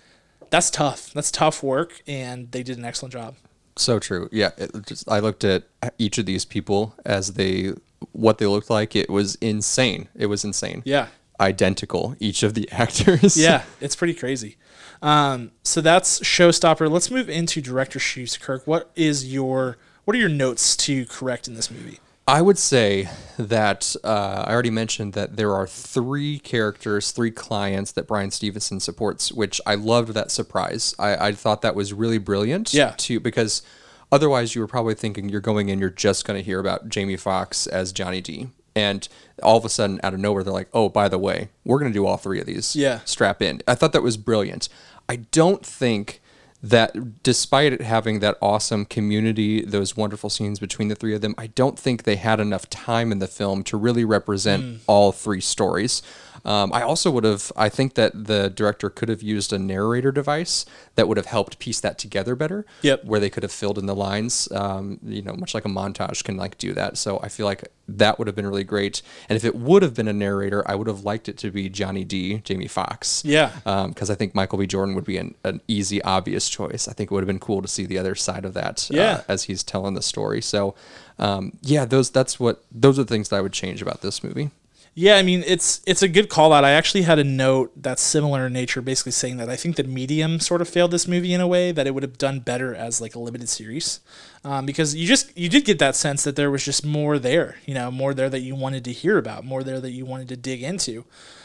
that's 0.49 0.71
tough. 0.71 1.13
That's 1.13 1.31
tough 1.31 1.63
work, 1.63 2.01
and 2.07 2.51
they 2.53 2.63
did 2.63 2.79
an 2.79 2.85
excellent 2.85 3.13
job. 3.13 3.35
So 3.77 3.99
true. 3.99 4.29
Yeah, 4.33 4.53
it 4.57 4.71
just 4.87 5.11
I 5.11 5.19
looked 5.19 5.45
at 5.45 5.65
each 5.99 6.17
of 6.17 6.25
these 6.25 6.47
people 6.47 6.95
as 7.05 7.35
they 7.35 7.75
what 8.13 8.39
they 8.39 8.47
looked 8.47 8.71
like. 8.71 8.97
It 8.97 9.11
was 9.11 9.35
insane. 9.37 10.09
It 10.15 10.27
was 10.27 10.45
insane. 10.45 10.83
Yeah. 10.87 11.09
Identical 11.41 12.16
each 12.18 12.43
of 12.43 12.55
the 12.55 12.68
actors. 12.72 13.37
Yeah, 13.37 13.64
it's 13.80 13.97
pretty 13.97 14.14
crazy. 14.14 14.57
Um, 15.03 15.53
so 15.62 15.80
that's 15.80 16.20
Showstopper. 16.20 16.91
Let's 16.91 17.11
move 17.11 17.28
into 17.28 17.61
director 17.61 17.99
shoes, 17.99 18.37
Kirk. 18.37 18.66
What 18.66 18.91
is 18.95 19.32
your 19.32 19.76
what 20.05 20.14
are 20.16 20.20
your 20.20 20.28
notes 20.28 20.76
to 20.76 21.05
correct 21.07 21.49
in 21.49 21.55
this 21.55 21.70
movie? 21.70 21.99
I 22.28 22.43
would 22.43 22.59
say 22.59 23.09
that 23.39 23.95
uh, 24.03 24.45
I 24.47 24.53
already 24.53 24.70
mentioned 24.70 25.12
that 25.12 25.37
there 25.37 25.55
are 25.55 25.66
three 25.66 26.41
characters, 26.41 27.12
three 27.12 27.30
clients 27.30 27.93
that 27.93 28.09
Bryan 28.09 28.32
Stevenson 28.32 28.80
supports, 28.80 29.30
which 29.30 29.61
I 29.64 29.76
loved 29.76 30.09
that 30.14 30.32
surprise. 30.32 30.93
I, 30.99 31.28
I 31.28 31.32
thought 31.32 31.62
that 31.62 31.76
was 31.76 31.93
really 31.93 32.18
brilliant. 32.18 32.74
Yeah. 32.74 32.95
To 32.97 33.20
because 33.20 33.62
otherwise 34.11 34.57
you 34.57 34.61
were 34.61 34.66
probably 34.66 34.95
thinking 34.95 35.28
you're 35.28 35.41
going 35.41 35.68
in, 35.68 35.78
you're 35.78 35.89
just 35.89 36.24
going 36.24 36.37
to 36.39 36.43
hear 36.43 36.59
about 36.59 36.89
Jamie 36.89 37.16
Foxx 37.16 37.68
as 37.68 37.93
Johnny 37.93 38.20
D, 38.20 38.49
and 38.77 39.09
all 39.43 39.57
of 39.57 39.64
a 39.64 39.68
sudden 39.68 39.99
out 40.03 40.14
of 40.14 40.20
nowhere 40.20 40.45
they're 40.45 40.53
like, 40.53 40.68
oh, 40.72 40.89
by 40.89 41.09
the 41.09 41.18
way, 41.18 41.49
we're 41.64 41.79
going 41.79 41.91
to 41.91 41.99
do 41.99 42.07
all 42.07 42.18
three 42.18 42.39
of 42.39 42.47
these. 42.47 42.77
Yeah. 42.77 43.01
Strap 43.05 43.43
in. 43.43 43.62
I 43.66 43.74
thought 43.74 43.93
that 43.93 44.03
was 44.03 44.16
brilliant. 44.16 44.68
I 45.09 45.16
don't 45.16 45.64
think 45.64 46.20
that 46.62 47.22
despite 47.22 47.72
it 47.72 47.81
having 47.81 48.20
that 48.20 48.37
awesome 48.43 48.85
community, 48.85 49.62
those 49.62 49.97
wonderful 49.97 50.29
scenes 50.29 50.59
between 50.59 50.89
the 50.89 50.95
three 50.95 51.14
of 51.14 51.20
them, 51.22 51.35
I 51.39 51.49
don't 51.49 51.79
think 51.79 52.03
they 52.03 52.16
had 52.16 52.39
enough 52.39 52.68
time 52.68 53.12
in 53.12 53.18
the 53.18 53.27
film 53.27 53.62
to 53.64 53.77
really 53.77 54.05
represent 54.05 54.62
mm. 54.62 54.79
all 54.87 55.12
three 55.12 55.41
stories. 55.41 56.03
Um, 56.47 56.72
I 56.72 56.82
also 56.82 57.11
would 57.11 57.24
have, 57.24 57.51
I 57.57 57.68
think 57.68 57.94
that 57.94 58.26
the 58.26 58.49
director 58.49 58.88
could 58.88 59.09
have 59.09 59.20
used 59.20 59.53
a 59.53 59.59
narrator 59.59 60.12
device 60.12 60.64
that 60.94 61.09
would 61.09 61.16
have 61.16 61.26
helped 61.26 61.59
piece 61.59 61.80
that 61.80 61.99
together 61.99 62.36
better. 62.36 62.64
Yep. 62.82 63.05
Where 63.05 63.18
they 63.18 63.28
could 63.28 63.42
have 63.42 63.53
filled 63.53 63.78
in 63.78 63.86
the 63.86 63.97
lines, 63.97 64.51
um, 64.53 65.01
you 65.03 65.22
know, 65.22 65.34
much 65.34 65.55
like 65.55 65.64
a 65.64 65.68
montage 65.68 66.22
can 66.22 66.36
like 66.36 66.57
do 66.57 66.72
that. 66.74 66.97
So 66.99 67.18
I 67.20 67.28
feel 67.28 67.47
like 67.47 67.64
that 67.88 68.18
would 68.18 68.28
have 68.28 68.36
been 68.36 68.47
really 68.47 68.64
great. 68.64 69.03
And 69.28 69.36
if 69.36 69.44
it 69.44 69.57
would 69.57 69.82
have 69.82 69.94
been 69.94 70.07
a 70.07 70.12
narrator, 70.12 70.62
I 70.70 70.76
would 70.76 70.86
have 70.86 71.01
liked 71.01 71.28
it 71.28 71.36
to 71.38 71.51
be 71.51 71.68
Johnny 71.68 72.05
D, 72.05 72.38
Jamie 72.38 72.68
Foxx. 72.68 73.24
Yeah. 73.24 73.51
Because 73.64 74.11
um, 74.11 74.12
I 74.12 74.14
think 74.14 74.34
Michael 74.34 74.59
B. 74.59 74.68
Jordan 74.68 74.94
would 74.94 75.05
be 75.05 75.18
an, 75.18 75.34
an, 75.42 75.61
easy, 75.66 76.01
obvious 76.03 76.49
choice. 76.49 76.86
I 76.86 76.92
think 76.92 77.11
it 77.11 77.14
would 77.14 77.22
have 77.22 77.26
been 77.26 77.40
cool 77.40 77.61
to 77.61 77.68
see 77.68 77.86
the 77.86 77.99
other 77.99 78.14
side 78.14 78.44
of 78.44 78.55
that. 78.55 78.88
Uh, 78.92 78.97
yeah. 78.97 79.12
Uh, 79.16 79.22
as 79.28 79.44
he's 79.44 79.64
telling 79.64 79.94
the 79.94 80.03
story. 80.03 80.40
So, 80.40 80.76
um, 81.18 81.59
yeah, 81.62 81.84
those 81.84 82.11
that's 82.11 82.38
what 82.38 82.62
those 82.70 82.99
are 82.99 83.05
the 83.05 83.12
things 83.12 83.30
that 83.30 83.36
I 83.36 83.40
would 83.40 83.53
change 83.53 83.82
about 83.82 84.03
this 84.03 84.22
movie. 84.22 84.51
Yeah, 84.99 85.16
I 85.16 85.22
mean 85.22 85.44
it's 85.47 85.82
it's 85.86 86.01
a 86.01 86.09
good 86.09 86.30
call 86.30 86.55
out. 86.55 86.64
I 86.64 86.70
actually 86.70 87.03
had 87.03 87.18
a 87.18 87.24
note 87.24 87.70
that's 87.76 88.01
similar 88.01 88.47
in 88.47 88.55
nature, 88.55 88.80
basically 88.80 89.12
saying 89.12 89.36
that 89.36 89.51
I 89.51 89.55
think 89.55 89.76
the 89.76 89.84
Medium 89.84 90.40
sort 90.40 90.62
of 90.62 90.70
failed 90.70 90.90
this 90.90 91.07
movie 91.07 91.34
in 91.34 91.40
a 91.42 91.47
way 91.47 91.70
that 91.70 91.86
it 91.86 91.90
would 91.90 92.03
have 92.03 92.16
done 92.16 92.40
better 92.40 92.74
as 92.74 92.99
like 92.99 93.14
a 93.14 93.18
limited 93.18 93.51
series, 93.51 94.01
um, 94.42 94.64
because 94.64 94.94
you 94.94 95.07
just 95.07 95.36
you 95.36 95.51
did 95.51 95.66
get 95.66 95.78
that 95.80 95.97
sense 95.97 96.24
that 96.24 96.34
there 96.34 96.51
was 96.51 96.64
just 96.64 96.82
more 96.82 97.18
there, 97.18 97.57
you 97.66 97.74
know, 97.74 97.90
more 97.90 98.14
there 98.14 98.30
that 98.30 98.40
you 98.40 98.55
wanted 98.55 98.86
to 98.86 98.92
hear 98.92 99.18
about, 99.18 99.44
more 99.44 99.62
there 99.62 99.80
that 99.80 99.90
you 99.90 100.07
wanted 100.07 100.28
to 100.30 100.36
dig 100.36 100.62
into. 100.62 101.05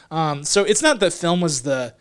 Um, 0.09 0.45
so 0.45 0.63
it's 0.63 0.81
not 0.81 1.01
that 1.01 1.11
film 1.11 1.41
was 1.41 1.63
the 1.63 1.93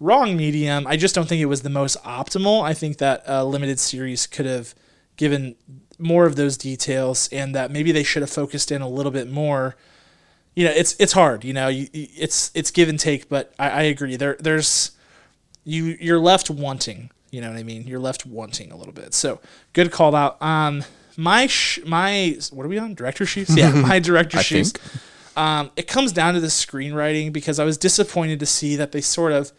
wrong 0.00 0.36
medium. 0.36 0.84
I 0.88 0.96
just 0.96 1.14
don't 1.14 1.28
think 1.28 1.40
it 1.40 1.46
was 1.46 1.62
the 1.62 1.70
most 1.70 1.96
optimal. 2.02 2.64
I 2.64 2.74
think 2.74 2.98
that 2.98 3.22
a 3.24 3.44
limited 3.44 3.78
series 3.78 4.26
could 4.26 4.46
have 4.46 4.74
given 5.16 5.54
more 6.00 6.26
of 6.26 6.34
those 6.34 6.56
details, 6.56 7.28
and 7.30 7.54
that 7.54 7.70
maybe 7.70 7.92
they 7.92 8.02
should 8.02 8.22
have 8.22 8.30
focused 8.30 8.72
in 8.72 8.82
a 8.82 8.88
little 8.88 9.12
bit 9.12 9.30
more 9.30 9.76
you 10.54 10.64
know, 10.64 10.72
it's 10.72 10.94
it's 10.98 11.12
hard. 11.12 11.44
You 11.44 11.52
know, 11.52 11.68
you, 11.68 11.88
it's 11.92 12.50
it's 12.54 12.70
give 12.70 12.88
and 12.88 12.98
take. 12.98 13.28
But 13.28 13.52
I, 13.58 13.70
I 13.70 13.82
agree. 13.82 14.16
There 14.16 14.36
there's 14.38 14.92
you 15.64 15.96
you're 16.00 16.18
left 16.20 16.50
wanting. 16.50 17.10
You 17.30 17.40
know 17.40 17.50
what 17.50 17.58
I 17.58 17.62
mean? 17.62 17.86
You're 17.86 18.00
left 18.00 18.26
wanting 18.26 18.70
a 18.70 18.76
little 18.76 18.92
bit. 18.92 19.14
So 19.14 19.40
good 19.72 19.90
call 19.90 20.14
out. 20.14 20.40
Um, 20.42 20.84
my 21.16 21.46
sh- 21.46 21.80
my 21.86 22.36
what 22.50 22.64
are 22.64 22.68
we 22.68 22.78
on? 22.78 22.94
Director 22.94 23.24
shoes? 23.24 23.48
Yeah, 23.56 23.72
my 23.72 23.98
director 23.98 24.42
shoes. 24.42 24.72
Um, 25.34 25.70
it 25.76 25.88
comes 25.88 26.12
down 26.12 26.34
to 26.34 26.40
the 26.40 26.48
screenwriting 26.48 27.32
because 27.32 27.58
I 27.58 27.64
was 27.64 27.78
disappointed 27.78 28.38
to 28.40 28.46
see 28.46 28.76
that 28.76 28.92
they 28.92 29.00
sort 29.00 29.32
of, 29.32 29.50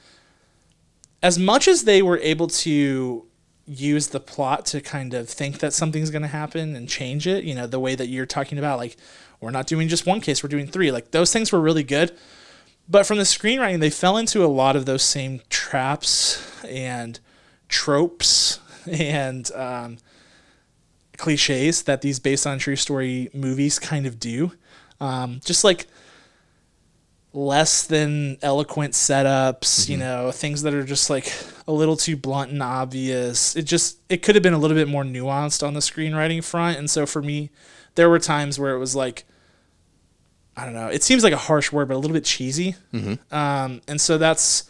as 1.23 1.39
much 1.39 1.67
as 1.67 1.85
they 1.85 2.03
were 2.03 2.19
able 2.19 2.47
to 2.47 3.25
use 3.65 4.07
the 4.09 4.19
plot 4.19 4.65
to 4.67 4.81
kind 4.81 5.13
of 5.13 5.29
think 5.29 5.59
that 5.59 5.73
something's 5.73 6.11
going 6.11 6.21
to 6.21 6.27
happen 6.27 6.75
and 6.75 6.87
change 6.89 7.25
it, 7.25 7.43
you 7.43 7.55
know, 7.55 7.65
the 7.65 7.79
way 7.79 7.95
that 7.95 8.07
you're 8.07 8.25
talking 8.25 8.57
about, 8.57 8.77
like 8.77 8.97
we're 9.43 9.51
not 9.51 9.67
doing 9.67 9.87
just 9.87 10.05
one 10.05 10.21
case, 10.21 10.41
we're 10.41 10.49
doing 10.49 10.67
three. 10.67 10.91
Like 10.91 11.11
those 11.11 11.31
things 11.31 11.51
were 11.51 11.61
really 11.61 11.83
good. 11.83 12.17
But 12.89 13.05
from 13.05 13.17
the 13.17 13.23
screenwriting, 13.23 13.79
they 13.79 13.89
fell 13.89 14.17
into 14.17 14.43
a 14.43 14.47
lot 14.47 14.75
of 14.75 14.85
those 14.85 15.03
same 15.03 15.41
traps 15.49 16.63
and 16.65 17.19
tropes 17.69 18.59
and 18.91 19.49
um, 19.53 19.97
cliches 21.17 21.83
that 21.83 22.01
these 22.01 22.19
based 22.19 22.45
on 22.47 22.59
true 22.59 22.75
story 22.75 23.29
movies 23.33 23.79
kind 23.79 24.05
of 24.05 24.19
do. 24.19 24.53
Um, 24.99 25.41
just 25.43 25.63
like 25.63 25.87
less 27.33 27.85
than 27.87 28.37
eloquent 28.41 28.93
setups, 28.93 29.59
mm-hmm. 29.59 29.91
you 29.91 29.97
know, 29.97 30.31
things 30.31 30.61
that 30.61 30.73
are 30.73 30.83
just 30.83 31.09
like 31.09 31.33
a 31.67 31.71
little 31.71 31.97
too 31.97 32.15
blunt 32.15 32.51
and 32.51 32.61
obvious. 32.61 33.55
It 33.55 33.63
just 33.63 33.99
it 34.09 34.21
could 34.21 34.35
have 34.35 34.43
been 34.43 34.53
a 34.53 34.57
little 34.57 34.77
bit 34.77 34.87
more 34.87 35.03
nuanced 35.03 35.65
on 35.65 35.73
the 35.73 35.79
screenwriting 35.79 36.43
front. 36.43 36.77
And 36.77 36.89
so 36.89 37.05
for 37.05 37.21
me, 37.21 37.49
there 37.95 38.09
were 38.09 38.19
times 38.19 38.59
where 38.59 38.75
it 38.75 38.79
was 38.79 38.95
like 38.95 39.25
I 40.55 40.65
don't 40.65 40.73
know. 40.73 40.87
It 40.87 41.03
seems 41.03 41.23
like 41.23 41.33
a 41.33 41.37
harsh 41.37 41.71
word, 41.71 41.87
but 41.87 41.95
a 41.95 41.97
little 41.97 42.13
bit 42.13 42.25
cheesy. 42.25 42.75
Mm-hmm. 42.93 43.35
Um, 43.35 43.81
and 43.87 43.99
so 43.99 44.17
that's 44.17 44.69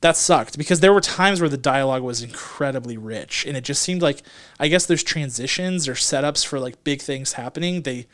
that 0.00 0.16
sucked 0.16 0.58
because 0.58 0.80
there 0.80 0.92
were 0.92 1.00
times 1.00 1.40
where 1.40 1.48
the 1.48 1.56
dialogue 1.56 2.02
was 2.02 2.22
incredibly 2.22 2.96
rich, 2.96 3.46
and 3.46 3.56
it 3.56 3.64
just 3.64 3.82
seemed 3.82 4.02
like 4.02 4.22
I 4.58 4.68
guess 4.68 4.86
there's 4.86 5.02
transitions 5.02 5.88
or 5.88 5.94
setups 5.94 6.44
for 6.44 6.58
like 6.58 6.82
big 6.84 7.00
things 7.00 7.34
happening. 7.34 7.82
They 7.82 8.06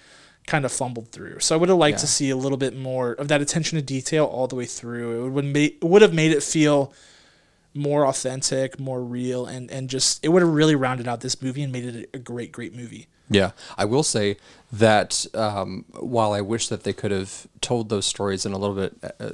kind 0.47 0.65
of 0.65 0.73
fumbled 0.73 1.11
through. 1.11 1.41
So 1.41 1.55
I 1.55 1.59
would 1.59 1.69
have 1.69 1.79
liked 1.79 1.99
yeah. 1.99 2.03
to 2.03 2.07
see 2.07 2.31
a 2.31 2.37
little 2.37 2.59
bit 2.59 2.77
more 2.77 3.13
of 3.13 3.29
that 3.29 3.41
attention 3.41 3.77
to 3.79 3.83
detail 3.83 4.25
all 4.25 4.47
the 4.47 4.57
way 4.57 4.67
through. 4.67 5.27
It 5.27 5.31
would 5.31 5.45
make, 5.45 5.77
it 5.77 5.85
would 5.85 6.03
have 6.03 6.15
made 6.15 6.33
it 6.33 6.43
feel 6.43 6.93
more 7.75 8.07
authentic, 8.07 8.79
more 8.81 9.03
real, 9.03 9.47
and 9.47 9.71
and 9.71 9.89
just 9.89 10.25
it 10.25 10.29
would 10.29 10.43
have 10.43 10.51
really 10.51 10.75
rounded 10.75 11.09
out 11.09 11.21
this 11.21 11.41
movie 11.41 11.63
and 11.63 11.73
made 11.73 11.85
it 11.85 12.11
a 12.13 12.19
great, 12.19 12.53
great 12.53 12.75
movie. 12.75 13.07
Yeah, 13.31 13.53
I 13.79 13.85
will 13.85 14.03
say 14.03 14.37
that 14.73 15.25
um, 15.35 15.85
while 15.93 16.33
I 16.33 16.41
wish 16.41 16.69
that 16.69 16.83
they 16.83 16.93
could 16.93 17.13
have 17.13 17.47
told 17.61 17.89
those 17.89 18.05
stories 18.05 18.45
in 18.45 18.53
a 18.53 18.59
little 18.59 18.75
bit 18.75 18.97
uh, 19.21 19.31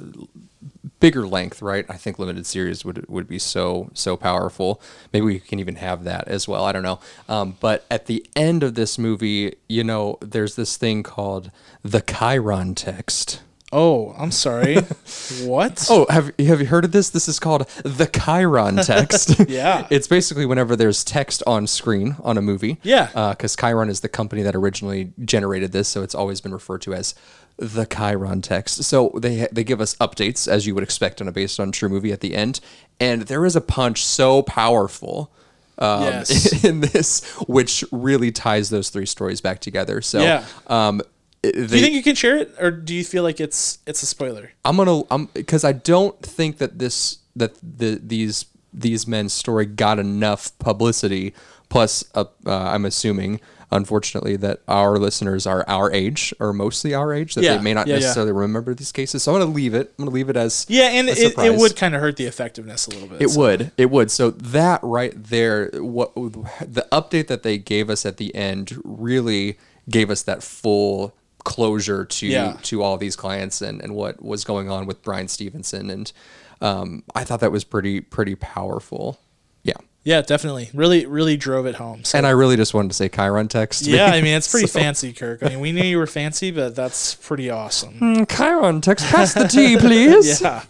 bigger 0.99 1.27
length, 1.27 1.61
right? 1.61 1.85
I 1.89 1.97
think 1.97 2.19
limited 2.19 2.45
series 2.45 2.85
would 2.85 3.07
would 3.09 3.27
be 3.27 3.39
so 3.39 3.89
so 3.93 4.15
powerful. 4.15 4.81
Maybe 5.11 5.25
we 5.25 5.39
can 5.39 5.59
even 5.59 5.75
have 5.75 6.03
that 6.03 6.27
as 6.27 6.47
well. 6.47 6.63
I 6.63 6.71
don't 6.71 6.83
know. 6.83 6.99
Um, 7.27 7.57
but 7.59 7.85
at 7.89 8.05
the 8.05 8.25
end 8.35 8.63
of 8.63 8.75
this 8.75 8.97
movie, 8.99 9.55
you 9.67 9.83
know, 9.83 10.17
there's 10.21 10.55
this 10.55 10.77
thing 10.77 11.01
called 11.01 11.51
the 11.83 12.01
Chyron 12.01 12.75
text. 12.75 13.41
Oh, 13.73 14.15
I'm 14.17 14.31
sorry. 14.31 14.75
what? 15.43 15.85
Oh, 15.89 16.05
have 16.09 16.31
have 16.39 16.61
you 16.61 16.67
heard 16.67 16.85
of 16.85 16.93
this? 16.93 17.09
This 17.09 17.27
is 17.27 17.37
called 17.39 17.67
the 17.83 18.07
Chyron 18.07 18.85
text. 18.85 19.39
yeah. 19.49 19.85
It's 19.89 20.07
basically 20.07 20.45
whenever 20.45 20.75
there's 20.75 21.03
text 21.03 21.43
on 21.45 21.67
screen 21.67 22.15
on 22.23 22.37
a 22.37 22.41
movie. 22.41 22.77
Yeah. 22.83 23.07
Because 23.31 23.55
uh, 23.57 23.61
Chyron 23.61 23.89
is 23.89 23.99
the 23.99 24.09
company 24.09 24.41
that 24.43 24.55
originally 24.55 25.11
generated 25.25 25.73
this, 25.73 25.89
so 25.89 26.01
it's 26.01 26.15
always 26.15 26.39
been 26.39 26.53
referred 26.53 26.81
to 26.83 26.93
as 26.93 27.13
the 27.57 27.85
Chyron 27.85 28.41
text. 28.41 28.83
So 28.85 29.11
they 29.17 29.47
they 29.51 29.65
give 29.65 29.81
us 29.81 29.95
updates 29.95 30.47
as 30.47 30.65
you 30.65 30.73
would 30.73 30.83
expect 30.83 31.19
on 31.21 31.27
a 31.27 31.31
based 31.33 31.59
on 31.59 31.73
true 31.73 31.89
movie 31.89 32.13
at 32.13 32.21
the 32.21 32.35
end, 32.35 32.61
and 33.01 33.23
there 33.23 33.45
is 33.45 33.55
a 33.57 33.61
punch 33.61 34.05
so 34.05 34.43
powerful 34.43 35.29
um, 35.77 36.03
Yes. 36.03 36.63
in 36.63 36.79
this, 36.79 37.23
which 37.47 37.83
really 37.91 38.31
ties 38.31 38.69
those 38.69 38.89
three 38.89 39.05
stories 39.05 39.41
back 39.41 39.59
together. 39.59 40.01
So, 40.01 40.21
Yeah. 40.21 40.45
um, 40.67 41.01
it- 41.43 41.53
Do 41.53 41.61
you 41.61 41.81
think 41.83 41.93
you 41.95 42.03
can 42.03 42.15
share 42.15 42.37
it, 42.37 42.53
or 42.59 42.71
do 42.71 42.93
you 42.93 43.03
feel 43.03 43.23
like 43.23 43.39
it's 43.39 43.79
it's 43.85 44.01
a 44.03 44.05
spoiler? 44.05 44.51
I'm 44.65 44.77
gonna 44.77 45.03
I'm 45.11 45.25
because 45.33 45.63
I 45.63 45.71
don't 45.73 46.19
think 46.21 46.57
that 46.57 46.79
this 46.79 47.19
that 47.35 47.55
the 47.61 47.99
these 48.03 48.45
these 48.73 49.07
men's 49.07 49.33
story 49.33 49.65
got 49.65 49.99
enough 49.99 50.57
publicity. 50.59 51.33
Plus, 51.69 52.05
uh, 52.15 52.23
uh, 52.45 52.51
I'm 52.73 52.85
assuming, 52.85 53.41
unfortunately, 53.71 54.37
that 54.37 54.61
our 54.69 54.97
listeners 54.97 55.45
are 55.45 55.65
our 55.67 55.91
age 55.91 56.33
or 56.39 56.53
mostly 56.53 56.93
our 56.93 57.11
age 57.13 57.35
that 57.35 57.43
Yeah, 57.43 57.57
they 57.57 57.63
may 57.63 57.73
not 57.73 57.87
yeah, 57.87 57.95
yeah. 57.95 57.99
necessarily 57.99 58.31
remember 58.31 58.73
these 58.73 58.93
cases. 58.93 59.23
So 59.23 59.33
I'm 59.35 59.41
gonna 59.41 59.51
leave 59.51 59.73
it. 59.73 59.93
I'm 59.99 60.05
gonna 60.05 60.11
leave 60.15 60.29
it 60.29 60.37
as 60.37 60.65
Yeah, 60.69 60.85
and 60.91 61.09
it, 61.09 61.17
it 61.37 61.59
would 61.59 61.75
kind 61.75 61.93
of 61.93 61.99
hurt 61.99 62.15
the 62.15 62.23
effectiveness 62.25 62.87
a 62.87 62.91
little 62.91 63.09
bit. 63.09 63.21
It 63.21 63.29
so- 63.31 63.39
would. 63.41 63.71
It 63.77 63.89
would. 63.91 64.11
So 64.11 64.29
that 64.31 64.79
right 64.81 65.11
there, 65.15 65.69
what 65.73 66.13
the 66.15 66.87
update 66.91 67.27
that 67.27 67.43
they 67.43 67.57
gave 67.57 67.89
us 67.89 68.05
at 68.05 68.15
the 68.15 68.33
end 68.33 68.79
really 68.85 69.57
gave 69.89 70.09
us 70.09 70.21
that 70.23 70.41
full 70.43 71.13
closure 71.47 72.03
to 72.05 72.27
Yeah. 72.27 72.57
to 72.63 72.83
all 72.83 72.97
these 72.97 73.15
clients 73.15 73.61
and 73.61 73.81
and 73.81 73.95
what 73.95 74.21
was 74.21 74.43
going 74.43 74.69
on 74.69 74.85
with 74.85 75.01
Bryan 75.01 75.27
Stevenson 75.29 75.89
and 75.89 76.11
um, 76.59 77.03
I 77.15 77.23
thought 77.23 77.39
that 77.39 77.51
was 77.51 77.63
pretty 77.63 78.01
pretty 78.01 78.35
powerful. 78.35 79.19
Yeah. 79.63 79.75
Yeah, 80.03 80.21
definitely. 80.21 80.69
Really, 80.73 81.05
really 81.05 81.35
drove 81.37 81.65
it 81.65 81.75
home. 81.75 82.03
So, 82.05 82.17
And 82.17 82.25
I 82.25 82.29
really 82.31 82.55
just 82.55 82.73
wanted 82.73 82.89
to 82.89 82.93
say 82.95 83.09
Chyron 83.09 83.49
text. 83.49 83.85
me. 83.85 83.95
yeah, 83.95 84.05
I 84.07 84.21
mean, 84.21 84.35
it's 84.35 84.49
pretty 84.51 84.67
So- 84.67 84.79
fancy, 84.79 85.11
Kirk. 85.13 85.43
I 85.43 85.49
mean, 85.49 85.59
we 85.59 85.71
knew 85.71 85.83
you 85.83 85.97
were 85.97 86.07
fancy, 86.07 86.49
but 86.51 86.75
that's 86.75 87.15
pretty 87.15 87.49
awesome. 87.49 87.93
Mm, 87.99 88.25
Chyron 88.27 88.81
text, 88.81 89.05
pass 89.07 89.33
the 89.33 89.47
tea, 89.47 89.77
please. 89.87 90.41
yeah, 90.41 90.63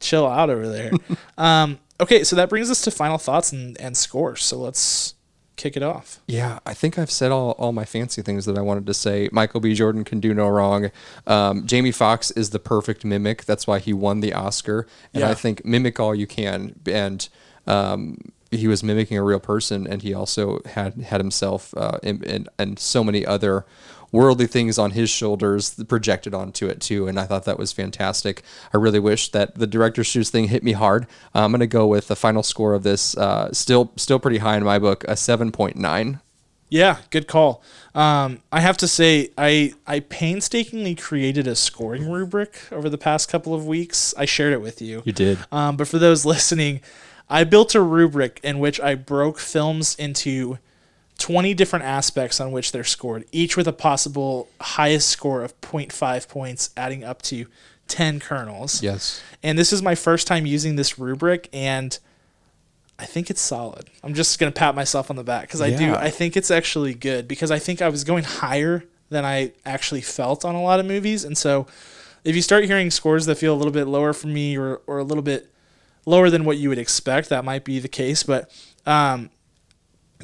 chill 0.00 0.26
out 0.26 0.48
over 0.48 0.68
there. 0.68 0.92
um, 1.38 1.78
okay, 2.00 2.22
so 2.24 2.36
that 2.36 2.48
brings 2.48 2.70
us 2.70 2.82
to 2.82 2.90
final 2.92 3.18
thoughts 3.18 3.52
and, 3.52 3.78
and 3.80 3.96
scores. 3.96 4.42
So 4.44 4.58
let's 4.58 5.14
kick 5.56 5.76
it 5.76 5.82
off. 5.82 6.20
Yeah, 6.26 6.58
I 6.66 6.74
think 6.74 6.98
I've 6.98 7.10
said 7.10 7.30
all, 7.32 7.52
all 7.52 7.72
my 7.72 7.84
fancy 7.84 8.22
things 8.22 8.44
that 8.46 8.58
I 8.58 8.60
wanted 8.60 8.86
to 8.86 8.94
say. 8.94 9.28
Michael 9.32 9.60
B. 9.60 9.74
Jordan 9.74 10.04
can 10.04 10.20
do 10.20 10.34
no 10.34 10.48
wrong. 10.48 10.90
Um, 11.26 11.66
Jamie 11.66 11.92
Foxx 11.92 12.30
is 12.32 12.50
the 12.50 12.58
perfect 12.58 13.04
mimic. 13.04 13.44
That's 13.44 13.66
why 13.66 13.78
he 13.78 13.92
won 13.92 14.20
the 14.20 14.32
Oscar. 14.32 14.86
And 15.12 15.20
Yeah. 15.22 15.30
I 15.30 15.34
think 15.34 15.64
mimic 15.64 16.00
all 16.00 16.14
you 16.14 16.26
can. 16.26 16.74
And 16.86 17.28
um, 17.66 18.18
he 18.50 18.68
was 18.68 18.82
mimicking 18.84 19.16
a 19.16 19.22
real 19.22 19.40
person, 19.40 19.86
and 19.86 20.02
he 20.02 20.14
also 20.14 20.60
had 20.66 20.94
had 21.02 21.20
himself 21.20 21.74
uh, 21.76 21.98
and 22.02 22.24
and 22.24 22.48
and 22.58 22.78
so 22.78 23.02
many 23.02 23.26
other 23.26 23.64
worldly 24.14 24.46
things 24.46 24.78
on 24.78 24.92
his 24.92 25.10
shoulders 25.10 25.74
projected 25.88 26.32
onto 26.32 26.68
it 26.68 26.80
too. 26.80 27.08
And 27.08 27.18
I 27.18 27.24
thought 27.24 27.44
that 27.46 27.58
was 27.58 27.72
fantastic. 27.72 28.42
I 28.72 28.76
really 28.76 29.00
wish 29.00 29.30
that 29.32 29.56
the 29.56 29.66
director's 29.66 30.06
shoes 30.06 30.30
thing 30.30 30.48
hit 30.48 30.62
me 30.62 30.72
hard. 30.72 31.06
Uh, 31.34 31.44
I'm 31.44 31.50
gonna 31.50 31.66
go 31.66 31.86
with 31.88 32.06
the 32.06 32.16
final 32.16 32.44
score 32.44 32.74
of 32.74 32.84
this. 32.84 33.16
Uh, 33.16 33.52
still, 33.52 33.92
still 33.96 34.20
pretty 34.20 34.38
high 34.38 34.56
in 34.56 34.64
my 34.64 34.78
book, 34.78 35.04
a 35.08 35.16
seven 35.16 35.50
point 35.50 35.76
nine. 35.76 36.20
Yeah, 36.70 36.98
good 37.10 37.26
call. 37.26 37.62
Um, 37.94 38.40
I 38.50 38.60
have 38.60 38.76
to 38.78 38.88
say, 38.88 39.30
I 39.36 39.74
I 39.86 40.00
painstakingly 40.00 40.94
created 40.94 41.46
a 41.46 41.56
scoring 41.56 42.10
rubric 42.10 42.56
over 42.72 42.88
the 42.88 42.98
past 42.98 43.28
couple 43.28 43.52
of 43.52 43.66
weeks. 43.66 44.14
I 44.16 44.24
shared 44.24 44.52
it 44.52 44.60
with 44.60 44.80
you. 44.80 45.02
You 45.04 45.12
did. 45.12 45.38
Um, 45.50 45.76
but 45.76 45.88
for 45.88 45.98
those 45.98 46.24
listening, 46.34 46.80
I 47.28 47.42
built 47.42 47.74
a 47.74 47.80
rubric 47.80 48.40
in 48.44 48.60
which 48.60 48.80
I 48.80 48.94
broke 48.94 49.38
films 49.38 49.96
into 49.96 50.58
20 51.18 51.54
different 51.54 51.84
aspects 51.84 52.40
on 52.40 52.52
which 52.52 52.72
they're 52.72 52.84
scored, 52.84 53.24
each 53.32 53.56
with 53.56 53.68
a 53.68 53.72
possible 53.72 54.48
highest 54.60 55.08
score 55.08 55.42
of 55.42 55.58
0.5 55.60 56.28
points, 56.28 56.70
adding 56.76 57.04
up 57.04 57.22
to 57.22 57.46
10 57.88 58.20
kernels. 58.20 58.82
Yes. 58.82 59.22
And 59.42 59.58
this 59.58 59.72
is 59.72 59.82
my 59.82 59.94
first 59.94 60.26
time 60.26 60.46
using 60.46 60.76
this 60.76 60.98
rubric, 60.98 61.48
and 61.52 61.98
I 62.98 63.06
think 63.06 63.30
it's 63.30 63.40
solid. 63.40 63.90
I'm 64.02 64.14
just 64.14 64.38
gonna 64.38 64.52
pat 64.52 64.74
myself 64.74 65.10
on 65.10 65.16
the 65.16 65.24
back 65.24 65.42
because 65.42 65.60
I 65.60 65.76
do. 65.76 65.94
I 65.94 66.10
think 66.10 66.36
it's 66.36 66.50
actually 66.50 66.94
good 66.94 67.26
because 67.26 67.50
I 67.50 67.58
think 67.58 67.82
I 67.82 67.88
was 67.88 68.04
going 68.04 68.24
higher 68.24 68.84
than 69.10 69.24
I 69.24 69.52
actually 69.66 70.00
felt 70.00 70.44
on 70.44 70.54
a 70.54 70.62
lot 70.62 70.80
of 70.80 70.86
movies, 70.86 71.24
and 71.24 71.36
so 71.36 71.66
if 72.22 72.34
you 72.34 72.42
start 72.42 72.64
hearing 72.64 72.90
scores 72.90 73.26
that 73.26 73.36
feel 73.36 73.52
a 73.52 73.58
little 73.58 73.72
bit 73.72 73.86
lower 73.86 74.12
for 74.12 74.28
me 74.28 74.56
or 74.56 74.80
or 74.86 74.98
a 74.98 75.04
little 75.04 75.22
bit 75.22 75.50
lower 76.06 76.30
than 76.30 76.44
what 76.44 76.56
you 76.56 76.68
would 76.68 76.78
expect, 76.78 77.28
that 77.28 77.44
might 77.44 77.64
be 77.64 77.78
the 77.78 77.88
case. 77.88 78.22
But 78.22 78.50
um, 78.86 79.30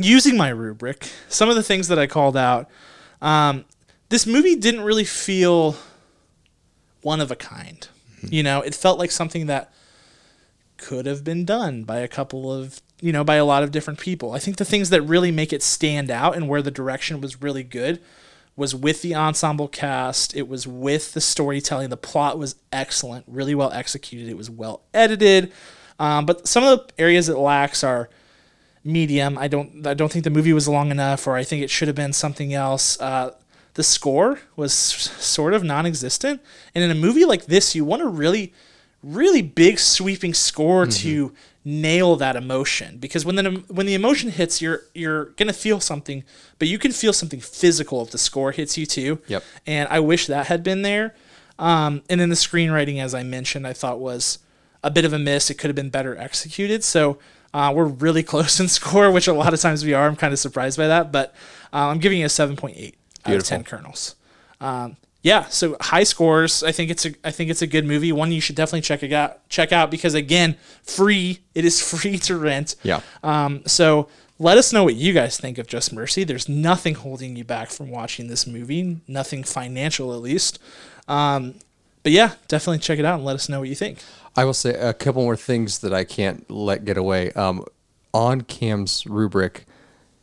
using 0.04 0.36
my 0.36 0.48
rubric, 0.48 1.08
some 1.28 1.48
of 1.48 1.56
the 1.56 1.62
things 1.62 1.88
that 1.88 1.98
I 1.98 2.06
called 2.06 2.36
out, 2.36 2.68
um, 3.20 3.64
this 4.08 4.26
movie 4.26 4.56
didn't 4.56 4.82
really 4.82 5.04
feel 5.04 5.76
one 7.02 7.20
of 7.20 7.30
a 7.30 7.36
kind. 7.36 7.86
You 8.22 8.42
know, 8.42 8.60
it 8.60 8.74
felt 8.74 8.98
like 8.98 9.10
something 9.10 9.46
that 9.46 9.72
could 10.76 11.06
have 11.06 11.24
been 11.24 11.44
done 11.44 11.84
by 11.84 11.98
a 11.98 12.08
couple 12.08 12.52
of, 12.52 12.80
you 13.00 13.12
know, 13.12 13.24
by 13.24 13.36
a 13.36 13.44
lot 13.44 13.62
of 13.62 13.70
different 13.70 13.98
people. 13.98 14.32
I 14.32 14.38
think 14.38 14.56
the 14.56 14.64
things 14.64 14.90
that 14.90 15.02
really 15.02 15.30
make 15.30 15.52
it 15.52 15.62
stand 15.62 16.10
out 16.10 16.36
and 16.36 16.48
where 16.48 16.62
the 16.62 16.70
direction 16.70 17.20
was 17.20 17.40
really 17.40 17.62
good 17.62 18.00
was 18.56 18.74
with 18.74 19.00
the 19.00 19.14
ensemble 19.14 19.68
cast, 19.68 20.36
it 20.36 20.48
was 20.48 20.66
with 20.66 21.14
the 21.14 21.20
storytelling. 21.20 21.88
The 21.88 21.96
plot 21.96 22.38
was 22.38 22.56
excellent, 22.72 23.24
really 23.26 23.54
well 23.54 23.72
executed, 23.72 24.28
it 24.28 24.36
was 24.36 24.50
well 24.50 24.82
edited. 24.92 25.52
Um, 25.98 26.26
but 26.26 26.46
some 26.46 26.64
of 26.64 26.78
the 26.78 27.00
areas 27.00 27.28
it 27.28 27.36
lacks 27.36 27.84
are 27.84 28.08
medium. 28.84 29.36
I 29.38 29.48
don't 29.48 29.86
I 29.86 29.94
don't 29.94 30.10
think 30.10 30.24
the 30.24 30.30
movie 30.30 30.52
was 30.52 30.68
long 30.68 30.90
enough, 30.90 31.26
or 31.26 31.36
I 31.36 31.44
think 31.44 31.62
it 31.62 31.70
should 31.70 31.88
have 31.88 31.94
been 31.96 32.12
something 32.12 32.54
else. 32.54 33.00
Uh, 33.00 33.34
the 33.74 33.82
score 33.82 34.40
was 34.56 34.72
s- 34.72 35.10
sort 35.24 35.54
of 35.54 35.62
non-existent, 35.62 36.40
and 36.74 36.82
in 36.84 36.90
a 36.90 36.94
movie 36.94 37.24
like 37.24 37.46
this, 37.46 37.74
you 37.74 37.84
want 37.84 38.02
a 38.02 38.06
really, 38.06 38.52
really 39.02 39.42
big 39.42 39.78
sweeping 39.78 40.34
score 40.34 40.86
to 40.86 41.32
nail 41.64 42.16
that 42.16 42.36
emotion. 42.36 42.96
Because 42.98 43.24
when 43.24 43.36
the 43.36 43.62
when 43.68 43.86
the 43.86 43.94
emotion 43.94 44.30
hits, 44.30 44.60
you're 44.62 44.82
you're 44.94 45.26
gonna 45.36 45.52
feel 45.52 45.78
something, 45.80 46.24
but 46.58 46.68
you 46.68 46.78
can 46.78 46.92
feel 46.92 47.12
something 47.12 47.40
physical 47.40 48.02
if 48.02 48.10
the 48.10 48.18
score 48.18 48.52
hits 48.52 48.76
you 48.78 48.86
too. 48.86 49.20
Yep. 49.28 49.44
And 49.66 49.88
I 49.90 50.00
wish 50.00 50.26
that 50.26 50.46
had 50.46 50.62
been 50.62 50.82
there. 50.82 51.14
Um, 51.58 52.02
and 52.08 52.18
then 52.18 52.30
the 52.30 52.36
screenwriting, 52.36 52.98
as 53.02 53.14
I 53.14 53.22
mentioned, 53.22 53.66
I 53.66 53.74
thought 53.74 54.00
was 54.00 54.38
a 54.82 54.90
bit 54.90 55.04
of 55.04 55.12
a 55.12 55.18
miss. 55.18 55.50
It 55.50 55.56
could 55.58 55.68
have 55.68 55.76
been 55.76 55.90
better 55.90 56.16
executed. 56.16 56.82
So 56.82 57.18
uh, 57.54 57.72
we're 57.74 57.84
really 57.84 58.22
close 58.34 58.60
in 58.60 58.68
score, 58.68 59.10
which 59.10 59.28
a 59.28 59.32
lot 59.32 59.54
of 59.54 59.60
times 59.60 59.84
we 59.84 59.94
are. 59.94 60.06
I'm 60.06 60.16
kind 60.16 60.32
of 60.32 60.38
surprised 60.38 60.76
by 60.76 60.86
that, 60.88 61.12
but 61.12 61.34
uh, 61.72 61.88
I'm 61.88 61.98
giving 61.98 62.20
it 62.20 62.24
a 62.24 62.26
7.8 62.26 62.94
out 63.26 63.34
of 63.34 63.44
10 63.44 63.64
kernels. 63.64 64.16
Um, 64.60 64.96
yeah, 65.22 65.44
so 65.44 65.76
high 65.80 66.04
scores. 66.04 66.62
I 66.62 66.72
think 66.72 66.90
it's 66.90 67.04
a 67.04 67.14
I 67.22 67.30
think 67.30 67.50
it's 67.50 67.60
a 67.60 67.66
good 67.66 67.84
movie. 67.84 68.10
One 68.10 68.32
you 68.32 68.40
should 68.40 68.56
definitely 68.56 68.80
check 68.80 69.02
it 69.02 69.12
out. 69.12 69.46
Check 69.50 69.70
out 69.70 69.90
because 69.90 70.14
again, 70.14 70.56
free. 70.82 71.40
It 71.54 71.64
is 71.66 71.82
free 71.90 72.16
to 72.20 72.38
rent. 72.38 72.76
Yeah. 72.82 73.00
Um, 73.22 73.62
so 73.66 74.08
let 74.38 74.56
us 74.56 74.72
know 74.72 74.82
what 74.82 74.94
you 74.94 75.12
guys 75.12 75.36
think 75.36 75.58
of 75.58 75.66
Just 75.66 75.92
Mercy. 75.92 76.24
There's 76.24 76.48
nothing 76.48 76.94
holding 76.94 77.36
you 77.36 77.44
back 77.44 77.68
from 77.70 77.90
watching 77.90 78.28
this 78.28 78.46
movie, 78.46 79.02
nothing 79.06 79.44
financial 79.44 80.14
at 80.14 80.22
least. 80.22 80.58
Um, 81.06 81.56
but 82.02 82.12
yeah, 82.12 82.34
definitely 82.48 82.78
check 82.78 82.98
it 82.98 83.04
out 83.04 83.16
and 83.16 83.24
let 83.24 83.34
us 83.34 83.50
know 83.50 83.60
what 83.60 83.68
you 83.68 83.74
think. 83.74 83.98
I 84.36 84.44
will 84.44 84.54
say 84.54 84.74
a 84.74 84.94
couple 84.94 85.22
more 85.22 85.36
things 85.36 85.80
that 85.80 85.92
I 85.92 86.04
can't 86.04 86.48
let 86.50 86.84
get 86.84 86.96
away. 86.96 87.32
Um, 87.32 87.64
on 88.14 88.42
Cam's 88.42 89.06
rubric, 89.06 89.66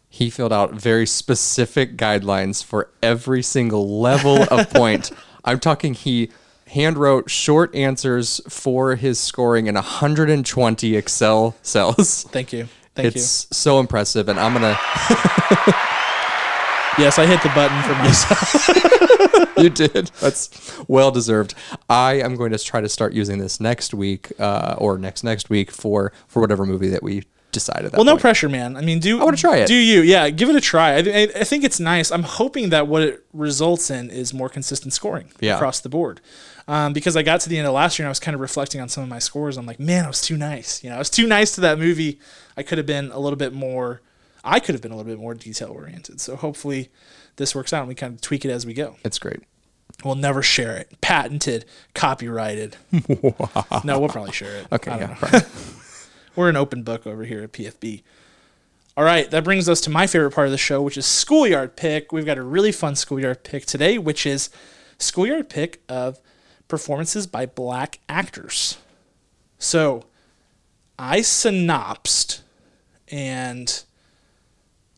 he 0.10 0.30
filled 0.30 0.54
out 0.54 0.74
very 0.74 1.06
specific 1.06 1.98
guidelines 1.98 2.64
for 2.64 2.90
every 3.04 3.44
single 3.44 4.00
level 4.00 4.44
of 4.52 4.70
point. 4.74 5.12
I'm 5.44 5.60
talking 5.60 5.94
he 5.94 6.32
handwrote 6.70 7.30
short 7.30 7.74
answers 7.76 8.42
for 8.50 8.96
his 8.96 9.20
scoring 9.20 9.68
in 9.68 9.76
120 9.76 10.96
Excel 10.96 11.56
cells. 11.62 12.24
Thank 12.24 12.54
you. 12.54 12.68
Thank 12.96 13.16
you. 13.16 13.22
it's 13.22 13.48
so 13.56 13.80
impressive, 13.80 14.28
and 14.28 14.40
I'm 14.40 14.54
gonna. 14.54 14.78
Yes, 16.98 17.20
I 17.20 17.26
hit 17.26 17.42
the 17.44 17.50
button 17.50 17.82
for 17.84 17.94
myself. 17.96 19.58
you 19.58 19.70
did. 19.70 20.08
That's 20.20 20.50
well 20.88 21.12
deserved. 21.12 21.54
I 21.90 22.14
am 22.16 22.36
going 22.36 22.52
to 22.52 22.58
try 22.60 22.82
to 22.82 22.90
start 22.90 23.14
using 23.14 23.38
this 23.38 23.60
next 23.60 23.94
week, 23.94 24.32
uh, 24.40 24.76
or 24.78 24.98
next 24.98 25.24
next 25.24 25.50
week 25.50 25.72
for 25.72 26.12
for 26.28 26.42
whatever 26.42 26.66
movie 26.66 26.90
that 26.90 27.04
we 27.04 27.24
decide 27.52 27.86
at 27.86 27.92
that 27.92 27.98
well, 27.98 28.06
no 28.06 28.14
point. 28.14 28.22
pressure, 28.22 28.50
man. 28.50 28.76
I 28.76 28.82
mean, 28.82 29.00
do 29.00 29.20
I 29.22 29.24
wanna 29.24 29.38
try 29.38 29.58
it. 29.58 29.68
Do 29.68 29.74
you? 29.76 30.02
Yeah, 30.02 30.30
give 30.30 30.50
it 30.50 30.56
a 30.56 30.62
try. 30.62 30.94
I, 30.94 30.98
I, 30.98 31.22
I 31.40 31.44
think 31.44 31.64
it's 31.64 31.80
nice. 31.80 32.12
I'm 32.12 32.24
hoping 32.24 32.70
that 32.70 32.88
what 32.88 33.04
it 33.04 33.26
results 33.34 33.90
in 33.90 34.10
is 34.10 34.34
more 34.34 34.50
consistent 34.50 34.94
scoring 34.94 35.32
Yeah. 35.40 35.56
across 35.56 35.80
the 35.80 35.90
board. 35.90 36.20
Um, 36.68 36.92
because 36.92 37.16
I 37.16 37.24
got 37.24 37.40
to 37.42 37.50
the 37.50 37.58
end 37.58 37.66
of 37.66 37.74
last 37.74 37.98
year 37.98 38.04
and 38.06 38.10
I 38.10 38.12
was 38.12 38.20
kind 38.20 38.36
of 38.36 38.42
reflecting 38.42 38.82
on 38.82 38.90
some 38.90 39.02
of 39.02 39.08
my 39.08 39.20
scores. 39.20 39.56
I'm 39.56 39.66
like, 39.66 39.80
man, 39.80 40.04
I 40.04 40.08
was 40.10 40.22
too 40.22 40.36
nice. 40.36 40.84
You 40.84 40.90
know, 40.90 40.98
I 40.98 41.00
was 41.00 41.10
too 41.10 41.26
nice 41.26 41.56
to 41.56 41.62
that 41.62 41.80
movie. 41.80 42.20
I 42.58 42.64
could 42.64 42.78
have 42.78 42.86
been 42.88 43.10
a 43.12 43.20
little 43.20 43.38
bit 43.38 43.54
more. 43.54 44.02
I 44.48 44.60
could 44.60 44.74
have 44.74 44.82
been 44.82 44.92
a 44.92 44.96
little 44.96 45.12
bit 45.12 45.20
more 45.20 45.34
detail 45.34 45.70
oriented. 45.70 46.22
So 46.22 46.38
hopefully, 46.38 46.90
this 47.36 47.54
works 47.54 47.74
out 47.74 47.82
and 47.82 47.90
we 47.90 47.96
kind 47.96 48.14
of 48.14 48.22
tweak 48.22 48.46
it 48.46 48.50
as 48.50 48.66
we 48.66 48.74
go. 48.74 48.96
It's 49.04 49.20
great. 49.20 49.42
We'll 50.04 50.16
never 50.16 50.42
share 50.42 50.78
it. 50.78 51.02
Patented, 51.02 51.66
copyrighted. 51.94 52.78
no, 53.84 54.00
we'll 54.00 54.10
probably 54.10 54.32
share 54.32 54.56
it. 54.58 54.68
Okay, 54.72 54.92
yeah. 54.92 55.42
We're 56.36 56.50
an 56.50 56.56
open 56.56 56.84
book 56.84 57.06
over 57.06 57.26
here 57.26 57.44
at 57.44 57.52
PFB. 57.52 58.04
All 58.96 59.04
right, 59.04 59.30
that 59.30 59.44
brings 59.44 59.68
us 59.68 59.82
to 59.82 59.90
my 59.90 60.08
favorite 60.08 60.32
part 60.32 60.48
of 60.48 60.52
the 60.52 60.58
show, 60.58 60.82
which 60.82 60.98
is 60.98 61.06
schoolyard 61.06 61.76
pick. 61.76 62.12
We've 62.12 62.26
got 62.26 62.38
a 62.38 62.44
really 62.44 62.72
fun 62.72 62.96
schoolyard 62.96 63.44
pick 63.44 63.66
today, 63.66 63.98
which 63.98 64.26
is 64.26 64.50
schoolyard 64.98 65.50
pick 65.50 65.82
of 65.90 66.20
performances 66.68 67.28
by 67.28 67.46
black 67.46 68.00
actors. 68.08 68.78
So, 69.60 70.06
I 70.98 71.22
synopsed 71.22 72.42
and 73.10 73.84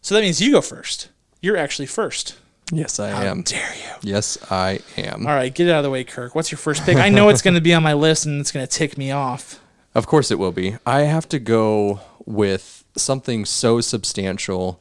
So 0.01 0.15
that 0.15 0.21
means 0.21 0.41
you 0.41 0.51
go 0.53 0.61
first. 0.61 1.09
You're 1.41 1.57
actually 1.57 1.85
first. 1.87 2.37
Yes, 2.71 2.99
I 2.99 3.09
How 3.09 3.23
am. 3.23 3.41
dare 3.41 3.73
you? 3.75 4.09
Yes, 4.11 4.37
I 4.51 4.79
am. 4.97 5.25
All 5.25 5.33
right, 5.33 5.53
get 5.53 5.67
it 5.67 5.71
out 5.71 5.79
of 5.79 5.83
the 5.83 5.89
way, 5.89 6.03
Kirk. 6.03 6.35
What's 6.35 6.51
your 6.51 6.59
first 6.59 6.83
pick? 6.83 6.97
I 6.97 7.09
know 7.09 7.29
it's 7.29 7.41
going 7.41 7.55
to 7.55 7.61
be 7.61 7.73
on 7.73 7.81
my 7.81 7.93
list 7.93 8.25
and 8.25 8.39
it's 8.39 8.51
going 8.51 8.65
to 8.65 8.71
tick 8.71 8.97
me 8.97 9.11
off. 9.11 9.59
Of 9.95 10.05
course 10.05 10.29
it 10.29 10.37
will 10.37 10.51
be. 10.51 10.77
I 10.85 11.01
have 11.01 11.27
to 11.29 11.39
go 11.39 12.01
with 12.23 12.85
something 12.95 13.43
so 13.43 13.81
substantial 13.81 14.79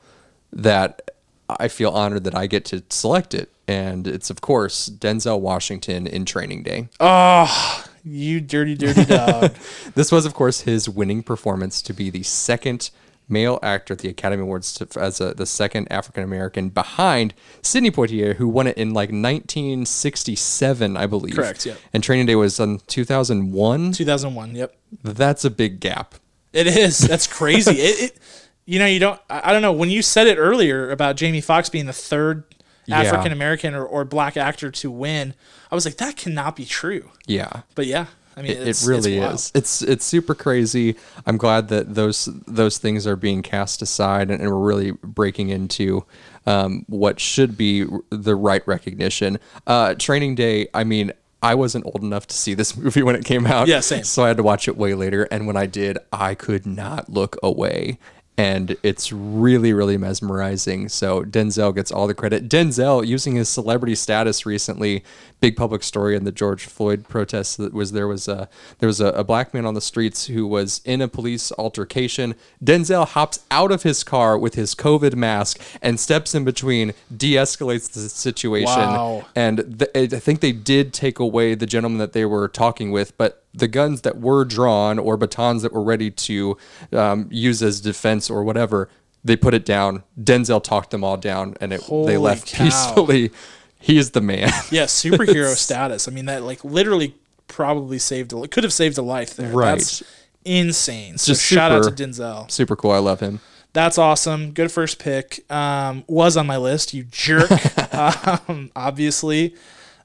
that 0.53 1.11
I 1.49 1.69
feel 1.69 1.91
honored 1.91 2.25
that 2.25 2.35
I 2.35 2.47
get 2.47 2.67
to 2.67 2.83
select 2.91 3.33
it. 3.33 3.51
And 3.67 4.07
it's, 4.07 4.29
of 4.29 4.43
course, 4.43 4.91
Denzel 4.91 5.41
Washington 5.41 6.07
in 6.07 6.27
Training 6.27 6.63
Day. 6.63 6.91
Oh, 7.01 7.85
you 8.05 8.43
dirty, 8.43 8.75
dirty 8.75 9.07
dog. 9.07 9.55
This 9.95 10.13
was, 10.13 10.27
of 10.27 10.35
course, 10.35 10.61
his 10.61 10.91
winning 10.91 11.23
performance 11.23 11.81
to 11.83 11.95
be 11.95 12.11
the 12.11 12.23
second 12.23 12.91
male 13.29 13.59
actor 13.63 13.93
at 13.93 13.99
the 14.01 14.09
Academy 14.09 14.43
Awards 14.43 14.73
to, 14.75 14.89
as 15.01 15.21
a, 15.21 15.35
the 15.35 15.47
second 15.47 15.87
African 15.91 16.23
American 16.25 16.69
behind 16.71 17.35
Sidney 17.63 17.91
Poitier, 17.91 18.37
who 18.37 18.49
won 18.49 18.67
it 18.67 18.77
in 18.77 18.95
like 18.95 19.11
1967, 19.11 20.97
I 20.97 21.07
believe. 21.07 21.35
Correct, 21.35 21.67
yeah. 21.67 21.75
And 21.93 22.03
Training 22.03 22.27
Day 22.27 22.35
was 22.35 22.59
in 22.61 22.81
2001. 22.87 23.93
2001. 23.93 24.55
Yep. 24.55 24.75
That's 25.03 25.45
a 25.45 25.51
big 25.51 25.81
gap. 25.81 26.15
It 26.53 26.67
is. 26.67 26.99
That's 26.99 27.27
crazy. 27.27 27.71
it, 27.79 28.03
it, 28.03 28.19
you 28.65 28.79
know, 28.79 28.87
you 28.87 28.99
don't. 28.99 29.21
I 29.29 29.51
I 29.51 29.53
don't 29.53 29.63
know. 29.63 29.73
When 29.73 29.91
you 29.91 30.03
said 30.03 30.27
it 30.27 30.37
earlier 30.37 30.91
about 30.91 31.17
Jamie 31.17 31.41
Foxx 31.41 31.69
being 31.69 31.87
the 31.87 31.93
third 31.93 32.45
Yeah. 32.87 33.01
African 33.01 33.33
American 33.33 33.75
or, 33.75 33.85
or 33.85 34.05
black 34.05 34.37
actor 34.37 34.71
to 34.71 34.91
win, 34.91 35.35
I 35.71 35.75
was 35.75 35.85
like, 35.85 35.97
that 35.97 36.17
cannot 36.17 36.57
be 36.57 36.65
true. 36.65 37.11
Yeah. 37.27 37.63
But 37.75 37.87
yeah, 37.87 38.07
I 38.39 38.43
mean, 38.43 38.53
It, 38.53 38.69
it's, 38.69 38.85
it 38.85 38.89
really 38.89 39.19
it's 39.19 39.47
is. 39.47 39.53
It's 39.55 39.83
it's 39.83 40.05
super 40.05 40.35
crazy. 40.35 40.97
I'm 41.27 41.37
glad 41.37 41.69
that 41.69 41.95
those 41.95 42.29
those 42.47 42.79
things 42.79 43.07
are 43.07 43.17
being 43.17 43.43
cast 43.43 43.83
aside 43.83 44.31
and, 44.31 44.41
and 44.41 44.51
we're 44.51 44.59
really 44.59 44.93
breaking 44.93 45.49
into 45.49 46.05
um, 46.47 46.85
what 46.89 47.19
should 47.21 47.57
be 47.57 47.85
the 48.11 48.37
right 48.37 48.67
recognition. 48.67 49.39
Uh, 49.67 49.95
Training 49.95 50.35
Day. 50.37 50.69
I 50.73 50.85
mean, 50.85 51.13
I 51.43 51.55
wasn't 51.55 51.87
old 51.87 52.03
enough 52.03 52.27
to 52.29 52.37
see 52.37 52.55
this 52.55 52.77
movie 52.77 53.03
when 53.03 53.17
it 53.17 53.25
came 53.25 53.47
out. 53.47 53.69
Yeah, 53.69 53.81
same. 53.81 54.05
So 54.05 54.25
I 54.25 54.29
had 54.29 54.37
to 54.37 54.43
watch 54.43 54.69
it 54.69 54.77
way 54.77 54.95
later, 54.95 55.25
and 55.31 55.47
when 55.47 55.57
I 55.57 55.67
did, 55.67 55.99
I 56.13 56.35
could 56.35 56.67
not 56.67 57.09
look 57.11 57.37
away. 57.43 57.99
And 58.39 58.77
it's 58.85 59.13
really, 59.13 59.73
really 59.73 59.99
mesmerizing. 59.99 60.89
So 60.89 61.23
Denzel 61.25 61.75
gets 61.75 61.91
all 61.91 62.07
the 62.07 62.15
credit. 62.15 62.49
Denzel, 62.49 63.05
using 63.05 63.35
his 63.35 63.49
celebrity 63.49 63.97
status 63.97 64.47
recently, 64.47 65.03
big 65.41 65.57
public 65.57 65.83
story 65.83 66.15
in 66.15 66.23
the 66.23 66.31
George 66.31 66.65
Floyd 66.67 67.09
protests 67.09 67.57
that 67.57 67.75
was 67.75 67.91
there 67.93 68.07
was 68.07 68.29
a 68.29 68.49
there 68.79 68.87
was 68.87 69.01
a, 69.01 69.09
a 69.09 69.25
black 69.25 69.53
man 69.53 69.67
on 69.67 69.75
the 69.75 69.81
streets 69.81 70.27
who 70.27 70.47
was 70.47 70.81
in 70.85 71.01
a 71.03 71.09
police 71.09 71.51
altercation. 71.59 72.37
Denzel 72.65 73.09
hops 73.09 73.41
out 73.51 73.73
of 73.73 73.83
his 73.83 74.05
car 74.05 74.39
with 74.39 74.55
his 74.55 74.73
COVID 74.75 75.17
mask 75.17 75.61
and 75.83 75.99
steps 75.99 76.33
in 76.33 76.45
between, 76.45 76.95
de-escalates 77.15 77.91
the 77.93 78.09
situation, 78.09 78.67
Wow. 78.79 79.27
and 79.35 79.81
th- 79.81 80.13
I 80.15 80.19
think 80.21 80.41
they 80.41 80.53
did 80.53 80.93
take 80.93 81.19
away 81.19 81.57
the 81.57 81.67
gentleman 81.67 81.99
that 81.99 82.13
they 82.13 82.25
were 82.25 82.47
talking 82.47 82.93
with, 82.93 83.19
but 83.19 83.43
the 83.55 83.69
guns 83.69 84.03
that 84.03 84.21
were 84.21 84.45
drawn 84.45 84.99
or 84.99 85.17
batons 85.17 85.63
that 85.63 85.73
were 85.73 85.83
ready 85.83 86.11
to 86.11 86.57
um, 86.93 87.29
use 87.31 87.63
as 87.63 87.81
defense 87.81 88.31
or 88.31 88.45
whatever, 88.45 88.89
they 89.25 89.37
put 89.37 89.55
it 89.55 89.65
down. 89.65 90.05
Denzel 90.21 90.63
talked 90.63 90.91
them 90.91 91.03
all 91.03 91.17
down, 91.17 91.57
and 91.61 91.73
it, 91.73 91.83
they 91.89 92.19
left 92.19 92.49
cow. 92.49 92.65
peacefully. 92.65 93.31
He 93.81 93.97
is 93.97 94.11
the 94.11 94.21
man. 94.21 94.51
Yeah, 94.73 94.87
superhero 94.87 95.55
status. 95.57 96.09
I 96.09 96.11
mean, 96.11 96.27
that 96.27 96.43
like 96.43 96.65
literally 96.65 97.15
probably 97.47 98.01
saved 98.01 98.33
a 98.33 98.49
could 98.49 98.65
have 98.65 98.73
saved 98.73 98.99
a 98.99 99.03
life 99.03 99.37
there. 99.37 99.53
Right. 99.53 99.77
That's 99.77 100.03
insane. 100.45 101.19
So 101.19 101.33
Just 101.33 101.45
shout 101.45 101.71
out 101.71 101.85
to 101.85 101.91
Denzel. 101.91 102.51
Super 102.51 102.75
cool. 102.77 102.91
I 102.91 102.99
love 102.99 103.21
him. 103.21 103.41
That's 103.73 103.99
awesome. 103.99 104.53
Good 104.53 104.73
first 104.73 104.99
pick. 104.99 105.51
Um, 105.51 106.05
was 106.07 106.37
on 106.37 106.47
my 106.47 106.57
list. 106.57 106.95
You 106.95 107.05
jerk. 107.05 107.51
um, 107.95 108.71
obviously, 108.75 109.55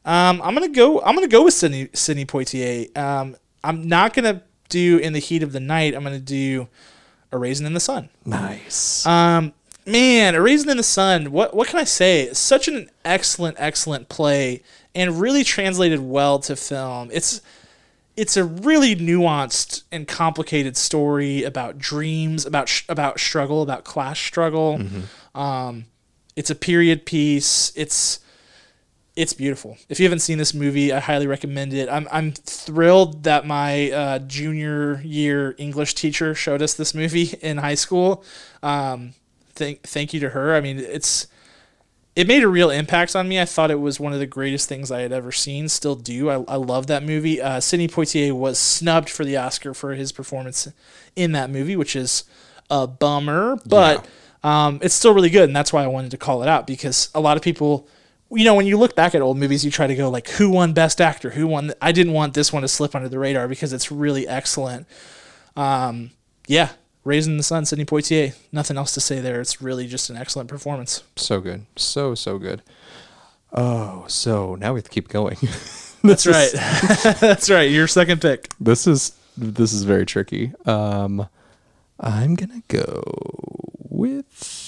um, 0.06 0.42
I'm 0.44 0.54
gonna 0.54 0.70
go. 0.70 1.02
I'm 1.02 1.16
gonna 1.16 1.28
go 1.28 1.44
with 1.44 1.54
Sydney 1.54 1.90
Sidney 1.94 2.26
Poitier. 2.26 2.96
Um, 2.98 3.36
I'm 3.64 3.88
not 3.88 4.14
gonna 4.14 4.44
do 4.70 4.98
in 4.98 5.14
the 5.14 5.20
heat 5.20 5.44
of 5.44 5.52
the 5.52 5.60
night. 5.60 5.96
I'm 5.96 6.04
gonna 6.04 6.20
do 6.20 6.68
a 7.32 7.38
raisin 7.38 7.66
in 7.66 7.74
the 7.74 7.80
sun. 7.80 8.10
Nice. 8.26 9.06
Um, 9.06 9.54
man, 9.86 10.36
a 10.36 10.42
raisin 10.42 10.70
in 10.70 10.78
the 10.78 10.84
sun. 10.84 11.32
What 11.32 11.56
what 11.56 11.68
can 11.68 11.80
I 11.80 11.84
say? 11.86 12.32
Such 12.34 12.68
an 12.68 12.90
excellent, 13.06 13.56
excellent 13.60 14.10
play, 14.10 14.62
and 14.94 15.20
really 15.20 15.44
translated 15.44 16.00
well 16.00 16.40
to 16.40 16.56
film. 16.56 17.10
It's 17.14 17.42
it's 18.16 18.38
a 18.38 18.44
really 18.44 18.96
nuanced 18.96 19.84
and 19.92 20.08
complicated 20.08 20.78
story 20.78 21.44
about 21.44 21.80
dreams, 21.80 22.46
about 22.46 22.70
sh- 22.70 22.84
about 22.90 23.20
struggle, 23.20 23.62
about 23.64 23.84
class 23.86 24.20
struggle. 24.20 24.80
Um, 25.34 25.86
it's 26.36 26.50
a 26.50 26.56
period 26.56 27.06
piece. 27.06 27.72
It's 27.76 28.20
it's 29.16 29.34
beautiful. 29.34 29.78
If 29.90 30.00
you 30.00 30.06
haven't 30.06 30.20
seen 30.20 30.38
this 30.38 30.54
movie, 30.54 30.92
I 30.92 31.00
highly 31.00 31.28
recommend 31.28 31.74
it. 31.74 31.90
I'm 31.90 32.08
I'm 32.12 32.32
thrilled 32.32 33.24
that 33.24 33.46
my 33.46 33.92
uh, 33.92 34.20
junior 34.20 35.02
year 35.04 35.56
English 35.58 35.96
teacher 35.96 36.34
showed 36.34 36.62
us 36.62 36.74
this 36.74 36.96
movie 36.96 37.38
in 37.42 37.58
high 37.58 37.76
school. 37.76 38.24
Um, 38.62 39.14
thank 39.54 39.84
thank 39.84 40.14
you 40.14 40.20
to 40.22 40.30
her. 40.30 40.56
I 40.56 40.62
mean, 40.62 40.80
it's 40.80 41.28
it 42.16 42.28
made 42.28 42.44
a 42.44 42.48
real 42.48 42.70
impact 42.70 43.16
on 43.16 43.28
me. 43.28 43.40
I 43.40 43.46
thought 43.46 43.72
it 43.72 43.80
was 43.80 44.00
one 44.00 44.14
of 44.14 44.20
the 44.20 44.28
greatest 44.28 44.70
things 44.70 44.92
I 44.92 45.02
had 45.02 45.12
ever 45.12 45.32
seen. 45.32 45.68
Still 45.68 45.96
do. 45.96 46.30
I, 46.30 46.44
I 46.48 46.56
love 46.56 46.88
that 46.88 47.04
movie. 47.04 47.42
Uh, 47.42 47.60
Sidney 47.60 47.88
Poitier 47.88 48.34
was 48.34 48.60
snubbed 48.60 49.10
for 49.10 49.26
the 49.26 49.38
Oscar 49.38 49.74
for 49.74 49.96
his 49.96 50.12
performance 50.12 50.68
in 51.16 51.32
that 51.32 51.50
movie, 51.50 51.76
which 51.76 51.96
is 51.96 52.24
a 52.70 52.86
bummer, 52.86 53.58
but 53.66 54.06
um, 54.44 54.80
it's 54.82 54.94
still 54.94 55.14
really 55.14 55.30
good, 55.30 55.50
and 55.50 55.56
that's 55.56 55.74
why 55.74 55.84
I 55.84 55.88
wanted 55.88 56.12
to 56.12 56.18
call 56.18 56.44
it 56.44 56.50
out 56.50 56.68
because 56.68 57.10
a 57.16 57.20
lot 57.20 57.38
of 57.38 57.44
people, 57.44 57.88
you 58.36 58.46
know, 58.46 58.56
when 58.56 58.66
you 58.66 58.78
look 58.78 58.96
back 58.96 59.16
at 59.16 59.22
old 59.22 59.38
movies, 59.38 59.64
you 59.66 59.72
try 59.72 59.88
to 59.88 59.96
go 59.96 60.10
like, 60.10 60.28
who 60.30 60.50
won 60.50 60.74
Best 60.74 61.00
Actor? 61.02 61.32
Who 61.32 61.48
won? 61.48 61.66
th- 61.66 61.78
I 61.82 61.92
didn't 61.92 62.14
want 62.14 62.34
this 62.34 62.52
one 62.54 62.62
to 62.62 62.68
slip 62.68 62.96
under 62.96 63.10
the 63.10 63.20
radar 63.20 63.48
because 63.48 63.74
it's 63.74 63.92
really 63.92 64.28
excellent. 64.28 64.88
Um, 65.56 66.12
yeah, 66.48 66.70
Raising 67.04 67.38
the 67.38 67.44
Sun, 67.44 67.66
Sidney 67.66 67.86
Poitier. 67.86 68.36
Nothing 68.52 68.78
else 68.78 68.94
to 68.94 69.02
say 69.02 69.20
there. 69.20 69.42
It's 69.42 69.62
really 69.62 69.88
just 69.88 70.10
an 70.10 70.18
excellent 70.18 70.50
performance. 70.50 71.04
so 71.16 71.40
good. 71.40 71.66
So 71.76 72.16
so 72.16 72.38
good. 72.38 72.62
Oh, 73.52 74.06
so 74.08 74.56
now 74.56 74.74
we 74.74 74.80
have 74.80 74.86
to 74.86 74.90
keep 74.90 75.10
going. 75.10 75.38
That's 76.04 76.26
right. 76.26 76.52
That's 77.20 77.50
right. 77.50 77.70
Your 77.70 77.88
second 77.88 78.20
pick. 78.22 78.50
this 78.60 78.88
is 78.88 79.16
this 79.38 79.74
is 79.74 79.84
very 79.84 80.06
tricky. 80.06 80.54
Um, 80.66 81.28
I'm 82.00 82.36
gonna 82.36 82.64
go 82.68 83.04
with. 83.90 84.63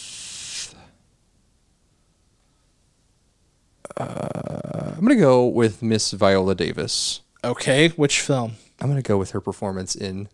Uh, 3.98 4.92
I'm 4.96 5.02
gonna 5.02 5.16
go 5.16 5.46
with 5.46 5.82
Miss 5.82 6.12
Viola 6.12 6.56
Davis. 6.56 7.22
Okay, 7.44 7.90
which 7.90 8.22
film? 8.22 8.54
I'm 8.82 8.90
gonna 8.90 9.02
go 9.02 9.18
with 9.18 9.32
her 9.32 9.42
performance 9.42 9.96
in 9.96 10.28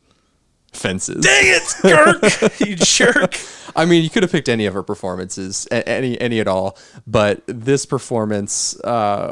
Fences. 0.71 1.23
Dang 1.23 1.43
it, 1.45 1.63
Kirk! 1.81 2.59
you 2.59 2.75
jerk. 2.75 3.37
I 3.75 3.85
mean, 3.85 4.03
you 4.03 4.09
could 4.09 4.23
have 4.23 4.31
picked 4.31 4.49
any 4.49 4.65
of 4.65 4.73
her 4.73 4.83
performances, 4.83 5.67
any 5.71 6.19
any 6.19 6.39
at 6.39 6.47
all, 6.47 6.77
but 7.07 7.41
this 7.47 7.85
performance, 7.85 8.77
uh, 8.81 9.31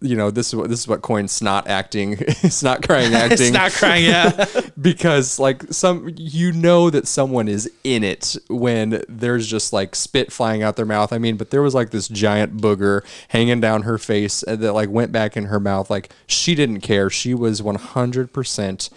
you 0.00 0.16
know, 0.16 0.30
this 0.30 0.48
is 0.48 0.56
what 0.56 0.68
this 0.68 0.80
is 0.80 0.88
what 0.88 1.02
coins 1.02 1.30
snot 1.32 1.68
acting, 1.68 2.16
snot 2.50 2.82
crying 2.82 3.14
acting. 3.14 3.38
It's 3.40 3.50
not 3.50 3.70
crying 3.72 4.08
out. 4.12 4.70
because 4.80 5.38
like 5.38 5.64
some 5.72 6.10
you 6.16 6.52
know 6.52 6.90
that 6.90 7.06
someone 7.06 7.48
is 7.48 7.70
in 7.84 8.02
it 8.04 8.36
when 8.48 9.02
there's 9.08 9.46
just 9.46 9.72
like 9.72 9.94
spit 9.94 10.32
flying 10.32 10.62
out 10.62 10.76
their 10.76 10.86
mouth 10.86 11.12
i 11.12 11.18
mean 11.18 11.36
but 11.36 11.50
there 11.50 11.62
was 11.62 11.74
like 11.74 11.90
this 11.90 12.08
giant 12.08 12.56
booger 12.58 13.04
hanging 13.28 13.60
down 13.60 13.82
her 13.82 13.98
face 13.98 14.42
that 14.46 14.72
like 14.72 14.88
went 14.88 15.12
back 15.12 15.36
in 15.36 15.46
her 15.46 15.60
mouth 15.60 15.90
like 15.90 16.12
she 16.26 16.54
didn't 16.54 16.80
care 16.80 17.08
she 17.10 17.34
was 17.34 17.60
100% 17.60 18.90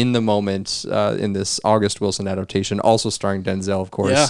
in 0.00 0.12
the 0.12 0.20
moment 0.20 0.84
uh, 0.90 1.16
in 1.18 1.32
this 1.32 1.58
august 1.64 2.00
wilson 2.00 2.26
adaptation 2.28 2.78
also 2.80 3.08
starring 3.10 3.42
denzel 3.42 3.80
of 3.80 3.90
course 3.90 4.10
Yeah. 4.12 4.28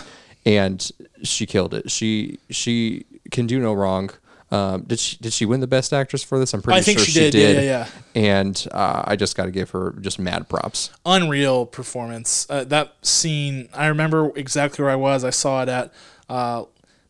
and 0.62 0.78
she 1.22 1.44
killed 1.46 1.72
it 1.74 1.90
she 1.90 2.38
she 2.50 3.04
can 3.32 3.46
do 3.46 3.58
no 3.58 3.72
wrong 3.72 4.10
um, 4.52 4.82
did 4.82 5.00
she 5.00 5.16
did 5.16 5.32
she 5.32 5.44
win 5.44 5.58
the 5.60 5.66
best 5.66 5.92
actress 5.92 6.22
for 6.22 6.38
this? 6.38 6.54
I'm 6.54 6.62
pretty 6.62 6.78
I 6.78 6.82
think 6.82 6.98
sure 7.00 7.06
she 7.06 7.10
she 7.12 7.30
did. 7.30 7.34
Yeah, 7.34 7.52
did. 7.52 7.64
yeah, 7.64 7.88
And 8.14 8.68
uh, 8.70 9.02
I 9.04 9.16
just 9.16 9.36
got 9.36 9.46
to 9.46 9.50
give 9.50 9.70
her 9.70 9.90
just 10.00 10.20
mad 10.20 10.48
props. 10.48 10.90
Unreal 11.04 11.66
performance. 11.66 12.46
Uh, 12.48 12.62
that 12.62 12.94
scene, 13.02 13.68
I 13.74 13.88
remember 13.88 14.30
exactly 14.36 14.84
where 14.84 14.92
I 14.92 14.96
was. 14.96 15.24
I 15.24 15.30
saw 15.30 15.62
it 15.64 15.68
at 15.68 15.92
uh, 16.28 16.62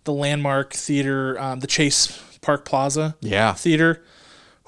the 0.05 0.15
Landmark 0.15 0.73
Theater, 0.73 1.39
um, 1.39 1.61
the 1.61 1.67
Chase 1.67 2.19
Park 2.41 2.65
Plaza 2.65 3.17
Yeah. 3.21 3.53
Theater. 3.53 4.03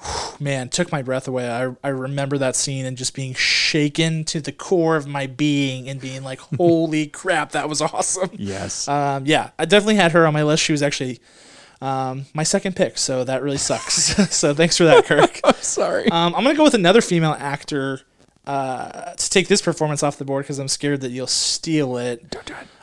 Man, 0.39 0.69
took 0.69 0.91
my 0.91 1.01
breath 1.01 1.27
away. 1.27 1.49
I, 1.49 1.75
I 1.83 1.89
remember 1.89 2.37
that 2.37 2.55
scene 2.55 2.85
and 2.85 2.97
just 2.97 3.13
being 3.13 3.33
shaken 3.33 4.23
to 4.25 4.41
the 4.41 4.51
core 4.51 4.95
of 4.95 5.07
my 5.07 5.27
being 5.27 5.89
and 5.89 5.99
being 5.99 6.23
like, 6.23 6.39
holy 6.57 7.07
crap, 7.07 7.51
that 7.51 7.67
was 7.69 7.81
awesome. 7.81 8.29
Yes. 8.33 8.87
Um, 8.87 9.25
yeah, 9.25 9.51
I 9.59 9.65
definitely 9.65 9.95
had 9.95 10.11
her 10.13 10.25
on 10.25 10.33
my 10.33 10.43
list. 10.43 10.63
She 10.63 10.71
was 10.71 10.81
actually 10.81 11.19
um, 11.81 12.25
my 12.33 12.43
second 12.43 12.75
pick, 12.75 12.97
so 12.97 13.23
that 13.23 13.41
really 13.41 13.57
sucks. 13.57 13.93
so 14.35 14.53
thanks 14.53 14.77
for 14.77 14.85
that, 14.85 15.05
Kirk. 15.05 15.39
I'm 15.43 15.53
sorry. 15.55 16.09
Um, 16.09 16.35
I'm 16.35 16.43
gonna 16.43 16.55
go 16.55 16.63
with 16.63 16.73
another 16.73 17.01
female 17.01 17.35
actor 17.37 18.01
uh, 18.45 19.13
to 19.13 19.29
take 19.29 19.47
this 19.47 19.61
performance 19.61 20.03
off 20.03 20.17
the 20.17 20.25
board 20.25 20.43
because 20.43 20.59
I'm 20.59 20.67
scared 20.67 21.01
that 21.01 21.11
you'll 21.11 21.27
steal 21.27 21.97
it. 21.97 22.35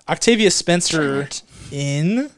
Octavia 0.09 0.51
Spencer 0.51 1.29
in 1.73 2.31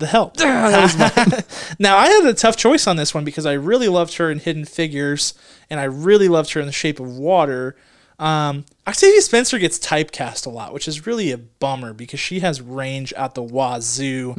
The 0.00 0.06
Help. 0.06 0.36
now, 1.78 1.96
I 1.96 2.08
had 2.08 2.26
a 2.26 2.34
tough 2.34 2.56
choice 2.56 2.86
on 2.86 2.96
this 2.96 3.14
one 3.14 3.24
because 3.24 3.46
I 3.46 3.52
really 3.52 3.88
loved 3.88 4.14
her 4.14 4.30
in 4.30 4.38
Hidden 4.38 4.64
Figures 4.64 5.34
and 5.68 5.78
I 5.78 5.84
really 5.84 6.28
loved 6.28 6.52
her 6.52 6.60
in 6.60 6.66
The 6.66 6.72
Shape 6.72 6.98
of 6.98 7.16
Water. 7.16 7.76
Um, 8.18 8.66
Octavia 8.86 9.22
Spencer 9.22 9.58
gets 9.58 9.78
typecast 9.78 10.46
a 10.46 10.50
lot, 10.50 10.74
which 10.74 10.86
is 10.86 11.06
really 11.06 11.32
a 11.32 11.38
bummer 11.38 11.92
because 11.94 12.20
she 12.20 12.40
has 12.40 12.60
range 12.60 13.12
at 13.14 13.34
the 13.34 13.42
wazoo. 13.42 14.34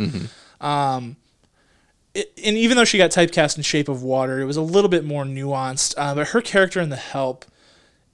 Um, 0.60 1.16
it, 2.14 2.32
and 2.46 2.58
even 2.58 2.78
though 2.78 2.86
she 2.86 2.98
got 2.98 3.10
typecast 3.12 3.58
in 3.58 3.64
Shape 3.64 3.90
of 3.90 4.04
Water, 4.04 4.40
it 4.40 4.46
was 4.46 4.58
a 4.58 4.62
little 4.62 4.90
bit 4.90 5.04
more 5.04 5.24
nuanced. 5.24 5.96
Uh, 5.98 6.14
but 6.14 6.30
her 6.30 6.42
character 6.42 6.80
in 6.80 6.90
The 6.90 6.96
Help 6.96 7.46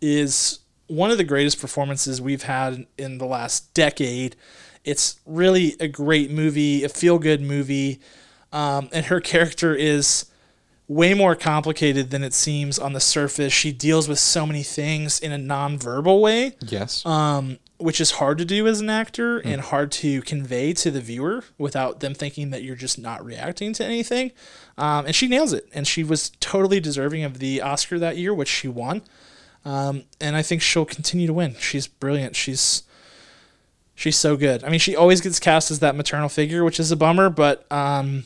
is 0.02 0.60
one 0.88 1.12
of 1.12 1.18
the 1.18 1.24
greatest 1.24 1.60
performances 1.60 2.22
we've 2.22 2.44
had 2.44 2.86
in 2.98 3.18
the 3.18 3.26
last 3.26 3.74
decade. 3.74 4.36
It's 4.88 5.20
really 5.26 5.76
a 5.80 5.88
great 5.88 6.32
movie, 6.32 6.84
a 6.84 6.90
feel 6.90 7.20
good 7.20 7.42
movie. 7.42 8.00
Um, 8.54 8.90
and 8.94 9.06
her 9.08 9.20
character 9.20 9.76
is 9.76 10.26
way 10.88 11.14
more 11.14 11.36
complicated 11.36 12.12
than 12.12 12.24
it 12.24 12.34
seems 12.34 12.80
on 12.80 12.94
the 12.94 13.00
surface. 13.02 13.52
She 13.52 13.74
deals 13.74 14.08
with 14.08 14.20
so 14.20 14.46
many 14.46 14.64
things 14.64 15.20
in 15.20 15.34
a 15.34 15.38
non-verbal 15.38 16.22
way, 16.22 16.56
Yes. 16.66 17.06
um, 17.06 17.58
which 17.78 18.00
is 18.00 18.12
hard 18.12 18.38
to 18.38 18.46
do 18.46 18.66
as 18.68 18.80
an 18.80 18.90
actor 18.90 19.40
and 19.40 19.60
hard 19.60 19.92
to 19.92 20.22
convey 20.22 20.72
to 20.74 20.90
the 20.90 21.02
viewer 21.02 21.44
without 21.58 22.00
them 22.00 22.14
thinking 22.14 22.52
that 22.52 22.64
you're 22.64 22.78
just 22.78 22.98
not 22.98 23.24
reacting 23.26 23.74
to 23.74 23.84
anything. 23.86 24.32
Um, 24.78 25.08
and 25.08 25.14
she 25.14 25.28
nails 25.28 25.52
it, 25.52 25.68
and 25.74 25.86
she 25.86 26.06
was 26.06 26.32
totally 26.40 26.80
deserving 26.80 27.26
of 27.26 27.40
the 27.40 27.62
Oscar 27.62 28.00
that 28.00 28.16
year, 28.16 28.34
which 28.34 28.48
she 28.48 28.70
won. 28.70 29.02
Um, 29.66 30.04
and 30.22 30.38
I 30.38 30.42
think 30.42 30.62
she'll 30.62 30.86
continue 30.86 31.28
to 31.28 31.34
win. 31.34 31.56
She's 31.60 31.86
brilliant. 31.88 32.38
She's 32.38 32.84
she's 33.98 34.16
so 34.16 34.38
good. 34.38 34.64
I 34.64 34.70
mean, 34.70 34.80
she 34.80 34.96
always 34.96 35.20
gets 35.20 35.40
cast 35.42 35.72
as 35.72 35.80
that 35.80 35.96
maternal 35.96 36.30
figure, 36.30 36.64
which 36.64 36.80
is 36.80 36.90
a 36.92 36.96
bummer, 36.96 37.30
but 37.30 37.70
um, 37.70 38.26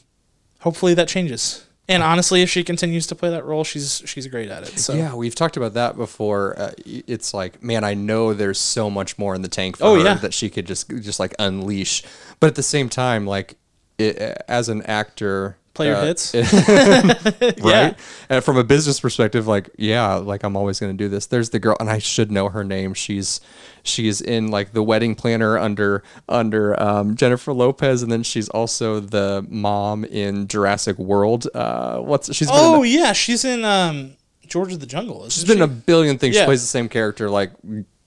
hopefully 0.59 0.93
that 0.93 1.07
changes. 1.07 1.65
And 1.89 2.03
honestly, 2.03 2.41
if 2.43 2.49
she 2.49 2.63
continues 2.63 3.07
to 3.07 3.15
play 3.15 3.31
that 3.31 3.43
role, 3.43 3.63
she's 3.63 4.01
she's 4.05 4.27
great 4.27 4.49
at 4.49 4.63
it. 4.63 4.79
So 4.79 4.93
Yeah, 4.93 5.13
we've 5.15 5.33
talked 5.35 5.57
about 5.57 5.73
that 5.73 5.97
before. 5.97 6.57
Uh, 6.57 6.71
it's 6.85 7.33
like, 7.33 7.61
man, 7.63 7.83
I 7.83 7.95
know 7.95 8.33
there's 8.33 8.59
so 8.59 8.89
much 8.89 9.17
more 9.17 9.33
in 9.35 9.41
the 9.41 9.49
tank 9.49 9.77
for 9.77 9.85
Oh, 9.85 9.95
her 9.95 10.03
yeah. 10.03 10.13
that 10.15 10.33
she 10.33 10.49
could 10.49 10.67
just 10.67 10.89
just 10.89 11.19
like 11.19 11.33
unleash. 11.39 12.03
But 12.39 12.47
at 12.47 12.55
the 12.55 12.63
same 12.63 12.87
time, 12.87 13.25
like 13.25 13.55
it, 13.97 14.17
as 14.47 14.69
an 14.69 14.83
actor, 14.83 15.57
play 15.81 15.87
your 15.87 15.97
uh, 15.97 16.05
hits. 16.05 16.33
right? 17.63 17.97
And 18.29 18.43
from 18.43 18.57
a 18.57 18.63
business 18.63 18.99
perspective, 18.99 19.47
like, 19.47 19.69
yeah, 19.77 20.15
like 20.15 20.43
I'm 20.43 20.55
always 20.55 20.79
going 20.79 20.95
to 20.95 20.97
do 20.97 21.09
this. 21.09 21.25
There's 21.27 21.49
the 21.49 21.59
girl, 21.59 21.75
and 21.79 21.89
I 21.89 21.99
should 21.99 22.31
know 22.31 22.49
her 22.49 22.63
name. 22.63 22.93
She's 22.93 23.41
she's 23.83 24.21
in 24.21 24.49
like 24.49 24.73
the 24.73 24.83
wedding 24.83 25.15
planner 25.15 25.57
under 25.57 26.03
under 26.29 26.81
um, 26.81 27.15
Jennifer 27.15 27.53
Lopez, 27.53 28.03
and 28.03 28.11
then 28.11 28.23
she's 28.23 28.49
also 28.49 28.99
the 28.99 29.45
mom 29.49 30.03
in 30.05 30.47
Jurassic 30.47 30.97
World. 30.97 31.47
Uh, 31.53 31.99
what's 31.99 32.33
she's 32.33 32.47
been 32.47 32.57
Oh 32.59 32.83
a- 32.83 32.87
yeah, 32.87 33.13
she's 33.13 33.43
in 33.45 33.65
um, 33.65 34.13
George 34.47 34.73
of 34.73 34.79
the 34.79 34.85
Jungle. 34.85 35.29
She's 35.29 35.45
been 35.45 35.57
in 35.57 35.63
a 35.63 35.67
billion 35.67 36.17
things. 36.17 36.35
Yeah. 36.35 36.43
She 36.43 36.45
plays 36.45 36.61
the 36.61 36.67
same 36.67 36.89
character. 36.89 37.29
Like. 37.29 37.51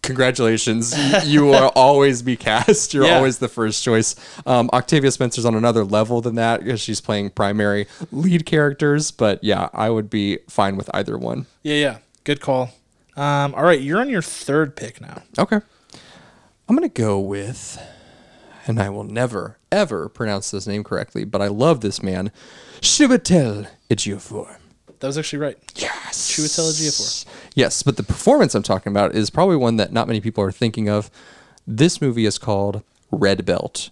Congratulations, 0.04 0.94
you 1.26 1.44
will 1.44 1.72
always 1.74 2.22
be 2.22 2.36
cast. 2.36 2.94
You're 2.94 3.06
Yeah. 3.06 3.16
always 3.16 3.38
the 3.38 3.48
first 3.48 3.82
choice. 3.82 4.14
Um, 4.46 4.70
Octavia 4.72 5.10
Spencer's 5.10 5.44
on 5.44 5.54
another 5.54 5.84
level 5.84 6.20
than 6.20 6.34
that 6.36 6.62
because 6.62 6.80
she's 6.80 7.00
playing 7.00 7.30
primary 7.30 7.86
lead 8.12 8.46
characters. 8.46 9.10
But 9.10 9.42
yeah, 9.42 9.68
I 9.72 9.90
would 9.90 10.10
be 10.10 10.38
fine 10.48 10.76
with 10.76 10.90
either 10.94 11.16
one. 11.18 11.46
Yeah, 11.62 11.74
yeah. 11.74 11.98
Good 12.24 12.40
call. 12.40 12.70
Um, 13.16 13.54
all 13.54 13.62
right, 13.62 13.80
you're 13.80 14.00
on 14.00 14.08
your 14.08 14.22
third 14.22 14.76
pick 14.76 15.00
now. 15.00 15.22
Okay. 15.38 15.60
I'm 16.68 16.76
going 16.76 16.88
to 16.88 17.02
go 17.02 17.20
with, 17.20 17.78
and 18.66 18.80
I 18.80 18.88
will 18.88 19.04
never, 19.04 19.58
ever 19.70 20.08
pronounce 20.08 20.50
this 20.50 20.66
name 20.66 20.82
correctly, 20.82 21.24
but 21.24 21.42
I 21.42 21.48
love 21.48 21.80
this 21.82 22.02
man, 22.02 22.32
Chiwetel 22.80 23.66
Ejiofor. 23.90 24.56
That 25.04 25.08
was 25.08 25.18
actually 25.18 25.40
right. 25.40 25.58
Yes. 25.76 26.30
Chiwetel 26.30 26.70
Ejiofor. 26.70 27.26
Yes, 27.54 27.82
but 27.82 27.98
the 27.98 28.02
performance 28.02 28.54
I'm 28.54 28.62
talking 28.62 28.90
about 28.90 29.14
is 29.14 29.28
probably 29.28 29.56
one 29.56 29.76
that 29.76 29.92
not 29.92 30.08
many 30.08 30.18
people 30.18 30.42
are 30.42 30.50
thinking 30.50 30.88
of. 30.88 31.10
This 31.66 32.00
movie 32.00 32.24
is 32.24 32.38
called 32.38 32.82
Red 33.10 33.44
Belt. 33.44 33.90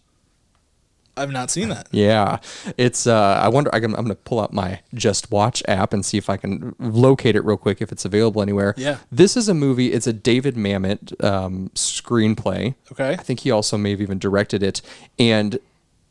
I've 1.15 1.31
not 1.31 1.51
seen 1.51 1.69
that. 1.69 1.87
Yeah, 1.91 2.39
it's. 2.79 3.07
Uh, 3.07 3.39
I 3.43 3.49
wonder. 3.51 3.69
I 3.75 3.77
I'm 3.77 3.93
going 3.93 4.09
to 4.09 4.15
pull 4.15 4.41
out 4.41 4.55
my 4.55 4.81
Just 4.95 5.31
Watch 5.31 5.63
app 5.69 5.93
and 5.93 6.03
see 6.03 6.17
if 6.17 6.31
I 6.31 6.39
can 6.39 6.75
locate 6.79 7.37
it 7.37 7.45
real 7.45 7.59
quick 7.59 7.83
if 7.83 7.93
it's 7.93 8.07
available 8.07 8.41
anywhere. 8.41 8.73
Yeah. 8.79 8.97
This 9.11 9.37
is 9.37 9.51
a 9.51 9.55
movie. 9.55 9.93
It's 9.93 10.07
a 10.07 10.15
David 10.15 10.55
Mamet 10.55 11.23
um, 11.23 11.71
screenplay. 11.75 12.75
Okay. 12.91 13.11
I 13.11 13.17
think 13.17 13.41
he 13.41 13.51
also 13.51 13.77
may 13.77 13.91
have 13.91 14.01
even 14.01 14.19
directed 14.19 14.63
it. 14.63 14.81
And 15.19 15.59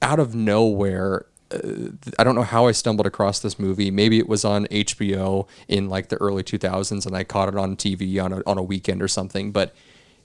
out 0.04 0.20
of 0.20 0.36
nowhere, 0.36 1.26
I 2.18 2.24
don't 2.24 2.36
know 2.36 2.44
how 2.44 2.68
I 2.68 2.72
stumbled 2.72 3.08
across 3.08 3.40
this 3.40 3.60
movie. 3.60 3.92
Maybe 3.92 4.20
it 4.20 4.30
was 4.30 4.46
on 4.46 4.66
HBO 4.68 5.48
in 5.68 5.90
like 5.90 6.10
the 6.10 6.18
early 6.18 6.44
2000s, 6.44 7.06
and 7.06 7.16
I 7.16 7.24
caught 7.24 7.50
it 7.50 7.56
on 7.56 7.76
TV 7.76 8.24
on 8.24 8.34
a, 8.34 8.42
on 8.46 8.58
a 8.58 8.64
weekend 8.64 9.02
or 9.02 9.08
something. 9.08 9.52
But 9.52 9.74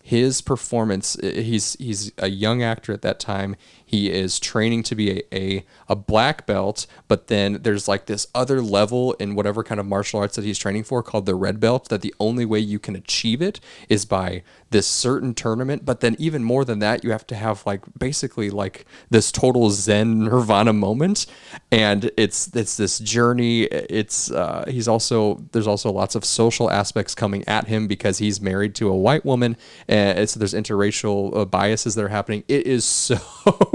his 0.03 0.41
performance, 0.41 1.19
uh, 1.19 1.27
he's 1.35 1.75
he's 1.75 2.13
a 2.19 2.29
young 2.29 2.63
actor 2.63 2.93
at 2.93 3.03
that 3.03 3.19
time. 3.19 3.57
He 3.89 4.11
is 4.11 4.41
training 4.41 4.83
to 4.85 4.97
be 4.97 5.11
a, 5.19 5.23
a, 5.33 5.65
a 5.89 5.95
black 5.95 6.45
belt, 6.45 6.89
but 7.07 7.29
then 7.29 7.63
there's 7.63 7.87
like 7.87 8.07
this 8.07 8.27
other 8.35 8.61
level 8.61 9.13
in 9.15 9.37
whatever 9.37 9.63
kind 9.63 9.79
of 9.79 9.87
martial 9.87 10.19
arts 10.19 10.35
that 10.35 10.45
he's 10.45 10.59
training 10.59 10.83
for 10.83 11.05
called 11.05 11.25
the 11.25 11.37
red 11.37 11.61
belt, 11.61 11.89
that 11.89 12.03
the 12.03 12.15
only 12.19 12.45
way 12.45 12.59
you 12.59 12.81
can 12.81 12.97
achieve 12.97 13.41
it 13.41 13.61
is 13.89 14.05
by 14.05 14.43
this 14.71 14.87
certain 14.87 15.35
tournament. 15.35 15.85
But 15.85 16.01
then 16.01 16.17
even 16.19 16.43
more 16.43 16.65
than 16.65 16.81
that, 16.81 17.05
you 17.05 17.13
have 17.13 17.27
to 17.29 17.37
have 17.37 17.65
like 17.65 17.83
basically 17.97 18.51
like 18.51 18.85
this 19.09 19.31
total 19.31 19.71
Zen 19.71 20.25
nirvana 20.25 20.73
moment. 20.73 21.27
And 21.71 22.11
it's 22.17 22.55
it's 22.57 22.77
this 22.77 22.99
journey. 22.99 23.63
It's 23.63 24.31
uh, 24.31 24.65
he's 24.69 24.89
also 24.89 25.45
there's 25.53 25.67
also 25.67 25.93
lots 25.93 26.15
of 26.15 26.25
social 26.25 26.71
aspects 26.71 27.15
coming 27.15 27.47
at 27.47 27.69
him 27.69 27.87
because 27.87 28.19
he's 28.19 28.41
married 28.41 28.75
to 28.77 28.89
a 28.89 28.97
white 28.97 29.25
woman, 29.25 29.57
and 29.89 30.29
so 30.29 30.39
there's 30.39 30.55
interracial 30.55 31.37
uh, 31.37 31.45
biases 31.45 31.95
that 31.95 32.05
are 32.05 32.09
happening. 32.09 32.43
It 32.49 32.67
is 32.67 32.85
so 33.07 33.17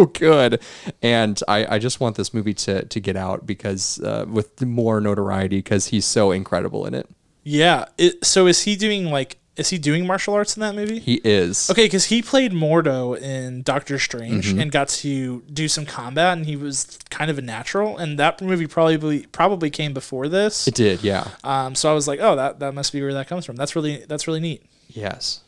good, 0.05 0.61
and 1.01 1.39
I, 1.47 1.75
I 1.75 1.79
just 1.79 1.99
want 1.99 2.15
this 2.15 2.33
movie 2.33 2.53
to 2.55 2.85
to 2.85 2.99
get 2.99 3.15
out 3.15 3.45
because 3.45 3.99
uh, 4.01 4.25
with 4.27 4.61
more 4.61 4.99
notoriety 5.01 5.57
because 5.57 5.87
he's 5.87 6.05
so 6.05 6.31
incredible 6.31 6.85
in 6.85 6.93
it. 6.93 7.07
Yeah. 7.43 7.85
It, 7.97 8.23
so 8.25 8.47
is 8.47 8.63
he 8.63 8.75
doing 8.75 9.05
like? 9.05 9.37
Is 9.57 9.69
he 9.69 9.77
doing 9.77 10.07
martial 10.07 10.33
arts 10.33 10.55
in 10.55 10.61
that 10.61 10.75
movie? 10.75 10.99
He 10.99 11.15
is. 11.25 11.69
Okay, 11.69 11.85
because 11.85 12.05
he 12.05 12.21
played 12.21 12.53
Mordo 12.53 13.19
in 13.21 13.63
Doctor 13.63 13.99
Strange 13.99 14.47
Mm-hmm. 14.47 14.59
and 14.61 14.71
got 14.71 14.87
to 14.89 15.41
do 15.51 15.67
some 15.67 15.85
combat, 15.85 16.37
and 16.37 16.45
he 16.45 16.55
was 16.55 16.97
kind 17.09 17.29
of 17.29 17.37
a 17.37 17.41
natural. 17.41 17.97
And 17.97 18.17
that 18.17 18.41
movie 18.41 18.65
probably 18.65 19.25
probably 19.27 19.69
came 19.69 19.93
before 19.93 20.29
this. 20.29 20.67
It 20.69 20.73
did, 20.75 21.03
yeah. 21.03 21.27
Um, 21.43 21.75
so 21.75 21.91
I 21.91 21.93
was 21.93 22.07
like, 22.07 22.19
oh, 22.21 22.35
that 22.37 22.59
that 22.59 22.73
must 22.73 22.93
be 22.93 23.01
where 23.01 23.13
that 23.13 23.27
comes 23.27 23.45
from. 23.45 23.57
That's 23.57 23.75
really 23.75 24.05
that's 24.07 24.25
really 24.25 24.39
neat. 24.39 24.63
Yes, 24.87 25.41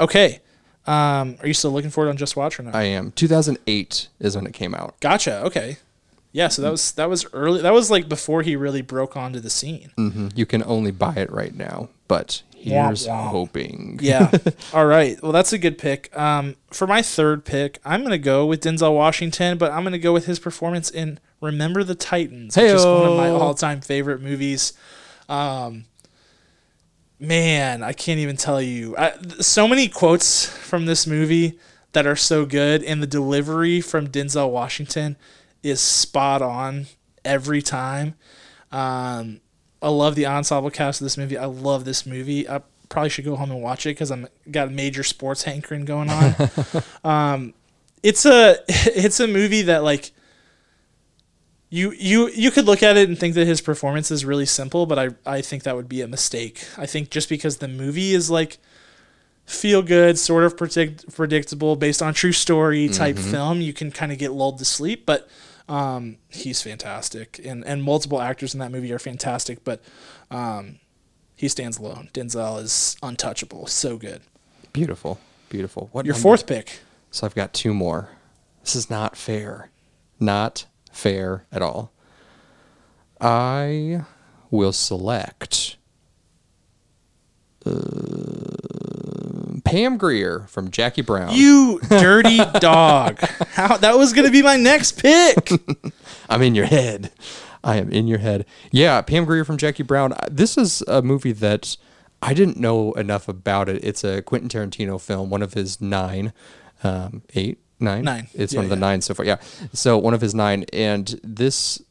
Okay, 0.00 0.40
um, 0.86 1.36
are 1.40 1.46
you 1.46 1.54
still 1.54 1.70
looking 1.70 1.90
for 1.90 2.06
it 2.06 2.10
on 2.10 2.16
Just 2.16 2.36
Watch 2.36 2.58
or 2.58 2.64
not? 2.64 2.74
I 2.74 2.82
am. 2.84 3.12
2008 3.12 4.08
is 4.20 4.36
when 4.36 4.46
it 4.46 4.52
came 4.52 4.74
out. 4.74 4.98
Gotcha. 5.00 5.42
Okay. 5.44 5.76
Yeah, 6.32 6.48
so 6.48 6.62
that 6.62 6.70
was 6.70 6.92
that 6.92 7.10
was 7.10 7.26
early. 7.34 7.60
That 7.60 7.74
was 7.74 7.90
like 7.90 8.08
before 8.08 8.40
he 8.42 8.56
really 8.56 8.80
broke 8.80 9.16
onto 9.18 9.38
the 9.38 9.50
scene. 9.50 9.90
hmm 9.96 10.28
You 10.34 10.46
can 10.46 10.62
only 10.64 10.90
buy 10.90 11.14
it 11.16 11.30
right 11.30 11.54
now, 11.54 11.90
but 12.08 12.42
here's 12.56 13.06
hoping. 13.06 13.98
Yeah. 14.00 14.30
All 14.72 14.86
right. 14.86 15.22
Well, 15.22 15.32
that's 15.32 15.52
a 15.52 15.58
good 15.58 15.76
pick. 15.76 16.16
Um, 16.16 16.56
for 16.70 16.86
my 16.86 17.02
third 17.02 17.44
pick, 17.44 17.78
I'm 17.84 18.02
gonna 18.02 18.16
go 18.16 18.46
with 18.46 18.62
Denzel 18.62 18.94
Washington, 18.94 19.58
but 19.58 19.72
I'm 19.72 19.84
gonna 19.84 19.98
go 19.98 20.14
with 20.14 20.24
his 20.24 20.38
performance 20.38 20.90
in 20.90 21.20
Remember 21.42 21.84
the 21.84 21.94
Titans, 21.94 22.56
which 22.56 22.64
is 22.64 22.84
one 22.84 23.10
of 23.10 23.16
my 23.18 23.28
all-time 23.28 23.82
favorite 23.82 24.22
movies. 24.22 24.72
Um, 25.28 25.84
man, 27.22 27.84
I 27.84 27.92
can't 27.92 28.18
even 28.18 28.36
tell 28.36 28.60
you. 28.60 28.96
I, 28.98 29.14
so 29.40 29.68
many 29.68 29.88
quotes 29.88 30.44
from 30.44 30.86
this 30.86 31.06
movie 31.06 31.58
that 31.92 32.06
are 32.06 32.16
so 32.16 32.44
good, 32.44 32.82
and 32.82 33.02
the 33.02 33.06
delivery 33.06 33.80
from 33.80 34.08
Denzel 34.08 34.50
Washington 34.50 35.16
is 35.62 35.80
spot 35.80 36.42
on 36.42 36.86
every 37.24 37.62
time. 37.62 38.14
Um, 38.72 39.40
I 39.80 39.88
love 39.88 40.16
the 40.16 40.26
ensemble 40.26 40.70
cast 40.70 41.00
of 41.00 41.04
this 41.04 41.16
movie. 41.16 41.38
I 41.38 41.44
love 41.44 41.84
this 41.84 42.04
movie. 42.04 42.48
I 42.48 42.62
probably 42.88 43.10
should 43.10 43.24
go 43.24 43.36
home 43.36 43.52
and 43.52 43.62
watch 43.62 43.86
it 43.86 43.90
because 43.90 44.10
I'm 44.10 44.26
got 44.50 44.68
a 44.68 44.70
major 44.70 45.04
sports 45.04 45.44
hankering 45.44 45.84
going 45.84 46.10
on. 46.10 46.34
um, 47.04 47.54
it's 48.02 48.26
a 48.26 48.56
it's 48.68 49.20
a 49.20 49.28
movie 49.28 49.62
that 49.62 49.84
like 49.84 50.10
you 51.72 51.92
you 51.92 52.28
you 52.28 52.50
could 52.50 52.66
look 52.66 52.82
at 52.82 52.98
it 52.98 53.08
and 53.08 53.18
think 53.18 53.34
that 53.34 53.46
his 53.46 53.62
performance 53.62 54.10
is 54.10 54.26
really 54.26 54.44
simple, 54.44 54.84
but 54.84 54.98
I 54.98 55.08
I 55.24 55.40
think 55.40 55.62
that 55.62 55.74
would 55.74 55.88
be 55.88 56.02
a 56.02 56.06
mistake. 56.06 56.66
I 56.76 56.84
think 56.84 57.08
just 57.08 57.30
because 57.30 57.56
the 57.56 57.66
movie 57.66 58.12
is 58.12 58.30
like 58.30 58.58
feel 59.46 59.80
good, 59.80 60.18
sort 60.18 60.44
of 60.44 60.54
predict, 60.54 61.10
predictable, 61.14 61.74
based 61.76 62.02
on 62.02 62.12
true 62.12 62.32
story 62.32 62.88
type 62.90 63.18
film, 63.18 63.62
you 63.62 63.72
can 63.72 63.90
kind 63.90 64.12
of 64.12 64.18
get 64.18 64.32
lulled 64.32 64.58
to 64.58 64.66
sleep. 64.66 65.06
But 65.06 65.26
um, 65.66 66.18
he's 66.28 66.60
fantastic, 66.60 67.40
and 67.42 67.64
and 67.64 67.82
multiple 67.82 68.20
actors 68.20 68.52
in 68.52 68.60
that 68.60 68.70
movie 68.70 68.92
are 68.92 68.98
fantastic. 68.98 69.64
But 69.64 69.82
um, 70.30 70.78
he 71.36 71.48
stands 71.48 71.78
alone. 71.78 72.10
Denzel 72.12 72.62
is 72.62 72.96
untouchable. 73.02 73.66
So 73.66 73.96
good. 73.96 74.20
Beautiful, 74.74 75.18
beautiful. 75.48 75.88
What 75.92 76.04
Your 76.04 76.12
number? 76.12 76.22
fourth 76.22 76.46
pick. 76.46 76.80
So 77.10 77.26
I've 77.26 77.34
got 77.34 77.54
two 77.54 77.72
more. 77.72 78.10
This 78.62 78.76
is 78.76 78.90
not 78.90 79.16
fair. 79.16 79.70
Not 80.20 80.66
fair 80.92 81.46
at 81.50 81.62
all. 81.62 81.90
I 83.20 84.04
will 84.50 84.72
select 84.72 85.76
uh, 87.64 89.58
Pam 89.64 89.96
Grier 89.96 90.46
from 90.48 90.70
Jackie 90.70 91.02
Brown. 91.02 91.34
You 91.34 91.80
dirty 91.88 92.38
dog. 92.60 93.18
How 93.52 93.76
that 93.76 93.96
was 93.96 94.12
gonna 94.12 94.30
be 94.30 94.42
my 94.42 94.56
next 94.56 95.00
pick. 95.00 95.50
I'm 96.28 96.42
in 96.42 96.54
your 96.54 96.66
head. 96.66 97.12
I 97.64 97.76
am 97.76 97.90
in 97.92 98.08
your 98.08 98.18
head. 98.18 98.44
Yeah, 98.72 99.00
Pam 99.02 99.24
Grier 99.24 99.44
from 99.44 99.56
Jackie 99.56 99.84
Brown. 99.84 100.12
Uh, 100.14 100.26
This 100.30 100.58
is 100.58 100.82
a 100.88 101.00
movie 101.00 101.32
that 101.32 101.76
I 102.20 102.34
didn't 102.34 102.56
know 102.56 102.92
enough 102.94 103.28
about 103.28 103.68
it. 103.68 103.84
It's 103.84 104.02
a 104.02 104.20
Quentin 104.22 104.48
Tarantino 104.48 105.00
film, 105.00 105.30
one 105.30 105.42
of 105.42 105.54
his 105.54 105.80
nine, 105.80 106.32
um, 106.82 107.22
eight, 107.34 107.58
nine. 107.82 108.04
Nine. 108.04 108.28
It's 108.34 108.52
Yeah, 108.52 108.58
one 108.60 108.64
of 108.66 108.70
the 108.70 108.76
yeah. 108.76 108.80
nine 108.80 109.00
so 109.02 109.14
far. 109.14 109.26
Yeah. 109.26 109.36
So 109.72 109.98
one 109.98 110.14
of 110.14 110.20
his 110.20 110.34
nine, 110.34 110.64
and 110.72 111.20
this 111.22 111.82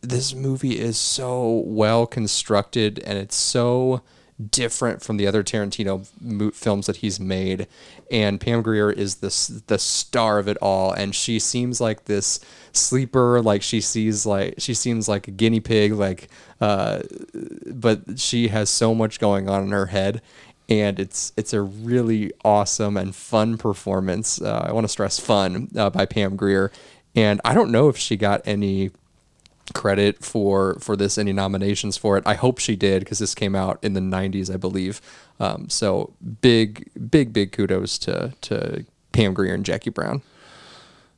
this 0.00 0.34
movie 0.34 0.78
is 0.78 0.96
so 0.96 1.62
well 1.66 2.06
constructed, 2.06 2.98
and 3.00 3.18
it's 3.18 3.36
so 3.36 4.02
different 4.50 5.02
from 5.02 5.16
the 5.16 5.26
other 5.26 5.42
Tarantino 5.42 6.06
mo- 6.20 6.52
films 6.52 6.86
that 6.86 6.98
he's 6.98 7.18
made. 7.18 7.66
And 8.10 8.40
Pam 8.40 8.62
Grier 8.62 8.90
is 8.90 9.16
the 9.16 9.62
the 9.66 9.78
star 9.78 10.38
of 10.38 10.46
it 10.48 10.56
all, 10.62 10.92
and 10.92 11.14
she 11.14 11.38
seems 11.40 11.80
like 11.80 12.04
this 12.04 12.38
sleeper. 12.72 13.42
Like 13.42 13.62
she 13.62 13.80
sees 13.80 14.24
like 14.24 14.54
she 14.58 14.74
seems 14.74 15.08
like 15.08 15.26
a 15.26 15.32
guinea 15.32 15.60
pig. 15.60 15.92
Like, 15.94 16.28
uh, 16.60 17.00
but 17.66 18.18
she 18.20 18.48
has 18.48 18.70
so 18.70 18.94
much 18.94 19.18
going 19.18 19.48
on 19.48 19.64
in 19.64 19.70
her 19.70 19.86
head. 19.86 20.22
And 20.68 21.00
it's 21.00 21.32
it's 21.36 21.52
a 21.52 21.62
really 21.62 22.30
awesome 22.44 22.96
and 22.96 23.14
fun 23.14 23.56
performance. 23.56 24.40
Uh, 24.40 24.66
I 24.68 24.72
want 24.72 24.84
to 24.84 24.88
stress 24.88 25.18
fun 25.18 25.68
uh, 25.76 25.88
by 25.88 26.04
Pam 26.04 26.36
Grier, 26.36 26.70
and 27.16 27.40
I 27.44 27.54
don't 27.54 27.70
know 27.70 27.88
if 27.88 27.96
she 27.96 28.16
got 28.16 28.42
any 28.44 28.90
credit 29.74 30.24
for 30.24 30.74
for 30.80 30.96
this 30.96 31.18
any 31.18 31.30
nominations 31.30 31.96
for 31.96 32.16
it 32.16 32.22
i 32.26 32.32
hope 32.32 32.58
she 32.58 32.74
did 32.74 33.00
because 33.00 33.18
this 33.18 33.34
came 33.34 33.54
out 33.54 33.78
in 33.82 33.92
the 33.92 34.00
90s 34.00 34.50
i 34.50 34.56
believe 34.56 35.00
um, 35.40 35.68
so 35.68 36.14
big 36.40 36.88
big 37.10 37.34
big 37.34 37.52
kudos 37.52 37.98
to 37.98 38.32
to 38.40 38.84
pam 39.12 39.34
grier 39.34 39.52
and 39.52 39.66
jackie 39.66 39.90
brown 39.90 40.22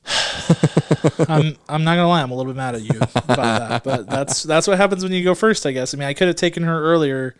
I'm 1.29 1.57
I'm 1.69 1.85
not 1.85 1.97
gonna 1.97 2.09
lie, 2.09 2.23
I'm 2.23 2.31
a 2.31 2.35
little 2.35 2.51
bit 2.51 2.57
mad 2.57 2.75
at 2.75 2.83
you 2.83 2.99
about 2.99 3.27
that. 3.69 3.85
But 3.85 4.07
that's 4.09 4.43
that's 4.43 4.67
what 4.67 4.79
happens 4.79 5.03
when 5.03 5.13
you 5.13 5.23
go 5.23 5.35
first, 5.35 5.67
I 5.67 5.73
guess. 5.73 5.95
I 5.95 5.99
mean 5.99 6.09
I 6.09 6.15
could 6.15 6.27
have 6.27 6.37
taken 6.37 6.63
her 6.63 6.83
earlier. 6.83 7.35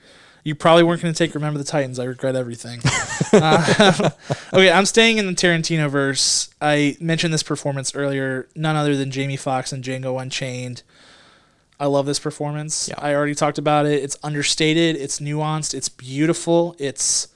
You 0.45 0.55
probably 0.55 0.83
weren't 0.83 1.03
gonna 1.03 1.15
take 1.15 1.35
Remember 1.35 1.59
the 1.59 1.65
Titans. 1.65 1.99
I 1.99 2.05
regret 2.05 2.37
everything. 2.37 2.81
Uh, 3.33 4.11
okay, 4.53 4.73
I'm 4.73 4.85
staying 4.87 5.19
in 5.19 5.27
the 5.29 5.35
Tarantino 5.35 5.89
verse. 5.89 6.49
I 6.61 6.97
mentioned 6.99 7.33
this 7.33 7.45
performance 7.45 7.95
earlier, 7.95 8.49
none 8.57 8.75
other 8.75 8.97
than 8.97 9.13
Jamie 9.13 9.37
Foxx 9.37 9.71
and 9.73 9.85
Django 9.85 10.21
Unchained. 10.21 10.83
I 11.79 11.87
love 11.87 12.07
this 12.07 12.19
performance. 12.19 12.89
Yeah. 12.89 12.97
I 12.99 13.15
already 13.15 13.37
talked 13.37 13.57
about 13.59 13.87
it. 13.87 14.03
It's 14.03 14.17
understated, 14.25 14.97
it's 14.97 15.21
nuanced, 15.21 15.75
it's 15.75 15.89
beautiful, 15.89 16.75
it's 16.81 17.29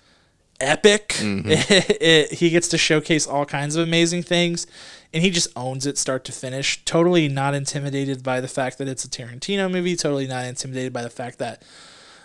epic. 0.60 1.16
It- 1.22 2.32
he 2.32 2.50
gets 2.50 2.66
to 2.68 2.78
showcase 2.78 3.24
all 3.26 3.46
kinds 3.46 3.76
of 3.76 3.86
amazing 3.86 4.24
things, 4.24 4.66
and 5.12 5.22
he 5.22 5.30
just 5.30 5.48
owns 5.54 5.86
it 5.86 5.96
start 5.96 6.24
to 6.24 6.32
finish. 6.32 6.84
Totally 6.84 7.28
not 7.28 7.54
intimidated 7.54 8.24
by 8.24 8.40
the 8.40 8.48
fact 8.48 8.78
that 8.78 8.88
it's 8.88 9.04
a 9.04 9.08
Tarantino 9.08 9.70
movie. 9.70 9.94
Totally 9.94 10.26
not 10.26 10.44
intimidated 10.44 10.92
by 10.92 11.02
the 11.02 11.10
fact 11.10 11.38
that 11.38 11.62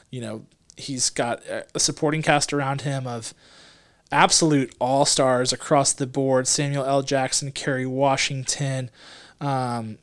you 0.10 0.22
know 0.22 0.46
he's 0.80 1.10
got 1.10 1.44
a- 1.46 1.66
supporting 1.80 2.22
cast 2.22 2.54
around 2.54 2.82
him 2.82 3.06
of 3.08 3.34
absolute 4.12 4.74
all 4.80 5.06
stars 5.06 5.54
across 5.54 5.94
the 5.94 6.08
board. 6.08 6.48
Samuel 6.48 6.86
L. 6.86 7.02
Jackson, 7.04 7.52
Kerry 7.52 7.86
Washington, 7.86 8.90
um, 9.40 9.98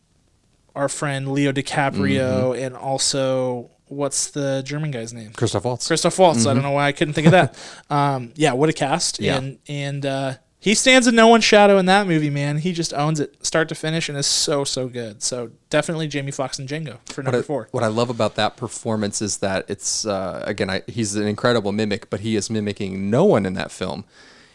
our 0.75 0.89
friend 0.89 1.33
Leo 1.33 1.53
DiCaprio, 1.53 2.57
and 2.57 2.77
also 2.77 3.71
what's 3.89 4.31
the 4.31 4.63
German 4.65 4.91
guy's 4.91 5.13
name? 5.13 5.33
christoph 5.33 5.65
waltz 5.65 5.87
Christoph 5.87 6.19
Waltz. 6.19 6.47
I 6.47 6.55
don't 6.55 6.63
know 6.63 6.73
why 6.73 6.87
I 6.87 6.93
couldn't 6.93 7.15
think 7.15 7.27
of 7.29 7.33
that. 7.33 7.57
um, 7.91 8.33
yeah, 8.37 8.53
what 8.53 8.69
a 8.69 8.73
cast. 8.73 9.21
Yeah. 9.21 9.37
And 9.37 9.59
and 9.69 10.05
uh, 10.07 10.35
he 10.67 10.75
stands 10.75 11.07
in 11.07 11.15
no 11.15 11.29
one's 11.29 11.45
shadow 11.45 11.79
in 11.79 11.87
that 11.87 12.07
movie, 12.09 12.29
man. 12.31 12.59
He 12.59 12.73
just 12.73 12.93
owns 12.93 13.21
it 13.21 13.45
start 13.47 13.69
to 13.69 13.75
finish 13.75 14.09
and 14.09 14.19
is 14.19 14.27
so 14.27 14.65
so 14.65 14.89
good. 14.89 15.23
So 15.23 15.51
definitely 15.71 16.09
Jamie 16.09 16.33
Foxx 16.33 16.59
and 16.59 16.69
Django 16.69 16.99
for 17.07 17.23
number 17.23 17.39
what 17.39 17.45
I, 17.45 17.47
four. 17.47 17.69
what 17.71 17.83
I 17.85 17.87
love 17.87 18.11
about 18.11 18.35
that 18.35 18.57
performance 18.57 19.23
is 19.23 19.39
that 19.39 19.65
it's 19.69 20.05
uh, 20.05 20.43
again 20.47 20.69
I, 20.69 20.83
he's 20.89 21.15
an 21.15 21.27
incredible 21.27 21.73
mimic 21.73 22.11
but 22.11 22.21
he 22.21 22.35
is 22.37 22.51
mimicking 22.51 23.09
no 23.11 23.25
one 23.25 23.47
in 23.47 23.55
that 23.55 23.71
film 23.71 24.05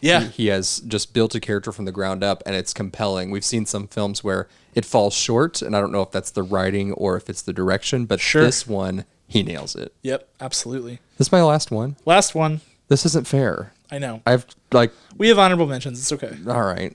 Yeah. 0.02 0.22
he, 0.26 0.28
he 0.44 0.48
has 0.48 0.80
just 0.82 1.14
built 1.14 1.34
a 1.36 1.40
character 1.40 1.72
from 1.72 1.86
the 1.86 1.92
ground 1.94 2.24
up 2.24 2.44
and 2.46 2.56
it's 2.56 2.74
compelling 2.74 3.32
we've 3.32 3.46
seen 3.46 3.66
some 3.66 3.88
films 3.88 4.24
where 4.24 4.48
it 4.76 4.84
falls 4.86 5.14
short 5.14 5.62
and 5.62 5.76
i 5.76 5.80
don't 5.80 5.92
know 5.92 6.02
if 6.02 6.12
that's 6.12 6.32
the 6.32 6.44
writing 6.44 6.92
or 6.94 7.16
if 7.18 7.30
it's 7.30 7.42
the 7.42 7.54
direction 7.54 8.06
but 8.06 8.20
Sure. 8.20 8.42
this 8.44 8.68
one 8.68 9.06
he 9.28 9.44
nails 9.44 9.76
it 9.76 9.94
Yep, 10.02 10.28
absolutely. 10.42 11.00
this 11.18 11.28
is 11.28 11.32
my 11.32 11.42
last 11.44 11.72
one 11.72 11.96
Last 12.06 12.34
one. 12.36 12.62
this 12.90 13.06
isn't 13.06 13.28
fair 13.28 13.72
I 13.92 13.98
know. 14.00 14.22
i've 14.26 14.46
like 14.72 14.92
We 15.18 15.28
have 15.30 15.38
honorable 15.40 15.68
mentions. 15.68 16.00
It's 16.00 16.12
okay. 16.14 16.36
all 16.48 16.64
right 16.64 16.94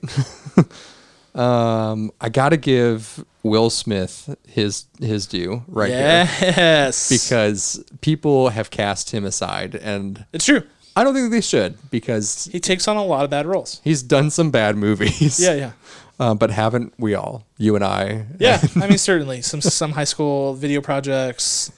um 1.35 2.11
i 2.19 2.29
gotta 2.29 2.57
give 2.57 3.23
will 3.43 3.69
smith 3.69 4.35
his 4.47 4.85
his 4.99 5.27
due 5.27 5.63
right 5.67 5.89
here 5.89 6.27
yes. 6.41 7.09
because 7.09 7.83
people 8.01 8.49
have 8.49 8.69
cast 8.71 9.11
him 9.13 9.23
aside 9.25 9.75
and 9.75 10.25
it's 10.33 10.45
true. 10.45 10.63
I 10.95 11.03
don't 11.03 11.13
think 11.13 11.29
they 11.29 11.41
should 11.41 11.77
because 11.91 12.49
He 12.51 12.59
takes 12.59 12.87
on 12.87 12.97
a 12.97 13.05
lot 13.05 13.23
of 13.23 13.29
bad 13.29 13.45
roles. 13.45 13.81
he's 13.83 14.01
done 14.01 14.31
some 14.31 14.49
bad 14.49 14.75
movies. 14.75 15.39
Yeah, 15.39 15.53
yeah. 15.53 15.71
Uh, 16.19 16.33
but 16.33 16.49
haven't 16.49 16.91
we 16.97 17.13
all? 17.13 17.45
You 17.59 17.75
and 17.75 17.85
I. 17.85 18.25
Yeah, 18.39 18.59
I 18.75 18.87
mean 18.87 18.97
certainly 18.97 19.43
some 19.43 19.61
some 19.61 19.91
high 19.91 20.03
school 20.05 20.55
video 20.55 20.81
projects 20.81 21.71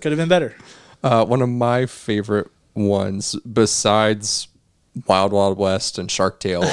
could 0.00 0.10
have 0.10 0.16
been 0.16 0.30
better. 0.30 0.54
Uh, 1.02 1.26
one 1.26 1.42
of 1.42 1.50
my 1.50 1.84
favorite 1.84 2.48
ones, 2.72 3.36
besides 3.40 4.48
Wild 5.06 5.32
Wild 5.32 5.58
West 5.58 5.98
and 5.98 6.10
Shark 6.10 6.40
Tale, 6.40 6.62
I 6.64 6.68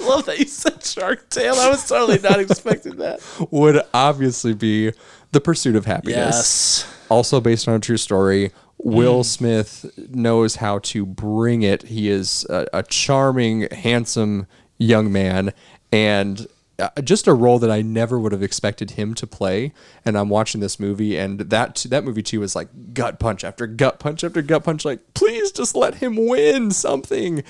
Love 0.00 0.26
that 0.26 0.36
you 0.38 0.46
said 0.46 0.84
Shark 0.84 1.28
Tale. 1.30 1.54
I 1.54 1.68
was 1.68 1.88
totally 1.88 2.18
not 2.18 2.38
expecting 2.40 2.96
that. 2.96 3.20
would 3.50 3.82
obviously 3.92 4.54
be 4.54 4.92
The 5.32 5.40
Pursuit 5.40 5.76
of 5.76 5.86
Happiness. 5.86 6.16
Yes. 6.16 6.94
Also 7.08 7.40
based 7.40 7.66
on 7.68 7.74
a 7.74 7.80
true 7.80 7.96
story. 7.96 8.52
Will 8.78 9.20
mm. 9.20 9.24
Smith 9.24 9.90
knows 9.96 10.56
how 10.56 10.80
to 10.80 11.06
bring 11.06 11.62
it. 11.62 11.84
He 11.84 12.08
is 12.08 12.44
a, 12.50 12.66
a 12.72 12.82
charming, 12.82 13.68
handsome 13.70 14.46
young 14.78 15.12
man, 15.12 15.52
and 15.92 16.46
Uh, 16.78 16.88
just 17.02 17.26
a 17.26 17.34
role 17.34 17.58
that 17.58 17.70
I 17.70 17.82
never 17.82 18.18
would 18.18 18.32
have 18.32 18.42
expected 18.42 18.92
him 18.92 19.14
to 19.14 19.26
play. 19.26 19.72
And 20.04 20.16
I'm 20.16 20.28
watching 20.30 20.60
this 20.60 20.80
movie, 20.80 21.16
and 21.18 21.38
that 21.38 21.84
that 21.90 22.02
movie 22.02 22.22
too 22.22 22.40
was 22.40 22.56
like 22.56 22.68
gut 22.94 23.18
punch 23.20 23.44
after 23.44 23.66
gut 23.66 23.98
punch 23.98 24.24
after 24.24 24.40
gut 24.42 24.64
punch. 24.64 24.84
Like, 24.84 25.00
please 25.14 25.52
just 25.52 25.76
let 25.76 25.96
him 25.96 26.16
win 26.16 26.70
something. 26.70 27.44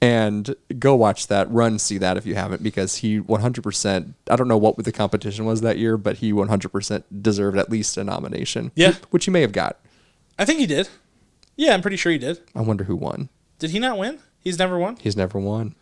And 0.00 0.54
go 0.78 0.94
watch 0.94 1.26
that. 1.26 1.50
Run 1.50 1.78
see 1.78 1.98
that 1.98 2.16
if 2.16 2.24
you 2.24 2.36
haven't, 2.36 2.62
because 2.62 2.96
he 2.96 3.20
100%. 3.20 4.14
I 4.30 4.36
don't 4.36 4.48
know 4.48 4.56
what 4.56 4.76
the 4.76 4.92
competition 4.92 5.44
was 5.44 5.60
that 5.62 5.76
year, 5.78 5.96
but 5.96 6.18
he 6.18 6.32
100% 6.32 7.02
deserved 7.20 7.58
at 7.58 7.70
least 7.70 7.96
a 7.96 8.04
nomination. 8.04 8.70
Yeah. 8.74 8.94
which 9.10 9.24
he 9.24 9.30
may 9.30 9.40
have 9.40 9.52
got. 9.52 9.78
I 10.38 10.44
think 10.44 10.60
he 10.60 10.66
did. 10.66 10.88
Yeah, 11.56 11.74
I'm 11.74 11.82
pretty 11.82 11.96
sure 11.96 12.12
he 12.12 12.18
did. 12.18 12.40
I 12.54 12.60
wonder 12.60 12.84
who 12.84 12.94
won. 12.94 13.28
Did 13.58 13.70
he 13.70 13.80
not 13.80 13.98
win? 13.98 14.20
He's 14.40 14.58
never 14.58 14.78
won. 14.78 14.96
He's 15.00 15.16
never 15.16 15.40
won. 15.40 15.74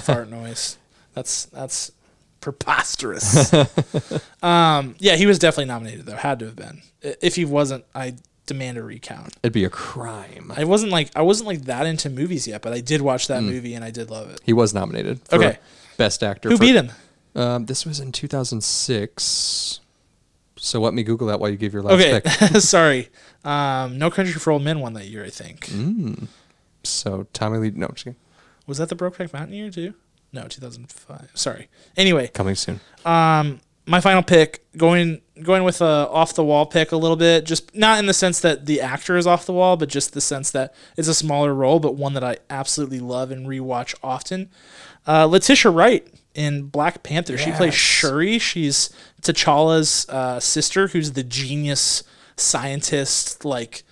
Fart 0.00 0.30
noise. 0.30 0.78
That's 1.14 1.46
that's 1.46 1.92
preposterous. 2.40 3.52
um, 4.42 4.94
yeah, 4.98 5.16
he 5.16 5.26
was 5.26 5.38
definitely 5.38 5.66
nominated 5.66 6.06
though. 6.06 6.16
Had 6.16 6.38
to 6.40 6.46
have 6.46 6.56
been. 6.56 6.82
If 7.02 7.36
he 7.36 7.44
wasn't, 7.44 7.84
I 7.94 8.14
demand 8.46 8.78
a 8.78 8.82
recount. 8.82 9.36
It'd 9.42 9.52
be 9.52 9.64
a 9.64 9.70
crime. 9.70 10.52
I 10.56 10.64
wasn't 10.64 10.92
like 10.92 11.10
I 11.14 11.22
wasn't 11.22 11.46
like 11.48 11.62
that 11.62 11.86
into 11.86 12.10
movies 12.10 12.46
yet, 12.48 12.62
but 12.62 12.72
I 12.72 12.80
did 12.80 13.00
watch 13.00 13.28
that 13.28 13.42
movie 13.42 13.74
and 13.74 13.84
I 13.84 13.90
did 13.90 14.10
love 14.10 14.30
it. 14.30 14.40
He 14.44 14.52
was 14.52 14.74
nominated. 14.74 15.20
Okay. 15.32 15.58
Best 15.96 16.22
actor. 16.22 16.48
Who 16.48 16.56
for- 16.56 16.60
beat 16.62 16.74
him? 16.76 16.90
Um, 17.34 17.66
this 17.66 17.86
was 17.86 18.00
in 18.00 18.10
2006. 18.10 19.80
So 20.56 20.80
let 20.80 20.92
me 20.94 21.02
Google 21.04 21.28
that 21.28 21.38
while 21.40 21.48
you 21.48 21.56
give 21.56 21.72
your 21.72 21.82
last 21.82 21.94
Okay, 21.94 22.20
pick. 22.20 22.56
sorry. 22.60 23.08
Um, 23.44 23.98
no 23.98 24.10
Country 24.10 24.34
for 24.34 24.50
Old 24.50 24.62
Men 24.62 24.80
won 24.80 24.94
that 24.94 25.06
year, 25.06 25.24
I 25.24 25.30
think. 25.30 25.66
Mm. 25.66 26.26
So 26.82 27.26
Tommy 27.32 27.58
Lee. 27.58 27.70
No, 27.70 27.86
just 27.88 28.04
kidding. 28.04 28.16
Was 28.66 28.78
that 28.78 28.88
the 28.88 28.96
Brokeback 28.96 29.32
Mountain 29.32 29.54
year 29.54 29.70
too? 29.70 29.94
No, 30.32 30.46
2005. 30.46 31.30
Sorry. 31.34 31.68
Anyway, 31.96 32.28
coming 32.28 32.54
soon. 32.54 32.80
Um, 33.04 33.60
my 33.86 34.00
final 34.00 34.22
pick, 34.22 34.64
going 34.76 35.20
going 35.42 35.64
with 35.64 35.80
a 35.80 35.84
off 35.84 36.34
the 36.34 36.44
wall 36.44 36.66
pick 36.66 36.92
a 36.92 36.96
little 36.96 37.16
bit, 37.16 37.44
just 37.46 37.74
not 37.74 37.98
in 37.98 38.06
the 38.06 38.14
sense 38.14 38.38
that 38.40 38.66
the 38.66 38.80
actor 38.80 39.16
is 39.16 39.26
off 39.26 39.46
the 39.46 39.52
wall, 39.52 39.76
but 39.76 39.88
just 39.88 40.12
the 40.12 40.20
sense 40.20 40.50
that 40.52 40.72
it's 40.96 41.08
a 41.08 41.14
smaller 41.14 41.52
role, 41.54 41.80
but 41.80 41.96
one 41.96 42.12
that 42.14 42.22
I 42.22 42.36
absolutely 42.50 43.00
love 43.00 43.30
and 43.30 43.46
rewatch 43.46 43.94
often. 44.02 44.50
Uh, 45.08 45.24
Letitia 45.26 45.70
Wright 45.72 46.06
in 46.34 46.64
Black 46.64 47.02
Panther. 47.02 47.36
She 47.36 47.50
plays 47.50 47.72
Yes. 47.72 47.74
Shuri. 47.74 48.38
She's 48.38 48.90
T'Challa's 49.22 50.06
uh, 50.08 50.38
sister, 50.38 50.88
who's 50.88 51.12
the 51.12 51.24
genius 51.24 52.04
scientist, 52.36 53.44
like 53.44 53.82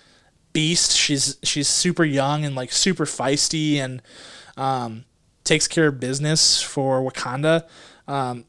beast. 0.53 0.95
She's 0.95 1.37
she's 1.43 1.67
super 1.67 2.05
young 2.05 2.45
and 2.45 2.55
like 2.55 2.71
super 2.71 3.05
feisty 3.05 3.75
and 3.77 4.01
um, 4.55 5.05
takes 5.49 5.67
care 5.67 5.87
of 5.87 5.99
business 5.99 6.61
for 6.61 7.01
Wakanda. 7.01 7.67
Um, 8.07 8.45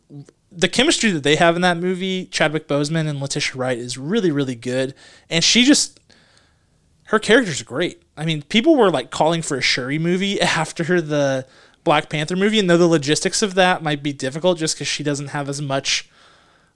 the 0.52 0.68
chemistry 0.68 1.10
that 1.10 1.22
they 1.22 1.36
have 1.36 1.56
in 1.56 1.62
that 1.62 1.78
movie, 1.78 2.26
Chadwick 2.26 2.68
Boseman 2.68 3.08
and 3.08 3.20
Letitia 3.20 3.56
Wright, 3.56 3.78
is 3.78 3.96
really, 3.96 4.30
really 4.30 4.54
good. 4.54 4.94
And 5.28 5.42
she 5.42 5.64
just, 5.64 5.98
her 7.04 7.18
character's 7.18 7.62
great. 7.62 8.02
I 8.16 8.24
mean, 8.24 8.42
people 8.42 8.76
were 8.76 8.90
like 8.90 9.10
calling 9.10 9.42
for 9.42 9.56
a 9.56 9.62
Shuri 9.62 9.98
movie 9.98 10.40
after 10.62 11.00
the 11.00 11.46
Black 11.82 12.10
Panther 12.10 12.36
movie, 12.36 12.58
and 12.58 12.68
though 12.68 12.76
the 12.76 12.86
logistics 12.86 13.40
of 13.40 13.54
that 13.54 13.82
might 13.82 14.02
be 14.02 14.12
difficult 14.12 14.58
just 14.58 14.76
because 14.76 14.88
she 14.88 15.02
doesn't 15.02 15.28
have 15.28 15.48
as 15.48 15.62
much 15.62 16.10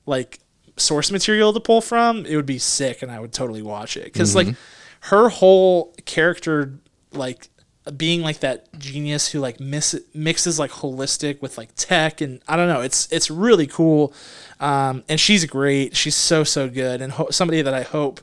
like 0.06 0.40
source 0.78 1.10
material 1.12 1.52
to 1.52 1.60
pull 1.60 1.82
from, 1.82 2.24
it 2.24 2.36
would 2.36 2.46
be 2.46 2.58
sick, 2.58 3.02
and 3.02 3.12
I 3.12 3.20
would 3.20 3.32
totally 3.32 3.60
watch 3.60 3.98
it 3.98 4.04
because 4.04 4.34
like 4.34 4.48
her 5.00 5.28
whole 5.28 5.94
character, 6.06 6.78
like 7.12 7.50
being 7.96 8.22
like 8.22 8.40
that 8.40 8.66
genius 8.78 9.28
who 9.28 9.40
like 9.40 9.60
miss, 9.60 9.98
mixes 10.14 10.58
like 10.58 10.70
holistic 10.70 11.42
with 11.42 11.58
like 11.58 11.70
tech, 11.76 12.20
and 12.20 12.40
I 12.48 12.56
don't 12.56 12.68
know, 12.68 12.80
it's 12.80 13.08
it's 13.12 13.30
really 13.30 13.66
cool, 13.66 14.12
um, 14.60 15.04
and 15.08 15.20
she's 15.20 15.44
great. 15.44 15.96
She's 15.96 16.14
so 16.16 16.44
so 16.44 16.68
good, 16.68 17.02
and 17.02 17.12
ho- 17.12 17.30
somebody 17.30 17.62
that 17.62 17.74
I 17.74 17.82
hope. 17.82 18.20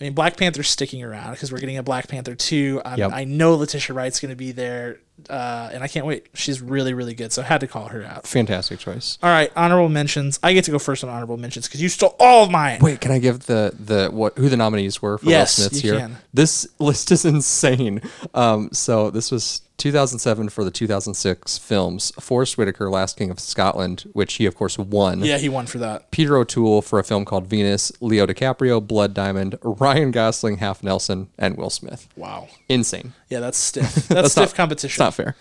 I 0.00 0.04
mean, 0.04 0.12
Black 0.12 0.36
Panther's 0.36 0.68
sticking 0.68 1.02
around 1.02 1.32
because 1.32 1.50
we're 1.50 1.58
getting 1.58 1.76
a 1.76 1.82
Black 1.82 2.06
Panther 2.06 2.34
2. 2.36 2.82
Um, 2.84 2.98
Yep. 2.98 3.10
I 3.12 3.24
know 3.24 3.54
Letitia 3.56 3.94
Wright's 3.94 4.20
going 4.20 4.30
to 4.30 4.36
be 4.36 4.52
there, 4.52 5.00
uh, 5.28 5.70
and 5.72 5.82
I 5.82 5.88
can't 5.88 6.06
wait. 6.06 6.26
She's 6.34 6.60
really, 6.62 6.94
really 6.94 7.14
good, 7.14 7.32
so 7.32 7.42
I 7.42 7.46
had 7.46 7.60
to 7.62 7.66
call 7.66 7.88
her 7.88 8.04
out. 8.04 8.24
Fantastic 8.26 8.78
choice. 8.78 9.18
All 9.24 9.30
right, 9.30 9.50
honorable 9.56 9.88
mentions. 9.88 10.38
I 10.42 10.52
get 10.52 10.64
to 10.66 10.70
go 10.70 10.78
first 10.78 11.02
on 11.02 11.10
honorable 11.10 11.36
mentions 11.36 11.66
because 11.66 11.82
you 11.82 11.88
stole 11.88 12.14
all 12.20 12.44
of 12.44 12.50
mine. 12.50 12.78
Wait, 12.80 13.00
can 13.00 13.10
I 13.10 13.18
give 13.18 13.46
the 13.46 13.74
the 13.78 14.08
what 14.12 14.38
who 14.38 14.48
the 14.48 14.56
nominees 14.56 15.02
were 15.02 15.18
for 15.18 15.26
Yes, 15.28 15.58
Will 15.58 15.64
Smith's 15.68 15.82
you 15.84 15.90
here? 15.92 16.00
can. 16.00 16.16
This 16.32 16.68
list 16.78 17.10
is 17.10 17.24
insane. 17.24 18.00
Um, 18.34 18.68
so 18.72 19.10
this 19.10 19.32
was 19.32 19.62
2007 19.78 20.48
for 20.50 20.64
the 20.64 20.70
2006 20.70 21.56
films. 21.58 22.10
Forest 22.20 22.58
Whitaker, 22.58 22.90
Last 22.90 23.16
King 23.16 23.30
of 23.30 23.40
Scotland, 23.40 24.04
which 24.12 24.34
he 24.34 24.44
of 24.46 24.54
course 24.54 24.76
won. 24.78 25.20
Yeah, 25.24 25.38
he 25.38 25.48
won 25.48 25.66
for 25.66 25.78
that. 25.78 26.10
Peter 26.10 26.36
O'Toole 26.36 26.82
for 26.82 26.98
a 26.98 27.04
film 27.04 27.24
called 27.24 27.46
Venus. 27.46 27.90
Leo 28.00 28.26
DiCaprio, 28.26 28.86
Blood 28.86 29.14
Diamond. 29.14 29.56
Ryan 29.62 30.10
Gosling, 30.10 30.58
Half 30.58 30.82
Nelson, 30.82 31.28
and 31.38 31.56
Will 31.56 31.70
Smith. 31.70 32.08
Wow. 32.16 32.48
Insane. 32.68 33.14
Yeah, 33.30 33.40
that's 33.40 33.56
stiff. 33.68 33.94
That's, 34.08 34.32
stiff 34.32 34.50
not- 34.50 34.54
competition. 34.56 34.94
It's 34.94 34.98
not 34.98 35.14
fair. 35.14 35.36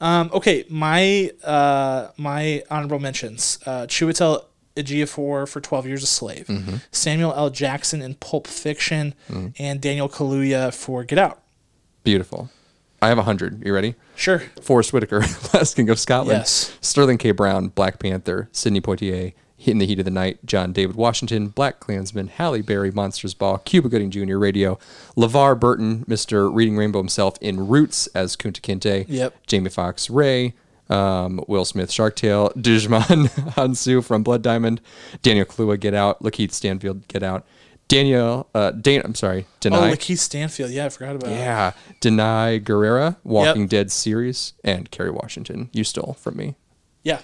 Um, 0.00 0.28
okay, 0.34 0.64
my 0.68 1.30
uh, 1.44 2.08
my 2.16 2.64
honorable 2.70 2.98
mentions: 2.98 3.58
uh, 3.64 3.82
Chiwetel 3.86 4.44
Ejiofor 4.76 5.48
for 5.48 5.60
Twelve 5.60 5.86
Years 5.86 6.02
a 6.02 6.06
Slave, 6.06 6.46
Mm-hmm. 6.48 6.76
Samuel 6.90 7.32
L. 7.34 7.48
Jackson 7.48 8.02
in 8.02 8.14
Pulp 8.16 8.46
Fiction, 8.48 9.14
and 9.58 9.80
Daniel 9.80 10.08
Kaluuya 10.08 10.74
for 10.74 11.04
Get 11.04 11.18
Out. 11.18 11.40
Beautiful. 12.02 12.50
I 13.04 13.08
have 13.08 13.18
100. 13.18 13.66
You 13.66 13.74
ready? 13.74 13.96
Sure. 14.16 14.38
Forest 14.62 14.94
Whitaker, 14.94 15.20
Last 15.52 15.76
King 15.76 15.90
of 15.90 15.98
Scotland. 15.98 16.38
Yes. 16.38 16.74
Sterling 16.80 17.18
K. 17.18 17.32
Brown, 17.32 17.68
Black 17.68 17.98
Panther. 17.98 18.48
Sidney 18.50 18.80
Poitier, 18.80 19.34
In 19.58 19.76
the 19.76 19.84
Heat 19.84 19.98
of 19.98 20.06
the 20.06 20.10
Night. 20.10 20.38
John 20.46 20.72
David 20.72 20.96
Washington, 20.96 21.48
Black 21.48 21.80
Klansman. 21.80 22.28
Halle 22.28 22.62
Berry, 22.62 22.90
Monsters 22.90 23.34
Ball. 23.34 23.58
Cuba 23.58 23.90
Gooding 23.90 24.10
Jr., 24.10 24.38
Radio. 24.38 24.78
LeVar 25.18 25.60
Burton, 25.60 26.06
Mr. 26.06 26.50
Reading 26.50 26.78
Rainbow 26.78 26.98
himself 26.98 27.36
in 27.42 27.68
Roots 27.68 28.06
as 28.14 28.36
Kunta 28.36 28.62
Kinte. 28.62 29.04
Yep. 29.06 29.34
Jamie 29.46 29.68
Foxx, 29.68 30.08
Ray. 30.08 30.54
Um, 30.88 31.44
Will 31.46 31.66
Smith, 31.66 31.90
Shark 31.90 32.16
Tale. 32.16 32.52
Djimon 32.56 33.28
Hounsou 33.50 34.02
from 34.02 34.22
Blood 34.22 34.40
Diamond. 34.40 34.80
Daniel 35.20 35.44
Kaluuya, 35.44 35.78
Get 35.78 35.92
Out. 35.92 36.22
Lakeith 36.22 36.52
Stanfield, 36.52 37.06
Get 37.08 37.22
Out. 37.22 37.44
Daniel, 37.94 38.48
uh, 38.54 38.70
Dan, 38.72 39.02
I'm 39.04 39.14
sorry, 39.14 39.46
Oh, 39.48 39.68
Danai. 39.68 39.92
Lakeith 39.92 40.18
Stanfield. 40.18 40.70
Yeah, 40.70 40.86
I 40.86 40.88
forgot 40.88 41.16
about. 41.16 41.30
Yeah, 41.30 41.72
Danai 42.00 42.62
Gurira, 42.62 43.16
Walking 43.24 43.62
Yep. 43.62 43.70
Dead 43.70 43.92
series, 43.92 44.52
and 44.64 44.90
Kerry 44.90 45.10
Washington. 45.10 45.70
You 45.72 45.84
stole 45.84 46.16
from 46.20 46.36
me. 46.36 46.56
Yeah. 47.02 47.20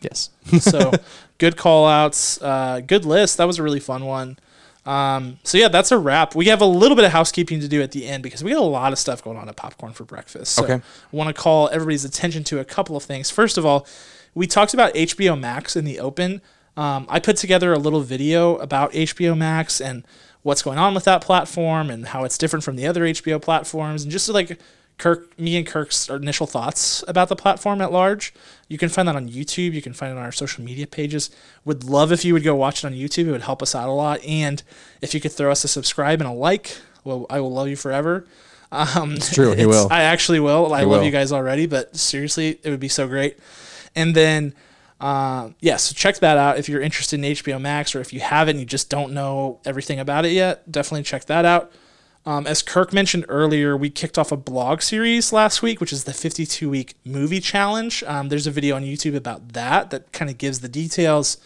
Yes. 0.00 0.30
So 0.60 0.92
good 1.38 1.56
call 1.56 1.86
outs. 1.86 2.40
Uh, 2.42 2.80
good 2.86 3.04
list. 3.04 3.36
That 3.38 3.44
was 3.46 3.58
a 3.58 3.62
really 3.62 3.78
fun 3.80 4.04
one. 4.04 4.38
Um, 4.84 5.38
so 5.44 5.58
yeah, 5.58 5.68
that's 5.68 5.92
a 5.92 5.98
wrap. 5.98 6.34
We 6.34 6.46
have 6.46 6.60
a 6.60 6.66
little 6.66 6.96
bit 6.96 7.04
of 7.04 7.12
housekeeping 7.12 7.60
to 7.60 7.68
do 7.68 7.80
at 7.82 7.92
the 7.92 8.08
end 8.08 8.24
because 8.24 8.42
we 8.42 8.50
got 8.50 8.60
a 8.60 8.64
lot 8.64 8.92
of 8.92 8.98
stuff 8.98 9.22
going 9.22 9.36
on 9.36 9.48
at 9.48 9.54
Popcorn 9.54 9.92
for 9.92 10.02
Breakfast. 10.04 10.54
So 10.54 10.64
Okay. 10.64 10.74
I 10.74 10.80
want 11.16 11.28
to 11.28 11.40
call 11.40 11.68
everybody's 11.68 12.04
attention 12.04 12.42
to 12.44 12.58
a 12.58 12.64
couple 12.64 12.96
of 12.96 13.04
things. 13.04 13.30
First 13.30 13.56
of 13.56 13.64
all, 13.64 13.86
we 14.34 14.48
talked 14.48 14.74
about 14.74 14.92
HBO 14.94 15.38
Max 15.38 15.76
in 15.76 15.84
the 15.84 16.00
open. 16.00 16.40
Um, 16.76 17.06
I 17.08 17.20
put 17.20 17.36
together 17.36 17.72
a 17.72 17.78
little 17.78 18.00
video 18.00 18.56
about 18.56 18.92
HBO 18.92 19.36
Max 19.36 19.80
and 19.80 20.04
what's 20.42 20.62
going 20.62 20.78
on 20.78 20.94
with 20.94 21.04
that 21.04 21.22
platform 21.22 21.90
and 21.90 22.06
how 22.08 22.24
it's 22.24 22.38
different 22.38 22.64
from 22.64 22.76
the 22.76 22.86
other 22.86 23.02
HBO 23.02 23.40
platforms 23.40 24.02
and 24.02 24.10
just 24.10 24.28
like 24.28 24.58
Kirk, 24.98 25.38
me 25.38 25.56
and 25.56 25.66
Kirk's 25.66 26.08
initial 26.08 26.46
thoughts 26.46 27.04
about 27.08 27.28
the 27.28 27.36
platform 27.36 27.80
at 27.80 27.92
large. 27.92 28.32
You 28.68 28.78
can 28.78 28.88
find 28.88 29.06
that 29.08 29.16
on 29.16 29.28
YouTube. 29.28 29.72
You 29.72 29.82
can 29.82 29.92
find 29.92 30.12
it 30.12 30.16
on 30.18 30.22
our 30.24 30.32
social 30.32 30.64
media 30.64 30.86
pages. 30.86 31.30
Would 31.64 31.84
love 31.84 32.10
if 32.12 32.24
you 32.24 32.32
would 32.34 32.44
go 32.44 32.54
watch 32.54 32.84
it 32.84 32.86
on 32.86 32.92
YouTube. 32.94 33.26
It 33.26 33.32
would 33.32 33.42
help 33.42 33.62
us 33.62 33.74
out 33.74 33.88
a 33.88 33.92
lot. 33.92 34.22
And 34.24 34.62
if 35.00 35.14
you 35.14 35.20
could 35.20 35.32
throw 35.32 35.50
us 35.50 35.64
a 35.64 35.68
subscribe 35.68 36.20
and 36.20 36.28
a 36.28 36.32
like, 36.32 36.76
well, 37.04 37.26
I 37.30 37.40
will 37.40 37.52
love 37.52 37.68
you 37.68 37.76
forever. 37.76 38.26
Um, 38.70 39.12
it's 39.14 39.34
true, 39.34 39.52
he 39.54 39.66
will. 39.66 39.88
I 39.90 40.02
actually 40.04 40.40
will. 40.40 40.72
I 40.72 40.80
He 40.80 40.86
love 40.86 41.00
will. 41.00 41.04
you 41.04 41.10
guys 41.12 41.30
already, 41.32 41.66
but 41.66 41.94
seriously, 41.94 42.58
it 42.62 42.70
would 42.70 42.80
be 42.80 42.88
so 42.88 43.06
great. 43.06 43.38
And 43.94 44.14
then, 44.14 44.54
uh, 45.02 45.50
yeah, 45.58 45.76
so 45.76 45.92
check 45.94 46.20
that 46.20 46.38
out 46.38 46.58
if 46.58 46.68
you're 46.68 46.80
interested 46.80 47.18
in 47.18 47.32
HBO 47.32 47.60
Max 47.60 47.96
or 47.96 48.00
if 48.00 48.12
you 48.12 48.20
haven't, 48.20 48.60
you 48.60 48.64
just 48.64 48.88
don't 48.88 49.12
know 49.12 49.58
everything 49.64 49.98
about 49.98 50.24
it 50.24 50.30
yet. 50.30 50.70
Definitely 50.70 51.02
check 51.02 51.24
that 51.24 51.44
out. 51.44 51.72
Um, 52.24 52.46
as 52.46 52.62
Kirk 52.62 52.92
mentioned 52.92 53.26
earlier, 53.28 53.76
we 53.76 53.90
kicked 53.90 54.16
off 54.16 54.30
a 54.30 54.36
blog 54.36 54.80
series 54.80 55.32
last 55.32 55.60
week, 55.60 55.80
which 55.80 55.92
is 55.92 56.04
the 56.04 56.12
52 56.12 56.70
week 56.70 56.94
movie 57.04 57.40
challenge. 57.40 58.04
Um, 58.04 58.28
there's 58.28 58.46
a 58.46 58.52
video 58.52 58.76
on 58.76 58.84
YouTube 58.84 59.16
about 59.16 59.54
that 59.54 59.90
that 59.90 60.12
kind 60.12 60.30
of 60.30 60.38
gives 60.38 60.60
the 60.60 60.68
details, 60.68 61.36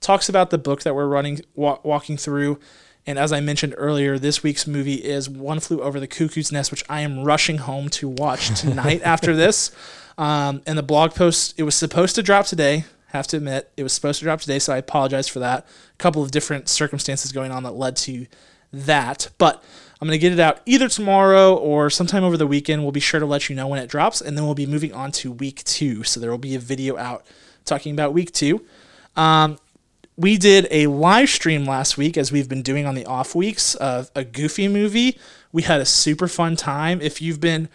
talks 0.00 0.28
about 0.28 0.50
the 0.50 0.58
book 0.58 0.82
that 0.82 0.94
we're 0.94 1.08
running, 1.08 1.40
wa- 1.56 1.80
walking 1.82 2.16
through. 2.16 2.60
And 3.06 3.18
as 3.18 3.32
I 3.32 3.40
mentioned 3.40 3.74
earlier, 3.76 4.20
this 4.20 4.44
week's 4.44 4.68
movie 4.68 5.02
is 5.04 5.28
One 5.28 5.58
Flew 5.58 5.82
Over 5.82 5.98
the 5.98 6.06
Cuckoo's 6.06 6.52
Nest, 6.52 6.70
which 6.70 6.84
I 6.88 7.00
am 7.00 7.24
rushing 7.24 7.58
home 7.58 7.88
to 7.88 8.08
watch 8.08 8.60
tonight 8.60 9.02
after 9.04 9.34
this. 9.34 9.72
Um, 10.16 10.62
and 10.64 10.78
the 10.78 10.84
blog 10.84 11.16
post, 11.16 11.54
it 11.56 11.64
was 11.64 11.74
supposed 11.74 12.14
to 12.14 12.22
drop 12.22 12.46
today. 12.46 12.84
Have 13.12 13.26
to 13.28 13.38
admit, 13.38 13.70
it 13.76 13.82
was 13.82 13.92
supposed 13.92 14.20
to 14.20 14.24
drop 14.24 14.40
today, 14.40 14.58
so 14.58 14.72
I 14.72 14.78
apologize 14.78 15.26
for 15.28 15.40
that. 15.40 15.66
A 15.66 15.96
couple 15.98 16.22
of 16.22 16.30
different 16.30 16.68
circumstances 16.68 17.32
going 17.32 17.50
on 17.50 17.64
that 17.64 17.72
led 17.72 17.96
to 17.96 18.26
that. 18.72 19.28
But 19.36 19.62
I'm 20.00 20.06
going 20.06 20.18
to 20.18 20.20
get 20.20 20.32
it 20.32 20.40
out 20.40 20.60
either 20.64 20.88
tomorrow 20.88 21.54
or 21.54 21.90
sometime 21.90 22.24
over 22.24 22.36
the 22.36 22.46
weekend. 22.46 22.82
We'll 22.82 22.92
be 22.92 23.00
sure 23.00 23.20
to 23.20 23.26
let 23.26 23.48
you 23.48 23.56
know 23.56 23.66
when 23.66 23.80
it 23.80 23.88
drops, 23.88 24.20
and 24.20 24.36
then 24.36 24.44
we'll 24.44 24.54
be 24.54 24.66
moving 24.66 24.94
on 24.94 25.12
to 25.12 25.32
week 25.32 25.64
two. 25.64 26.04
So 26.04 26.20
there 26.20 26.30
will 26.30 26.38
be 26.38 26.54
a 26.54 26.60
video 26.60 26.96
out 26.96 27.26
talking 27.64 27.92
about 27.92 28.12
week 28.12 28.32
two. 28.32 28.64
Um, 29.16 29.58
we 30.16 30.36
did 30.36 30.68
a 30.70 30.86
live 30.86 31.28
stream 31.30 31.64
last 31.64 31.98
week, 31.98 32.16
as 32.16 32.30
we've 32.30 32.48
been 32.48 32.62
doing 32.62 32.86
on 32.86 32.94
the 32.94 33.06
off 33.06 33.34
weeks, 33.34 33.74
of 33.74 34.10
a 34.14 34.22
Goofy 34.24 34.68
movie. 34.68 35.18
We 35.50 35.62
had 35.62 35.80
a 35.80 35.86
super 35.86 36.28
fun 36.28 36.56
time. 36.56 37.00
If 37.00 37.20
you've 37.20 37.40
been 37.40 37.68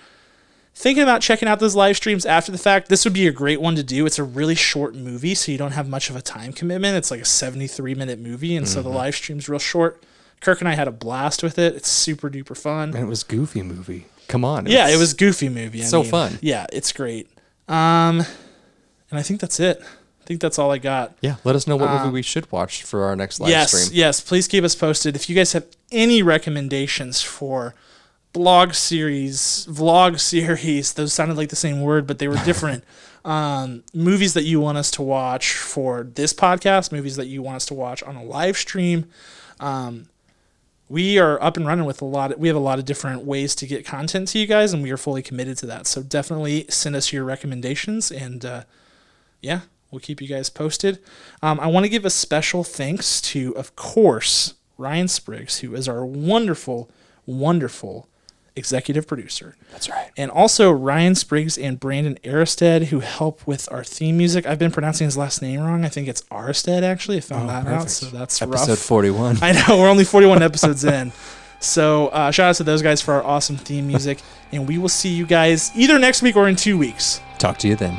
thinking 0.76 1.02
about 1.02 1.22
checking 1.22 1.48
out 1.48 1.60
those 1.60 1.76
live 1.76 1.98
streams 1.98 2.26
after 2.26 2.52
the 2.52 2.58
fact, 2.58 2.90
this 2.90 3.04
would 3.06 3.14
be 3.14 3.28
a 3.28 3.32
great 3.32 3.60
one 3.60 3.76
to 3.76 3.84
do. 3.84 4.06
It's 4.06 4.20
a 4.20 4.24
really 4.24 4.56
short 4.56 4.94
movie, 4.94 5.34
so 5.34 5.52
you 5.52 5.58
don't 5.58 5.72
have 5.72 5.90
much 5.90 6.10
of 6.10 6.16
a 6.16 6.22
time 6.22 6.54
commitment. 6.54 6.98
It's 6.98 7.10
like 7.10 7.22
a 7.22 7.26
73 7.26 7.96
minute 7.96 8.20
movie, 8.20 8.56
and 8.56 8.68
so 8.68 8.82
the 8.82 8.90
live 8.90 9.16
stream's 9.16 9.50
real 9.50 9.60
short. 9.60 10.04
Kirk 10.42 10.60
and 10.60 10.68
I 10.68 10.76
had 10.76 10.88
a 10.88 10.92
blast 10.92 11.42
with 11.42 11.58
it. 11.58 11.76
It's 11.76 11.90
super 11.90 12.30
duper 12.30 12.56
fun. 12.56 12.90
And 12.90 13.00
it 13.00 13.08
was 13.08 13.24
Goofy 13.24 13.64
movie. 13.64 14.06
Come 14.28 14.44
on. 14.44 14.66
Yeah, 14.68 14.90
it 14.90 14.98
was 14.98 15.14
goofy 15.14 15.50
movie. 15.50 15.82
I 15.82 15.86
so 15.86 16.02
mean, 16.02 16.12
fun. 16.12 16.40
Yeah, 16.42 16.66
it's 16.74 16.92
great. 16.92 17.30
Um, 17.68 18.20
and 19.10 19.20
I 19.20 19.22
think 19.22 19.40
that's 19.40 19.60
it. 19.60 19.82
I 19.82 20.26
think 20.26 20.42
that's 20.42 20.58
all 20.58 20.72
I 20.72 20.80
got. 20.80 21.16
Yeah, 21.22 21.36
let 21.44 21.56
us 21.56 21.68
know 21.68 21.76
what 21.76 21.92
movie 21.92 22.10
we 22.10 22.22
should 22.24 22.52
watch 22.52 22.84
for 22.84 23.04
our 23.04 23.16
next 23.16 23.40
live 23.40 23.50
yes, 23.50 23.72
stream. 23.72 23.98
yes. 23.98 24.22
Please 24.22 24.48
keep 24.48 24.64
us 24.64 24.74
posted. 24.74 25.16
If 25.16 25.30
you 25.30 25.36
guys 25.36 25.54
have 25.54 25.66
any 25.92 26.24
recommendations 26.24 27.22
for 27.22 27.76
blog 28.36 28.74
series, 28.74 29.66
vlog 29.70 30.20
series, 30.34 30.92
those 30.94 31.14
sounded 31.14 31.38
like 31.38 31.48
the 31.48 31.56
same 31.56 31.82
word, 31.82 32.06
but 32.06 32.20
they 32.20 32.28
were 32.28 32.36
different. 32.44 32.84
um, 33.26 33.84
movies 33.94 34.34
that 34.34 34.44
you 34.44 34.60
want 34.60 34.78
us 34.78 34.92
to 34.92 35.02
watch 35.02 35.54
for 35.54 36.04
this 36.04 36.34
podcast, 36.34 36.92
movies 36.92 37.16
that 37.16 37.28
you 37.28 37.42
want 37.42 37.56
us 37.56 37.66
to 37.68 37.74
watch 37.74 38.04
on 38.04 38.18
a 38.18 38.24
live 38.24 38.58
stream. 38.58 39.06
Um, 39.62 40.08
we 40.90 41.18
are 41.18 41.42
up 41.42 41.56
and 41.56 41.66
running 41.66 41.86
with 41.86 42.02
a 42.02 42.06
lot. 42.06 42.34
Of, 42.34 42.40
we 42.40 42.50
have 42.50 42.58
a 42.58 42.60
lot 42.60 42.78
of 42.78 42.84
different 42.84 43.24
ways 43.24 43.56
to 43.56 43.66
get 43.66 43.86
content 43.86 44.28
to 44.30 44.40
you 44.40 44.46
guys, 44.46 44.74
and 44.74 44.84
we 44.84 44.92
are 44.92 44.98
fully 44.98 45.24
committed 45.24 45.58
to 45.60 45.66
that. 45.68 45.88
So 45.88 46.04
definitely 46.04 46.66
send 46.68 46.96
us 46.96 47.14
your 47.14 47.24
recommendations, 47.24 48.12
and 48.12 48.44
uh, 48.44 48.64
yeah, 49.42 49.62
we'll 49.92 50.02
keep 50.02 50.22
you 50.22 50.28
guys 50.28 50.50
posted. 50.50 51.00
Um, 51.42 51.58
I 51.62 51.68
want 51.68 51.86
to 51.86 51.90
give 51.90 52.04
a 52.04 52.10
special 52.10 52.66
thanks 52.66 53.22
to, 53.22 53.56
of 53.56 53.78
course, 53.78 54.56
Ryan 54.78 55.08
Spriggs, 55.08 55.60
who 55.60 55.74
is 55.74 55.88
our 55.88 56.06
wonderful, 56.06 56.92
wonderful 57.26 58.10
executive 58.56 59.08
producer. 59.08 59.56
That's 59.72 59.90
right. 59.90 60.12
And 60.18 60.32
also 60.32 60.72
Ryan 60.72 61.16
Spriggs 61.16 61.58
and 61.58 61.80
Brandon 61.80 62.18
Aristed, 62.26 62.84
who 62.84 63.00
help 63.02 63.46
with 63.48 63.68
our 63.72 63.84
theme 63.84 64.18
music. 64.18 64.46
I've 64.46 64.60
been 64.60 64.72
pronouncing 64.72 65.06
his 65.06 65.18
last 65.18 65.42
name 65.42 65.60
wrong. 65.62 65.84
I 65.86 65.90
think 65.90 66.08
it's 66.08 66.24
Aristed, 66.32 66.84
actually. 66.84 67.18
I 67.18 67.22
found 67.22 67.50
that 67.50 67.68
out, 67.68 67.84
Oh, 67.84 67.88
so 67.88 68.06
that's 68.08 68.42
Episode 68.42 68.70
rough. 68.70 68.80
41. 68.80 69.38
I 69.42 69.52
know 69.52 69.78
we're 69.82 69.90
only 69.90 70.04
41 70.06 70.42
episodes 70.44 70.84
in. 70.84 71.12
So 71.60 72.08
uh, 72.10 72.32
shout 72.32 72.50
out 72.50 72.56
to 72.58 72.64
those 72.64 72.82
guys 72.82 73.02
for 73.02 73.14
our 73.16 73.24
awesome 73.24 73.58
theme 73.58 73.88
music, 73.88 74.20
and 74.52 74.68
we 74.68 74.78
will 74.78 74.90
see 74.90 75.10
you 75.10 75.26
guys 75.26 75.72
either 75.76 75.98
next 75.98 76.22
week 76.22 76.36
or 76.36 76.48
in 76.48 76.56
two 76.56 76.78
weeks. 76.78 77.22
Talk 77.40 77.58
to 77.60 77.68
you 77.68 77.76
then. 77.76 77.96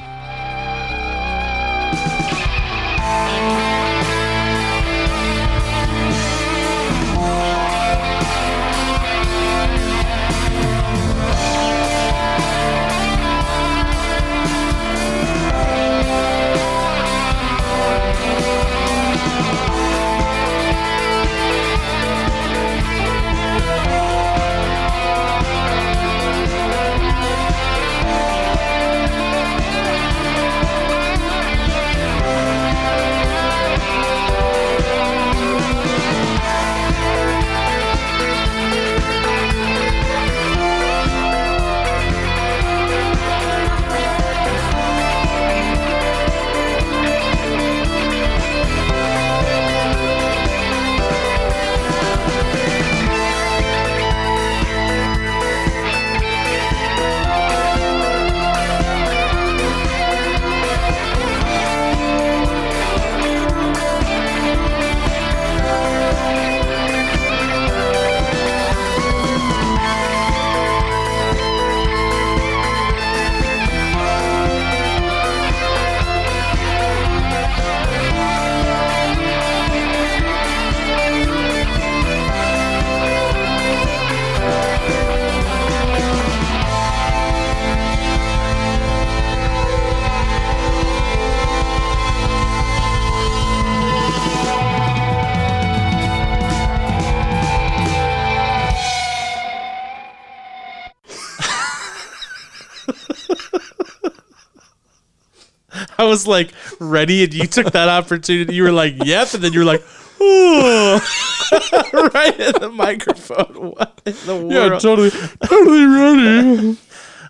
Was 106.17 106.27
like 106.27 106.53
ready, 106.81 107.25
and 107.25 107.35
you 107.35 107.47
took 107.47 107.73
that 107.73 107.89
opportunity. 107.89 108.55
You 108.55 108.63
were 108.63 108.73
like, 108.73 108.95
"Yep," 109.05 109.35
and 109.35 109.43
then 109.45 109.53
you 109.53 109.59
were 109.61 109.65
like, 109.67 109.83
"Ooh," 110.21 110.95
right 112.15 112.41
in 112.41 112.53
the 112.61 112.71
microphone. 112.73 113.73
What 113.73 114.01
in 114.07 114.15
the 114.25 114.37
world? 114.37 114.81
totally, 114.81 115.11
totally 115.45 115.85
ready. 115.85 116.79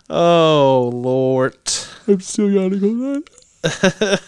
oh 0.09 0.89
Lord! 0.93 1.57
I'm 2.07 2.21
still 2.21 2.49
yawning 2.49 3.03
on. 3.05 3.23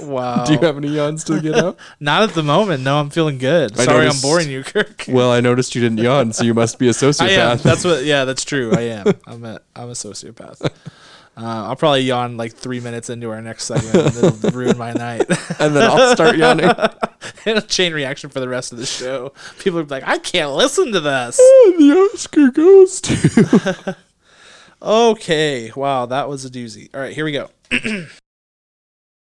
Wow. 0.00 0.44
Do 0.44 0.52
you 0.52 0.60
have 0.60 0.76
any 0.76 0.88
yawns 0.88 1.24
to 1.24 1.40
get 1.40 1.56
out? 1.56 1.76
Not 2.00 2.22
at 2.22 2.30
the 2.34 2.44
moment. 2.44 2.84
No, 2.84 3.00
I'm 3.00 3.10
feeling 3.10 3.38
good. 3.38 3.72
I 3.78 3.84
Sorry, 3.84 4.04
noticed- 4.04 4.24
I'm 4.24 4.30
boring 4.30 4.48
you, 4.48 4.62
Kirk. 4.62 5.04
well, 5.08 5.32
I 5.32 5.40
noticed 5.40 5.74
you 5.74 5.80
didn't 5.82 5.98
yawn, 5.98 6.32
so 6.32 6.44
you 6.44 6.54
must 6.54 6.78
be 6.78 6.86
a 6.88 6.92
sociopath. 6.92 7.22
I 7.28 7.30
am. 7.52 7.58
That's 7.58 7.84
what. 7.84 8.04
Yeah, 8.04 8.24
that's 8.24 8.44
true. 8.44 8.72
I 8.72 8.82
am. 8.82 9.06
I'm 9.26 9.44
a. 9.44 9.60
I'm 9.74 9.88
a 9.90 9.94
sociopath. 9.94 10.70
Uh, 11.40 11.68
I'll 11.68 11.76
probably 11.76 12.02
yawn 12.02 12.36
like 12.36 12.52
three 12.52 12.80
minutes 12.80 13.08
into 13.08 13.30
our 13.30 13.40
next 13.40 13.64
segment. 13.64 13.94
and 13.94 14.16
it'll 14.24 14.50
ruin 14.58 14.76
my 14.76 14.92
night. 14.92 15.22
and 15.58 15.74
then 15.74 15.90
I'll 15.90 16.14
start 16.14 16.36
yawning. 16.36 16.66
and 17.46 17.58
a 17.58 17.62
chain 17.62 17.94
reaction 17.94 18.28
for 18.28 18.40
the 18.40 18.48
rest 18.48 18.72
of 18.72 18.78
the 18.78 18.84
show. 18.84 19.32
People 19.58 19.82
be 19.82 19.88
like, 19.88 20.06
I 20.06 20.18
can't 20.18 20.52
listen 20.52 20.92
to 20.92 21.00
this. 21.00 21.38
Oh, 21.40 21.74
the 21.78 21.92
Oscar 21.92 22.50
goes 22.50 23.00
to. 23.02 23.96
Okay. 24.82 25.72
Wow, 25.74 26.06
that 26.06 26.28
was 26.28 26.44
a 26.44 26.50
doozy. 26.50 26.88
All 26.94 27.00
right, 27.00 27.14
here 27.14 27.24
we 27.24 27.32
go. 27.32 27.48